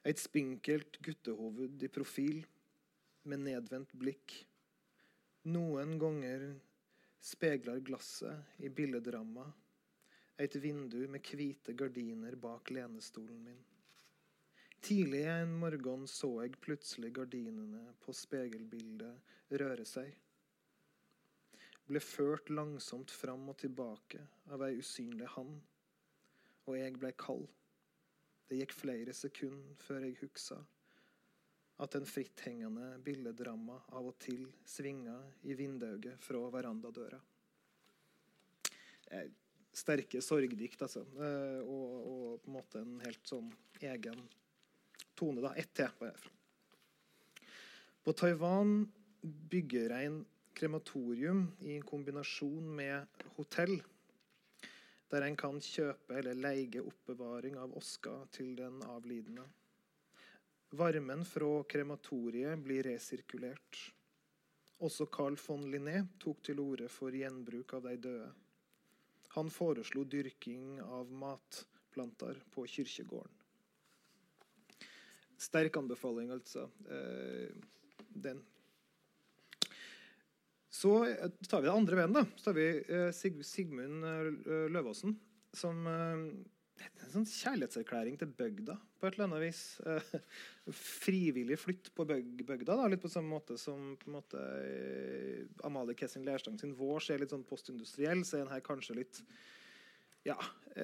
Et 0.06 0.20
spinkelt 0.22 1.00
guttehoved 1.04 1.84
i 1.84 1.92
profil, 1.92 2.44
med 3.26 3.42
nedvendt 3.42 3.94
blikk. 3.98 4.36
Noen 5.50 5.96
ganger 5.98 6.44
spegler 7.26 7.80
glasset 7.82 8.62
i 8.62 8.70
billedramma 8.70 9.48
et 10.38 10.56
vindu 10.60 11.06
med 11.08 11.24
hvite 11.24 11.74
gardiner 11.80 12.36
bak 12.36 12.70
lenestolen 12.76 13.40
min. 13.44 13.62
Tidlig 14.84 15.24
en 15.32 15.56
morgen 15.62 16.04
så 16.12 16.30
jeg 16.44 16.60
plutselig 16.62 17.14
gardinene 17.16 17.96
på 18.04 18.14
speilbildet 18.14 19.56
røre 19.62 19.86
seg. 19.88 20.12
Ble 21.86 22.02
ført 22.02 22.50
langsomt 22.50 23.12
fram 23.14 23.50
og 23.52 23.60
tilbake 23.62 24.24
av 24.54 24.64
ei 24.66 24.80
usynlig 24.80 25.28
hand, 25.36 25.60
og 26.66 26.80
jeg 26.80 26.96
ble 26.98 27.12
kald. 27.22 27.46
Det 28.50 28.58
gikk 28.62 28.74
flere 28.74 29.14
sekunder 29.14 29.78
før 29.86 30.06
jeg 30.06 30.18
huksa 30.22 30.58
at 31.84 31.92
den 31.92 32.06
fritthengende 32.08 32.96
billedramma 33.04 33.82
av 33.98 34.08
og 34.12 34.18
til 34.24 34.46
svinga 34.70 35.16
i 35.44 35.56
vindauget 35.60 36.22
fra 36.24 36.40
verandadøra. 36.54 37.20
Eh, 39.12 39.28
sterke 39.76 40.22
sorgdikt, 40.24 40.86
altså. 40.88 41.04
Eh, 41.20 41.60
og, 41.62 41.96
og, 42.12 42.30
på 42.44 42.52
en 42.52 42.56
måte 42.56 42.82
en 42.82 43.02
helt 43.04 43.28
sånn 43.28 43.52
egen 43.84 44.22
tone. 45.20 45.44
da. 45.44 45.52
Ett 45.60 45.74
til. 45.76 46.30
På 48.06 48.14
Taiwan 48.14 48.86
bygger 49.22 49.98
en 50.00 50.22
krematorium 50.56 51.44
i 51.60 51.80
kombinasjon 51.86 52.70
med 52.76 53.26
hotell, 53.36 53.76
der 55.12 55.28
en 55.28 55.38
kan 55.38 55.60
kjøpe 55.62 56.18
eller 56.20 56.40
leie 56.40 56.82
oppbevaring 56.82 57.60
av 57.62 57.76
oska 57.78 58.16
til 58.36 58.56
den 58.58 58.82
avlidende. 58.88 59.46
Varmen 60.76 61.22
fra 61.28 61.52
krematoriet 61.70 62.60
blir 62.64 62.84
resirkulert. 62.88 63.84
Også 64.84 65.06
Carl 65.08 65.38
von 65.40 65.64
Linné 65.72 66.02
tok 66.20 66.42
til 66.44 66.60
orde 66.60 66.90
for 66.92 67.16
gjenbruk 67.16 67.78
av 67.78 67.86
de 67.88 67.96
døde. 68.08 68.32
Han 69.36 69.52
foreslo 69.52 70.04
dyrking 70.08 70.82
av 70.82 71.12
matplanter 71.12 72.42
på 72.52 72.66
kirkegården. 72.72 73.42
Sterk 75.38 75.78
anbefaling, 75.78 76.32
altså. 76.32 76.70
Eh, 76.88 77.56
den. 78.16 78.40
Så 80.76 81.06
eh, 81.06 81.30
tar 81.48 81.62
vi 81.62 81.68
det 81.68 81.74
andre 81.74 82.02
veien. 82.02 82.16
da. 82.16 82.26
Så 82.36 82.50
tar 82.50 82.58
vi 82.58 82.68
eh, 82.84 83.08
Sig 83.16 83.40
Sigmund 83.48 84.04
eh, 84.04 84.68
Løvaasen, 84.74 85.16
som 85.56 85.88
En 85.88 87.12
sånn 87.14 87.28
kjærlighetserklæring 87.30 88.18
til 88.20 88.34
bygda, 88.36 88.74
på 89.00 89.08
et 89.08 89.16
eller 89.16 89.30
annet 89.30 89.46
vis. 89.46 89.62
Frivillig 90.76 91.56
flytt 91.62 91.88
på 91.96 92.04
bygda, 92.10 92.76
da, 92.76 92.90
litt 92.92 93.00
på 93.00 93.12
samme 93.14 93.32
måte 93.32 93.56
som 93.58 93.94
på 94.02 94.10
en 94.10 94.18
måte, 94.18 94.42
Amalie 95.64 95.96
Kessin 95.96 96.28
Lerstang 96.28 96.60
sin 96.60 96.76
'Vår' 96.76 97.14
er 97.16 97.24
litt 97.24 97.32
sånn 97.32 97.48
postindustriell, 97.48 98.26
så 98.28 98.36
er 98.36 98.44
den 98.44 98.52
her 98.52 98.66
kanskje 98.66 99.00
litt 99.00 99.22
ja, 100.28 100.36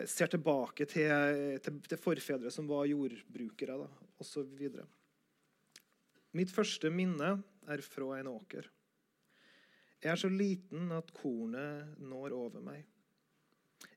ser 0.07 0.31
tilbake 0.31 0.87
til, 0.87 1.59
til, 1.59 1.83
til 1.91 1.99
forfedre 1.99 2.55
som 2.55 2.71
var 2.71 2.87
jordbrukere, 2.87 3.81
da, 3.83 3.89
osv. 4.23 4.67
Mitt 6.39 6.55
første 6.55 6.93
minne 6.93 7.35
er 7.67 7.83
fra 7.83 8.15
en 8.21 8.31
åker. 8.31 8.71
Jeg 10.01 10.11
er 10.15 10.17
så 10.17 10.29
liten 10.33 10.89
at 10.95 11.11
kornet 11.13 11.97
når 12.01 12.33
over 12.33 12.63
meg. 12.65 12.85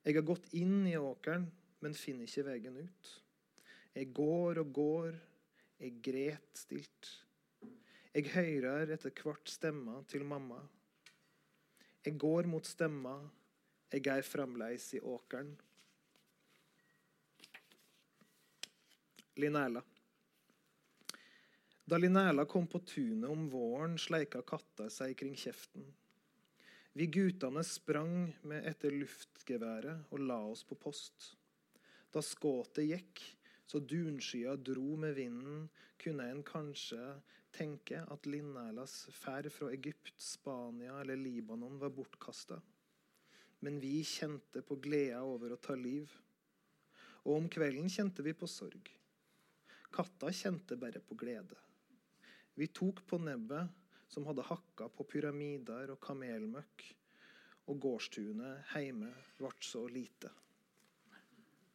Jeg 0.04 0.18
har 0.18 0.26
gått 0.28 0.50
inn 0.52 0.82
i 0.84 0.98
åkeren, 1.00 1.46
men 1.80 1.96
finner 1.96 2.28
ikke 2.28 2.44
veien 2.50 2.76
ut. 2.76 3.12
Jeg 3.94 4.10
går 4.12 4.60
og 4.60 4.72
går, 4.76 5.16
jeg 5.80 6.00
gret 6.04 6.60
stilt. 6.60 7.10
Jeg 8.14 8.28
hører 8.34 8.92
etter 8.94 9.14
hvert 9.16 9.48
stemma 9.48 10.02
til 10.10 10.26
mamma. 10.28 10.60
Jeg 12.04 12.18
går 12.20 12.50
mot 12.52 12.68
stemma, 12.68 13.16
jeg 13.94 14.04
er 14.10 14.26
fremdeles 14.28 14.90
i 14.98 15.00
åkeren. 15.00 15.54
Linnæla. 19.40 19.80
Da 21.84 21.98
Linnæla 22.00 22.46
kom 22.48 22.64
på 22.66 22.78
tunet 22.80 23.28
om 23.28 23.42
våren, 23.52 23.98
sleika 24.00 24.40
katta 24.48 24.86
seg 24.88 25.18
kring 25.20 25.34
kjeften. 25.36 25.84
Vi 26.96 27.10
guttene 27.12 27.60
sprang 27.60 28.30
med 28.48 28.64
etter 28.70 28.94
luftgeværet 28.96 30.06
og 30.08 30.22
la 30.24 30.38
oss 30.48 30.62
på 30.64 30.78
post. 30.80 31.34
Da 32.08 32.22
skuddet 32.24 32.86
gikk, 32.88 33.20
så 33.68 33.82
dunskya 33.84 34.54
dro 34.56 34.94
med 35.02 35.12
vinden, 35.18 35.66
kunne 36.00 36.30
en 36.30 36.40
kanskje 36.46 37.02
tenke 37.52 38.00
at 38.00 38.30
Linnælas 38.32 38.94
ferd 39.12 39.50
fra 39.52 39.68
Egypt, 39.76 40.14
Spania 40.16 41.02
eller 41.02 41.20
Libanon 41.20 41.76
var 41.82 41.92
bortkasta. 41.92 42.62
Men 43.60 43.76
vi 43.84 43.98
kjente 44.08 44.64
på 44.64 44.80
gleda 44.80 45.20
over 45.20 45.52
å 45.52 45.60
ta 45.60 45.76
liv. 45.76 46.08
Og 47.26 47.36
om 47.42 47.52
kvelden 47.52 47.92
kjente 47.92 48.24
vi 48.24 48.32
på 48.32 48.48
sorg. 48.48 48.88
Katta 49.92 50.32
kjente 50.32 50.80
bare 50.80 51.04
på 51.04 51.20
glede. 51.20 51.60
Vi 52.56 52.66
tok 52.70 53.00
på 53.06 53.18
nebbet, 53.18 53.68
som 54.08 54.26
hadde 54.28 54.44
hakka 54.46 54.88
på 54.94 55.06
pyramider 55.10 55.90
og 55.90 56.00
kamelmøkk, 56.04 56.84
og 57.66 57.78
gårdstunet 57.80 58.62
heime 58.74 59.10
ble 59.38 59.50
så 59.64 59.86
lite. 59.90 60.30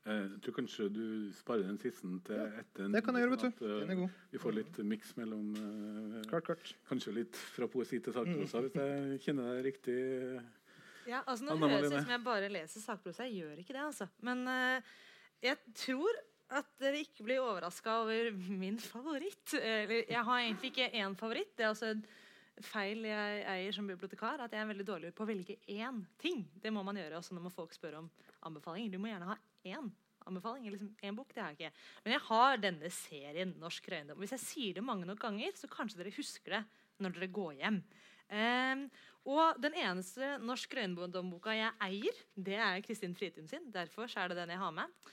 Eh, 0.06 0.22
Jeg 0.30 0.42
tror 0.46 0.56
kanskje 0.62 0.86
du 0.96 1.02
sparer 1.36 1.66
den 1.68 1.78
siste 1.82 2.08
til 2.26 2.40
etter. 2.62 2.88
det 2.94 3.02
kan 3.04 3.16
jeg 3.18 3.26
gjøre, 3.26 3.34
vet 3.36 3.42
du. 3.60 3.66
eh, 3.66 3.80
Den 3.82 3.90
er 3.92 3.96
god. 4.00 4.10
Vi 4.32 4.38
får 4.40 4.54
litt 4.56 4.78
miks 4.88 5.12
mellom 5.18 5.50
eh, 5.60 6.22
Klart, 6.30 6.46
klart. 6.48 6.72
Kanskje 6.88 7.14
litt 7.14 7.36
fra 7.36 7.68
poesi 7.68 8.00
til 8.00 8.14
sakprosa, 8.14 8.62
Mm. 8.62 8.70
hvis 8.70 8.80
jeg 8.80 9.20
kjenner 9.26 9.56
deg 9.62 9.66
riktig. 9.74 9.98
Ja, 11.08 11.24
altså 11.28 11.44
Nå 11.46 11.58
høres 11.58 11.90
det 11.90 11.98
ut 11.98 12.04
som 12.06 12.12
jeg 12.16 12.24
bare 12.24 12.50
leser 12.50 12.80
sakprosa. 12.82 13.24
Jeg 13.28 13.42
gjør 13.44 13.60
ikke 13.60 13.74
det, 13.74 13.84
altså. 13.84 14.08
Men 14.22 14.48
eh, 14.48 14.82
jeg 15.42 15.58
tror 15.76 16.10
at 16.50 16.70
dere 16.82 17.04
ikke 17.04 17.26
blir 17.28 17.44
overraska 17.44 18.00
over 18.04 18.32
min 18.34 18.80
favoritt. 18.82 19.54
Eller, 19.60 20.04
jeg 20.10 20.26
har 20.26 20.42
egentlig 20.42 20.72
ikke 20.74 20.90
én 20.98 21.16
favoritt. 21.18 21.54
Det 21.58 21.66
er 21.68 21.74
også 21.74 21.92
en 21.94 22.04
feil 22.66 23.06
jeg 23.06 23.44
eier 23.54 23.76
som 23.76 23.88
bibliotekar. 23.90 24.42
At 24.46 24.56
jeg 24.56 24.64
er 24.64 24.72
veldig 24.72 24.88
dårlig 24.88 25.14
på 25.16 25.26
å 25.26 25.30
velge 25.30 25.60
én 25.70 26.02
ting. 26.22 26.44
Det 26.62 26.74
må 26.74 26.84
man 26.86 26.98
gjøre 26.98 27.22
også 27.22 27.38
når 27.38 27.54
folk 27.54 27.76
spør 27.78 28.02
om 28.02 28.10
anbefalinger. 28.50 28.96
Du 28.96 29.02
må 29.02 29.12
gjerne 29.12 29.30
ha 29.30 29.38
én 29.70 29.92
anbefaling. 30.30 30.68
Liksom 30.74 30.92
én 31.06 31.18
bok. 31.18 31.34
Det 31.36 31.44
har 31.44 31.54
jeg 31.54 31.60
ikke. 31.60 31.86
Men 32.06 32.16
jeg 32.16 32.26
har 32.32 32.66
denne 32.66 32.94
serien 32.98 33.56
Norsk 33.62 33.94
røyndom. 33.94 34.20
Hvis 34.24 34.36
jeg 34.38 34.46
sier 34.48 34.80
det 34.80 34.86
mange 34.86 35.08
nok 35.10 35.22
ganger, 35.22 35.54
så 35.58 35.70
kanskje 35.72 36.02
dere 36.02 36.18
husker 36.18 36.58
det 36.58 36.64
når 37.00 37.16
dere 37.16 37.34
går 37.38 37.54
hjem. 37.62 37.84
Um, 38.30 38.84
og 39.30 39.58
den 39.62 39.74
eneste 39.82 40.36
norsk 40.46 40.74
røyndomboka 40.78 41.54
jeg 41.58 41.74
eier, 41.82 42.20
det 42.38 42.60
er 42.62 42.84
Kristin 42.86 43.16
Fritun 43.18 43.50
sin. 43.50 43.66
Derfor 43.74 44.10
er 44.10 44.30
det 44.30 44.38
den 44.38 44.54
jeg 44.54 44.62
har 44.62 44.76
med. 44.76 45.10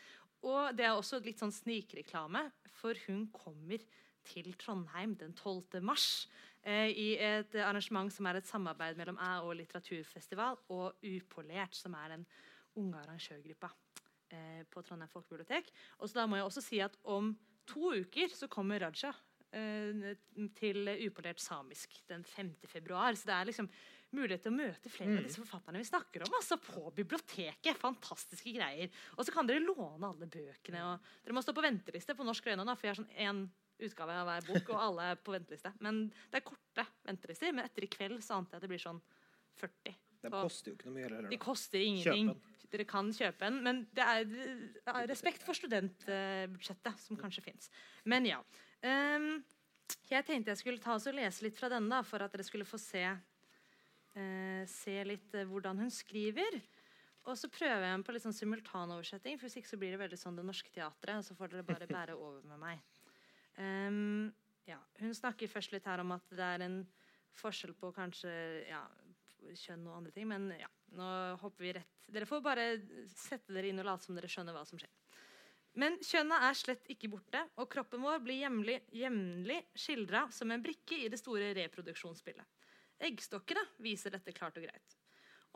Og 0.47 0.77
det 0.79 0.87
er 0.87 0.95
også 0.95 1.19
litt 1.25 1.41
sånn 1.43 1.55
snikreklame, 1.55 2.45
for 2.77 2.99
hun 3.07 3.27
kommer 3.35 3.83
til 4.27 4.53
Trondheim 4.59 5.15
den 5.19 5.35
12. 5.35 5.81
mars. 5.87 6.27
Eh, 6.67 6.91
I 6.91 7.09
et 7.23 7.55
arrangement 7.63 8.11
som 8.13 8.27
er 8.27 8.41
et 8.41 8.49
samarbeid 8.49 8.99
mellom 8.99 9.19
jeg 9.23 9.47
og 9.47 9.57
Litteraturfestival 9.61 10.59
og 10.75 11.07
Upolert, 11.07 11.75
som 11.79 11.95
er 11.99 12.17
den 12.17 12.27
unge 12.77 12.99
arrangørgruppa 13.03 13.71
eh, 14.35 14.63
på 14.71 14.83
Trondheim 14.83 15.13
folkebibliotek. 15.13 15.71
Og 16.01 16.11
så 16.11 16.21
da 16.21 16.27
må 16.31 16.39
jeg 16.39 16.49
også 16.49 16.65
si 16.65 16.83
at 16.83 16.99
om 17.03 17.33
to 17.67 17.95
uker 17.95 18.35
så 18.35 18.51
kommer 18.51 18.83
Raja 18.83 19.13
eh, 19.51 20.15
til 20.59 20.91
Upolert 21.07 21.43
samisk 21.43 22.01
den 22.11 22.27
5. 22.27 22.55
februar. 22.67 23.15
Så 23.15 23.31
det 23.31 23.39
er 23.39 23.51
liksom 23.51 23.71
mulighet 24.15 24.43
til 24.45 24.53
å 24.53 24.57
møte 24.57 24.91
flere 24.93 25.11
Mm. 25.11 25.19
av 25.19 25.25
disse 25.25 25.41
forfatterne 25.43 25.79
vi 25.79 25.89
snakker 25.89 26.23
om 26.27 26.35
altså 26.39 26.57
på 26.63 26.95
biblioteket. 26.95 27.77
Fantastiske 27.77 28.53
greier. 28.55 28.91
Og 29.19 29.25
så 29.27 29.33
kan 29.33 29.47
dere 29.47 29.65
låne 29.65 30.07
alle 30.07 30.27
bøkene. 30.27 30.83
Og 30.85 31.01
dere 31.25 31.35
må 31.35 31.43
stå 31.43 31.55
på 31.55 31.63
venteliste 31.65 32.15
på 32.15 32.25
Norsk 32.25 32.45
da, 32.45 32.75
for 32.75 32.87
jeg 32.87 32.95
har 32.95 33.03
sånn 33.05 33.17
én 33.17 33.49
utgave 33.79 34.13
av 34.13 34.27
hver 34.27 34.47
bok, 34.47 34.71
og 34.71 34.81
alle 34.81 35.11
er 35.13 35.17
på 35.17 35.33
venteliste. 35.33 35.73
Men 35.81 36.09
det 36.31 36.41
er 36.41 36.47
korte 36.47 36.87
ventelister. 37.05 37.53
Men 37.53 37.65
etter 37.65 37.85
i 37.85 37.89
kveld 37.89 38.23
så 38.23 38.39
antar 38.39 38.57
jeg 38.57 38.63
at 38.63 38.63
det 38.63 38.73
blir 38.73 38.85
sånn 38.87 39.03
40. 39.61 39.97
De 40.23 40.31
koster 40.31 40.71
jo 40.71 40.77
ikke 40.77 40.89
noe 40.89 40.95
mye 40.97 41.09
heller. 41.09 41.29
de 41.31 41.39
koster 41.39 41.79
ingenting. 41.79 42.31
Dere 42.71 42.85
kan 42.85 43.13
kjøpe 43.15 43.47
en, 43.47 43.63
men 43.63 43.85
det 43.95 44.03
er, 44.03 44.25
det 44.25 44.91
er 44.91 45.07
respekt 45.07 45.45
for 45.47 45.55
studentbudsjettet 45.55 46.99
som 46.99 47.17
kanskje 47.21 47.45
fins. 47.45 47.71
Men 48.05 48.27
ja. 48.27 48.41
Um, 48.83 49.45
jeg 50.11 50.27
tenkte 50.27 50.51
jeg 50.51 50.59
skulle 50.59 50.83
ta 50.83 50.97
oss 50.97 51.07
og 51.07 51.15
lese 51.15 51.45
litt 51.47 51.57
fra 51.59 51.71
denne, 51.71 51.89
da, 51.93 52.03
for 52.03 52.25
at 52.25 52.33
dere 52.35 52.47
skulle 52.47 52.67
få 52.67 52.79
se, 52.81 53.05
eh, 54.19 54.65
se 54.71 54.97
litt 55.07 55.35
eh, 55.37 55.47
hvordan 55.49 55.85
hun 55.85 55.93
skriver. 55.93 56.59
Og 57.27 57.35
så 57.39 57.51
prøver 57.51 57.89
jeg 57.89 58.05
på 58.07 58.15
litt 58.15 58.25
sånn 58.25 58.37
simultanoversetting, 58.37 59.39
for 59.39 59.49
hvis 59.49 59.59
ikke 59.61 59.73
så 59.73 59.79
blir 59.81 59.95
det 59.95 60.03
veldig 60.05 60.19
sånn 60.21 60.37
Det 60.39 60.45
Norske 60.47 60.71
Teatret. 60.75 61.19
Og 61.19 61.27
så 61.27 61.37
får 61.39 61.55
dere 61.55 61.67
bare 61.67 61.91
bære 61.91 62.19
over 62.27 62.45
med 62.47 62.63
meg. 62.63 62.85
Um, 63.57 64.29
ja, 64.69 64.79
hun 65.01 65.15
snakker 65.17 65.51
først 65.51 65.73
litt 65.75 65.87
her 65.89 66.03
om 66.03 66.15
at 66.15 66.35
det 66.35 66.45
er 66.45 66.67
en 66.67 66.81
forskjell 67.37 67.75
på 67.79 67.91
kanskje 67.97 68.33
ja, 68.69 68.83
kjønn 69.53 69.87
og 69.89 69.99
andre 69.99 70.15
ting. 70.15 70.29
Men 70.31 70.49
ja, 70.55 70.71
nå 70.97 71.11
hopper 71.43 71.67
vi 71.67 71.77
rett 71.79 71.93
Dere 72.07 72.29
får 72.29 72.39
bare 72.39 72.65
sette 73.11 73.51
dere 73.51 73.67
inn 73.67 73.83
og 73.83 73.89
late 73.89 74.07
som 74.07 74.15
dere 74.15 74.29
skjønner 74.31 74.55
hva 74.55 74.61
som 74.69 74.79
skjer. 74.79 74.93
Men 75.77 75.99
kjønnet 75.99 76.45
er 76.47 76.57
slett 76.57 76.87
ikke 76.93 77.11
borte, 77.13 77.41
og 77.59 77.67
kroppen 77.73 78.05
vår 78.05 78.21
blir 78.25 78.39
jevnlig, 78.95 79.59
skildra 79.77 80.23
som 80.33 80.55
en 80.55 80.63
brikke 80.63 81.01
i 81.03 81.11
det 81.13 81.19
store 81.21 81.51
reproduksjonsspillet. 81.59 82.47
Eggstokkene 83.03 83.61
viser 83.85 84.15
dette 84.15 84.33
klart 84.33 84.57
og 84.57 84.65
greit. 84.65 84.97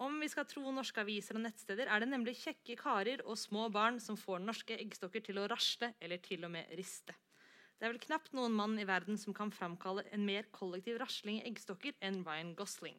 Om 0.01 0.17
vi 0.21 0.29
skal 0.33 0.47
tro 0.49 0.71
norske 0.73 1.03
aviser 1.03 1.37
og 1.37 1.45
nettsteder, 1.45 1.89
er 1.89 2.01
det 2.01 2.09
nemlig 2.09 2.39
kjekke 2.41 2.77
karer 2.81 3.21
og 3.27 3.37
små 3.37 3.67
barn 3.73 3.99
som 4.01 4.17
får 4.17 4.41
norske 4.45 4.77
eggstokker 4.81 5.25
til 5.25 5.41
å 5.41 5.49
rasle 5.51 5.93
eller 6.01 6.21
til 6.25 6.47
og 6.49 6.55
med 6.55 6.73
riste. 6.79 7.17
Det 7.81 7.89
er 7.89 7.95
vel 7.95 8.03
knapt 8.03 8.35
noen 8.37 8.53
mann 8.53 8.77
i 8.77 8.85
verden 8.85 9.17
som 9.17 9.33
kan 9.37 9.53
framkalle 9.53 10.05
en 10.13 10.25
mer 10.29 10.49
kollektiv 10.53 10.99
rasling 11.01 11.39
i 11.41 11.47
eggstokker 11.49 11.97
enn 12.05 12.21
Ryan 12.27 12.53
Gosling. 12.57 12.99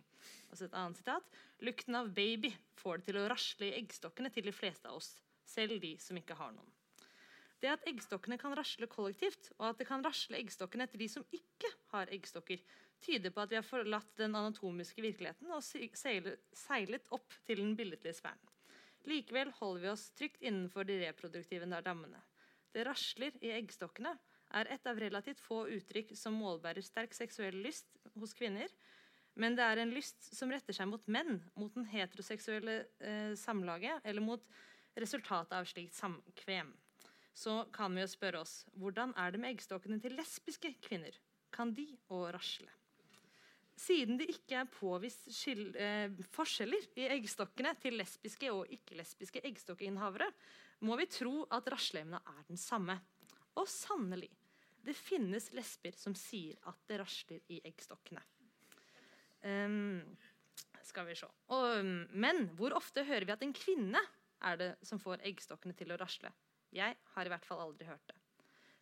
Altså 0.49 0.65
et 0.65 0.77
annet 0.77 0.97
sitat. 0.97 1.27
Lukten 1.61 1.97
av 1.99 2.09
baby 2.18 2.49
får 2.81 3.01
det 3.01 3.11
til 3.11 3.19
å 3.22 3.27
rasle 3.30 3.69
i 3.69 3.76
eggstokkene 3.77 4.34
til 4.34 4.49
de 4.49 4.53
fleste 4.57 4.89
av 4.89 4.97
oss, 4.97 5.11
selv 5.45 5.77
de 5.84 5.93
som 6.01 6.18
ikke 6.18 6.38
har 6.38 6.53
noen. 6.57 6.69
Det 7.61 7.69
at 7.69 7.85
eggstokkene 7.85 8.39
kan 8.41 8.57
rasle 8.57 8.89
kollektivt, 8.89 9.51
og 9.59 9.68
at 9.69 9.77
det 9.77 9.85
kan 9.85 10.01
rasle 10.01 10.39
eggstokkene 10.39 10.89
til 10.89 11.03
de 11.03 11.09
som 11.13 11.26
ikke 11.30 11.69
har 11.93 12.09
eggstokker, 12.09 12.61
tyder 13.02 13.34
på 13.34 13.44
at 13.44 13.52
vi 13.52 13.57
har 13.60 13.65
forlatt 13.65 14.11
den 14.19 14.36
anatomiske 14.38 15.03
virkeligheten 15.03 15.52
og 15.52 15.64
seilet 15.64 17.07
opp 17.14 17.38
til 17.48 17.61
den 17.64 17.76
billedlige 17.78 18.15
sfæren. 18.18 18.41
Likevel 19.10 19.49
holder 19.57 19.82
vi 19.82 19.90
oss 19.91 20.10
trygt 20.18 20.44
innenfor 20.45 20.86
de 20.86 20.99
reproduktive 21.02 21.69
dammene. 21.82 22.19
Det 22.72 22.86
rasler 22.86 23.36
i 23.41 23.53
eggstokkene 23.57 24.14
er 24.57 24.69
et 24.72 24.86
av 24.88 24.99
relativt 24.99 25.41
få 25.41 25.64
uttrykk 25.72 26.14
som 26.19 26.38
målbærer 26.38 26.86
sterk 26.86 27.15
seksuell 27.15 27.57
lyst 27.64 27.90
hos 28.19 28.36
kvinner, 28.38 28.69
men 29.36 29.56
det 29.56 29.64
er 29.64 29.82
en 29.82 29.95
lyst 29.95 30.28
som 30.36 30.52
retter 30.52 30.76
seg 30.76 30.90
mot 30.91 31.03
menn, 31.07 31.40
mot 31.56 31.73
den 31.73 31.88
heteroseksuelle 31.88 32.82
eh, 32.99 33.34
samlaget 33.40 34.03
eller 34.03 34.23
mot 34.23 34.44
resultatet 34.99 35.56
av 35.56 35.69
slikt 35.72 35.95
samkvem 35.95 36.73
så 37.34 37.61
kan 37.73 37.95
vi 37.95 38.03
jo 38.03 38.11
spørre 38.11 38.44
oss 38.44 38.61
hvordan 38.80 39.14
er 39.19 39.34
det 39.34 39.41
med 39.41 39.56
eggstokkene 39.56 39.99
til 40.03 40.15
lesbiske 40.18 40.73
kvinner? 40.84 41.15
Kan 41.52 41.73
de 41.76 41.88
òg 42.11 42.32
rasle? 42.36 42.69
Siden 43.80 44.19
det 44.19 44.27
ikke 44.34 44.60
er 44.61 44.69
påvist 44.69 45.30
skyld, 45.34 45.76
eh, 45.80 46.11
forskjeller 46.35 46.89
i 46.99 47.07
eggstokkene 47.15 47.73
til 47.81 47.98
lesbiske 47.98 48.52
og 48.53 48.69
ikke-lesbiske 48.76 49.41
eggstokkinnehavere, 49.48 50.27
må 50.85 50.98
vi 50.99 51.07
tro 51.10 51.45
at 51.49 51.69
rasleevna 51.72 52.19
er 52.19 52.43
den 52.49 52.60
samme. 52.60 52.98
Og 53.57 53.68
sannelig, 53.69 54.30
det 54.85 54.95
finnes 54.98 55.52
lesber 55.53 55.95
som 55.98 56.15
sier 56.18 56.57
at 56.69 56.77
det 56.89 56.99
rasler 57.02 57.41
i 57.53 57.61
eggstokkene. 57.69 58.22
Um, 59.41 60.02
skal 60.85 61.07
vi 61.07 61.18
se. 61.18 61.30
Og, 61.53 61.85
men 62.11 62.48
hvor 62.57 62.76
ofte 62.77 63.06
hører 63.07 63.26
vi 63.26 63.35
at 63.35 63.45
en 63.45 63.56
kvinne 63.56 64.02
er 64.41 64.57
det 64.60 64.72
som 64.85 65.02
får 65.02 65.23
eggstokkene 65.30 65.77
til 65.77 65.93
å 65.93 65.99
rasle? 66.02 66.31
Jeg 66.73 66.98
har 67.15 67.27
i 67.27 67.31
hvert 67.34 67.48
fall 67.48 67.64
aldri 67.65 67.88
hørt 67.89 68.03
det. 68.10 68.18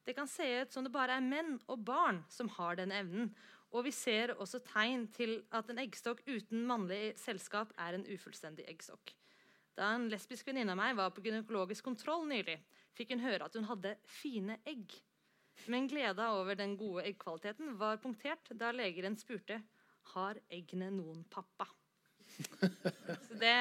Det 0.07 0.15
kan 0.17 0.29
se 0.29 0.45
ut 0.61 0.73
som 0.73 0.85
det 0.85 0.93
bare 0.93 1.19
er 1.19 1.25
menn 1.25 1.57
og 1.69 1.83
barn 1.85 2.23
som 2.33 2.49
har 2.55 2.79
den 2.79 2.93
evnen. 2.95 3.33
Og 3.69 3.85
vi 3.85 3.93
ser 3.93 4.33
også 4.35 4.61
tegn 4.65 5.05
til 5.13 5.39
at 5.53 5.69
en 5.69 5.81
eggstokk 5.83 6.23
uten 6.27 6.65
mannlig 6.69 7.13
selskap 7.21 7.73
er 7.77 7.97
en 7.97 8.07
ufullstendig 8.09 8.65
eggstokk. 8.71 9.13
Da 9.77 9.93
en 9.95 10.09
lesbisk 10.11 10.49
venninne 10.49 10.73
av 10.73 10.79
meg 10.79 10.97
var 10.97 11.13
på 11.13 11.21
gynekologisk 11.23 11.85
kontroll 11.85 12.25
nylig, 12.27 12.57
fikk 12.97 13.13
hun 13.13 13.23
høre 13.23 13.45
at 13.45 13.55
hun 13.55 13.69
hadde 13.69 13.93
fine 14.09 14.57
egg. 14.67 14.97
Men 15.69 15.87
gleda 15.91 16.31
over 16.39 16.57
den 16.57 16.75
gode 16.79 17.05
eggkvaliteten 17.07 17.75
var 17.79 17.99
punktert 18.01 18.51
da 18.57 18.71
legeren 18.75 19.17
spurte 19.19 19.59
har 20.15 20.39
eggene 20.49 20.89
noen 20.93 21.23
pappa. 21.29 21.67
Så 23.27 23.37
det 23.39 23.53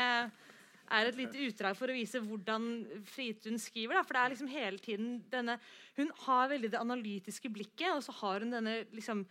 er 0.89 1.09
et 1.09 1.19
lite 1.19 1.43
utdrag 1.49 1.77
for 1.77 1.91
å 1.91 1.97
vise 1.97 2.21
hvordan 2.23 2.69
Fritun 3.09 3.59
skriver. 3.61 3.99
Da. 3.99 4.05
For 4.07 4.17
det 4.17 4.23
er 4.23 4.35
liksom 4.35 4.53
hele 4.53 4.81
tiden 4.83 5.11
denne 5.33 5.59
Hun 5.99 6.13
har 6.25 6.49
veldig 6.53 6.73
det 6.73 6.81
analytiske 6.81 7.51
blikket, 7.53 7.91
og 7.93 8.03
så 8.07 8.15
har 8.23 8.45
hun 8.45 8.55
denne 8.55 8.81
liksom, 8.95 9.27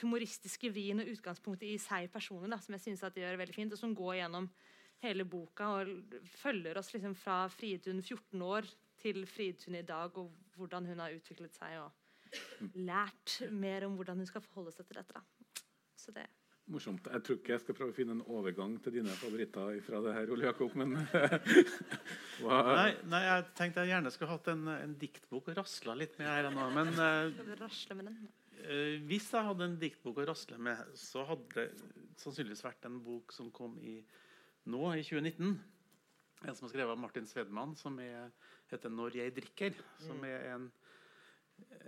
humoristiske 0.00 0.70
vrien 0.72 1.02
og 1.02 1.10
utgangspunktet 1.14 1.68
i 1.68 1.80
seg 1.80 2.08
personer, 2.12 2.50
da, 2.50 2.60
som 2.62 2.76
jeg 2.76 2.84
synes 2.86 3.04
at 3.06 3.16
de 3.16 3.24
gjør 3.24 3.40
veldig 3.42 3.56
fint, 3.56 3.74
og 3.74 3.80
som 3.80 3.94
går 3.96 4.18
gjennom 4.20 4.48
hele 5.04 5.26
boka 5.28 5.68
og 5.80 6.16
følger 6.38 6.78
oss 6.80 6.92
liksom 6.94 7.16
fra 7.18 7.44
Fridtun 7.52 8.00
14 8.00 8.46
år 8.46 8.68
til 9.00 9.24
Fridtun 9.28 9.76
i 9.76 9.84
dag, 9.86 10.16
og 10.16 10.32
hvordan 10.56 10.88
hun 10.88 11.02
har 11.04 11.16
utviklet 11.16 11.56
seg 11.56 11.76
og 11.82 12.72
lært 12.74 13.42
mer 13.52 13.86
om 13.86 13.98
hvordan 13.98 14.22
hun 14.22 14.30
skal 14.30 14.42
forholde 14.42 14.72
seg 14.74 14.88
til 14.88 15.02
dette. 15.02 15.20
Da. 15.20 15.62
Så 15.98 16.14
det 16.14 16.26
morsomt. 16.72 17.08
Jeg 17.12 17.24
tror 17.24 17.38
ikke 17.38 17.52
jeg 17.52 17.62
skal 17.62 17.76
prøve 17.76 17.92
å 17.92 17.96
finne 17.96 18.14
en 18.16 18.22
overgang 18.32 18.76
til 18.82 18.96
dine 18.96 19.14
favoritter 19.18 19.80
fra 19.84 20.00
det 20.04 20.14
her, 20.16 20.30
Ole 20.32 20.46
Jakob, 20.48 20.72
men 20.80 20.94
nei, 22.40 22.86
nei, 23.10 23.20
jeg 23.26 23.44
tenkte 23.58 23.84
jeg 23.84 23.92
gjerne 23.92 24.12
skulle 24.14 24.32
hatt 24.32 24.48
en, 24.54 24.64
en 24.72 24.94
diktbok 25.00 25.52
og 25.52 25.60
rasla 25.60 25.96
litt 25.98 26.16
med 26.20 26.30
her 26.30 26.48
nå, 26.54 26.70
men 26.76 26.92
uh, 27.04 28.24
hvis 29.08 29.26
jeg 29.32 29.46
hadde 29.46 29.66
en 29.68 29.78
diktbok 29.80 30.22
å 30.22 30.26
rasle 30.30 30.56
med, 30.62 30.78
så 30.96 31.24
hadde 31.28 31.48
det 31.54 31.66
sannsynligvis 32.20 32.64
vært 32.64 32.86
en 32.88 33.00
bok 33.04 33.34
som 33.34 33.50
kom 33.54 33.76
i, 33.82 33.98
nå 34.70 34.82
i 34.94 35.02
2019. 35.04 35.54
En 36.44 36.56
som 36.56 36.66
er 36.66 36.72
skrevet 36.72 36.92
av 36.92 37.00
Martin 37.00 37.28
Svedman, 37.28 37.74
som 37.76 37.98
er, 38.02 38.32
heter 38.70 38.90
'Når 38.90 39.16
jeg 39.16 39.34
drikker'. 39.36 39.78
Som 39.98 40.18
mm. 40.18 40.24
er 40.24 40.54
en 40.54 40.72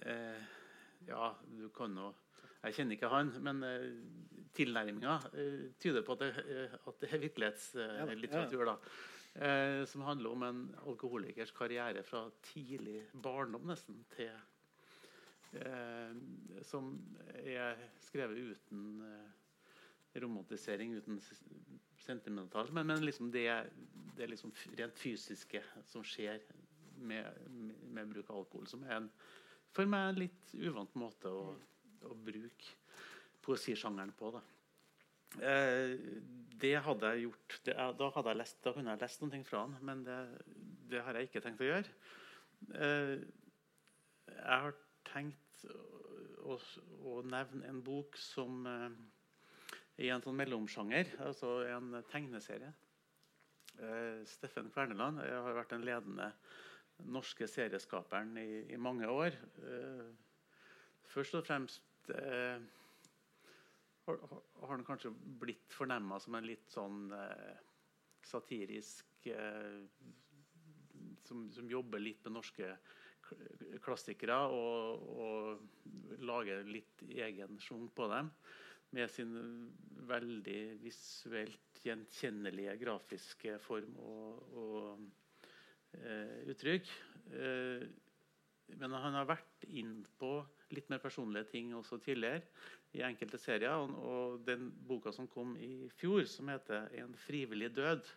eh, 0.02 0.44
Ja, 1.06 1.34
du 1.58 1.68
kan 1.68 1.94
jo 1.94 2.14
Jeg 2.64 2.74
kjenner 2.74 2.96
ikke 2.96 3.08
han, 3.08 3.28
men 3.42 3.62
eh, 3.62 3.92
tilnærminga 4.56 5.20
eh, 5.34 5.70
tyder 5.78 6.02
på 6.02 6.16
at 6.16 6.18
det, 6.24 6.30
uh, 6.32 6.88
at 6.88 7.00
det 7.00 7.12
er 7.12 7.18
virkelighetslitteratur. 7.22 8.62
Uh, 8.66 8.78
ja, 9.36 9.84
som 9.86 10.00
handler 10.00 10.30
om 10.30 10.42
en 10.42 10.74
alkoholikers 10.88 11.52
karriere 11.52 12.02
fra 12.02 12.24
tidlig 12.42 13.04
barndom 13.12 13.68
nesten 13.68 14.00
til 14.16 14.32
Som 16.66 16.94
er 17.42 17.78
skrevet 18.02 18.38
uten 18.52 19.00
romantisering, 20.20 20.94
uten 20.96 21.20
sentimental, 22.00 22.72
men, 22.72 22.86
men 22.86 23.04
liksom 23.04 23.30
det, 23.30 23.50
det 24.16 24.30
liksom 24.30 24.52
rent 24.78 24.98
fysiske 24.98 25.62
som 25.90 26.04
skjer 26.06 26.40
med, 26.96 27.40
med, 27.82 28.08
bruk 28.08 28.30
av 28.30 28.42
alkohol, 28.42 28.66
som 28.70 28.84
er 28.86 28.98
en, 29.00 29.08
for 29.76 29.88
meg 29.90 30.10
en 30.10 30.20
litt 30.22 30.54
uvant 30.56 30.94
måte 30.98 31.30
å, 31.30 31.50
å 32.06 32.18
bruke 32.26 32.76
poesisjangeren 33.44 34.14
på. 34.16 34.32
Da. 34.34 34.42
Eh, 35.50 35.96
det 36.56 36.76
hadde 36.86 37.12
jeg 37.12 37.26
gjort. 37.26 37.58
Det, 37.66 37.74
da, 38.00 38.10
hadde 38.14 38.32
jeg 38.32 38.40
lest, 38.40 38.60
da 38.64 38.72
kunne 38.76 38.94
jeg 38.94 39.04
lest 39.04 39.24
noe 39.24 39.42
fra 39.46 39.64
han, 39.64 39.76
men 39.84 40.04
det, 40.06 40.20
det, 40.92 41.02
har 41.04 41.18
jeg 41.18 41.30
ikke 41.30 41.44
tenkt 41.44 41.64
å 41.64 41.68
gjøre. 41.70 41.96
Eh, 42.80 43.16
jeg 44.32 44.62
har 44.64 44.78
tenkt 45.12 45.45
å, 45.64 46.56
å, 46.56 47.20
nevne 47.26 47.66
en 47.70 47.82
bok 47.84 48.18
som 48.20 48.66
eh, 48.70 48.90
i 50.04 50.10
en 50.12 50.22
sånn 50.24 50.36
mellomsjanger, 50.36 51.14
altså 51.24 51.58
en 51.70 52.02
tegneserie. 52.10 52.72
Eh, 53.80 54.22
Steffen 54.28 54.70
Kverneland 54.74 55.22
har 55.24 55.56
vært 55.56 55.74
den 55.74 55.86
ledende 55.86 56.30
norske 57.12 57.48
serieskaperen 57.50 58.36
i, 58.40 58.48
i 58.72 58.80
mange 58.80 59.08
år. 59.08 59.36
Eh, 59.60 60.08
først 61.12 61.38
og 61.40 61.46
fremst 61.46 62.10
eh, 62.12 62.60
har, 64.06 64.20
har 64.62 64.76
den 64.76 64.86
kanskje 64.86 65.12
blitt 65.40 65.74
fornemma 65.74 66.20
som 66.22 66.36
en 66.38 66.46
litt 66.46 66.70
sånn 66.72 67.10
eh, 67.16 67.64
satirisk 68.26 69.28
eh, 69.30 69.82
som, 71.26 71.46
som, 71.50 71.70
jobber 71.70 72.02
litt 72.02 72.22
med 72.24 72.36
norske 72.38 72.70
klassikere 73.84 74.38
og, 74.52 75.06
og 75.16 76.22
lager 76.26 76.66
litt 76.68 77.04
egen 77.08 77.60
sjung 77.62 77.88
på 77.94 78.08
dem. 78.12 78.30
Med 78.94 79.10
sin 79.10 79.34
veldig 80.06 80.60
visuelt 80.80 81.80
gjenkjennelige 81.82 82.76
grafiske 82.80 83.56
form 83.62 83.96
og, 83.98 84.56
og 84.56 85.98
eh, 85.98 86.42
uttrykk. 86.52 86.90
Eh, 87.34 87.86
men 88.76 88.94
han 88.98 89.14
har 89.14 89.28
vært 89.28 89.66
inn 89.68 90.00
på 90.18 90.40
litt 90.74 90.88
mer 90.90 91.02
personlige 91.02 91.50
ting 91.52 91.70
også 91.76 92.00
tidligere 92.02 92.42
i 92.96 93.04
enkelte 93.06 93.38
serier. 93.38 93.74
Og, 93.78 93.98
og 93.98 94.46
den 94.46 94.70
boka 94.88 95.12
som 95.14 95.28
kom 95.30 95.54
i 95.60 95.88
fjor, 95.98 96.24
som 96.30 96.50
heter 96.50 96.88
'En 96.94 97.14
frivillig 97.26 97.70
død', 97.76 98.14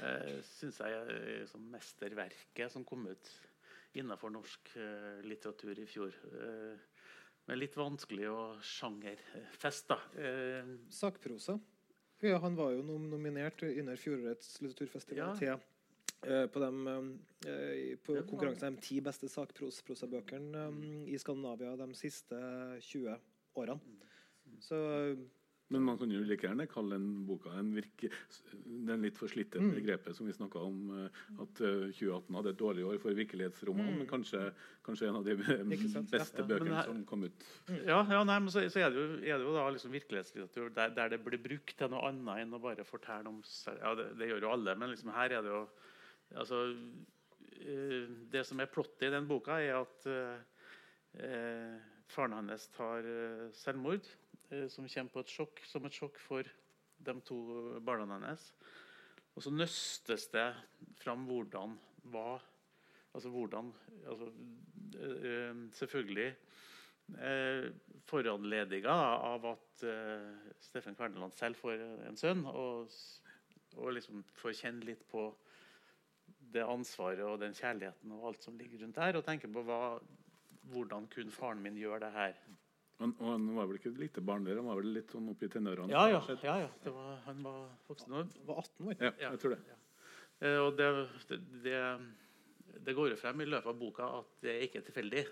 eh, 0.00 0.42
syns 0.44 0.80
jeg 0.80 0.92
er 0.92 1.46
som 1.46 1.64
mesterverket 1.72 2.72
som 2.72 2.84
kom 2.84 3.06
ut 3.06 3.32
innenfor 3.92 4.30
norsk 4.30 4.76
eh, 4.76 5.24
litteratur 5.26 5.78
i 5.78 5.86
fjor. 5.86 6.14
Eh, 6.32 6.78
men 7.48 7.58
litt 7.58 7.76
vanskelig 7.76 8.28
å 8.30 8.44
sjangerfeste. 8.62 9.96
Eh, 10.20 10.70
Sakprosa. 10.94 11.58
Ja, 12.20 12.38
han 12.42 12.56
var 12.58 12.74
jo 12.76 12.84
nominert 12.84 13.62
under 13.64 13.96
fjorårets 13.96 14.58
litteraturfestival 14.60 15.30
ja. 15.32 15.36
til 15.40 15.68
på, 16.20 16.60
dem, 16.60 16.82
på 18.04 18.16
konkurransen 18.28 18.74
de 18.76 18.82
ti 18.84 18.98
beste 19.00 19.24
sakprosabøkene 19.32 20.66
um, 20.68 20.82
i 21.08 21.16
Skandinavia 21.16 21.70
de 21.80 21.86
siste 21.96 22.36
20 22.90 23.14
årene. 23.56 23.80
Så 24.60 24.76
Men 25.70 25.84
man 25.86 25.98
kan 26.00 26.10
jo 26.10 26.20
like 26.26 26.42
gjerne 26.48 26.64
kalle 26.66 26.96
den 26.98 27.24
boka 27.28 27.52
en 27.54 27.68
virke, 27.76 28.08
den 28.66 29.04
litt 29.04 29.18
forslitte 29.18 29.60
Mm. 29.60 29.68
begrepet 29.76 30.16
som 30.16 30.26
vi 30.26 30.32
snakka 30.34 30.58
om, 30.66 30.78
eh, 31.04 31.20
at 31.44 31.60
eh, 31.62 31.92
2018 31.94 32.34
hadde 32.34 32.50
et 32.50 32.58
dårlig 32.58 32.84
år 32.88 32.98
for 32.98 33.14
virkelighetsroman. 33.14 33.86
Mm. 33.86 33.98
Men 34.00 34.06
kanskje, 34.10 34.52
kanskje 34.82 35.08
en 35.08 35.16
av 35.20 35.24
de 35.24 35.36
beste 35.36 36.42
Ja. 36.42 36.46
Bøkene 36.48 36.74
her- 36.74 36.84
som 36.90 37.04
kom 37.04 37.22
ut. 37.24 37.44
Ja, 37.86 38.02
ja 38.02 38.24
nei, 38.24 38.38
men 38.40 38.48
så, 38.50 38.64
så 38.68 38.80
er, 38.82 38.90
det 38.90 38.98
jo, 38.98 39.14
er 39.22 39.38
det 39.38 39.46
jo 39.46 39.54
da 39.54 39.68
liksom 39.70 39.92
virkelighetslitteratur 39.94 40.74
der, 40.74 40.88
der 40.90 41.08
det 41.14 41.22
blir 41.24 41.38
brukt 41.38 41.76
til 41.78 41.88
noe 41.94 42.02
annet 42.08 42.42
enn 42.42 42.52
å 42.58 42.60
bare 42.60 42.84
fortelle 42.84 43.28
om. 43.30 43.40
Ja, 43.78 43.94
det, 43.94 44.08
det 44.18 44.28
gjør 44.32 44.42
jo 44.48 44.52
alle, 44.56 44.74
men 44.74 44.90
liksom 44.90 45.12
her 45.14 45.30
er 45.38 45.42
det 45.46 45.54
jo 45.54 45.68
altså, 46.34 46.64
eh, 47.62 48.06
Det 48.30 48.44
som 48.46 48.58
er 48.60 48.66
plottet 48.66 49.06
i 49.06 49.10
den 49.14 49.26
boka, 49.30 49.60
er 49.62 49.78
at 49.84 50.06
eh, 50.06 50.38
eh, 51.22 51.78
faren 52.10 52.32
hans 52.42 52.66
tar 52.74 53.06
eh, 53.06 53.50
selvmord, 53.54 54.02
eh, 54.02 54.19
som 54.68 54.88
kommer 54.88 55.14
på 55.14 55.22
et 55.22 55.32
sjokk, 55.32 55.60
som 55.68 55.84
et 55.86 55.94
sjokk 55.94 56.18
for 56.18 56.48
de 57.00 57.14
to 57.24 57.40
barna 57.86 58.06
hennes. 58.16 58.46
Og 59.36 59.44
så 59.44 59.52
nøstes 59.54 60.26
det 60.34 60.48
fram 61.00 61.26
hvordan 61.28 61.76
hva 62.10 62.40
Altså 63.10 63.30
hvordan 63.34 63.72
altså, 64.06 64.28
eh, 64.94 65.30
eh, 65.30 65.56
Selvfølgelig 65.74 66.28
eh, 67.18 67.70
foranlediga 68.06 68.94
av 69.32 69.46
at 69.50 69.82
eh, 69.82 70.28
Steffen 70.62 70.94
Kverneland 70.94 71.34
selv 71.34 71.58
får 71.58 71.82
en 72.06 72.16
sønn, 72.16 72.44
og, 72.46 72.92
og 73.76 73.92
liksom 73.96 74.22
får 74.38 74.54
kjenne 74.60 74.86
litt 74.86 75.02
på 75.10 75.24
det 76.54 76.62
ansvaret 76.66 77.24
og 77.26 77.40
den 77.42 77.54
kjærligheten 77.54 78.14
og 78.14 78.30
alt 78.30 78.46
som 78.46 78.58
ligger 78.58 78.84
rundt 78.84 78.98
der, 78.98 79.18
og 79.18 79.26
tenker 79.26 79.50
på 79.52 79.62
hva, 79.66 79.98
hvordan 80.70 81.10
kunne 81.10 81.34
faren 81.34 81.62
min 81.62 81.78
gjøre 81.78 82.04
det 82.06 82.14
her. 82.14 82.38
Han, 83.00 83.14
og 83.16 83.30
han 83.32 83.44
var 83.56 83.68
vel 83.68 83.78
ikke 83.78 83.92
et 83.94 84.00
lite 84.02 84.22
barn 84.24 84.44
der, 84.44 84.58
han 84.60 84.68
var 84.68 84.80
vel 84.82 84.90
litt 84.92 85.12
sånn 85.14 85.28
oppi 85.32 85.48
tenårene? 85.48 85.92
Ja, 85.92 86.02
ja. 86.12 86.20
ja, 86.44 86.56
ja. 86.66 86.72
Det 86.84 86.92
var, 86.92 87.14
han 87.24 87.38
var 87.46 87.62
voksen. 87.88 88.16
Han 88.18 88.34
var 88.48 88.60
18 88.64 88.90
år? 88.90 88.98
Ja, 89.00 89.12
jeg 89.24 89.40
tror 89.40 89.54
det. 89.54 89.78
Eh, 90.40 90.58
Og 90.60 90.74
det, 90.76 90.90
det, 91.64 91.78
det, 92.76 92.96
går 92.96 93.14
jo 93.14 93.20
frem 93.20 93.40
i 93.40 93.48
løpet 93.48 93.72
av 93.72 93.80
boka 93.80 94.10
at 94.18 94.36
det 94.44 94.52
er 94.52 94.66
ikke 94.66 94.84
tilfeldig 94.84 95.24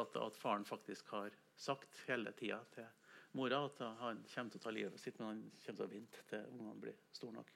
at, 0.00 0.20
at 0.20 0.36
faren 0.40 0.68
faktisk 0.68 1.14
har 1.16 1.32
sagt 1.56 2.04
hele 2.08 2.32
tida 2.36 2.60
til 2.74 2.88
mora 3.34 3.64
at 3.66 3.80
han 4.00 4.20
kommer 4.30 4.52
til 4.52 4.60
å 4.60 4.62
ta 4.62 4.72
livet 4.74 5.00
sitt, 5.00 5.18
men 5.18 5.28
han 5.32 5.40
kommer 5.64 5.80
til 5.80 5.86
å 5.86 5.90
vente 5.90 6.26
til 6.30 6.44
ungene 6.52 6.80
blir 6.84 6.98
store 7.14 7.38
nok. 7.40 7.52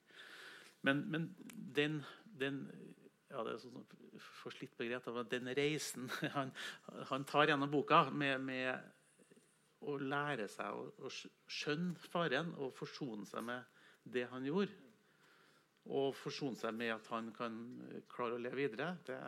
Men, 0.86 1.04
men 1.10 1.28
den, 1.76 2.00
den 2.40 2.64
ja, 3.28 3.42
det 3.44 3.54
er 3.54 3.62
sånn 3.62 3.84
forslitt 4.42 4.76
begrep. 4.78 5.06
men 5.12 5.30
Den 5.30 5.50
reisen 5.58 6.08
han, 6.36 6.52
han 7.10 7.26
tar 7.28 7.50
gjennom 7.50 7.70
boka 7.72 8.06
med, 8.10 8.40
med 8.48 8.94
å 9.86 9.94
lære 10.02 10.48
seg 10.50 10.74
å, 10.74 10.86
å 11.06 11.10
skjønne 11.10 12.08
faren 12.10 12.50
og 12.58 12.74
forsone 12.76 13.26
seg 13.28 13.44
med 13.46 13.84
det 14.08 14.26
han 14.32 14.46
gjorde. 14.46 14.74
Og 15.94 16.10
forsone 16.16 16.58
seg 16.58 16.74
med 16.76 16.92
at 16.96 17.06
han 17.14 17.30
kan 17.36 17.58
eh, 17.88 18.02
klare 18.10 18.36
å 18.36 18.42
leve 18.42 18.60
videre. 18.60 18.90
Det, 19.06 19.18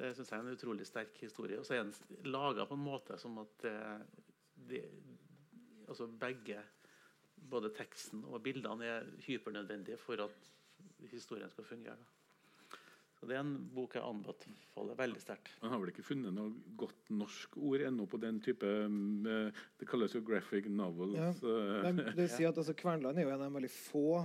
det 0.00 0.12
syns 0.16 0.32
jeg 0.32 0.38
er 0.38 0.44
en 0.46 0.56
utrolig 0.56 0.88
sterk 0.88 1.20
historie. 1.22 1.60
Og 1.60 1.68
så 1.68 1.76
er 1.76 1.84
den 1.84 2.30
laga 2.32 2.66
på 2.66 2.78
en 2.78 2.86
måte 2.86 3.18
som 3.20 3.38
at 3.42 3.66
det, 4.70 4.84
altså 5.86 6.08
begge, 6.20 6.62
både 7.50 7.72
teksten 7.76 8.24
og 8.28 8.40
bildene, 8.44 8.88
er 8.88 9.12
hypernødvendige 9.26 10.00
for 10.00 10.24
at 10.24 10.50
historien 11.12 11.50
skal 11.52 11.68
fungere. 11.68 11.98
Da. 12.00 12.19
Så 13.20 13.28
Det 13.28 13.36
er 13.36 13.42
en 13.44 13.56
bok 13.76 13.94
jeg 13.98 14.02
anbefaler 14.06 14.96
veldig 14.96 15.20
sterkt. 15.20 15.50
Man 15.60 15.74
har 15.74 15.80
vel 15.82 15.90
ikke 15.92 16.06
funnet 16.06 16.32
noe 16.32 16.54
godt 16.80 17.10
norsk 17.12 17.58
ord 17.60 17.84
ennå 17.84 18.06
på 18.08 18.20
den 18.22 18.38
type 18.40 18.64
eh, 18.64 19.64
Det 19.76 19.88
kalles 19.88 20.14
jo 20.16 20.22
graphic 20.24 20.70
novels. 20.72 21.18
Ja. 21.20 21.28
eh, 21.36 21.82
Men 21.84 22.00
det 22.00 22.16
vil 22.16 22.30
si 22.32 22.46
at 22.48 22.56
altså, 22.56 22.72
Kverneland 22.72 23.20
er 23.20 23.28
jo 23.28 23.34
en 23.34 23.42
av 23.42 23.50
de 23.50 23.58
veldig 23.58 23.72
få 23.74 24.22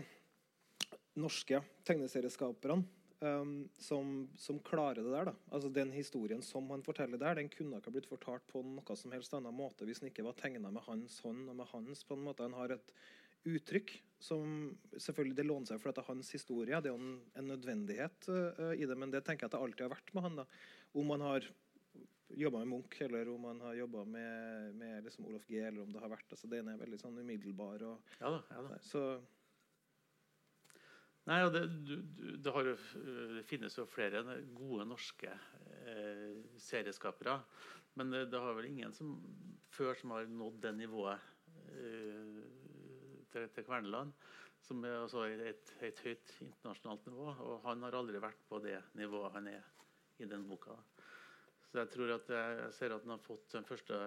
norske 1.19 1.59
tegneserieskaperne 1.87 2.83
um, 3.19 3.53
som, 3.79 4.15
som 4.39 4.59
klarer 4.63 5.03
det 5.03 5.11
der. 5.11 5.29
da. 5.31 5.35
Altså 5.51 5.69
Den 5.75 5.91
historien 5.95 6.41
som 6.43 6.69
han 6.71 6.83
forteller 6.83 7.19
der, 7.19 7.35
den 7.39 7.51
kunne 7.51 7.79
ikke 7.79 7.93
blitt 7.95 8.09
fortalt 8.09 8.47
på 8.51 8.63
noe 8.63 8.97
som 8.99 9.11
helst 9.15 9.35
annen 9.35 9.55
måte 9.55 9.87
hvis 9.87 10.03
den 10.03 10.11
ikke 10.11 10.25
var 10.27 10.39
tegna 10.39 10.71
med 10.71 10.83
hans 10.87 11.19
hånd 11.25 11.49
og 11.51 11.59
med 11.59 11.71
hans 11.71 12.03
på 12.07 12.15
en 12.15 12.25
måte. 12.27 12.47
Han 12.47 12.57
har 12.59 12.75
et 12.75 12.95
uttrykk 13.45 13.97
som 14.21 14.71
selvfølgelig 14.95 15.37
det 15.37 15.45
låner 15.45 15.69
seg 15.69 15.81
for 15.81 15.91
at 15.91 15.99
det 15.99 16.05
er 16.05 16.11
hans 16.13 16.31
historie. 16.35 16.79
Det 16.81 16.89
er 16.89 16.95
jo 16.95 17.01
en, 17.01 17.19
en 17.35 17.51
nødvendighet 17.51 18.29
uh, 18.31 18.73
i 18.73 18.87
det, 18.87 18.97
men 18.97 19.13
det 19.13 19.23
tenker 19.27 19.45
jeg 19.45 19.51
at 19.51 19.57
det 19.57 19.63
alltid 19.67 19.85
har 19.85 19.95
vært 19.95 20.13
med 20.15 20.27
han. 20.27 20.41
da. 20.41 20.45
Om 20.95 21.13
han 21.15 21.25
har 21.25 21.47
jobba 22.35 22.61
med 22.63 22.71
Munch, 22.71 22.97
eller 23.05 23.29
om 23.29 23.43
han 23.51 23.61
har 23.61 23.77
jobba 23.81 24.03
med, 24.05 24.75
med 24.75 25.03
liksom 25.05 25.27
Olof 25.29 25.45
G, 25.47 25.59
eller 25.61 25.83
om 25.83 25.93
det 25.93 26.01
har 26.01 26.11
vært 26.11 26.31
altså 26.31 26.49
Den 26.51 26.71
er 26.71 26.81
veldig 26.81 26.99
sånn 27.01 27.19
umiddelbar. 27.21 27.83
og 27.85 28.19
Ja 28.21 28.33
da, 28.37 28.41
ja 28.49 28.67
da. 28.69 28.81
så 28.83 29.05
Nei, 31.25 31.39
ja, 31.41 31.49
det, 31.49 31.63
du, 31.89 31.95
det, 32.37 32.51
har, 32.53 32.67
det 32.69 33.43
finnes 33.49 33.73
jo 33.73 33.87
flere 33.89 34.21
gode 34.53 34.85
norske 34.85 35.31
eh, 35.89 36.35
serieskapere. 36.61 37.39
Men 37.97 38.11
det, 38.13 38.27
det 38.29 38.41
har 38.43 38.53
vel 38.53 38.67
ingen 38.69 38.93
som 38.93 39.15
før 39.73 39.97
som 39.97 40.13
har 40.13 40.29
nådd 40.29 40.59
det 40.67 40.75
nivået 40.77 41.23
eh, 41.73 42.43
til, 43.35 43.47
til 43.53 43.67
Kverneland. 43.67 44.13
Som 44.65 44.81
er 44.87 44.97
altså 45.03 45.27
et, 45.29 45.73
et 45.85 45.99
høyt 46.07 46.35
internasjonalt 46.41 47.05
nivå. 47.09 47.27
Og 47.45 47.59
han 47.67 47.83
har 47.85 47.99
aldri 47.99 48.21
vært 48.23 48.41
på 48.49 48.61
det 48.63 48.79
nivået 48.97 49.35
han 49.35 49.51
er 49.51 49.67
i 50.23 50.29
den 50.31 50.47
boka. 50.47 50.77
Så 51.69 51.81
jeg 51.81 51.91
tror 51.91 52.13
at 52.15 52.29
jeg, 52.31 52.57
jeg 52.61 52.73
ser 52.73 52.95
at 52.95 53.03
han 53.03 53.15
har 53.17 53.23
fått 53.23 53.51
den 53.57 53.67
første 53.67 53.97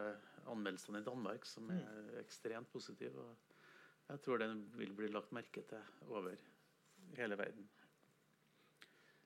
anmeldelsen 0.48 0.96
i 0.96 1.04
Danmark, 1.04 1.44
som 1.46 1.68
er 1.74 2.14
ekstremt 2.22 2.70
positiv. 2.72 3.18
Og 3.20 3.58
jeg 4.08 4.22
tror 4.24 4.40
den 4.40 4.62
vil 4.78 4.94
bli 4.96 5.10
lagt 5.12 5.34
merke 5.36 5.66
til 5.68 6.08
over 6.08 6.32
hele 7.18 7.36
verden. 7.38 7.68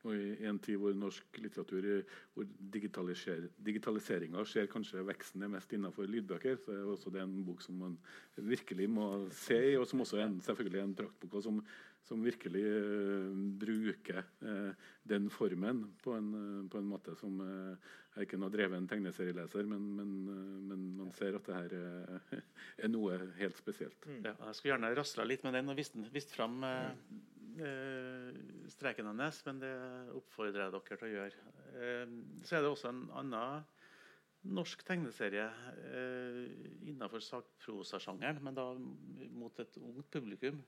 Og 0.02 0.18
i 0.18 0.46
en 0.50 0.58
tid 0.62 0.80
hvor 0.82 0.94
norsk 0.98 1.38
litteratur 1.38 1.86
hvor 2.34 2.48
digitaliser, 2.74 3.46
digitaliseringa 3.62 4.42
skjer 4.48 4.66
kanskje 4.70 5.04
veksten 5.06 5.44
er 5.46 5.52
mest 5.52 5.72
innenfor 5.74 6.10
lydbøker, 6.10 6.58
så 6.58 6.74
er 6.74 6.90
også 6.90 7.12
det 7.14 7.22
en 7.22 7.38
bok 7.46 7.62
som 7.62 7.78
man 7.84 7.96
virkelig 8.34 8.88
må 8.90 9.06
se 9.44 9.58
i, 9.72 9.78
og 9.78 9.86
som 9.86 10.02
også 10.02 10.18
er 10.18 10.26
en, 10.26 10.40
selvfølgelig 10.42 10.80
er 10.80 10.88
en 10.88 10.98
praktbok, 10.98 11.38
og 11.38 11.46
som, 11.46 11.62
som 12.08 12.24
virkelig 12.24 12.64
uh, 12.66 13.42
bruker 13.62 14.22
uh, 14.42 14.86
den 15.06 15.30
formen 15.30 15.84
på 16.02 16.16
en, 16.18 16.30
uh, 16.34 16.60
på 16.72 16.82
en 16.82 16.94
måte 16.94 17.14
som 17.18 17.38
Jeg 18.12 18.26
ikke 18.26 18.38
har 18.42 18.50
drevet 18.52 18.76
en 18.76 18.86
tegneserieleser, 18.90 19.64
men, 19.64 19.84
men, 19.96 20.08
men 20.68 20.80
man 20.98 21.12
ser 21.16 21.38
at 21.38 21.46
det 21.46 21.54
her 21.56 22.40
er 22.84 22.90
noe 22.90 23.16
helt 23.38 23.56
spesielt. 23.56 24.04
Ja, 24.18 24.34
jeg 24.34 24.58
skulle 24.58 24.74
gjerne 24.74 24.90
rasla 24.98 25.24
litt 25.24 25.46
med 25.46 25.56
den 25.56 25.72
og 25.72 25.78
vist, 25.78 25.96
vist 26.12 26.34
fram 26.36 26.58
eh, 27.60 28.32
streken 28.72 29.08
hennes, 29.10 29.38
men 29.46 29.60
det 29.62 29.72
oppfordrer 30.16 30.66
jeg 30.66 30.74
dere 30.74 30.98
til 30.98 31.08
å 31.08 31.12
gjøre. 31.12 31.54
Eh, 31.72 32.14
så 32.46 32.56
er 32.56 32.64
det 32.64 32.70
også 32.72 32.90
en 32.92 33.02
annen 33.20 33.66
norsk 34.52 34.82
tegneserie 34.86 35.46
eh, 35.86 36.46
innenfor 36.90 37.22
sakprosasjangeren, 37.24 38.42
men 38.42 38.56
da 38.58 38.68
mot 39.38 39.60
et 39.62 39.78
ungt 39.82 40.08
publikum. 40.12 40.62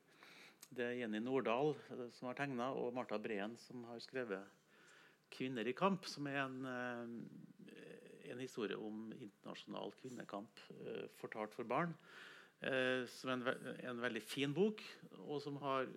Det 0.74 0.85
er 0.86 0.98
Jenny 1.02 1.20
Nordahl 1.20 1.74
som 2.16 2.31
har 2.31 2.39
tegna, 2.39 2.70
og 2.73 2.94
Marta 2.97 3.19
Breen 3.20 3.56
som 3.61 3.85
har 3.90 4.01
skrevet 4.02 4.62
'Kvinner 5.35 5.66
i 5.66 5.74
kamp', 5.74 6.06
som 6.06 6.27
er 6.31 6.44
en, 6.44 6.66
en 8.31 8.39
historie 8.39 8.77
om 8.78 9.11
internasjonal 9.12 9.90
kvinnekamp 9.98 10.61
fortalt 11.19 11.55
for 11.55 11.66
barn. 11.66 11.94
Som 13.11 13.31
er 13.31 13.35
en, 13.35 13.73
en 13.90 14.02
veldig 14.05 14.23
fin 14.23 14.55
bok, 14.55 14.81
og 15.27 15.43
som 15.43 15.56
har 15.56 15.89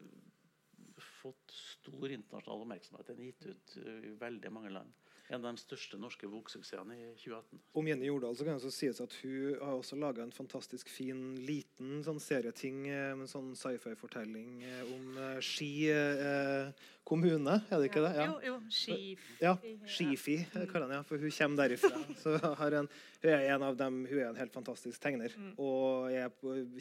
fått 1.28 1.58
stor 1.58 2.12
internasjonal 2.12 2.64
oppmerksomhet. 2.64 3.12
Den 3.12 3.22
er 3.22 3.30
gitt 3.32 3.52
ut 3.52 3.78
eh, 3.84 4.08
i 4.10 4.16
veldig 4.20 4.54
mange 4.54 4.74
land. 4.74 4.96
En 5.28 5.42
av 5.44 5.50
de 5.52 5.60
største 5.60 5.98
norske 6.00 6.28
boksuksessene 6.32 6.96
i 6.96 7.08
2018. 7.20 7.60
Om 7.76 7.88
Jenny 7.90 8.08
Jordal 8.08 8.36
så 8.38 8.46
kan 8.48 8.56
det 8.56 8.62
også 8.62 8.72
sies 8.72 9.02
at 9.04 9.16
hun 9.20 9.58
har 9.60 9.74
også 9.76 9.98
laga 10.00 10.24
en 10.24 10.32
fantastisk 10.32 10.88
fin, 10.92 11.20
liten 11.44 12.00
sånn 12.06 12.22
serieting 12.24 12.86
eh, 12.88 13.10
med 13.12 13.26
en 13.26 13.32
sånn 13.32 13.50
sci-fi-fortelling 13.60 14.62
eh, 14.64 14.94
om 14.96 15.18
Ski 15.44 15.72
eh, 15.92 16.86
kommune, 17.08 17.58
er 17.68 17.82
det 17.82 17.90
ikke 17.90 18.04
det? 18.06 18.14
Jo, 18.22 18.38
jo. 18.46 18.56
Skifi. 18.72 19.36
Ja, 19.44 19.54
Skifi 19.88 20.38
kaller 20.72 20.88
han 20.88 20.96
ja, 21.00 21.02
for 21.08 21.20
hun 21.20 21.36
kommer 21.40 21.64
derifra. 21.64 22.02
Så 22.24 22.38
har 22.62 22.80
en, 22.80 22.90
hun 23.24 23.34
er 23.34 23.50
en 23.52 23.68
av 23.68 23.76
dem, 23.80 24.00
hun 24.08 24.22
er 24.22 24.30
en 24.30 24.40
helt 24.40 24.56
fantastisk 24.56 25.04
tegner. 25.04 25.36
Og 25.60 26.08
er 26.12 26.32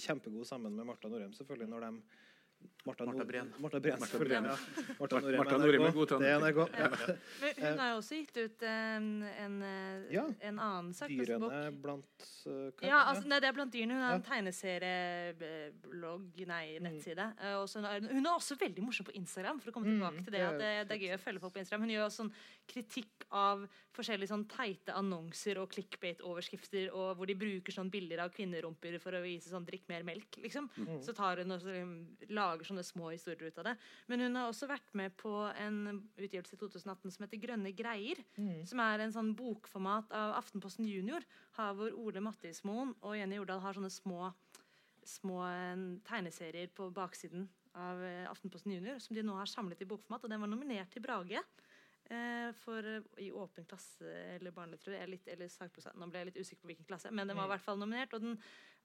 kjempegod 0.06 0.46
sammen 0.46 0.74
med 0.78 0.86
Marta 0.86 1.10
Norheim, 1.10 1.34
selvfølgelig, 1.34 1.70
når 1.74 1.88
de 1.88 1.92
Marta, 2.86 3.04
Marta 3.04 3.24
Breen. 3.24 3.52
Marta 3.58 3.80
Breen, 3.80 3.98
Marta 3.98 4.06
selvfølgelig. 4.06 4.28
Breen, 4.28 4.44
Ja. 4.44 4.56
Marta 5.00 5.20
Norheim, 5.20 5.36
Marta 5.36 5.58
Norheim 5.58 5.82
er 5.86 5.92
god 5.92 6.06
til 6.08 6.18
Det 6.18 6.40
NRK. 6.40 6.56
Men 7.40 7.54
hun 7.70 7.78
har 7.78 7.90
jo 7.90 7.96
også 8.00 8.14
gitt 8.20 8.36
ut 8.36 8.62
en, 8.62 9.22
en, 9.22 9.62
eh, 9.62 10.12
Ja. 10.14 10.24
en 10.40 10.58
annen 10.58 10.94
sak. 10.94 11.08
Dyrene 11.08 11.72
blant 11.82 12.06
uh, 12.46 12.70
Ja, 12.82 13.04
altså, 13.10 13.26
nei, 13.26 13.40
det 13.40 13.48
er 13.48 13.52
blant 13.52 13.72
dyrene. 13.72 13.94
Hun 13.94 14.02
har 14.02 14.14
en 14.14 14.22
tegneserieblogg, 14.22 16.46
nei, 16.46 16.78
nettside. 16.78 17.32
Mm. 17.34 17.62
Også, 17.62 17.80
hun 17.82 18.26
er 18.26 18.32
også 18.32 18.56
veldig 18.60 18.82
morsom 18.82 19.04
på 19.06 19.12
Instagram. 19.18 19.60
for 19.60 19.70
å 19.70 19.72
komme 19.74 19.86
tilbake 19.90 20.22
til 20.24 20.32
det, 20.32 20.40
at 20.46 20.58
det, 20.58 20.88
det 20.88 20.94
er 20.96 21.00
gøy 21.06 21.14
å 21.16 21.24
følge 21.24 21.40
folk 21.42 21.54
på 21.54 21.58
Instagram. 21.64 21.82
Hun 21.86 21.94
gjør 21.96 22.06
også 22.06 22.22
sånn 22.22 22.34
kritikk 22.66 23.14
av 23.30 23.66
forskjellige 23.96 24.28
sånn 24.30 24.48
teite 24.50 24.92
annonser 24.94 25.58
og 25.58 25.70
clickbait-overskrifter 25.74 26.90
og 26.94 27.16
hvor 27.18 27.26
de 27.26 27.34
bruker 27.38 27.72
sånn 27.72 27.90
bilder 27.90 28.18
av 28.22 28.30
kvinnerumper 28.34 28.98
for 29.02 29.12
å 29.16 29.22
vise 29.24 29.48
sånn 29.50 29.66
'drikk 29.66 29.88
mer 29.88 30.02
melk'. 30.06 30.36
liksom. 30.42 30.70
Mm. 30.76 31.02
Så 31.02 31.12
tar 31.14 31.36
hun 31.42 31.50
og 31.50 31.60
så, 31.60 31.66
lager 32.28 32.56
lager 32.56 32.64
sånne 32.76 32.84
små 32.84 33.10
historier 33.12 33.48
ut 33.48 33.58
av 33.58 33.64
det. 33.64 33.76
Men 34.08 34.20
hun 34.20 34.36
har 34.36 34.50
også 34.52 34.68
vært 34.68 34.94
med 34.94 35.16
på 35.16 35.32
en 35.56 36.02
utgivelse 36.18 36.54
i 36.54 36.60
2018 36.60 37.10
som 37.10 37.24
heter 37.26 37.38
'Grønne 37.40 37.72
greier'. 37.74 38.24
Mm. 38.36 38.66
Som 38.66 38.80
er 38.80 39.00
en 39.00 39.12
sånn 39.12 39.34
bokformat 39.36 40.12
av 40.12 40.34
Aftenposten 40.42 40.84
Junior. 40.86 41.24
Har 41.52 41.74
hvor 41.74 41.90
Ole 41.96 42.20
Mattismoen 42.20 42.94
og 43.02 43.16
Jenny 43.16 43.36
Jordal 43.36 43.60
har 43.60 43.72
sånne 43.72 43.90
små, 43.90 44.32
små 45.04 45.42
eh, 45.48 46.00
tegneserier 46.04 46.68
på 46.74 46.90
baksiden 46.92 47.48
av 47.74 48.02
eh, 48.02 48.26
Aftenposten 48.30 48.72
Junior, 48.72 48.98
som 49.00 49.14
de 49.16 49.22
nå 49.22 49.34
har 49.36 49.46
samlet 49.46 49.80
i 49.82 49.84
bokformat. 49.84 50.24
Og 50.24 50.30
den 50.30 50.40
var 50.40 50.48
nominert 50.48 50.90
til 50.92 51.02
Brage. 51.02 51.42
Eh, 52.08 52.52
for 52.62 52.82
I 53.18 53.32
åpen 53.32 53.66
klasse 53.66 54.04
eller 54.36 54.52
barnelitteratur. 54.52 54.92
Jeg 54.94 55.02
er 55.02 55.06
litt- 55.10 55.28
Eller 55.28 55.48
sakprosa. 55.48 55.90
Nå 55.96 56.06
ble 56.10 56.18
jeg 56.24 56.26
litt 56.26 56.36
usikker 56.46 56.62
på 56.62 56.68
hvilken 56.70 56.86
klasse, 56.86 57.10
men 57.12 57.26
den 57.26 57.36
var 57.36 57.44
i 57.44 57.48
Mm. 57.48 57.52
hvert 57.56 57.64
fall 57.64 57.78
nominert. 57.78 58.12
Og 58.14 58.20
den, 58.20 58.38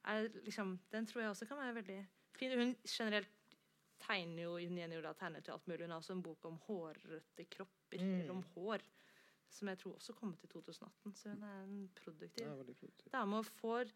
er, 0.06 0.28
liksom, 0.44 0.80
den 0.92 1.06
tror 1.06 1.22
jeg 1.22 1.30
også 1.30 1.48
kan 1.48 1.58
være 1.58 1.76
veldig 1.84 2.08
fin. 2.34 2.52
Hun 2.58 2.76
generelt 2.88 3.28
tegner 4.02 4.44
jo 4.44 4.58
Jenny 4.62 4.98
Ola 5.00 5.14
tegner 5.18 5.44
til 5.46 5.54
alt 5.56 5.68
mulig. 5.70 5.86
Hun 5.86 5.92
har 5.96 6.02
også 6.02 6.16
en 6.18 6.24
bok 6.26 6.46
om 6.50 6.58
hårrøtte 6.68 7.46
kropper, 7.50 8.00
Mm. 8.02 8.22
eller 8.22 8.32
om 8.32 8.44
hår, 8.56 8.82
som 9.52 9.68
jeg 9.68 9.78
tror 9.82 9.96
også 10.00 10.16
kom 10.16 10.34
i 10.44 10.48
2018. 10.48 11.14
Så 11.16 11.30
hun 11.34 11.44
er 11.44 11.64
en 11.64 11.90
produktiv 11.96 12.46
Ja, 12.46 12.56
produktiv. 12.56 13.12
dame 13.12 13.38
og 13.40 13.46
får 13.46 13.92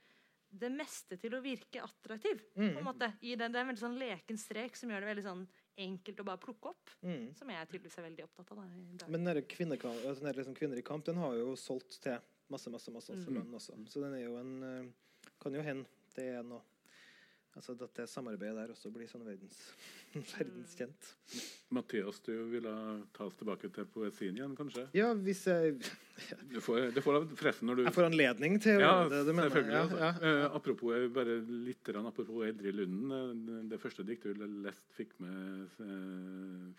det 0.56 0.70
meste 0.72 1.18
til 1.20 1.32
å 1.36 1.42
virke 1.44 1.82
attraktiv. 1.84 2.42
Mm. 2.56 2.74
på 2.76 2.80
en 2.80 2.86
måte. 2.86 3.14
I 3.22 3.36
den, 3.36 3.52
det 3.52 3.60
er 3.60 3.62
en 3.66 3.74
veldig 3.74 3.82
sånn 3.84 3.98
leken 4.00 4.38
strek 4.38 4.76
som 4.78 4.90
gjør 4.90 5.02
det 5.02 5.10
veldig 5.16 5.24
sånn 5.26 5.48
enkelt 5.78 6.20
å 6.22 6.26
bare 6.26 6.38
plukke 6.40 6.70
opp. 6.70 6.90
Mm. 7.04 7.36
Som 7.36 7.50
jeg 7.50 7.68
tydeligvis 7.68 7.98
er 7.98 8.04
veldig 8.10 8.24
opptatt 8.24 8.52
av. 8.52 8.58
Da. 8.98 9.08
Men 9.08 9.24
den 9.26 9.42
kvinnekamp, 9.44 10.06
altså 10.06 10.32
liksom 10.34 10.56
Kvinner 10.56 10.78
i 10.78 10.82
kamp 10.82 11.04
den 11.06 11.18
har 11.18 11.34
jo 11.36 11.56
solgt 11.56 12.00
til 12.02 12.20
masse 12.50 12.70
masse, 12.70 12.92
masse, 12.94 13.10
masse 13.12 13.28
Mm. 13.28 13.34
lønn 13.36 13.54
også. 13.54 13.74
Så 13.90 14.00
den 14.02 14.14
er 14.14 14.24
jo 14.24 14.38
en 14.38 14.64
eh, 14.64 14.92
Kan 15.42 15.54
jo 15.54 15.62
hende 15.62 15.86
det 16.16 16.36
er 16.38 16.44
noe 16.44 16.62
Altså 17.56 17.72
at 17.72 17.98
det 17.98 18.10
samarbeidet 18.12 18.58
der 18.58 18.74
også 18.74 18.92
blir 18.92 19.08
sånn 19.08 19.24
verdens, 19.26 19.60
verdenskjent. 20.16 21.12
Mathias, 21.76 22.20
du 22.24 22.32
ville 22.52 22.72
ta 23.16 23.26
oss 23.26 23.36
tilbake 23.40 23.68
til 23.74 23.88
poesien 23.92 24.36
igjen, 24.38 24.54
kanskje? 24.56 24.86
Ja, 24.96 25.10
hvis 25.18 25.42
jeg 25.50 25.80
Du 26.54 26.60
får, 26.64 26.92
det 26.96 27.02
får 27.04 27.26
forresten 27.36 27.68
når 27.68 27.76
du 27.76 27.84
Jeg 27.88 27.96
får 27.98 28.06
anledning 28.08 28.54
til 28.64 28.78
å 28.78 28.80
ja, 28.84 28.92
gjøre 28.94 29.10
det, 29.12 29.22
du 29.28 29.32
mener. 29.34 29.50
selvfølgelig. 29.50 29.74
Ja, 29.76 29.82
selvfølgelig. 29.90 30.06
ja, 30.06 30.30
ja. 30.30 30.46
Eh, 30.46 30.56
apropos 30.60 30.94
eh, 30.96 31.08
bare 31.18 31.36
litt 31.66 31.90
apropos 31.96 32.46
Eldrid 32.48 32.78
Lunden. 32.78 33.12
eh, 33.12 33.64
det- 33.74 33.82
første 33.82 34.06
diktet 34.08 34.38
du 34.40 34.46
leste, 34.64 34.86
fikk 34.96 35.12
meg, 35.20 35.68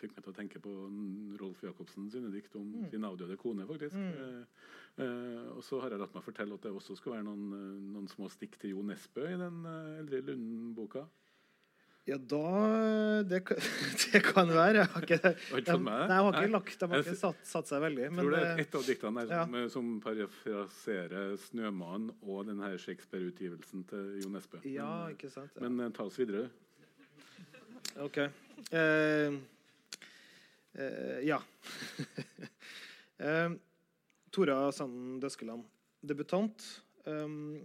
fikk 0.01 0.15
meg 0.17 0.23
til 0.25 0.33
å 0.33 0.37
tenke 0.39 0.63
på 0.65 0.73
Rolf 1.43 1.61
Jacobsen 1.67 2.09
sine 2.11 2.31
dikt 2.33 2.55
om 2.57 2.73
Mm. 2.73 2.91
sin 2.91 3.05
avdøde 3.05 3.37
kone, 3.37 3.67
faktisk. 3.67 3.95
Mm. 3.95 4.15
Uh, 4.17 5.05
eh, 5.05 5.51
og 5.57 5.63
så 5.67 5.81
har 5.83 5.91
jeg 5.91 6.01
latt 6.01 6.15
meg 6.15 6.25
fortelle 6.25 6.55
at 6.55 6.63
det 6.63 6.73
også 6.73 6.97
skulle 6.97 7.17
være 7.19 7.27
noen, 7.29 7.93
noen 7.93 8.09
små 8.09 8.31
stikk 8.33 8.57
til 8.59 8.71
Jo 8.71 8.83
Nesbø 8.83 9.27
i 9.29 9.37
den 9.37 9.61
uh, 9.67 9.99
Eldrid 10.01 10.25
Lunden-boka. 10.31 11.05
Ja, 12.07 12.17
da 12.19 13.23
Det, 13.27 13.41
kan- 13.45 13.59
det 14.13 14.21
kan 14.23 14.49
være. 14.49 14.79
Jeg 14.79 14.91
har 14.93 15.03
ikke, 15.03 15.19
det? 15.25 15.33
Nei, 15.51 15.63
jeg 15.67 16.21
har 16.23 16.37
ikke 16.39 16.53
lagt 16.53 16.81
De 16.81 16.89
har 16.93 17.03
ikke 17.03 17.17
satt, 17.19 17.41
satt 17.49 17.71
seg 17.73 17.83
veldig. 17.83 18.11
Men 18.13 18.23
tror 18.23 18.37
det 18.37 18.43
er 18.47 18.63
et 18.63 18.77
av 18.79 18.85
diktene 18.87 19.25
der 19.25 19.35
ja. 19.35 19.41
som, 19.43 19.57
eh, 19.59 19.67
som 19.75 19.89
parafraserer 20.05 21.35
'Snømannen' 21.43 22.13
og 22.23 22.47
denne 22.47 22.71
Shakespeare-utgivelsen 22.79 23.83
til 23.91 24.07
Jo 24.23 24.31
Nesbø. 24.31 24.63
Ja, 24.71 25.09
ikke 25.11 25.33
sant, 25.35 25.51
ja. 25.57 25.67
Men 25.67 25.81
eh, 25.83 25.93
ta 25.97 26.07
oss 26.07 26.19
videre. 26.21 26.47
OK. 28.07 28.19
Eh, 28.71 29.35
eh, 30.79 31.19
ja. 31.27 31.41
eh, 33.27 33.51
Tora 34.31 34.61
Sanden 34.71 35.19
Døskeland, 35.21 35.67
debutant. 36.07 36.71
Um, 37.07 37.59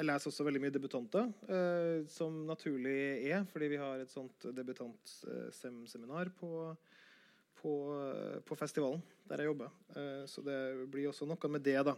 jeg 0.00 0.08
leser 0.08 0.30
også 0.30 0.44
veldig 0.46 0.62
mye 0.64 0.72
debutanter, 0.72 1.26
eh, 1.52 2.06
som 2.08 2.38
naturlig 2.48 2.96
er, 3.28 3.44
fordi 3.50 3.68
vi 3.74 3.80
har 3.80 4.00
et 4.00 4.12
sånt 4.12 4.46
debutantseminar 4.56 6.30
på, 6.38 6.50
på, 7.60 7.74
på 8.48 8.58
festivalen 8.58 9.02
der 9.28 9.42
jeg 9.44 9.50
jobber. 9.52 9.74
Eh, 9.92 10.24
så 10.30 10.42
det 10.46 10.56
blir 10.90 11.10
også 11.10 11.28
noe 11.28 11.52
med 11.52 11.64
det, 11.66 11.76
da. 11.86 11.94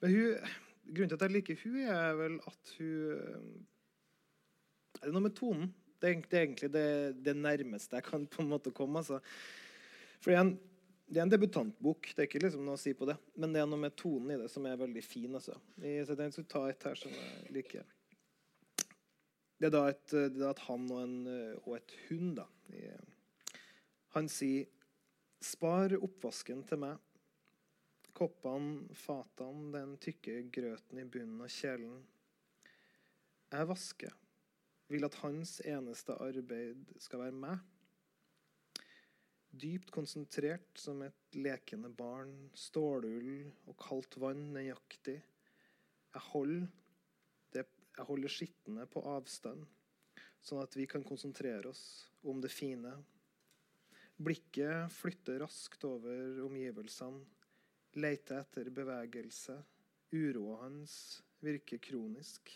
Men 0.00 0.14
hun, 0.14 0.54
grunnen 0.86 1.10
til 1.10 1.18
at 1.18 1.26
jeg 1.26 1.34
liker 1.40 1.60
hun 1.64 1.80
er 1.82 2.16
vel 2.20 2.38
at 2.52 2.74
hun 2.78 3.18
eh, 3.18 3.50
er 5.00 5.08
det 5.08 5.16
noe 5.16 5.26
med 5.26 5.36
tonen? 5.36 5.70
Det 6.00 6.08
er, 6.08 6.22
egentlig- 6.44 6.72
det 6.72 6.86
det, 7.24 7.36
nærmeste 7.36 7.98
jeg 7.98 8.06
kan 8.06 8.26
på 8.26 8.42
en 8.42 8.48
måte 8.48 8.72
komme. 8.72 9.02
Altså. 9.02 9.18
For 10.20 10.30
det 10.30 10.36
er, 10.38 10.46
en, 10.46 10.54
det 11.10 11.18
er 11.18 11.24
en 11.26 11.32
debutantbok, 11.32 12.12
det 12.14 12.22
er 12.22 12.28
ikke 12.28 12.42
liksom 12.44 12.62
noe 12.62 12.78
å 12.78 12.80
si 12.80 12.92
på 12.94 13.06
det. 13.08 13.16
Men 13.42 13.54
det 13.54 13.62
er 13.62 13.66
noe 13.66 13.82
med 13.82 13.96
tonen 13.98 14.30
i 14.30 14.38
det 14.38 14.46
som 14.52 14.66
er 14.70 14.78
veldig 14.78 15.02
fin. 15.02 15.32
Altså. 15.34 15.56
Jeg, 15.82 16.06
skal 16.06 16.46
ta 16.46 16.62
et 16.70 16.86
her 16.86 16.98
som 16.98 17.14
jeg 17.14 17.54
liker. 17.56 17.88
Det 19.58 19.68
er 19.68 19.74
da 19.74 19.82
et, 19.90 20.04
det 20.12 20.44
er 20.44 20.52
et 20.52 20.62
han 20.68 20.86
og, 20.86 21.00
en, 21.02 21.16
og 21.64 21.74
et 21.80 21.96
hund. 22.06 22.38
Da. 22.38 22.46
Han 24.14 24.30
sier 24.30 24.70
Spar 25.40 25.96
oppvasken 25.96 26.62
til 26.68 26.82
meg. 26.82 26.98
Koppene, 28.14 28.94
fatene, 28.94 29.70
den 29.72 29.94
tykke 30.02 30.42
grøten 30.52 31.00
i 31.00 31.06
bunnen 31.08 31.40
av 31.42 31.50
kjelen. 31.50 32.02
Jeg 33.50 33.68
vasker 33.70 34.14
vil 34.90 35.06
at 35.06 35.16
hans 35.22 35.58
eneste 35.66 36.16
arbeid 36.20 36.82
skal 37.02 37.24
være 37.24 37.38
meg. 37.40 37.62
Dypt 39.50 39.90
konsentrert 39.90 40.78
som 40.78 41.02
et 41.02 41.34
lekende 41.34 41.90
barn, 41.90 42.50
stålull 42.54 43.48
og 43.66 43.74
kaldt 43.82 44.14
vann 44.22 44.52
nøyaktig. 44.54 45.16
Jeg 46.14 46.22
holder, 46.30 46.68
det, 47.54 47.64
jeg 47.96 48.06
holder 48.06 48.34
skittene 48.34 48.86
på 48.90 49.02
avstand, 49.10 49.66
sånn 50.38 50.62
at 50.62 50.76
vi 50.78 50.86
kan 50.90 51.02
konsentrere 51.06 51.72
oss 51.72 51.82
om 52.22 52.38
det 52.42 52.52
fine. 52.54 52.94
Blikket 54.20 54.92
flytter 54.94 55.42
raskt 55.42 55.84
over 55.88 56.42
omgivelsene, 56.46 57.24
leter 57.98 58.44
etter 58.44 58.70
bevegelse. 58.70 59.58
Uroa 60.14 60.62
hans 60.64 60.94
virker 61.42 61.82
kronisk. 61.82 62.50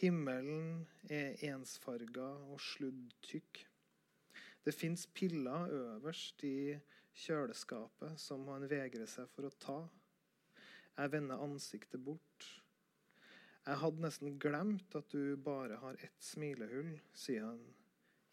Himmelen 0.00 0.84
er 1.12 1.36
ensfarga 1.48 2.28
og 2.52 2.60
sluddtykk. 2.60 3.66
Det 4.66 4.72
fins 4.74 5.06
piller 5.14 5.70
øverst 5.70 6.42
i 6.42 6.74
kjøleskapet 7.14 8.18
som 8.18 8.48
han 8.50 8.66
vegrer 8.66 9.06
seg 9.06 9.28
for 9.30 9.46
å 9.46 9.58
ta. 9.62 9.76
Jeg 10.96 11.12
vender 11.12 11.44
ansiktet 11.44 12.02
bort. 12.02 12.48
Jeg 13.66 13.78
hadde 13.82 14.02
nesten 14.02 14.40
glemt 14.42 14.98
at 14.98 15.14
du 15.14 15.36
bare 15.38 15.78
har 15.84 15.98
ett 16.02 16.18
smilehull, 16.22 16.96
sier 17.14 17.46
han. 17.46 17.62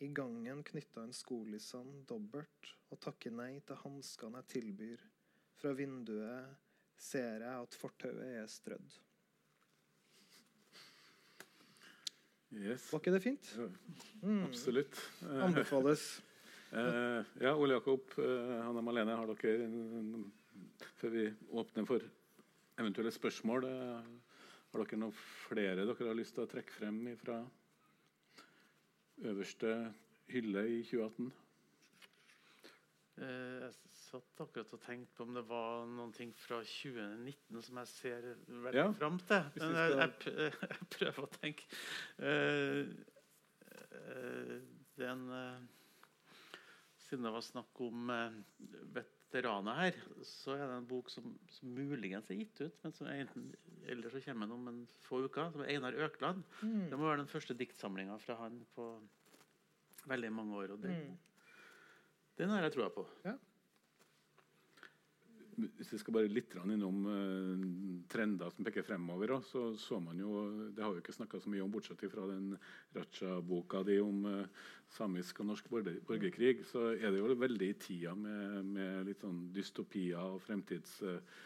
I 0.01 0.09
gangen 0.09 0.65
knytter 0.65 1.05
han 1.05 1.13
skolissene 1.13 2.01
dobbelt 2.09 2.73
og 2.89 2.99
takker 3.05 3.33
nei 3.37 3.59
til 3.67 3.83
hanskene 3.83 4.41
jeg 4.41 4.51
tilbyr. 4.57 5.05
Fra 5.61 5.77
vinduet 5.77 6.57
ser 6.97 7.45
jeg 7.45 7.67
at 7.67 7.77
fortauet 7.77 8.39
er 8.41 8.49
strødd. 8.49 8.97
Yes. 12.61 12.85
Var 12.91 13.01
ikke 13.01 13.13
det 13.15 13.23
fint? 13.23 13.49
Mm. 14.21 14.43
Absolutt. 14.45 14.99
Eh, 15.25 15.43
Anbefales. 15.45 16.03
eh, 16.77 17.31
ja, 17.41 17.55
Ole 17.55 17.79
Jakob, 17.79 18.13
eh, 18.21 18.59
Hanna 18.63 18.83
Malene, 18.85 19.17
har 19.17 19.33
dere 19.33 19.69
Før 20.99 21.13
vi 21.13 21.25
åpner 21.51 21.85
for 21.87 22.05
eventuelle 22.79 23.11
spørsmål, 23.13 23.65
eh, 23.69 24.11
har 24.73 24.83
dere 24.83 24.99
noen 25.01 25.15
flere 25.17 25.85
dere 25.85 26.07
har 26.09 26.17
lyst 26.17 26.37
til 26.37 26.45
å 26.45 26.49
trekke 26.49 26.73
frem 26.73 27.01
fra 27.21 27.41
øverste 29.23 29.73
hylle 30.33 30.67
i 30.69 30.81
2018? 30.87 31.31
Eh, 33.21 33.59
jeg 33.61 33.73
satt 34.13 34.41
akkurat 34.45 34.73
og 34.77 34.81
tenkte 34.83 35.17
på 35.17 35.25
om 35.25 35.33
det 35.37 35.43
var 35.49 35.87
noen 35.89 36.11
ting 36.13 36.33
fra 36.37 36.59
2019 36.61 37.63
som 37.65 37.79
jeg 37.81 37.89
ser 37.91 38.27
veldig 38.47 38.77
Ja, 38.77 38.87
fram 38.97 39.17
til. 39.25 39.47
Men 39.57 39.77
jeg, 39.79 39.95
jeg, 39.97 40.51
jeg 40.69 40.89
prøver 40.97 41.25
å 41.25 41.31
tenke. 41.33 41.69
Uh, 42.21 42.93
uh, 43.73 44.57
det 44.93 45.07
er 45.07 45.15
en 45.15 45.25
uh, 45.33 45.63
Siden 47.03 47.25
det 47.27 47.33
var 47.35 47.43
snakk 47.45 47.79
om 47.83 48.09
eh, 48.09 48.35
veteraner 48.95 49.75
her, 49.77 49.97
så 50.25 50.53
er 50.55 50.61
det 50.63 50.77
en 50.79 50.87
bok 50.87 51.11
som, 51.11 51.27
som 51.51 51.73
muligens 51.75 52.29
er 52.31 52.39
gitt 52.39 52.61
ut, 52.63 52.77
men 52.81 52.95
som 52.95 53.09
enten, 53.11 53.49
ellers 53.91 54.15
så 54.15 54.21
kommer 54.23 54.47
den 54.47 54.55
om 54.55 54.69
en 54.71 54.79
få 55.03 55.19
uker, 55.27 55.51
som 55.53 55.61
er 55.65 55.73
Einar 55.75 55.97
Økland. 56.07 56.41
Mm. 56.63 56.87
Det 56.89 56.97
må 56.97 57.09
være 57.09 57.19
den 57.21 57.29
første 57.29 57.57
diktsamlinga 57.59 58.15
fra 58.23 58.39
han 58.39 58.55
på 58.73 58.87
veldig 60.09 60.31
mange 60.33 60.57
år. 60.63 60.73
Og 60.77 60.81
det, 60.87 60.95
Mm. 60.95 61.19
den 62.39 62.55
har 62.55 62.65
jeg 62.65 62.77
troa 62.79 62.89
på. 62.95 63.05
Hvis 65.53 65.91
vi 65.93 65.99
skal 66.01 66.15
bare 66.15 66.31
litt 66.31 66.53
innom 66.57 67.03
uh, 67.05 67.63
trender 68.11 68.51
som 68.53 68.65
peker 68.65 68.85
fremover, 68.87 69.35
da, 69.35 69.39
så 69.45 69.65
så 69.77 69.99
man 70.01 70.19
jo 70.19 70.43
Det 70.73 70.83
har 70.83 70.93
vi 70.93 71.03
ikke 71.03 71.15
snakka 71.15 71.39
så 71.39 71.51
mye 71.53 71.63
om, 71.63 71.71
bortsett 71.71 72.03
fra 72.11 72.25
den 72.29 72.55
Raja-boka 72.95 73.83
di 73.87 73.99
om 74.01 74.25
uh, 74.25 74.67
samisk 74.89 75.41
og 75.43 75.51
norsk 75.51 75.69
borgerkrig. 75.69 76.65
Så 76.69 76.93
er 76.97 77.11
det 77.11 77.21
jo 77.21 77.33
veldig 77.37 77.69
i 77.69 77.79
tida 77.79 78.15
med, 78.15 78.65
med 78.73 79.09
litt 79.09 79.21
sånn 79.23 79.49
dystopier 79.53 80.35
og 80.35 80.41
fremtids... 80.45 81.01
eh, 81.01 81.41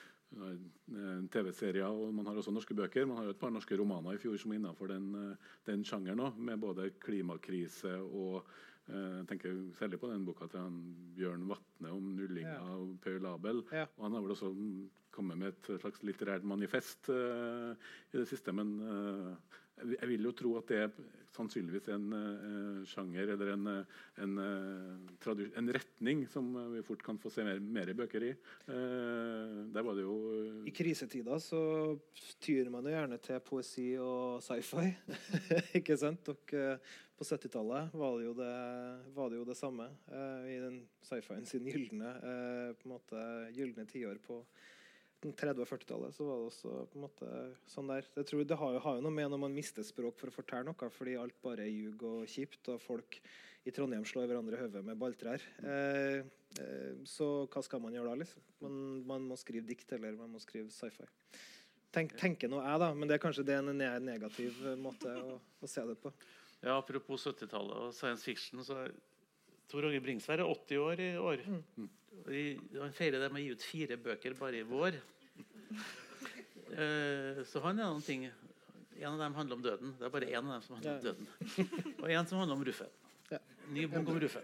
TV-serier, 1.31 1.87
og 1.87 2.09
man 2.11 2.27
har 2.27 2.35
også 2.35 2.51
norske 2.51 2.75
bøker. 2.75 3.05
Man 3.07 3.15
har 3.15 3.29
jo 3.29 3.31
et 3.31 3.39
par 3.39 3.51
norske 3.55 3.77
romaner 3.79 4.17
i 4.17 4.19
fjor 4.19 4.35
som 4.35 4.51
er 4.51 4.57
innenfor 4.59 4.91
den, 4.91 5.05
den 5.63 5.85
sjangeren 5.87 6.19
òg, 6.19 6.35
med 6.49 6.59
både 6.59 6.89
klimakrise 6.99 7.93
og 8.03 8.43
jeg 8.87 9.25
tenker 9.27 9.55
særlig 9.79 9.99
på 9.99 10.09
den 10.11 10.25
boka 10.27 10.47
til 10.47 10.59
han 10.63 10.77
Bjørn 11.17 11.47
Vatne 11.49 11.91
om 11.91 12.03
nullinga 12.15 12.53
Ja. 12.55 12.75
og 12.77 12.97
Paul 13.03 13.25
Abel. 13.25 13.63
Ja. 13.71 13.85
Og 13.97 14.05
han 14.07 14.13
har 14.15 14.21
vel 14.25 14.31
også 14.31 14.51
mm, 14.53 14.89
kommet 15.11 15.37
med 15.37 15.47
et 15.53 15.71
slags 15.81 16.03
litterært 16.03 16.43
manifest 16.47 17.09
uh, 17.09 17.73
i 18.13 18.17
det 18.17 18.27
siste. 18.29 18.53
Men 18.53 18.75
eh, 18.79 19.57
jeg 19.77 20.09
vil- 20.09 20.27
jo 20.27 20.31
tro 20.31 20.57
at 20.57 20.67
det 20.67 20.77
er 20.85 20.91
sannsynligvis 21.37 21.89
en 21.93 22.05
uh, 22.13 22.83
sjanger 22.87 23.33
eller 23.35 23.51
en, 23.53 23.67
eh, 23.71 23.97
en, 24.23 24.37
uh, 24.41 25.41
en 25.59 25.73
retning 25.75 26.23
som 26.31 26.47
vi 26.73 26.83
fort 26.85 27.03
kan 27.05 27.19
få 27.21 27.29
se 27.33 27.45
mer, 27.45 27.59
mer 27.61 27.91
bøker 27.97 28.25
i. 28.29 28.31
Uh, 28.67 29.67
der 29.73 29.85
var 29.85 29.97
det 29.97 30.05
jo 30.07 30.15
I 30.67 30.73
krisetider 30.75 31.41
så 31.43 31.59
tyr 32.41 32.71
man 32.73 32.87
jo 32.87 32.95
gjerne 32.95 33.19
til 33.21 33.43
poesi 33.45 33.89
og 34.01 34.41
sci-fi. 34.45 34.89
ikke 35.79 35.97
sant? 35.99 36.25
Dere, 36.27 36.79
på 37.17 37.25
70-tallet 37.25 37.93
var, 37.97 38.19
var 39.15 39.29
det 39.29 39.39
jo 39.39 39.45
det 39.47 39.57
samme. 39.57 39.87
I 40.45 40.57
den 40.61 40.83
sci-fien 41.01 41.47
sin 41.49 41.65
gylne 41.65 42.11
på 42.77 42.85
en 42.85 42.93
måte 42.93 43.23
gylne 43.55 43.87
tiår 43.89 44.19
på 44.21 44.43
30- 45.33 45.63
og 45.63 45.69
40-tallet 45.69 46.15
så 46.15 46.27
var 46.27 46.39
det 46.39 46.47
også 46.51 46.71
på 46.91 46.99
en 46.99 47.03
måte 47.03 47.31
sånn 47.69 47.91
der. 47.91 48.07
Jeg 48.19 48.29
tror 48.29 48.45
Det 48.47 48.57
har 48.61 48.77
jo, 48.77 48.81
har 48.85 48.97
jo 48.97 49.03
noe 49.05 49.17
med 49.17 49.33
når 49.33 49.41
man 49.43 49.55
mister 49.55 49.85
språk 49.85 50.19
for 50.19 50.31
å 50.31 50.35
fortelle 50.35 50.67
noe, 50.69 50.89
fordi 50.93 51.17
alt 51.19 51.37
bare 51.43 51.65
er 51.65 51.73
ljug 51.73 52.05
og 52.07 52.23
kjipt, 52.31 52.71
og 52.73 52.81
folk 52.83 53.19
i 53.67 53.73
Trondheim 53.75 54.05
slår 54.07 54.29
hverandre 54.29 54.55
i 54.55 54.63
hodet 54.63 54.83
med 54.85 54.99
balltrær. 54.99 55.43
Eh, 55.59 56.21
eh, 56.63 57.03
så 57.09 57.27
hva 57.51 57.63
skal 57.65 57.83
man 57.83 57.95
gjøre 57.97 58.13
da, 58.13 58.21
liksom? 58.21 58.45
Man, 58.63 58.79
man 59.09 59.27
må 59.27 59.37
skrive 59.39 59.67
dikt, 59.67 59.91
eller 59.97 60.15
man 60.19 60.31
må 60.31 60.41
skrive 60.43 60.71
sci-fi. 60.71 61.07
Tenk, 61.95 62.15
tenker 62.19 62.51
nå 62.51 62.61
jeg, 62.61 62.79
da, 62.83 62.91
men 62.93 63.09
det 63.09 63.17
er 63.17 63.23
kanskje 63.23 63.45
det 63.47 63.57
er 63.57 63.67
en 63.67 64.07
negativ 64.07 64.59
eh, 64.63 64.79
måte 64.79 65.11
å, 65.11 65.37
å 65.63 65.69
se 65.69 65.83
det 65.87 65.97
på. 66.03 66.13
Ja, 66.61 66.77
Apropos 66.77 67.27
70-tallet 67.27 67.83
og 67.87 67.93
science 67.95 68.25
fiction, 68.25 68.63
så 68.65 68.81
er 68.85 68.95
Tor 69.67 69.85
Åge 69.89 69.99
Bringsvær 70.03 70.41
er 70.41 70.47
80 70.47 70.79
år 70.79 71.03
i 71.03 71.11
år. 71.19 71.43
Mm. 71.75 71.87
Han 72.79 72.95
feirer 72.95 73.19
det 73.21 73.29
med 73.33 73.41
å 73.41 73.43
gi 73.43 73.55
ut 73.55 73.65
fire 73.67 73.97
bøker 73.99 74.35
bare 74.39 74.61
i 74.61 74.67
vår. 74.67 74.95
Eh, 76.67 77.37
så 77.47 77.61
han 77.63 77.77
er 77.79 77.87
noen 77.87 78.01
ting 78.03 78.25
En 78.27 79.13
av 79.13 79.21
dem 79.21 79.37
handler 79.37 79.55
om 79.55 79.61
døden. 79.63 79.93
Det 79.95 80.03
er 80.03 80.11
bare 80.11 80.27
én 80.27 80.41
av 80.43 80.57
dem 80.57 80.65
som 80.65 80.75
handler 80.75 80.97
om 80.97 81.05
døden. 81.05 81.29
Og 82.03 82.11
en 82.11 82.27
som 82.27 82.41
handler 82.41 82.57
om 82.57 82.65
Ruffen. 82.67 82.91
Ny 83.71 83.85
bok 83.87 84.11
om 84.11 84.19
Ruffe. 84.19 84.43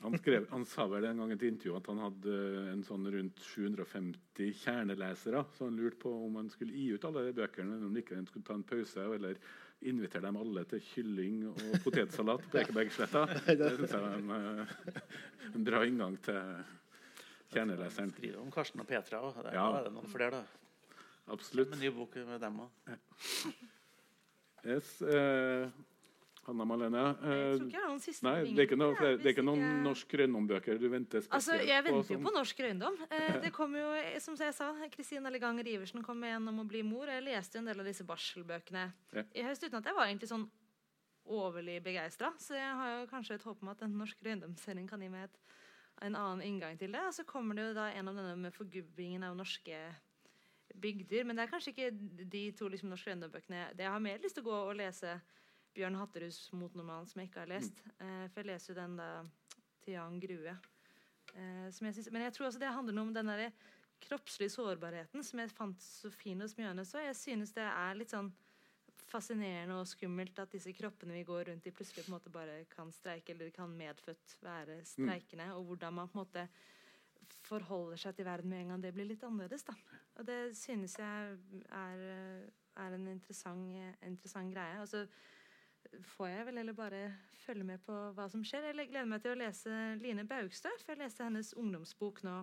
Han, 0.00 0.18
skrev, 0.18 0.46
han 0.50 0.64
sa 0.64 0.86
vel 0.86 1.08
en 1.08 1.18
gang 1.18 1.32
i 1.32 1.36
et 1.36 1.44
intervju 1.48 1.74
at 1.74 1.88
han 1.90 2.00
hadde 2.04 2.34
en 2.70 2.82
sånn 2.86 3.08
rundt 3.10 3.40
750 3.42 4.52
kjernelesere. 4.60 5.42
Så 5.56 5.66
han 5.66 5.78
lurte 5.78 5.98
på 6.04 6.12
om 6.28 6.38
han 6.38 6.50
skulle 6.52 6.76
gi 6.76 6.92
ut 6.94 7.06
alle 7.08 7.24
de 7.26 7.34
bøkene, 7.40 7.74
eller 7.74 7.90
om 7.90 7.98
ikke 7.98 8.18
han 8.20 8.28
skulle 8.30 8.46
ta 8.46 8.54
en 8.54 8.66
pause 8.68 9.08
eller 9.16 9.40
invitere 9.88 10.26
dem 10.26 10.38
alle 10.38 10.64
til 10.70 10.82
kylling 10.92 11.42
og 11.50 11.64
potetsalat 11.84 12.46
på 12.50 12.60
Ekebergsletta. 12.62 13.24
Det 13.58 13.72
syns 13.74 13.96
jeg 13.96 14.04
var 14.04 14.16
en, 14.18 14.30
eh, 14.36 15.02
en 15.54 15.66
bra 15.66 15.82
inngang 15.86 16.18
til 16.22 16.40
kjerneleseren. 17.52 18.10
Skriver 18.14 18.40
om 18.42 18.50
Karsten 18.54 18.80
og 18.80 18.86
Petra 18.88 19.20
òg. 19.24 19.36
Ja. 19.44 19.52
Da 19.72 19.80
er 19.80 19.84
det 19.88 19.92
noen 19.96 20.08
flere, 20.12 20.30
da. 20.30 20.44
Absolutt. 21.32 21.70
Med 21.74 21.82
ny 21.84 21.90
bok 21.92 22.14
med 22.28 22.40
dem 22.40 22.60
òg. 22.64 23.54
Yes, 24.66 25.00
eh, 25.02 25.68
Hanna 26.48 26.64
Malene. 26.66 27.02
Eh, 27.22 27.56
tror 27.58 27.66
ikke 27.68 27.76
jeg 27.76 27.82
har 27.82 27.90
noen 27.92 28.00
siste 28.02 28.24
nei, 28.26 28.38
det 28.48 28.62
er 28.64 28.66
ikke, 28.66 28.78
noe, 28.80 28.94
det 28.98 29.26
er 29.28 29.34
ikke 29.34 29.44
noen 29.44 29.60
jeg... 29.62 29.80
norsk 29.84 30.14
rønnombøker 30.20 30.80
du 30.80 30.86
venter 30.90 31.22
spesielt 31.22 31.36
Altså, 31.38 31.58
Jeg 31.68 31.84
venter 31.84 32.00
jo 32.00 32.06
som- 32.08 32.24
på 32.26 32.32
norsk 32.34 32.62
røyndom. 32.64 32.96
Eh, 33.10 33.40
det 33.44 33.52
kom 33.54 33.76
jo, 33.76 33.86
som 34.24 34.34
jeg 34.40 34.54
sa, 34.56 34.70
Kristina 34.94 35.30
Leganger 35.30 35.68
Iversen 35.68 36.02
kom 36.02 36.18
med 36.20 36.34
en 36.36 36.48
om 36.48 36.60
å 36.64 36.68
bli 36.68 36.82
mor. 36.82 37.04
Og 37.06 37.14
Jeg 37.14 37.24
leste 37.28 37.58
jo 37.58 37.60
en 37.62 37.70
del 37.70 37.80
av 37.80 37.86
disse 37.86 38.04
barselbøkene 38.04 38.92
Ja. 39.14 39.22
i 39.34 39.42
høst 39.46 39.62
uten 39.62 39.78
at 39.78 39.84
jeg 39.84 39.94
var 39.94 40.06
egentlig 40.08 40.28
sånn 40.32 40.48
overlig 41.28 41.82
begeistra. 41.84 42.32
Så 42.40 42.54
jeg 42.56 42.74
har 42.80 43.00
jo 43.00 43.06
kanskje 43.06 43.34
et 43.36 43.42
håp 43.44 43.62
om 43.62 43.68
at 43.68 43.82
en 43.82 43.98
norsk 43.98 44.16
røyndomsserien 44.24 44.88
kan 44.88 45.00
gi 45.00 45.08
meg 45.12 45.24
et, 45.28 45.38
en 46.02 46.18
annen 46.18 46.44
inngang 46.46 46.78
til 46.78 46.92
det. 46.94 47.02
Og 47.08 47.14
så 47.16 47.24
kommer 47.28 47.58
det 47.58 47.68
jo 47.68 47.78
da 47.78 47.88
en 47.92 48.10
av 48.10 48.18
denne 48.18 48.36
med 48.40 48.54
forgubbingen 48.54 49.26
av 49.26 49.36
norske 49.38 49.80
bygder. 50.78 51.26
Men 51.26 51.38
det 51.38 51.46
er 51.46 51.52
kanskje 51.52 51.74
ikke 51.74 51.90
de 52.30 52.44
to 52.58 52.70
liksom, 52.70 52.92
norske 52.92 53.10
røyndombøkene. 53.10 53.64
Jeg 53.78 53.92
har 53.92 54.02
mer 54.04 54.22
lyst 54.22 54.38
til 54.38 54.46
å 54.46 54.50
gå 54.50 54.58
og 54.70 54.78
lese 54.78 55.18
Bjørn 55.76 55.98
Hatterus 56.00 56.40
mot 56.56 56.74
normalen, 56.78 57.06
som 57.06 57.22
jeg 57.22 57.30
ikke 57.30 57.44
har 57.44 57.52
lest. 57.52 57.84
Eh, 57.98 58.26
for 58.32 58.42
jeg 58.42 58.50
leser 58.52 58.72
jo 58.72 58.78
den 58.80 58.98
da 58.98 59.08
til 59.84 59.96
Jan 59.96 60.20
Grue. 60.22 60.54
Eh, 61.34 61.66
som 61.74 61.88
jeg 61.88 61.98
synes, 61.98 62.10
men 62.14 62.24
jeg 62.26 62.36
tror 62.36 62.48
også 62.48 62.62
det 62.62 62.72
handler 62.72 62.96
noe 62.96 63.10
om 63.10 63.14
den 63.14 63.30
der 63.32 63.50
kroppslige 64.02 64.54
sårbarheten 64.54 65.24
som 65.26 65.40
jeg 65.42 65.50
fant 65.50 65.82
så 65.82 66.10
fin 66.14 66.40
hos 66.40 66.54
Mjønes. 66.58 66.94
òg. 66.94 67.08
jeg 67.08 67.16
synes 67.18 67.52
det 67.56 67.66
er 67.66 67.98
litt 67.98 68.12
sånn 68.14 68.30
fascinerende 69.08 69.78
og 69.80 69.88
skummelt 69.88 70.38
at 70.42 70.52
disse 70.52 70.72
kroppene 70.76 71.16
vi 71.16 71.26
går 71.28 71.48
rundt 71.50 71.66
i, 71.66 71.72
plutselig 71.74 72.04
på 72.04 72.12
en 72.12 72.16
måte 72.18 72.32
bare 72.32 72.58
kan 72.72 72.90
streike, 72.92 73.32
eller 73.34 73.50
kan 73.54 73.72
medfødt 73.72 74.36
være 74.44 74.82
streikende. 74.84 75.52
Og 75.56 75.64
hvordan 75.70 75.96
man 75.98 76.10
på 76.10 76.18
en 76.18 76.24
måte 76.24 76.48
forholder 77.48 78.00
seg 78.00 78.16
til 78.16 78.28
verden 78.28 78.50
med 78.50 78.62
en 78.62 78.72
gang 78.72 78.84
det 78.84 78.94
blir 78.96 79.08
litt 79.08 79.24
annerledes. 79.24 79.64
da. 79.64 79.74
Og 80.18 80.26
det 80.26 80.56
synes 80.58 80.98
jeg 80.98 81.36
er, 81.70 82.06
er 82.76 82.96
en 82.96 83.08
interessant, 83.08 83.76
interessant 84.06 84.54
greie. 84.54 84.80
Og 84.82 84.88
så 84.88 85.04
får 86.16 86.28
jeg 86.28 86.46
vel 86.48 86.60
heller 86.60 86.76
bare 86.76 87.02
følge 87.44 87.64
med 87.64 87.82
på 87.86 87.96
hva 88.16 88.28
som 88.30 88.44
skjer. 88.44 88.70
Jeg 88.70 88.90
gleder 88.90 89.08
meg 89.08 89.22
til 89.24 89.34
å 89.34 89.40
lese 89.40 89.76
Line 90.02 90.26
Baugstø, 90.28 90.72
for 90.82 90.94
jeg 90.94 91.02
leste 91.02 91.24
hennes 91.24 91.54
ungdomsbok 91.56 92.22
nå, 92.26 92.40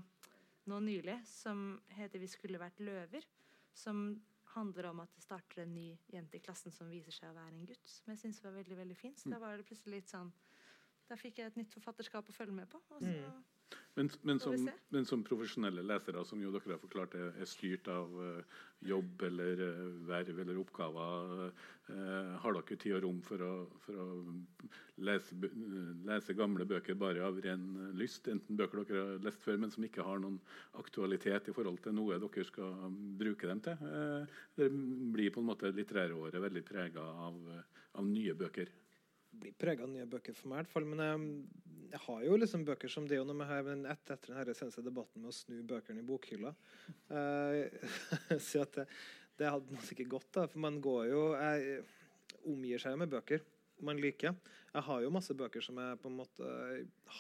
nå 0.72 0.80
nylig, 0.82 1.20
som 1.30 1.82
heter 1.98 2.20
'Vi 2.20 2.28
skulle 2.28 2.62
vært 2.62 2.80
løver'. 2.80 3.28
Som 3.76 4.22
handler 4.56 4.90
om 4.90 5.00
at 5.04 5.14
det 5.16 5.24
starter 5.24 5.64
en 5.64 5.74
ny 5.76 5.88
jente 6.12 6.38
i 6.40 6.44
klassen 6.44 6.74
som 6.74 6.90
viser 6.92 7.14
seg 7.16 7.30
å 7.32 7.36
være 7.38 7.54
en 7.54 7.66
gutt. 7.70 7.84
Som 7.92 8.14
jeg 8.14 8.22
syns 8.24 8.42
var 8.44 8.56
veldig 8.58 8.78
veldig 8.82 8.98
fin. 8.98 9.16
Så 9.20 9.30
da 9.32 9.40
var 9.44 9.58
det 9.58 9.68
plutselig 9.70 10.02
litt 10.02 10.14
sånn 10.16 10.32
Da 11.08 11.14
fikk 11.22 11.38
jeg 11.38 11.52
et 11.52 11.58
nytt 11.60 11.74
forfatterskap 11.76 12.30
å 12.32 12.34
følge 12.34 12.54
med 12.58 12.70
på. 12.72 12.80
Og 12.90 13.02
så 13.04 13.12
Mm. 13.12 13.44
Men, 13.98 14.10
men, 14.22 14.40
som, 14.40 14.70
men 14.92 15.06
som 15.08 15.22
profesjonelle 15.24 15.84
lesere, 15.88 16.20
som 16.28 16.42
jo 16.44 16.50
dere 16.52 16.74
har 16.74 16.82
forklart 16.82 17.14
er, 17.16 17.30
er 17.40 17.48
styrt 17.48 17.88
av 17.88 18.12
uh, 18.20 18.58
jobb 18.84 19.24
eller 19.24 19.62
uh, 19.64 19.86
verv 20.10 20.42
eller 20.44 20.60
oppgaver, 20.60 21.54
uh, 21.88 22.34
har 22.44 22.58
dere 22.58 22.78
tid 22.82 22.98
og 22.98 23.06
rom 23.06 23.22
for 23.24 23.46
å, 23.46 23.54
for 23.86 24.02
å 24.04 24.08
lese, 25.08 25.40
lese 26.12 26.36
gamle 26.36 26.68
bøker 26.68 27.00
bare 27.00 27.24
av 27.24 27.40
ren 27.46 27.64
lyst? 27.96 28.28
Enten 28.28 28.60
bøker 28.60 28.84
dere 28.84 29.08
har 29.14 29.26
lest 29.30 29.48
før, 29.48 29.64
men 29.64 29.72
som 29.72 29.88
ikke 29.88 30.04
har 30.04 30.20
noen 30.20 30.42
aktualitet 30.84 31.48
i 31.48 31.56
forhold 31.56 31.80
til 31.86 31.96
noe 31.96 32.20
dere 32.20 32.50
skal 32.52 32.76
bruke 33.24 33.48
dem 33.48 33.64
til? 33.64 33.92
Det 34.60 34.74
blir 35.16 35.32
på 35.32 35.40
en 35.40 35.54
måte 35.54 35.72
litteræråret 35.72 36.44
veldig 36.50 36.68
prega 36.68 37.08
av, 37.30 37.40
av 37.96 38.12
nye 38.12 38.36
bøker? 38.36 38.76
Blir 39.42 39.56
prega 39.60 39.86
av 39.86 39.92
nye 39.92 40.08
bøker 40.10 40.36
for 40.38 40.52
meg. 40.52 40.60
i 40.60 40.64
hvert 40.64 40.74
fall, 40.74 40.88
Men 40.90 41.04
jeg, 41.06 41.90
jeg 41.96 42.02
har 42.06 42.24
jo 42.28 42.38
liksom 42.42 42.66
bøker 42.68 42.92
som 42.92 43.10
det 43.10 43.20
jo 43.20 43.26
noe 43.28 43.40
med 43.40 43.50
her, 43.50 43.66
men 43.68 43.86
et, 43.90 44.06
etter 44.06 44.32
den 44.32 44.40
her 44.40 44.54
seneste 44.54 44.86
debatten 44.86 45.24
med 45.24 45.34
å 45.34 45.36
snu 45.36 45.60
bøkene 45.68 46.04
i 46.04 46.08
bokhylla 46.08 46.54
uh, 47.12 48.40
Så 48.48 48.64
at 48.66 48.80
det, 48.80 48.88
det 49.40 49.52
hadde 49.52 49.76
man 49.76 49.86
sikkert 49.86 50.14
godt 50.16 50.32
da. 50.38 50.48
For 50.48 50.64
man 50.64 50.80
går 50.84 51.12
jo 51.12 51.28
Jeg 51.36 51.84
omgir 52.46 52.82
seg 52.82 52.98
med 53.02 53.12
bøker 53.12 53.44
man 53.84 54.00
liker. 54.00 54.36
Jeg 54.74 54.84
har 54.88 55.04
jo 55.04 55.14
masse 55.14 55.36
bøker 55.36 55.64
som 55.64 55.80
jeg 55.80 56.00
på 56.02 56.10
en 56.10 56.18
måte 56.20 56.50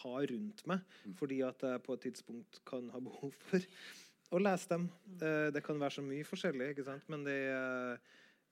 har 0.01 0.27
rundt 0.31 0.65
meg, 0.69 0.83
fordi 1.19 1.41
at 1.47 1.63
jeg 1.63 1.83
på 1.85 1.95
et 1.95 2.03
tidspunkt 2.07 2.61
kan 2.67 2.89
ha 2.93 3.01
behov 3.03 3.35
for 3.49 3.63
å 4.35 4.41
lese 4.41 4.71
dem. 4.71 4.87
Uh, 5.19 5.51
det 5.55 5.63
kan 5.65 5.79
være 5.79 5.97
så 5.97 6.05
mye 6.05 6.27
forskjellig, 6.27 6.73
ikke 6.73 6.87
sant? 6.87 7.07
Men 7.11 7.25
det 7.27 7.39
er 7.51 7.99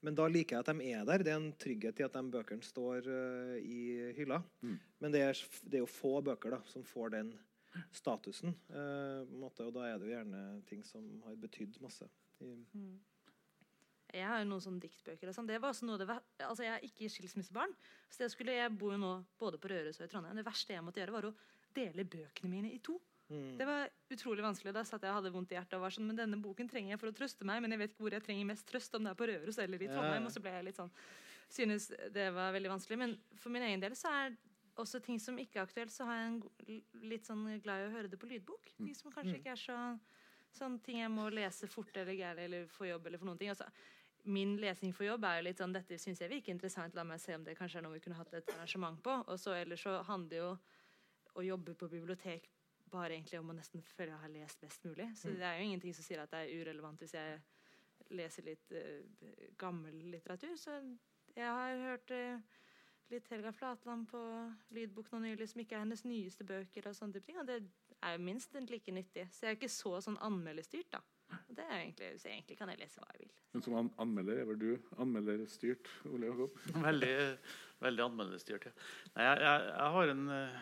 men 0.04 0.18
da 0.18 0.28
liker 0.28 0.58
jeg 0.58 0.66
at 0.66 0.72
de 0.72 0.92
er 0.92 1.08
der. 1.08 1.24
Det 1.24 1.32
er 1.32 1.40
en 1.40 1.54
trygghet 1.60 2.02
i 2.02 2.06
at 2.06 2.18
de 2.18 2.24
bøkene 2.34 2.66
står 2.66 3.08
uh, 3.08 3.56
i 3.60 4.12
hylla. 4.18 4.42
Mm. 4.62 4.76
Men 5.00 5.16
det 5.16 5.24
er, 5.30 5.42
det 5.64 5.80
er 5.80 5.86
jo 5.86 5.90
få 5.90 6.18
bøker 6.26 6.58
da, 6.58 6.60
som 6.70 6.84
får 6.88 7.16
den 7.16 7.32
statusen. 7.96 8.54
Uh, 8.70 9.24
måte, 9.40 9.66
og 9.66 9.74
da 9.78 9.88
er 9.88 9.98
det 9.98 10.10
jo 10.10 10.16
gjerne 10.18 10.44
ting 10.70 10.84
som 10.86 11.08
har 11.28 11.40
betydd 11.48 11.82
masse. 11.84 12.10
I, 12.44 12.54
Mm. 12.74 13.00
Jeg 14.14 14.28
har 14.30 14.44
jo 14.44 14.46
noen 14.46 14.62
sånne 14.62 14.84
diktbøker. 14.84 15.32
Sånn. 15.34 15.48
det 15.50 15.58
var 15.62 15.72
også 15.74 15.88
noe 15.90 15.98
det 15.98 16.06
var, 16.06 16.20
altså 16.46 16.66
Jeg 16.68 16.76
er 16.76 16.84
ikke 16.86 17.10
skilsmissebarn. 17.10 17.72
Så 18.14 18.22
det 18.22 18.30
skulle, 18.30 18.54
jeg 18.60 18.74
bor 18.78 18.94
jo 18.94 19.00
nå 19.02 19.14
både 19.42 19.58
på 19.58 19.72
Røros 19.72 19.98
og 19.98 20.06
i 20.06 20.12
Trondheim. 20.12 20.38
Det 20.38 20.46
verste 20.46 20.76
jeg 20.76 20.86
måtte 20.86 21.02
gjøre, 21.02 21.16
var 21.16 21.30
å 21.32 21.34
dele 21.74 22.06
bøkene 22.06 22.52
mine 22.52 22.70
i 22.76 22.78
to. 22.86 23.00
Mm. 23.30 23.58
Det 23.58 23.66
var 23.66 23.90
utrolig 24.12 24.44
vanskelig. 24.44 24.74
Da 24.76 24.84
satt 24.84 25.02
jeg 25.02 25.10
og 25.10 25.22
hadde 25.22 25.32
vondt 25.34 25.52
i 25.52 25.56
hjertet 25.56 25.78
og 25.78 25.82
var 25.86 25.94
sånn 25.95 26.06
Men 26.06 26.20
denne 26.20 26.38
boken 26.44 26.68
trenger 26.70 26.94
jeg 26.94 27.00
for 27.00 27.10
å 27.10 27.16
trøste 27.16 27.45
meg, 27.48 27.62
men 27.64 27.72
jeg 27.72 27.80
vet 27.80 27.94
ikke 27.94 28.04
hvor 28.06 28.12
jeg 28.18 28.24
trenger 28.26 28.45
mest 28.45 28.68
trøst, 28.68 28.95
om 28.95 29.04
det 29.04 29.14
er 29.14 29.20
på 29.20 29.28
Røros 29.30 29.58
eller 29.64 29.82
i 29.82 29.88
Trondheim. 29.88 30.22
ja. 30.22 30.28
Og 30.28 30.32
så 30.36 30.41
ble 30.44 30.52
jeg 30.52 30.66
litt 30.66 30.82
sånn 30.82 30.91
synes 31.54 31.88
det 32.12 32.32
var 32.34 32.52
veldig 32.56 32.70
vanskelig. 32.74 32.98
Men 32.98 33.18
for 33.38 33.50
min 33.54 33.64
egen 33.64 33.80
del 33.84 33.95
så 33.95 34.10
er 34.10 34.36
også 34.76 35.00
ting 35.06 35.20
som 35.22 35.38
ikke 35.38 35.60
er 35.62 35.68
aktuelt, 35.68 35.94
så 35.94 36.06
har 36.10 36.18
jeg 36.18 36.28
en 36.28 37.10
litt 37.10 37.28
sånn 37.30 37.45
glad 37.62 37.84
i 37.84 37.88
å 37.88 37.94
høre 37.94 38.10
det 38.10 38.20
på 38.20 38.30
lydbok. 38.30 38.72
Ting 38.78 38.95
som 38.98 39.12
kanskje 39.12 39.36
Mm. 39.36 39.40
ikke 39.40 39.52
er 39.52 39.62
så 39.62 40.00
sånn 40.54 40.80
ting 40.84 41.00
jeg 41.00 41.10
må 41.10 41.30
lese 41.34 41.68
fort 41.68 41.95
eller 41.98 42.14
gærent 42.14 42.40
eller 42.40 42.68
for 42.68 42.86
jobb 42.86 43.08
eller 43.08 43.18
for 43.18 43.26
noen 43.26 43.38
ting. 43.40 43.50
Også, 43.50 43.66
min 44.26 44.58
lesing 44.58 44.94
for 44.94 45.04
jobb 45.06 45.24
er 45.26 45.41
jo 45.41 45.48
litt 45.50 45.58
sånn 45.58 45.74
dette 45.74 45.98
syns 46.00 46.20
jeg 46.20 46.30
virker 46.30 46.54
interessant, 46.54 46.95
la 46.95 47.04
meg 47.04 47.20
se 47.20 47.36
om 47.36 47.44
det 47.44 47.58
kanskje 47.58 47.78
er 47.78 47.82
noe 47.84 47.94
vi 47.94 48.00
kunne 48.00 48.16
hatt 48.16 48.34
et 48.34 48.50
arrangement 48.50 49.02
på. 49.04 49.28
Og 49.28 49.38
så 49.40 49.54
ellers 49.54 49.82
så 49.84 50.04
handler 50.04 50.38
jo 50.38 50.60
å 51.36 51.45
jobbe 51.45 51.74
på 51.76 51.90
bibliotek 51.90 52.50
bare 52.94 53.15
egentlig 53.18 53.40
om 53.41 53.49
å 53.52 53.57
nesten 53.57 53.82
føle 53.84 54.14
jeg 54.14 54.22
har 54.24 54.34
lest 54.36 54.61
best 54.64 54.86
mulig. 54.88 55.10
Så 55.18 55.30
Mm. 55.32 55.38
det 55.40 55.48
er 55.49 55.57
jo 55.60 55.65
ingenting 55.70 55.95
som 55.98 56.06
sier 56.06 56.22
at 56.24 56.32
det 56.32 56.41
er 56.45 56.61
urelevant 56.61 56.99
hvis 57.03 57.14
jeg 57.18 57.41
leser 58.14 58.45
litt 58.45 58.74
uh, 58.78 59.48
gammel 59.57 59.95
litteratur. 60.14 60.56
Så 60.60 60.76
jeg 61.36 61.48
har 61.49 61.80
hørt 61.88 62.11
uh, 62.14 62.60
litt 63.14 63.28
Helga 63.34 63.52
Flatland 63.53 64.07
på 64.11 64.20
lydbok 64.76 65.10
nå 65.14 65.20
nylig, 65.26 65.49
som 65.49 65.61
ikke 65.64 65.76
er 65.80 65.84
hennes 65.86 66.03
nyeste 66.06 66.45
bøker. 66.45 66.88
og 66.88 66.95
sånne 66.98 67.14
type 67.18 67.26
ting, 67.32 67.40
og 67.41 67.48
Det 67.49 67.61
er 68.03 68.18
jo 68.18 68.24
minst 68.26 68.53
like 68.70 68.91
nyttig. 68.91 69.28
Så 69.32 69.45
jeg 69.48 69.52
er 69.56 69.60
ikke 69.60 69.70
så 69.72 69.98
sånn 70.02 70.18
anmelderstyrt. 70.22 70.91
da. 70.91 71.02
Og 71.49 71.56
det 71.57 71.64
er 71.65 71.80
egentlig, 71.80 72.10
så 72.22 72.28
egentlig 72.30 72.57
kan 72.60 72.70
jeg 72.70 72.80
lese 72.84 72.99
hva 73.02 73.07
jeg 73.14 73.24
vil. 73.24 73.32
Men 73.53 73.61
som 73.65 73.76
an 73.80 73.91
anmelder 73.98 74.41
er 74.41 74.45
vel 74.45 74.60
du 74.60 74.78
anmelderstyrt, 75.02 75.88
Ole 76.11 76.28
Jakob? 76.30 76.57
Veldig, 76.88 77.15
veldig 77.82 78.03
anmelderstyrt, 78.06 78.65
ja. 78.70 78.72
Nei, 79.15 79.24
jeg, 79.26 79.40
jeg, 79.41 79.64
jeg 79.72 79.95
har 79.95 80.11
en 80.14 80.28
eh, 80.30 80.60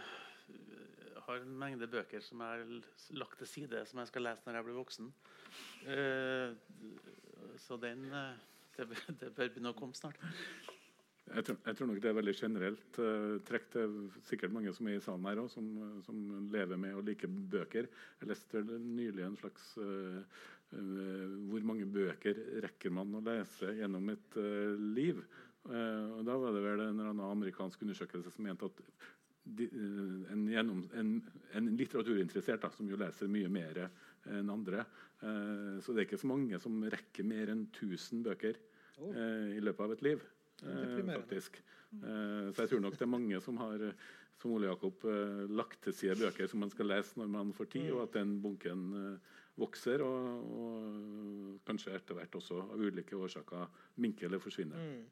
har 1.32 1.42
en 1.46 1.58
mengde 1.64 1.88
bøker 1.92 2.24
som 2.26 2.44
jeg 2.44 2.62
har 2.62 3.18
lagt 3.20 3.40
til 3.42 3.50
side, 3.50 3.82
som 3.90 4.02
jeg 4.04 4.12
skal 4.12 4.26
lese 4.28 4.46
når 4.48 4.60
jeg 4.60 4.68
blir 4.70 4.80
voksen. 4.82 5.10
Eh, 5.92 6.54
så 7.62 7.78
den 7.82 8.06
eh, 8.12 8.38
det, 8.78 8.88
bør- 8.92 9.18
det 9.20 9.32
bør 9.36 9.50
begynne 9.50 9.74
å 9.74 9.78
komme 9.80 9.98
snart. 9.98 10.22
Jeg 11.32 11.46
tror, 11.48 11.58
jeg 11.64 11.78
tror 11.78 11.88
nok 11.88 12.00
det 12.04 12.10
er 12.10 12.16
veldig 12.18 12.34
generelt 12.36 12.98
uh, 13.00 13.36
trekk. 13.48 13.68
Det 13.72 13.84
er 13.86 13.92
sikkert 14.28 14.52
mange 14.52 14.72
som 14.76 14.88
er 14.92 14.98
i 14.98 15.04
salen 15.04 15.28
her 15.30 15.40
òg, 15.40 15.48
som, 15.54 15.68
som 16.04 16.18
lever 16.52 16.80
med 16.82 16.98
og 16.98 17.06
liker 17.08 17.30
bøker. 17.32 17.88
Jeg 18.20 18.28
leste 18.28 18.64
nylig 18.68 19.24
en 19.24 19.38
slags 19.40 19.70
uh, 19.80 20.18
uh, 20.74 21.38
Hvor 21.54 21.64
mange 21.70 21.88
bøker 21.88 22.42
rekker 22.66 22.92
man 22.98 23.16
å 23.16 23.24
lese 23.24 23.70
gjennom 23.78 24.12
et 24.12 24.40
liv? 24.98 25.22
Og 25.62 26.22
Da 26.26 26.36
var 26.42 26.56
det 26.56 26.64
vel 26.66 26.80
en 26.82 26.96
eller 26.98 27.12
annen 27.14 27.24
amerikansk 27.28 27.84
undersøkelse 27.86 28.32
som 28.34 28.48
mente 28.48 28.66
at 28.66 28.80
en, 30.32 30.48
gjennom, 30.50 30.84
en, 30.96 31.10
en 31.54 31.70
litteraturinteressert 31.78 32.62
da, 32.62 32.70
som 32.72 32.88
jo 32.90 32.98
leser 32.98 33.28
mye 33.32 33.50
mer 33.52 33.88
enn 34.30 34.50
andre 34.50 34.86
Eh, 35.22 35.76
Så 35.86 35.94
det 35.94 36.00
er 36.02 36.06
ikke 36.08 36.18
så 36.18 36.28
mange 36.32 36.58
som 36.60 36.80
rekker 36.90 37.24
mer 37.24 37.52
enn 37.54 37.68
1000 37.70 38.24
bøker 38.26 38.56
Oh. 39.02 39.12
eh, 39.16 39.58
i 39.58 39.60
løpet 39.62 39.80
av 39.86 39.92
et 39.94 40.02
liv. 40.02 40.24
eh, 40.64 40.96
faktisk. 41.22 41.60
Eh, 41.94 42.50
så 42.54 42.64
jeg 42.64 42.70
tror 42.72 42.82
nok 42.82 42.94
det 42.98 43.02
er 43.06 43.12
mange 43.12 43.40
som 43.42 43.58
har 43.58 43.82
eh, 43.82 43.94
som 44.42 44.52
Ole 44.56 44.66
Jakob 44.68 45.06
eh, 45.06 45.46
lagt 45.50 45.82
til 45.84 45.94
side 45.94 46.16
bøker 46.18 46.48
som 46.50 46.60
man 46.60 46.70
skal 46.74 46.88
lese 46.90 47.18
når 47.18 47.30
man 47.30 47.54
får 47.54 47.70
tid, 47.70 47.92
og 47.92 48.02
at 48.08 48.14
den 48.18 48.42
bunken 48.42 48.84
eh, 48.98 49.18
vokser 49.62 50.02
og, 50.02 50.52
og 50.58 51.60
kanskje 51.66 51.94
etter 52.00 52.16
hvert 52.18 52.34
også 52.36 52.58
av 52.74 52.80
ulike 52.82 53.14
årsaker 53.18 53.68
minker 54.02 54.26
eller 54.26 54.40
forsvinner. 54.42 54.78
Mm. 54.78 55.06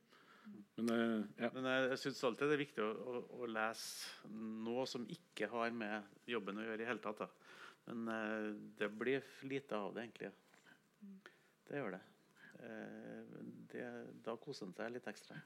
Men 0.80 0.92
eh, 0.96 1.24
ja. 1.44 1.50
Men 1.54 1.70
jeg, 1.70 1.88
jeg 1.94 2.02
syns 2.04 2.24
alltid 2.30 2.52
det 2.52 2.58
er 2.58 2.64
viktig 2.64 2.84
å, 2.86 2.90
å, 2.90 3.24
å 3.42 3.50
lese 3.50 4.30
noe 4.68 4.86
som 4.90 5.08
ikke 5.12 5.50
har 5.52 5.74
med 5.76 6.30
jobben 6.30 6.62
å 6.62 6.68
gjøre 6.68 6.86
i 6.86 6.90
hele 6.90 7.04
tatt. 7.04 7.26
Da. 7.26 7.58
Men 7.90 8.14
eh, 8.14 8.52
det 8.80 8.92
blir 8.94 9.26
lite 9.50 9.80
av 9.80 9.96
det, 9.96 10.08
egentlig. 10.08 10.32
Det 11.70 11.82
gjør 11.82 11.98
det. 11.98 12.06
Eh, 12.60 13.36
det 13.74 13.90
da 14.26 14.38
koser 14.42 14.68
en 14.68 14.78
seg 14.78 14.96
litt 14.96 15.12
ekstra. 15.12 15.38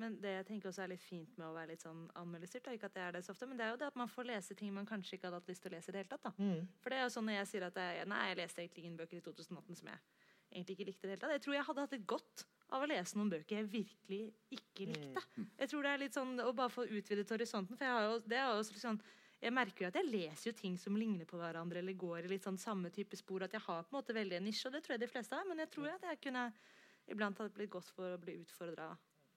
Men 0.00 0.16
det 0.22 0.32
jeg 0.32 0.46
tenker 0.48 0.70
også 0.70 0.84
er 0.84 0.92
litt 0.94 1.02
fint 1.04 1.34
med 1.36 1.44
å 1.48 1.52
være 1.52 1.74
litt 1.74 1.82
sånn 1.84 2.06
anmelderstyrt, 2.16 2.70
ikke 2.72 2.88
at 2.88 2.96
det 2.96 3.02
er 3.04 3.16
det 3.16 3.24
så 3.26 3.34
ofte, 3.34 3.48
men 3.50 3.58
det 3.58 3.66
er 3.66 3.74
jo 3.74 3.80
det 3.82 3.90
at 3.90 3.98
man 4.00 4.08
får 4.08 4.28
lese 4.30 4.56
ting 4.56 4.70
man 4.72 4.88
kanskje 4.88 5.18
ikke 5.18 5.28
hadde 5.28 5.40
hatt 5.42 5.50
lyst 5.50 5.64
til 5.64 5.72
å 5.72 5.74
lese 5.74 5.90
i 5.90 5.94
det 5.94 6.02
hele 6.04 6.12
tatt. 6.12 6.28
da. 6.28 6.32
Mm. 6.38 6.70
For 6.80 6.92
det 6.92 7.00
er 7.00 7.04
jo 7.04 7.12
sånn 7.16 7.26
når 7.28 7.36
jeg 7.40 7.50
sier 7.50 7.66
at 7.68 7.80
jeg, 7.82 8.06
nei, 8.08 8.22
jeg 8.30 8.38
leste 8.40 8.62
egentlig 8.62 8.84
ingen 8.86 8.96
bøker 9.00 9.18
i 9.18 9.24
2018 9.26 9.80
som 9.82 9.90
jeg 9.92 10.00
egentlig 10.54 10.76
ikke 10.76 10.88
likte 10.88 11.04
i 11.04 11.08
det 11.08 11.14
hele 11.14 11.22
tatt. 11.24 11.34
Jeg 11.36 11.44
tror 11.44 11.56
jeg 11.56 11.66
hadde 11.68 11.84
hatt 11.84 11.98
et 11.98 12.08
godt 12.14 12.46
av 12.70 12.84
å 12.84 12.88
lese 12.90 13.18
noen 13.18 13.32
bøker 13.32 13.60
jeg 13.60 13.70
virkelig 13.70 14.20
ikke 14.54 14.86
likte. 14.90 15.24
Jeg 15.58 15.70
tror 15.70 15.86
det 15.86 15.94
er 15.94 16.02
litt 16.04 16.16
sånn 16.16 16.36
å 16.44 16.52
bare 16.56 16.72
få 16.72 16.86
utvidet 16.86 17.32
horisonten, 17.34 17.76
for 17.76 17.86
jeg 17.86 17.96
har 17.96 18.06
jo, 18.06 18.20
det 18.30 18.38
er 18.38 18.52
jo 18.54 18.82
sånn 18.82 19.00
jeg 19.40 19.54
merker 19.56 19.86
jo 19.86 19.88
at 19.88 19.96
jeg 19.96 20.08
leser 20.10 20.50
jo 20.50 20.56
ting 20.58 20.74
som 20.76 20.96
ligner 21.00 21.24
på 21.28 21.38
hverandre, 21.40 21.80
eller 21.80 21.96
går 21.96 22.26
i 22.26 22.32
litt 22.34 22.44
sånn 22.44 22.60
samme 22.60 22.90
type 22.92 23.16
spor. 23.16 23.46
At 23.46 23.54
jeg 23.56 23.64
har 23.64 23.86
på 23.86 23.94
en 23.94 23.96
måte 23.96 24.16
veldig 24.16 24.36
en 24.36 24.44
nisje, 24.44 24.66
og 24.68 24.74
det 24.74 24.82
tror 24.84 24.98
jeg 24.98 25.04
de 25.06 25.08
fleste 25.08 25.36
har. 25.38 25.46
Men 25.48 25.62
jeg 25.64 25.72
tror 25.72 25.88
at 25.94 26.04
jeg 26.10 26.20
kunne 26.26 26.42
iblant 27.08 27.40
hadde 27.40 27.56
blitt 27.56 27.72
godt 27.72 27.88
for 27.96 28.12
å 28.12 28.20
bli 28.20 28.36
utfordra 28.42 28.90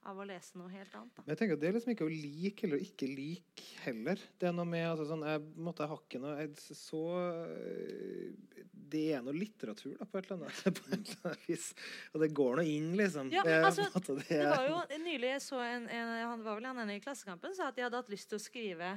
av 0.10 0.20
å 0.20 0.26
lese 0.28 0.58
noe 0.60 0.72
helt 0.72 0.94
annet. 0.98 1.14
Da. 1.16 1.24
Men 1.24 1.34
jeg 1.34 1.40
tenker 1.40 1.58
at 1.58 1.62
Det 1.64 1.70
er 1.70 1.76
liksom 1.78 1.94
ikke 1.94 2.08
å 2.08 2.12
like 2.12 2.68
eller 2.68 2.84
ikke 2.84 3.10
like 3.10 3.68
heller. 3.84 4.24
Det 4.40 4.50
er 4.50 4.56
noe 4.56 4.68
med 4.70 4.86
altså, 4.90 5.08
sånn, 5.10 5.26
jeg, 5.28 5.44
måtte 5.68 5.88
hakke 5.90 6.22
måte, 6.22 6.24
noe 6.24 6.44
jeg, 6.44 6.78
så 6.80 7.04
øh, 7.22 8.60
Det 8.94 9.06
er 9.18 9.24
noe 9.26 9.36
litteratur, 9.38 9.96
da, 10.00 10.08
på 10.10 10.22
et 10.22 10.34
annet, 10.36 10.60
på 10.80 10.90
et 10.90 10.98
eller 10.98 11.32
annet 11.32 11.48
vis. 11.48 11.70
Og 12.14 12.24
det 12.24 12.32
går 12.42 12.60
nå 12.60 12.68
inn, 12.74 12.92
liksom. 13.00 13.32
Ja, 13.34 13.46
er 13.48 13.70
altså, 13.70 13.88
på 13.94 14.04
det, 14.10 14.28
det 14.30 14.44
var 14.52 14.70
jo 14.70 15.02
nylig 15.06 15.34
jeg 15.36 15.46
så 15.48 15.64
en, 15.64 15.90
en 15.90 16.14
han 16.34 16.46
var 16.46 16.60
vel 16.60 16.70
han 16.70 16.84
ene 16.86 17.00
i 17.00 17.04
Klassekampen 17.04 17.56
sa 17.58 17.72
at 17.72 17.78
de 17.78 17.86
hadde 17.86 18.00
hatt 18.00 18.12
lyst 18.14 18.32
til 18.32 18.40
å 18.40 18.44
skrive 18.44 18.94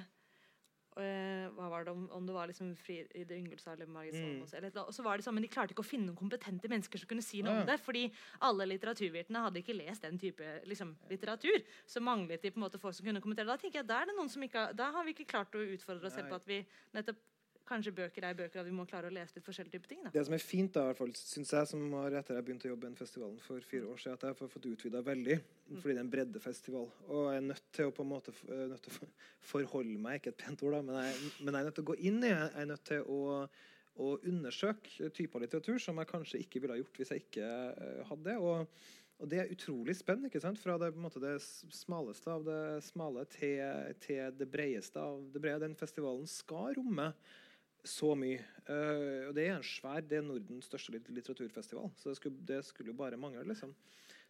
eh, 1.02 1.48
hva 1.56 1.68
var 1.70 1.84
det 1.84 1.92
om, 1.92 2.06
om 2.10 2.26
det 2.26 2.34
var 2.34 2.46
liksom 2.50 2.74
Frid 2.76 3.30
Yngelsdal 3.30 3.74
eller 3.80 3.90
Margit 3.92 4.14
Mm. 4.14 4.22
Salmos 4.22 4.54
eller 4.54 4.68
eller 4.68 4.80
annet. 4.80 4.88
Og 4.88 4.94
så 4.96 5.02
var 5.04 5.16
det 5.16 5.24
sånn, 5.26 5.34
Men 5.34 5.42
de 5.42 5.48
klarte 5.48 5.74
ikke 5.74 5.84
å 5.84 5.88
finne 5.90 6.06
noen 6.06 6.16
kompetente 6.16 6.68
mennesker 6.68 6.98
som 6.98 7.08
kunne 7.08 7.22
si 7.22 7.42
noe 7.42 7.52
Ja. 7.54 7.60
om 7.60 7.66
det. 7.66 7.78
Fordi 7.80 8.12
alle 8.40 8.66
litteraturvitene 8.66 9.42
hadde 9.44 9.62
ikke 9.62 9.76
lest 9.76 10.02
den 10.02 10.18
type 10.18 10.42
liksom, 10.66 10.96
litteratur. 11.10 11.62
Så 11.86 12.00
manglet 12.00 12.40
de 12.42 12.50
på 12.50 12.56
en 12.58 12.64
måte 12.68 12.78
folk 12.80 12.94
som 12.94 13.04
kunne 13.06 13.20
kommentere. 13.20 13.46
Da 13.46 13.56
tenker 13.56 13.80
jeg, 13.80 13.86
da 13.86 14.02
er 14.02 14.06
det 14.06 14.16
noen 14.16 14.28
som 14.30 14.42
ikke 14.42 14.74
da 14.74 14.90
har 14.92 15.04
vi 15.04 15.12
ikke 15.14 15.26
klart 15.28 15.52
å 15.54 15.60
utfordre 15.62 16.06
oss 16.06 16.14
selv 16.14 16.28
på 16.28 16.34
at 16.36 16.46
vi 16.46 16.64
nettopp 16.94 17.16
Kanskje 17.66 17.92
bøker 17.96 18.22
er 18.28 18.36
bøker, 18.38 18.60
at 18.60 18.68
vi 18.68 18.74
må 18.74 18.84
klare 18.86 19.08
å 19.10 19.14
lese 19.14 19.34
litt 19.34 19.46
forskjellige 19.46 19.74
typer 19.74 19.90
ting. 19.90 20.02
da. 20.04 20.10
Det 20.14 20.22
som 20.28 20.34
er 20.36 20.42
fint, 20.42 20.70
da, 20.74 20.84
i 20.84 20.90
hvert 20.90 21.00
fall, 21.00 21.14
synes 21.18 21.52
jeg, 21.56 21.68
som 21.72 21.84
har 21.98 22.14
etter 22.20 22.38
jeg 22.38 22.46
begynte 22.46 22.68
å 22.68 22.72
jobbe 22.72 22.90
i 22.92 22.98
festivalen 22.98 23.40
for 23.42 23.64
fire 23.66 23.88
år 23.90 24.02
siden, 24.02 24.18
at 24.18 24.26
jeg 24.26 24.36
har 24.36 24.50
fått 24.52 24.68
utvida 24.70 25.00
veldig. 25.06 25.38
Fordi 25.72 25.90
det 25.90 25.96
er 25.96 26.04
en 26.04 26.10
breddefestival. 26.12 26.90
Og 27.08 27.24
jeg 27.32 27.40
er 27.40 27.46
nødt 27.48 27.64
til 27.74 27.88
å 27.88 27.94
på 27.96 28.04
en 28.04 28.10
måte 28.12 28.34
eh, 28.46 28.66
nødt 28.70 28.86
til 28.86 28.92
å 28.94 29.08
forholde 29.50 29.98
meg 30.02 30.20
Ikke 30.20 30.30
et 30.30 30.44
pent 30.44 30.62
ord, 30.62 30.76
da, 30.76 30.82
men 30.86 31.00
jeg, 31.02 31.32
men 31.40 31.50
jeg 31.50 31.58
er 31.58 31.66
nødt 31.68 31.78
til 31.78 31.86
å 31.86 31.88
gå 31.90 31.96
inn 32.10 32.20
i 32.22 32.30
Jeg 32.30 32.52
er 32.62 32.68
nødt 32.70 32.84
til 32.86 33.10
å, 33.16 33.22
å 34.06 34.10
undersøke 34.30 35.10
typer 35.16 35.42
litteratur 35.42 35.82
som 35.82 35.98
jeg 35.98 36.10
kanskje 36.12 36.42
ikke 36.44 36.62
ville 36.62 36.76
ha 36.76 36.82
gjort 36.84 37.00
hvis 37.00 37.10
jeg 37.16 37.24
ikke 37.24 37.48
eh, 37.72 38.04
hadde 38.12 38.28
det. 38.28 38.36
Og, 38.38 38.86
og 39.16 39.32
det 39.32 39.40
er 39.42 39.50
utrolig 39.50 39.96
spennende. 39.98 40.30
ikke 40.30 40.44
sant? 40.44 40.62
Fra 40.62 40.78
det, 40.78 40.92
måte, 40.94 41.18
det 41.24 41.40
smaleste 41.42 42.30
av 42.30 42.46
det 42.46 42.62
smale 42.86 43.26
til, 43.34 43.90
til 44.06 44.38
det 44.38 44.48
bredeste 44.54 45.02
av 45.02 45.26
det 45.34 45.42
brede. 45.42 45.64
Den 45.66 45.74
festivalen 45.82 46.30
skal 46.30 46.76
romme 46.78 47.10
så 47.88 48.12
mye. 48.18 48.42
Uh, 48.66 49.28
og 49.28 49.32
det 49.36 49.46
er 49.46 49.56
en 49.56 49.66
svær, 49.66 50.02
det 50.04 50.20
er 50.20 50.26
Nordens 50.26 50.68
største 50.70 50.94
litteraturfestival. 50.94 51.90
Så 51.98 52.10
det 52.10 52.18
skulle, 52.20 52.44
det 52.48 52.60
skulle 52.66 52.92
jo 52.92 52.98
bare 52.98 53.18
mangle. 53.20 53.44
liksom. 53.48 53.74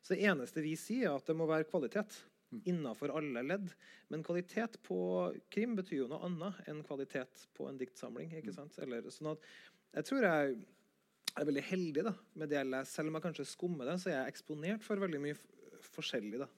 Så 0.02 0.14
det 0.14 0.24
eneste 0.28 0.64
vi 0.64 0.76
sier, 0.78 1.10
er 1.10 1.20
at 1.20 1.28
det 1.28 1.36
må 1.36 1.48
være 1.50 1.68
kvalitet 1.68 2.20
innafor 2.68 3.10
alle 3.16 3.42
ledd. 3.42 3.72
Men 4.12 4.22
kvalitet 4.26 4.78
på 4.86 4.98
krim 5.52 5.74
betyr 5.78 6.04
jo 6.04 6.10
noe 6.10 6.22
annet 6.28 6.62
enn 6.70 6.84
kvalitet 6.86 7.46
på 7.56 7.66
en 7.70 7.80
diktsamling. 7.80 8.30
ikke 8.38 8.54
sant? 8.54 8.78
Eller, 8.82 9.06
sånn 9.10 9.32
at 9.34 9.50
jeg 9.96 10.10
tror 10.10 10.28
jeg 10.28 10.56
er 11.36 11.48
veldig 11.48 11.64
heldig 11.70 12.06
da, 12.06 12.14
med 12.38 12.52
det 12.52 12.60
jeg 12.60 12.70
leser. 12.70 12.92
Selv 12.92 13.10
om 13.10 13.18
jeg 13.18 13.26
kanskje 13.26 13.50
skummer 13.50 13.88
det, 13.88 13.98
så 14.02 14.12
er 14.12 14.18
jeg 14.20 14.34
eksponert 14.36 14.84
for 14.86 15.02
veldig 15.02 15.22
mye 15.22 15.38
forskjellig, 15.92 16.40
da, 16.44 16.48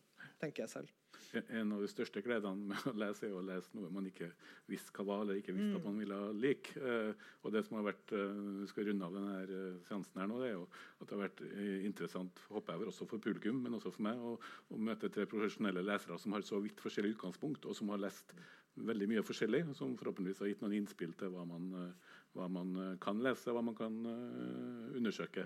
tenker 0.43 0.65
jeg 0.65 0.75
selv. 0.77 0.98
En 1.35 1.73
av 1.77 1.83
de 1.85 1.89
største 1.93 2.23
gledene 2.25 2.71
med 2.71 2.87
å 2.89 2.95
lese 2.97 3.27
er 3.29 3.35
å 3.37 3.43
lese 3.45 3.75
noe 3.77 3.91
man 3.93 4.07
ikke 4.09 4.31
visste 4.71 4.95
hva 4.97 5.05
var, 5.11 5.25
eller 5.25 5.41
ikke 5.43 5.53
visste 5.53 5.75
Mm. 5.75 5.77
at 5.77 5.85
man 5.85 5.99
ville 6.01 6.19
like. 6.41 6.77
Eh, 6.81 7.13
og 7.45 7.53
det 7.53 7.65
som 7.67 7.77
har 7.77 7.85
vært 7.93 8.13
eh, 8.17 8.39
Vi 8.63 8.67
skal 8.71 8.87
runde 8.89 9.05
av 9.05 9.13
denne 9.13 9.35
eh, 9.45 9.81
seansen 9.89 10.21
her 10.23 10.31
nå, 10.31 10.39
det 10.41 10.49
er 10.49 10.55
jo 10.57 10.69
at 11.01 11.07
det 11.07 11.17
har 11.17 11.25
vært 11.27 11.43
interessant, 11.85 12.41
håper 12.49 12.73
jeg 12.79 12.89
også 12.89 13.09
for 13.11 13.19
publikum, 13.19 13.61
men 13.63 13.75
også 13.77 13.93
for 13.93 14.03
meg, 14.09 14.17
å, 14.19 14.39
å 14.73 14.79
møte 14.79 15.11
tre 15.13 15.27
profesjonelle 15.29 15.85
lesere 15.85 16.19
som 16.19 16.33
har 16.33 16.47
så 16.49 16.63
vidt 16.65 16.81
forskjellig 16.81 17.17
utgangspunkt, 17.19 17.69
og 17.69 17.77
som 17.77 17.93
har 17.93 18.01
lest 18.01 18.33
veldig 18.79 19.09
mye 19.11 19.25
forskjellig, 19.27 19.65
som 19.75 19.97
forhåpentligvis 19.99 20.41
har 20.43 20.51
gitt 20.53 20.61
noen 20.63 20.77
innspill 20.79 21.13
til 21.19 21.33
hva 21.35 21.45
man, 21.49 21.69
eh, 21.83 22.18
hva 22.39 22.49
man 22.53 22.75
eh, 22.83 22.95
kan 23.03 23.21
lese, 23.25 23.53
hva 23.55 23.63
man 23.65 23.77
kan 23.79 23.97
uh, 24.07 24.97
undersøke. 24.99 25.45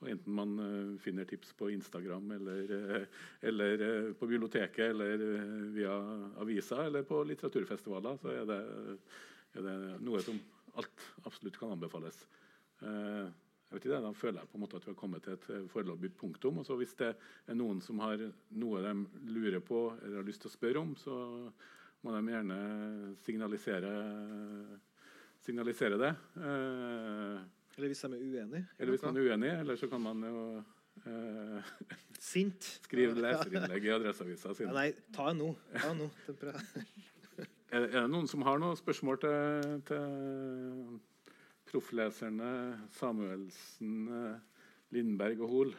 Og 0.00 0.10
enten 0.12 0.36
man 0.36 0.54
uh, 0.58 0.94
finner 1.02 1.28
tips 1.28 1.54
på 1.58 1.70
Instagram 1.74 2.34
eller, 2.38 2.72
uh, 2.72 3.20
eller 3.50 3.84
på 4.18 4.28
biblioteket 4.30 4.90
eller 4.90 5.22
via 5.76 5.94
aviser 6.42 6.88
eller 6.88 7.06
på 7.08 7.22
litteraturfestivaler, 7.30 8.18
så 8.22 8.34
er 8.34 8.48
det, 8.50 8.60
er 9.56 9.68
det 9.68 9.78
noe 10.02 10.22
som 10.24 10.40
alt 10.80 11.08
absolutt 11.28 11.58
kan 11.60 11.74
anbefales. 11.74 12.22
Jeg 12.82 13.76
vet 13.76 13.84
ikke, 13.86 13.98
Da 14.04 14.12
føler 14.16 14.40
jeg 14.40 14.48
på 14.50 14.56
en 14.58 14.62
måte 14.64 14.78
at 14.78 14.86
vi 14.86 14.90
har 14.90 14.96
kommet 14.98 15.22
til 15.24 15.36
et 15.36 15.68
foreløpig 15.70 16.10
punktum. 16.18 16.58
og 16.58 16.66
så 16.66 16.76
Hvis 16.76 16.96
det 16.98 17.12
er 17.46 17.56
noen 17.56 17.80
som 17.84 18.00
har 18.02 18.20
noe 18.50 18.80
de 18.82 18.94
lurer 19.28 19.60
på 19.60 19.84
eller 20.02 20.18
har 20.18 20.26
lyst 20.26 20.42
til 20.42 20.50
å 20.50 20.56
spørre 20.56 20.80
om, 20.80 20.96
så 20.96 21.14
må 22.02 22.14
de 22.16 22.32
gjerne 22.32 22.58
signalisere, 23.22 23.92
signalisere 25.42 25.98
det. 26.00 26.12
Eh, 26.38 27.42
Eller 27.76 27.88
hvis 27.92 28.02
de 28.04 28.12
er 28.12 28.22
uenige. 28.22 28.66
eller 28.78 28.92
hvis 28.94 29.02
man 29.02 29.16
er 29.16 29.28
uenig, 29.30 29.52
eller 29.60 29.76
så 29.80 29.88
kan 29.90 30.00
man 30.00 30.24
jo 30.28 30.62
Eh, 31.06 31.62
Sint. 32.22 32.66
Skrive 32.86 33.16
leserinnlegg 33.18 33.86
i 33.88 33.94
Adresseavisa. 33.94 34.52
Ja, 34.60 34.72
nei, 34.76 34.90
ta 35.14 35.30
en 35.32 35.40
nå. 35.40 35.48
Ta 35.74 35.92
en 35.94 36.04
nå. 36.04 36.10
Er 37.72 37.86
det 37.88 38.02
noen 38.12 38.26
som 38.28 38.42
har 38.44 38.58
noen 38.60 38.76
spørsmål 38.76 39.16
til, 39.22 39.78
til 39.88 40.98
proffleserne 41.70 42.50
Samuelsen, 42.98 43.94
eh, 44.12 44.66
Lindberg 44.92 45.40
og 45.40 45.48
Hoel? 45.54 45.72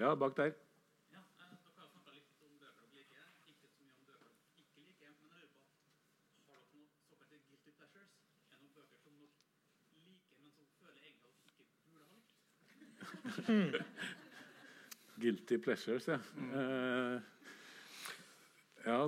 Ja, 0.00 0.16
bak 0.18 0.34
der. 0.40 0.50
Guilty 15.20 15.58
pleasures, 15.58 16.06
ja. 16.08 16.18
Eh, 16.56 17.20
ja. 18.84 19.02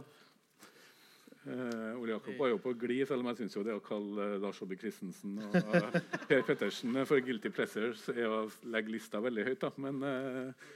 Uh, 1.43 1.99
Ole 1.99 2.13
Jakob 2.13 2.37
var 2.39 2.53
jo 2.53 2.59
på 2.63 2.71
glid, 2.79 3.07
selv 3.09 3.25
om 3.25 3.29
jeg 3.33 3.41
syns 3.41 3.57
det 3.67 3.75
å 3.75 3.83
kalle 3.83 4.27
uh, 4.37 4.37
Lars 4.39 4.61
Obbe 4.63 4.77
Christensen 4.79 5.41
og 5.43 5.57
uh, 5.59 5.97
Per 6.29 6.45
Pettersen 6.47 7.01
for 7.09 7.19
guilty 7.25 7.51
pleasures 7.51 8.05
er 8.13 8.29
å 8.31 8.45
legge 8.71 8.95
lista 8.95 9.19
veldig 9.25 9.49
høyt. 9.49 9.65
da, 9.65 9.73
men, 9.83 9.99
eh, 10.07 10.69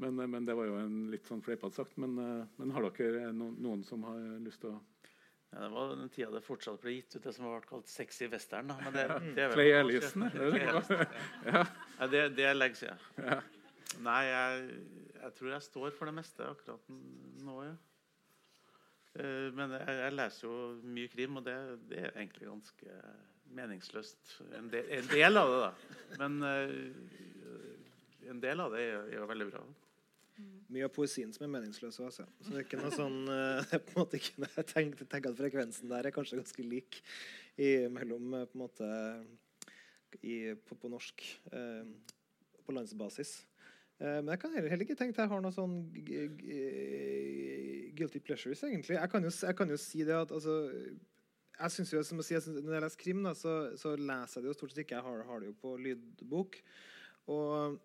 men, 0.00 0.22
men 0.32 0.48
det 0.48 0.56
var 0.56 0.70
jo 0.70 0.78
en 0.80 0.96
litt 1.12 1.28
sånn 1.28 1.44
fleipete 1.44 1.76
sagt. 1.76 1.98
Men, 2.00 2.16
men 2.56 2.72
har 2.72 2.88
dere 2.96 3.34
noen, 3.36 3.58
noen 3.66 3.84
som 3.84 4.06
har 4.08 4.22
lyst 4.46 4.62
til 4.64 4.72
å 4.72 4.80
Ja, 5.54 5.60
det 5.62 5.70
var 5.70 5.92
den 5.94 6.08
tida 6.10 6.32
det 6.34 6.40
fortsatt 6.42 6.80
ble 6.82 6.96
gitt 6.96 7.14
ut 7.14 7.22
det 7.22 7.32
som 7.36 7.46
har 7.46 7.60
vært 7.60 7.68
kalt 7.70 7.90
sexy 7.90 8.26
western. 8.32 8.72
Da. 8.72 8.76
Men 8.82 8.96
det, 8.96 9.04
det 9.36 9.44
er 9.44 9.52
det 9.54 9.56
det? 10.90 11.06
Ja. 11.46 11.60
Det, 12.10 12.22
det 12.34 12.48
er 12.48 12.56
lenge 12.58 12.80
siden. 12.80 13.04
Ja. 13.22 13.38
Nei, 14.02 14.22
jeg, 14.26 14.64
jeg 15.20 15.36
tror 15.38 15.52
jeg 15.52 15.66
står 15.68 15.94
for 15.94 16.10
det 16.10 16.16
meste 16.16 16.48
akkurat 16.48 16.88
nå, 16.90 17.60
ja. 17.68 17.76
Eh, 19.14 19.52
Men 19.54 19.76
jeg, 19.78 19.94
jeg 20.00 20.16
leser 20.18 20.48
jo 20.48 20.56
mye 20.96 21.12
krim, 21.12 21.38
og 21.38 21.46
det, 21.46 21.54
det 21.92 22.00
er 22.02 22.10
egentlig 22.16 22.48
ganske 22.50 22.98
meningsløst. 23.54 24.34
En 24.58 24.66
del, 24.72 24.90
en 24.98 25.10
del 25.12 25.38
av 25.38 25.52
det, 25.52 25.60
da. 25.62 25.70
Men 26.24 26.42
eh, 26.50 28.28
en 28.34 28.42
del 28.42 28.64
av 28.64 28.74
det 28.74 28.82
er 28.90 29.14
jo 29.14 29.30
veldig 29.30 29.48
bra. 29.52 29.62
Mye 30.74 30.88
av 30.88 30.92
poesien 30.94 31.30
som 31.34 31.44
er 31.46 31.52
meningsløs. 31.52 32.00
Altså. 32.02 32.26
Så 32.42 32.50
det 32.50 32.60
er 32.60 32.66
ikke 32.66 32.80
noe 32.80 32.90
sånn 32.94 33.20
eh, 33.36 33.74
er 33.76 33.82
på 33.84 33.94
en 33.94 34.02
måte 34.02 34.18
ikke 34.18 34.48
Jeg 34.48 34.66
tenker, 34.72 35.06
tenker 35.06 35.30
at 35.30 35.38
frekvensen 35.38 35.92
der 35.92 36.08
er 36.08 36.14
kanskje 36.14 36.40
ganske 36.40 36.66
lik 36.66 37.00
i, 37.54 37.86
mellom 37.92 38.34
eh, 38.40 38.46
på 38.50 38.58
en 38.58 38.64
måte 38.64 38.88
i, 40.22 40.54
på, 40.66 40.76
på 40.78 40.90
norsk 40.90 41.24
eh, 41.52 41.86
på 42.64 42.74
landsbasis. 42.74 43.36
Eh, 44.00 44.20
men 44.20 44.32
jeg 44.34 44.42
kan 44.42 44.54
heller, 44.56 44.82
ikke 44.82 44.98
tenke 44.98 45.14
at 45.14 45.22
jeg 45.24 45.32
har 45.32 45.42
noe 45.44 45.54
sånn 45.54 45.76
guilty 47.94 48.20
pleasures, 48.24 48.64
egentlig. 48.66 48.98
Jeg 48.98 49.10
kan 49.12 49.26
jo, 49.26 49.30
jeg 49.30 49.58
kan 49.58 49.70
jo 49.70 49.78
si 49.80 50.02
det 50.06 50.16
at 50.18 50.34
altså, 50.34 50.54
jeg 51.54 51.70
synes 51.76 51.92
jo, 51.94 52.02
som 52.02 52.18
jeg 52.18 52.42
synes, 52.42 52.62
Når 52.64 52.74
jeg 52.74 52.84
leser 52.88 53.02
krim, 53.04 53.22
da, 53.22 53.34
så, 53.38 53.52
så 53.78 53.94
leser 53.94 54.40
jeg 54.40 54.42
det 54.44 54.50
jo 54.50 54.58
stort 54.58 54.74
sett 54.74 54.84
ikke. 54.84 54.98
Jeg 54.98 55.06
har, 55.06 55.26
har 55.28 55.42
det 55.42 55.52
jo 55.52 55.58
på 55.62 55.76
lydbok. 55.78 56.58
Og 57.30 57.78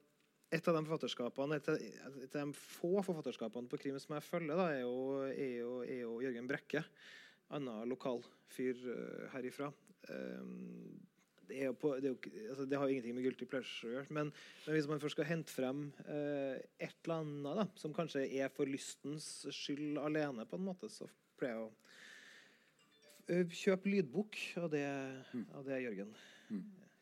et 0.50 0.68
av 0.68 0.74
de 0.76 0.82
forfatterskapene, 0.88 1.60
et, 1.60 1.68
av- 1.70 2.24
et 2.24 2.36
av 2.36 2.48
de 2.48 2.58
få 2.58 3.04
forfatterskapene 3.06 3.70
på 3.70 3.78
krim 3.82 4.00
som 4.02 4.16
jeg 4.18 4.26
følger, 4.26 4.58
da, 4.58 4.70
er, 4.74 4.82
jo, 4.82 4.96
er, 5.30 5.52
jo, 5.60 5.74
er 5.86 6.00
jo 6.02 6.16
Jørgen 6.26 6.50
Brekke. 6.50 6.84
Annen 7.54 7.90
lokal 7.90 8.24
fyr 8.54 8.78
eh, 8.94 9.28
herifra. 9.34 9.72
Um, 10.10 11.00
det, 11.50 11.58
er 11.64 11.70
jo 11.72 11.76
på, 11.82 11.92
det, 12.02 12.12
jo, 12.14 12.18
altså, 12.52 12.66
det 12.70 12.78
har 12.78 12.86
jo 12.86 12.94
ingenting 12.96 13.16
med 13.18 13.26
guilty 13.26 13.48
pleasure 13.50 13.90
å 13.90 13.94
gjøre. 13.96 14.14
Men, 14.18 14.32
men 14.66 14.78
hvis 14.78 14.90
man 14.90 15.02
først 15.02 15.18
skal 15.18 15.30
hente 15.30 15.54
frem 15.54 15.88
eh, 16.06 16.62
et 16.82 16.98
eller 17.06 17.16
annet 17.24 17.62
da, 17.62 17.68
som 17.82 17.94
kanskje 17.98 18.26
er 18.28 18.54
for 18.54 18.70
lystens 18.70 19.30
skyld 19.54 19.98
alene, 20.02 20.46
på 20.50 20.60
en 20.60 20.68
måte, 20.70 20.90
så 20.94 21.10
pleier 21.42 21.58
jeg 21.58 21.68
å 21.68 21.70
eh, 23.34 23.58
kjøpe 23.64 23.94
lydbok 23.94 24.42
av 24.62 24.70
det, 24.74 24.86
av 25.58 25.66
det 25.70 25.82
Jørgen 25.86 26.14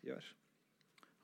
gjør. 0.07 0.31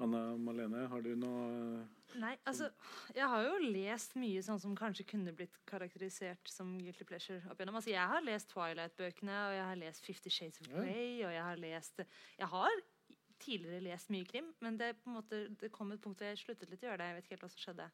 Anna 0.01 0.21
Malene, 0.41 0.87
har 0.89 1.03
du 1.05 1.11
noe 1.15 1.83
Nei, 2.17 2.33
altså, 2.49 2.67
jeg 3.15 3.25
har 3.29 3.43
jo 3.45 3.69
lest 3.73 4.15
mye 4.21 4.41
sånn 4.45 4.59
som 4.61 4.75
kanskje 4.77 5.05
kunne 5.09 5.33
blitt 5.33 5.55
karakterisert 5.69 6.49
som 6.49 6.75
guilty 6.77 7.07
pleasure. 7.09 7.39
opp 7.49 7.57
igjennom. 7.57 7.77
Altså, 7.79 7.89
jeg 7.93 8.09
har 8.11 8.25
lest 8.25 8.51
Twilight-bøkene, 8.53 9.37
og 9.47 9.53
jeg 9.57 9.63
har 9.65 9.79
lest 9.81 10.05
Fifty 10.05 10.33
Shades 10.33 10.61
of. 10.61 10.83
Grey, 10.83 11.23
og 11.25 11.33
jeg 11.33 11.41
har 11.41 11.61
lest 11.61 12.03
Jeg 12.03 12.49
har 12.51 12.83
tidligere 13.41 13.81
lest 13.83 14.11
mye 14.13 14.27
krim, 14.29 14.51
men 14.61 14.77
det, 14.77 14.93
på 15.01 15.09
en 15.09 15.17
måte, 15.17 15.39
det 15.59 15.71
kom 15.73 15.91
et 15.91 16.01
punkt 16.03 16.21
hvor 16.21 16.29
jeg 16.29 16.43
sluttet 16.43 16.69
litt 16.69 16.85
å 16.85 16.91
gjøre 16.91 17.01
det. 17.01 17.09
Jeg 17.09 17.17
vet 17.17 17.25
ikke 17.25 17.35
helt 17.35 17.47
hva 17.47 17.51
som 17.55 17.63
skjedde. 17.65 17.89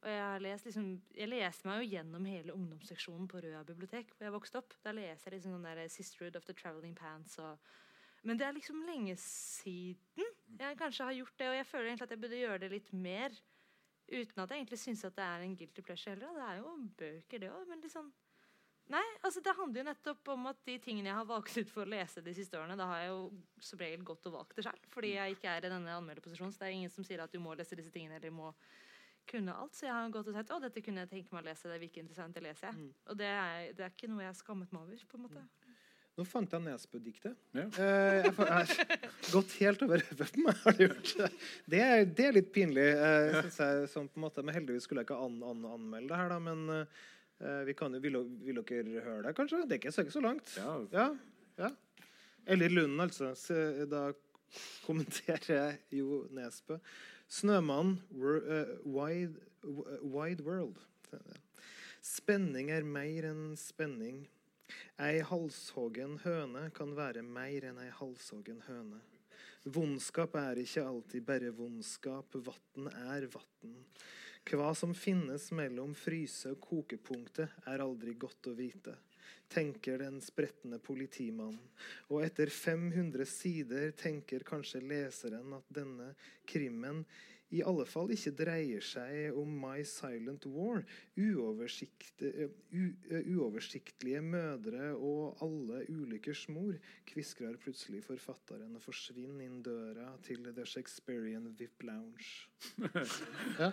Og 0.00 0.08
jeg 0.08 0.24
har 0.24 0.40
lest 0.40 0.64
liksom 0.64 0.86
Jeg 1.12 1.28
leste 1.28 1.68
meg 1.68 1.82
jo 1.82 1.90
gjennom 1.92 2.24
hele 2.24 2.54
ungdomsseksjonen 2.56 3.28
på 3.28 3.42
Røa 3.44 3.60
bibliotek 3.68 4.14
hvor 4.14 4.26
jeg 4.26 4.34
vokste 4.34 4.62
opp. 4.62 4.74
Da 4.84 4.94
leser 4.96 5.28
jeg 5.28 5.36
liksom 5.36 5.58
den 5.58 5.68
der 5.68 5.92
Sisterhood 5.92 6.40
of 6.40 6.48
the 6.48 6.56
Traveling 6.56 6.96
Pants 6.96 7.36
og 7.42 7.60
Men 8.26 8.40
det 8.40 8.46
er 8.46 8.56
liksom 8.56 8.82
lenge 8.84 9.14
siden 9.20 10.26
jeg 10.60 10.76
kanskje 10.76 11.06
har 11.08 11.16
gjort 11.16 11.38
det, 11.38 11.46
og 11.48 11.56
jeg 11.56 11.68
føler 11.68 11.86
egentlig 11.88 12.06
at 12.06 12.14
jeg 12.14 12.20
burde 12.20 12.40
gjøre 12.40 12.58
det 12.60 12.72
litt 12.74 12.90
mer. 12.92 13.36
Uten 14.10 14.42
at 14.42 14.50
jeg 14.50 14.60
egentlig 14.60 14.80
syns 14.82 15.04
at 15.06 15.14
det 15.16 15.24
er 15.24 15.44
en 15.44 15.54
guilty 15.56 15.84
pleasure 15.86 16.16
heller. 16.16 16.34
Det 16.34 16.48
er 16.48 16.58
jo 16.58 16.74
bøker, 16.98 17.42
det 17.44 17.52
òg, 17.54 17.64
men 17.70 17.86
sånn 17.88 18.10
Nei, 18.90 19.04
altså 19.22 19.38
det 19.44 19.52
handler 19.54 19.84
jo 19.84 19.86
nettopp 19.86 20.28
om 20.32 20.48
at 20.50 20.62
de 20.66 20.74
tingene 20.82 21.06
jeg 21.12 21.14
har 21.14 21.26
valgt 21.28 21.54
ut 21.60 21.68
for 21.70 21.84
å 21.84 21.90
lese 21.92 22.24
de 22.26 22.32
siste 22.34 22.58
årene, 22.58 22.74
da 22.74 22.88
har 22.90 23.04
jeg 23.04 23.12
jo 23.12 23.20
som 23.62 23.78
regel 23.78 24.02
gått 24.08 24.26
og 24.26 24.34
valgt 24.34 24.56
det 24.58 24.64
selv, 24.66 24.88
fordi 24.90 25.12
jeg 25.12 25.36
ikke 25.36 25.52
er 25.52 25.62
i 25.62 25.70
denne 25.70 25.94
anmelderposisjonen. 25.94 26.50
Så 26.50 26.64
det 26.64 26.66
er 26.66 26.74
ingen 26.80 26.90
som 26.90 27.06
sier 27.06 27.22
at 27.22 27.30
du 27.30 27.38
må 27.38 27.54
lese 27.54 27.78
disse 27.78 27.92
tingene 27.94 28.18
eller 28.18 28.34
må 28.34 28.50
kunne 29.30 29.54
alt. 29.54 29.76
Så 29.78 29.86
jeg 29.86 29.94
har 29.94 30.10
gått 30.10 30.32
og 30.32 30.34
sagt 30.34 30.50
å, 30.50 30.58
dette 30.64 30.82
kunne 30.82 31.04
jeg 31.04 31.12
tenke 31.12 31.30
meg 31.36 31.44
å 31.44 31.48
lese, 31.52 31.70
det 31.70 31.78
virker 31.84 32.02
interessant, 32.02 32.34
det 32.34 32.42
leser 32.48 32.72
jeg. 32.72 32.90
Og 33.06 33.20
det 33.20 33.30
er, 33.30 33.70
det 33.78 33.86
er 33.86 33.94
ikke 33.94 34.10
noe 34.10 34.24
jeg 34.24 34.32
har 34.32 34.40
skammet 34.40 34.74
meg 34.74 34.82
over, 34.88 35.06
på 35.12 35.20
en 35.20 35.26
måte. 35.28 35.44
Nå 36.20 36.26
fant 36.28 36.52
jeg 36.52 36.60
Nesbø-diktet. 36.66 37.36
Ja. 37.56 37.64
Uh, 37.78 38.18
jeg 38.20 38.34
har 38.36 38.72
gått 39.32 39.54
helt 39.62 39.84
over 39.86 40.04
hodet 40.04 40.26
på 40.34 40.44
meg. 40.44 40.58
har 40.66 40.76
det 40.76 40.88
gjort. 40.90 41.12
Det 41.72 41.80
er, 41.80 42.04
det 42.04 42.26
er 42.28 42.36
litt 42.36 42.50
pinlig, 42.52 42.88
Uh, 43.00 43.38
synes 43.40 43.60
jeg. 43.64 43.86
Sånn, 43.94 44.10
på 44.12 44.20
en 44.20 44.26
måte. 44.26 44.44
Men 44.44 44.58
heldigvis 44.58 44.84
skulle 44.88 45.00
jeg 45.00 45.08
ikke 45.08 45.20
an, 45.24 45.38
an, 45.48 45.64
anmelde 45.78 46.12
det 46.12 46.20
her, 46.20 46.34
da. 46.34 46.40
Men 46.44 46.66
uh, 46.76 47.62
vi 47.64 47.76
kan 47.78 47.96
jo, 47.96 48.02
vil, 48.04 48.20
vil 48.44 48.60
dere 48.60 49.04
høre 49.06 49.22
det, 49.24 49.36
kanskje? 49.38 49.64
Det 49.64 49.78
er 49.78 49.80
ikke 49.80 49.94
så, 49.96 50.04
ikke 50.04 50.18
så 50.18 50.26
langt. 50.28 50.58
Ja. 50.60 51.06
ja. 51.64 51.70
Eller 52.50 52.68
Lund, 52.68 53.00
altså. 53.00 53.32
Så, 53.38 53.56
da 53.88 54.10
kommenterer 54.84 55.80
jo 55.94 56.26
Nesbø. 56.36 56.76
Snømann, 57.30 58.00
eh, 58.10 58.66
wide, 58.84 59.34
wide 60.02 60.42
World. 60.42 60.76
Spenning 62.02 62.70
er 62.74 62.82
mer 62.82 63.28
enn 63.28 63.56
spenning. 63.60 64.24
Ei 65.00 65.20
halshoggen 65.26 66.18
høne 66.24 66.68
kan 66.76 66.94
være 66.96 67.22
mer 67.26 67.66
enn 67.70 67.80
ei 67.82 67.90
halshoggen 68.00 68.62
høne. 68.66 69.00
Vondskap 69.64 70.34
er 70.40 70.62
ikke 70.62 70.86
alltid 70.88 71.24
bare 71.26 71.52
vondskap, 71.52 72.36
vatn 72.46 72.88
er 72.88 73.26
vatn. 73.32 73.74
Hva 74.48 74.70
som 74.74 74.94
finnes 74.96 75.50
mellom 75.52 75.92
fryse- 75.94 76.54
og 76.54 76.60
kokepunktet, 76.64 77.52
er 77.68 77.84
aldri 77.84 78.14
godt 78.16 78.48
å 78.48 78.54
vite, 78.56 78.96
tenker 79.52 80.00
den 80.00 80.16
spretne 80.24 80.78
politimannen. 80.80 81.60
Og 82.08 82.24
etter 82.24 82.48
500 82.48 83.28
sider 83.28 83.92
tenker 83.92 84.46
kanskje 84.48 84.80
leseren 84.80 85.52
at 85.58 85.68
denne 85.68 86.14
krimmen 86.48 87.04
i 87.50 87.62
alle 87.66 87.84
fall 87.88 88.12
ikke 88.14 88.32
dreier 88.38 88.84
seg 88.84 89.36
om 89.38 89.50
My 89.62 89.82
Silent 89.86 90.46
War, 90.50 90.84
uoversikt, 91.18 92.22
eh, 92.22 92.46
u, 92.70 92.84
eh, 93.10 93.26
uoversiktlige 93.34 94.22
mødre 94.22 94.92
og 94.94 95.42
alle 95.42 95.82
ulykkers 95.90 96.46
mor, 96.54 96.78
kviskrer 97.10 97.58
plutselig 97.60 98.04
forfatteren 98.06 98.76
og 98.78 98.84
forsvinner 98.84 99.42
inn 99.46 99.60
døra 99.66 100.12
til 100.26 100.46
The 100.54 100.66
Shakespearean 100.66 101.50
VIP 101.58 101.86
Lounge. 101.90 102.30
Ja. 103.60 103.72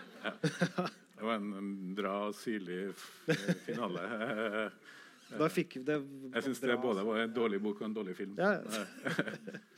Det 1.18 1.26
var 1.26 1.36
en, 1.40 1.96
bra 1.96 2.08
bra, 2.08 2.34
syrlig 2.34 2.94
finale. 3.66 4.02
Da 5.28 5.48
fikk 5.52 5.80
det 5.86 5.98
Jeg 6.34 6.44
syns 6.46 6.62
det 6.64 6.78
både 6.82 7.04
var 7.06 7.24
en 7.24 7.34
dårlig 7.34 7.60
bok 7.64 7.82
og 7.82 7.90
en 7.90 7.96
dårlig 7.96 8.16
film. 8.16 8.38
Ja. 8.40 8.62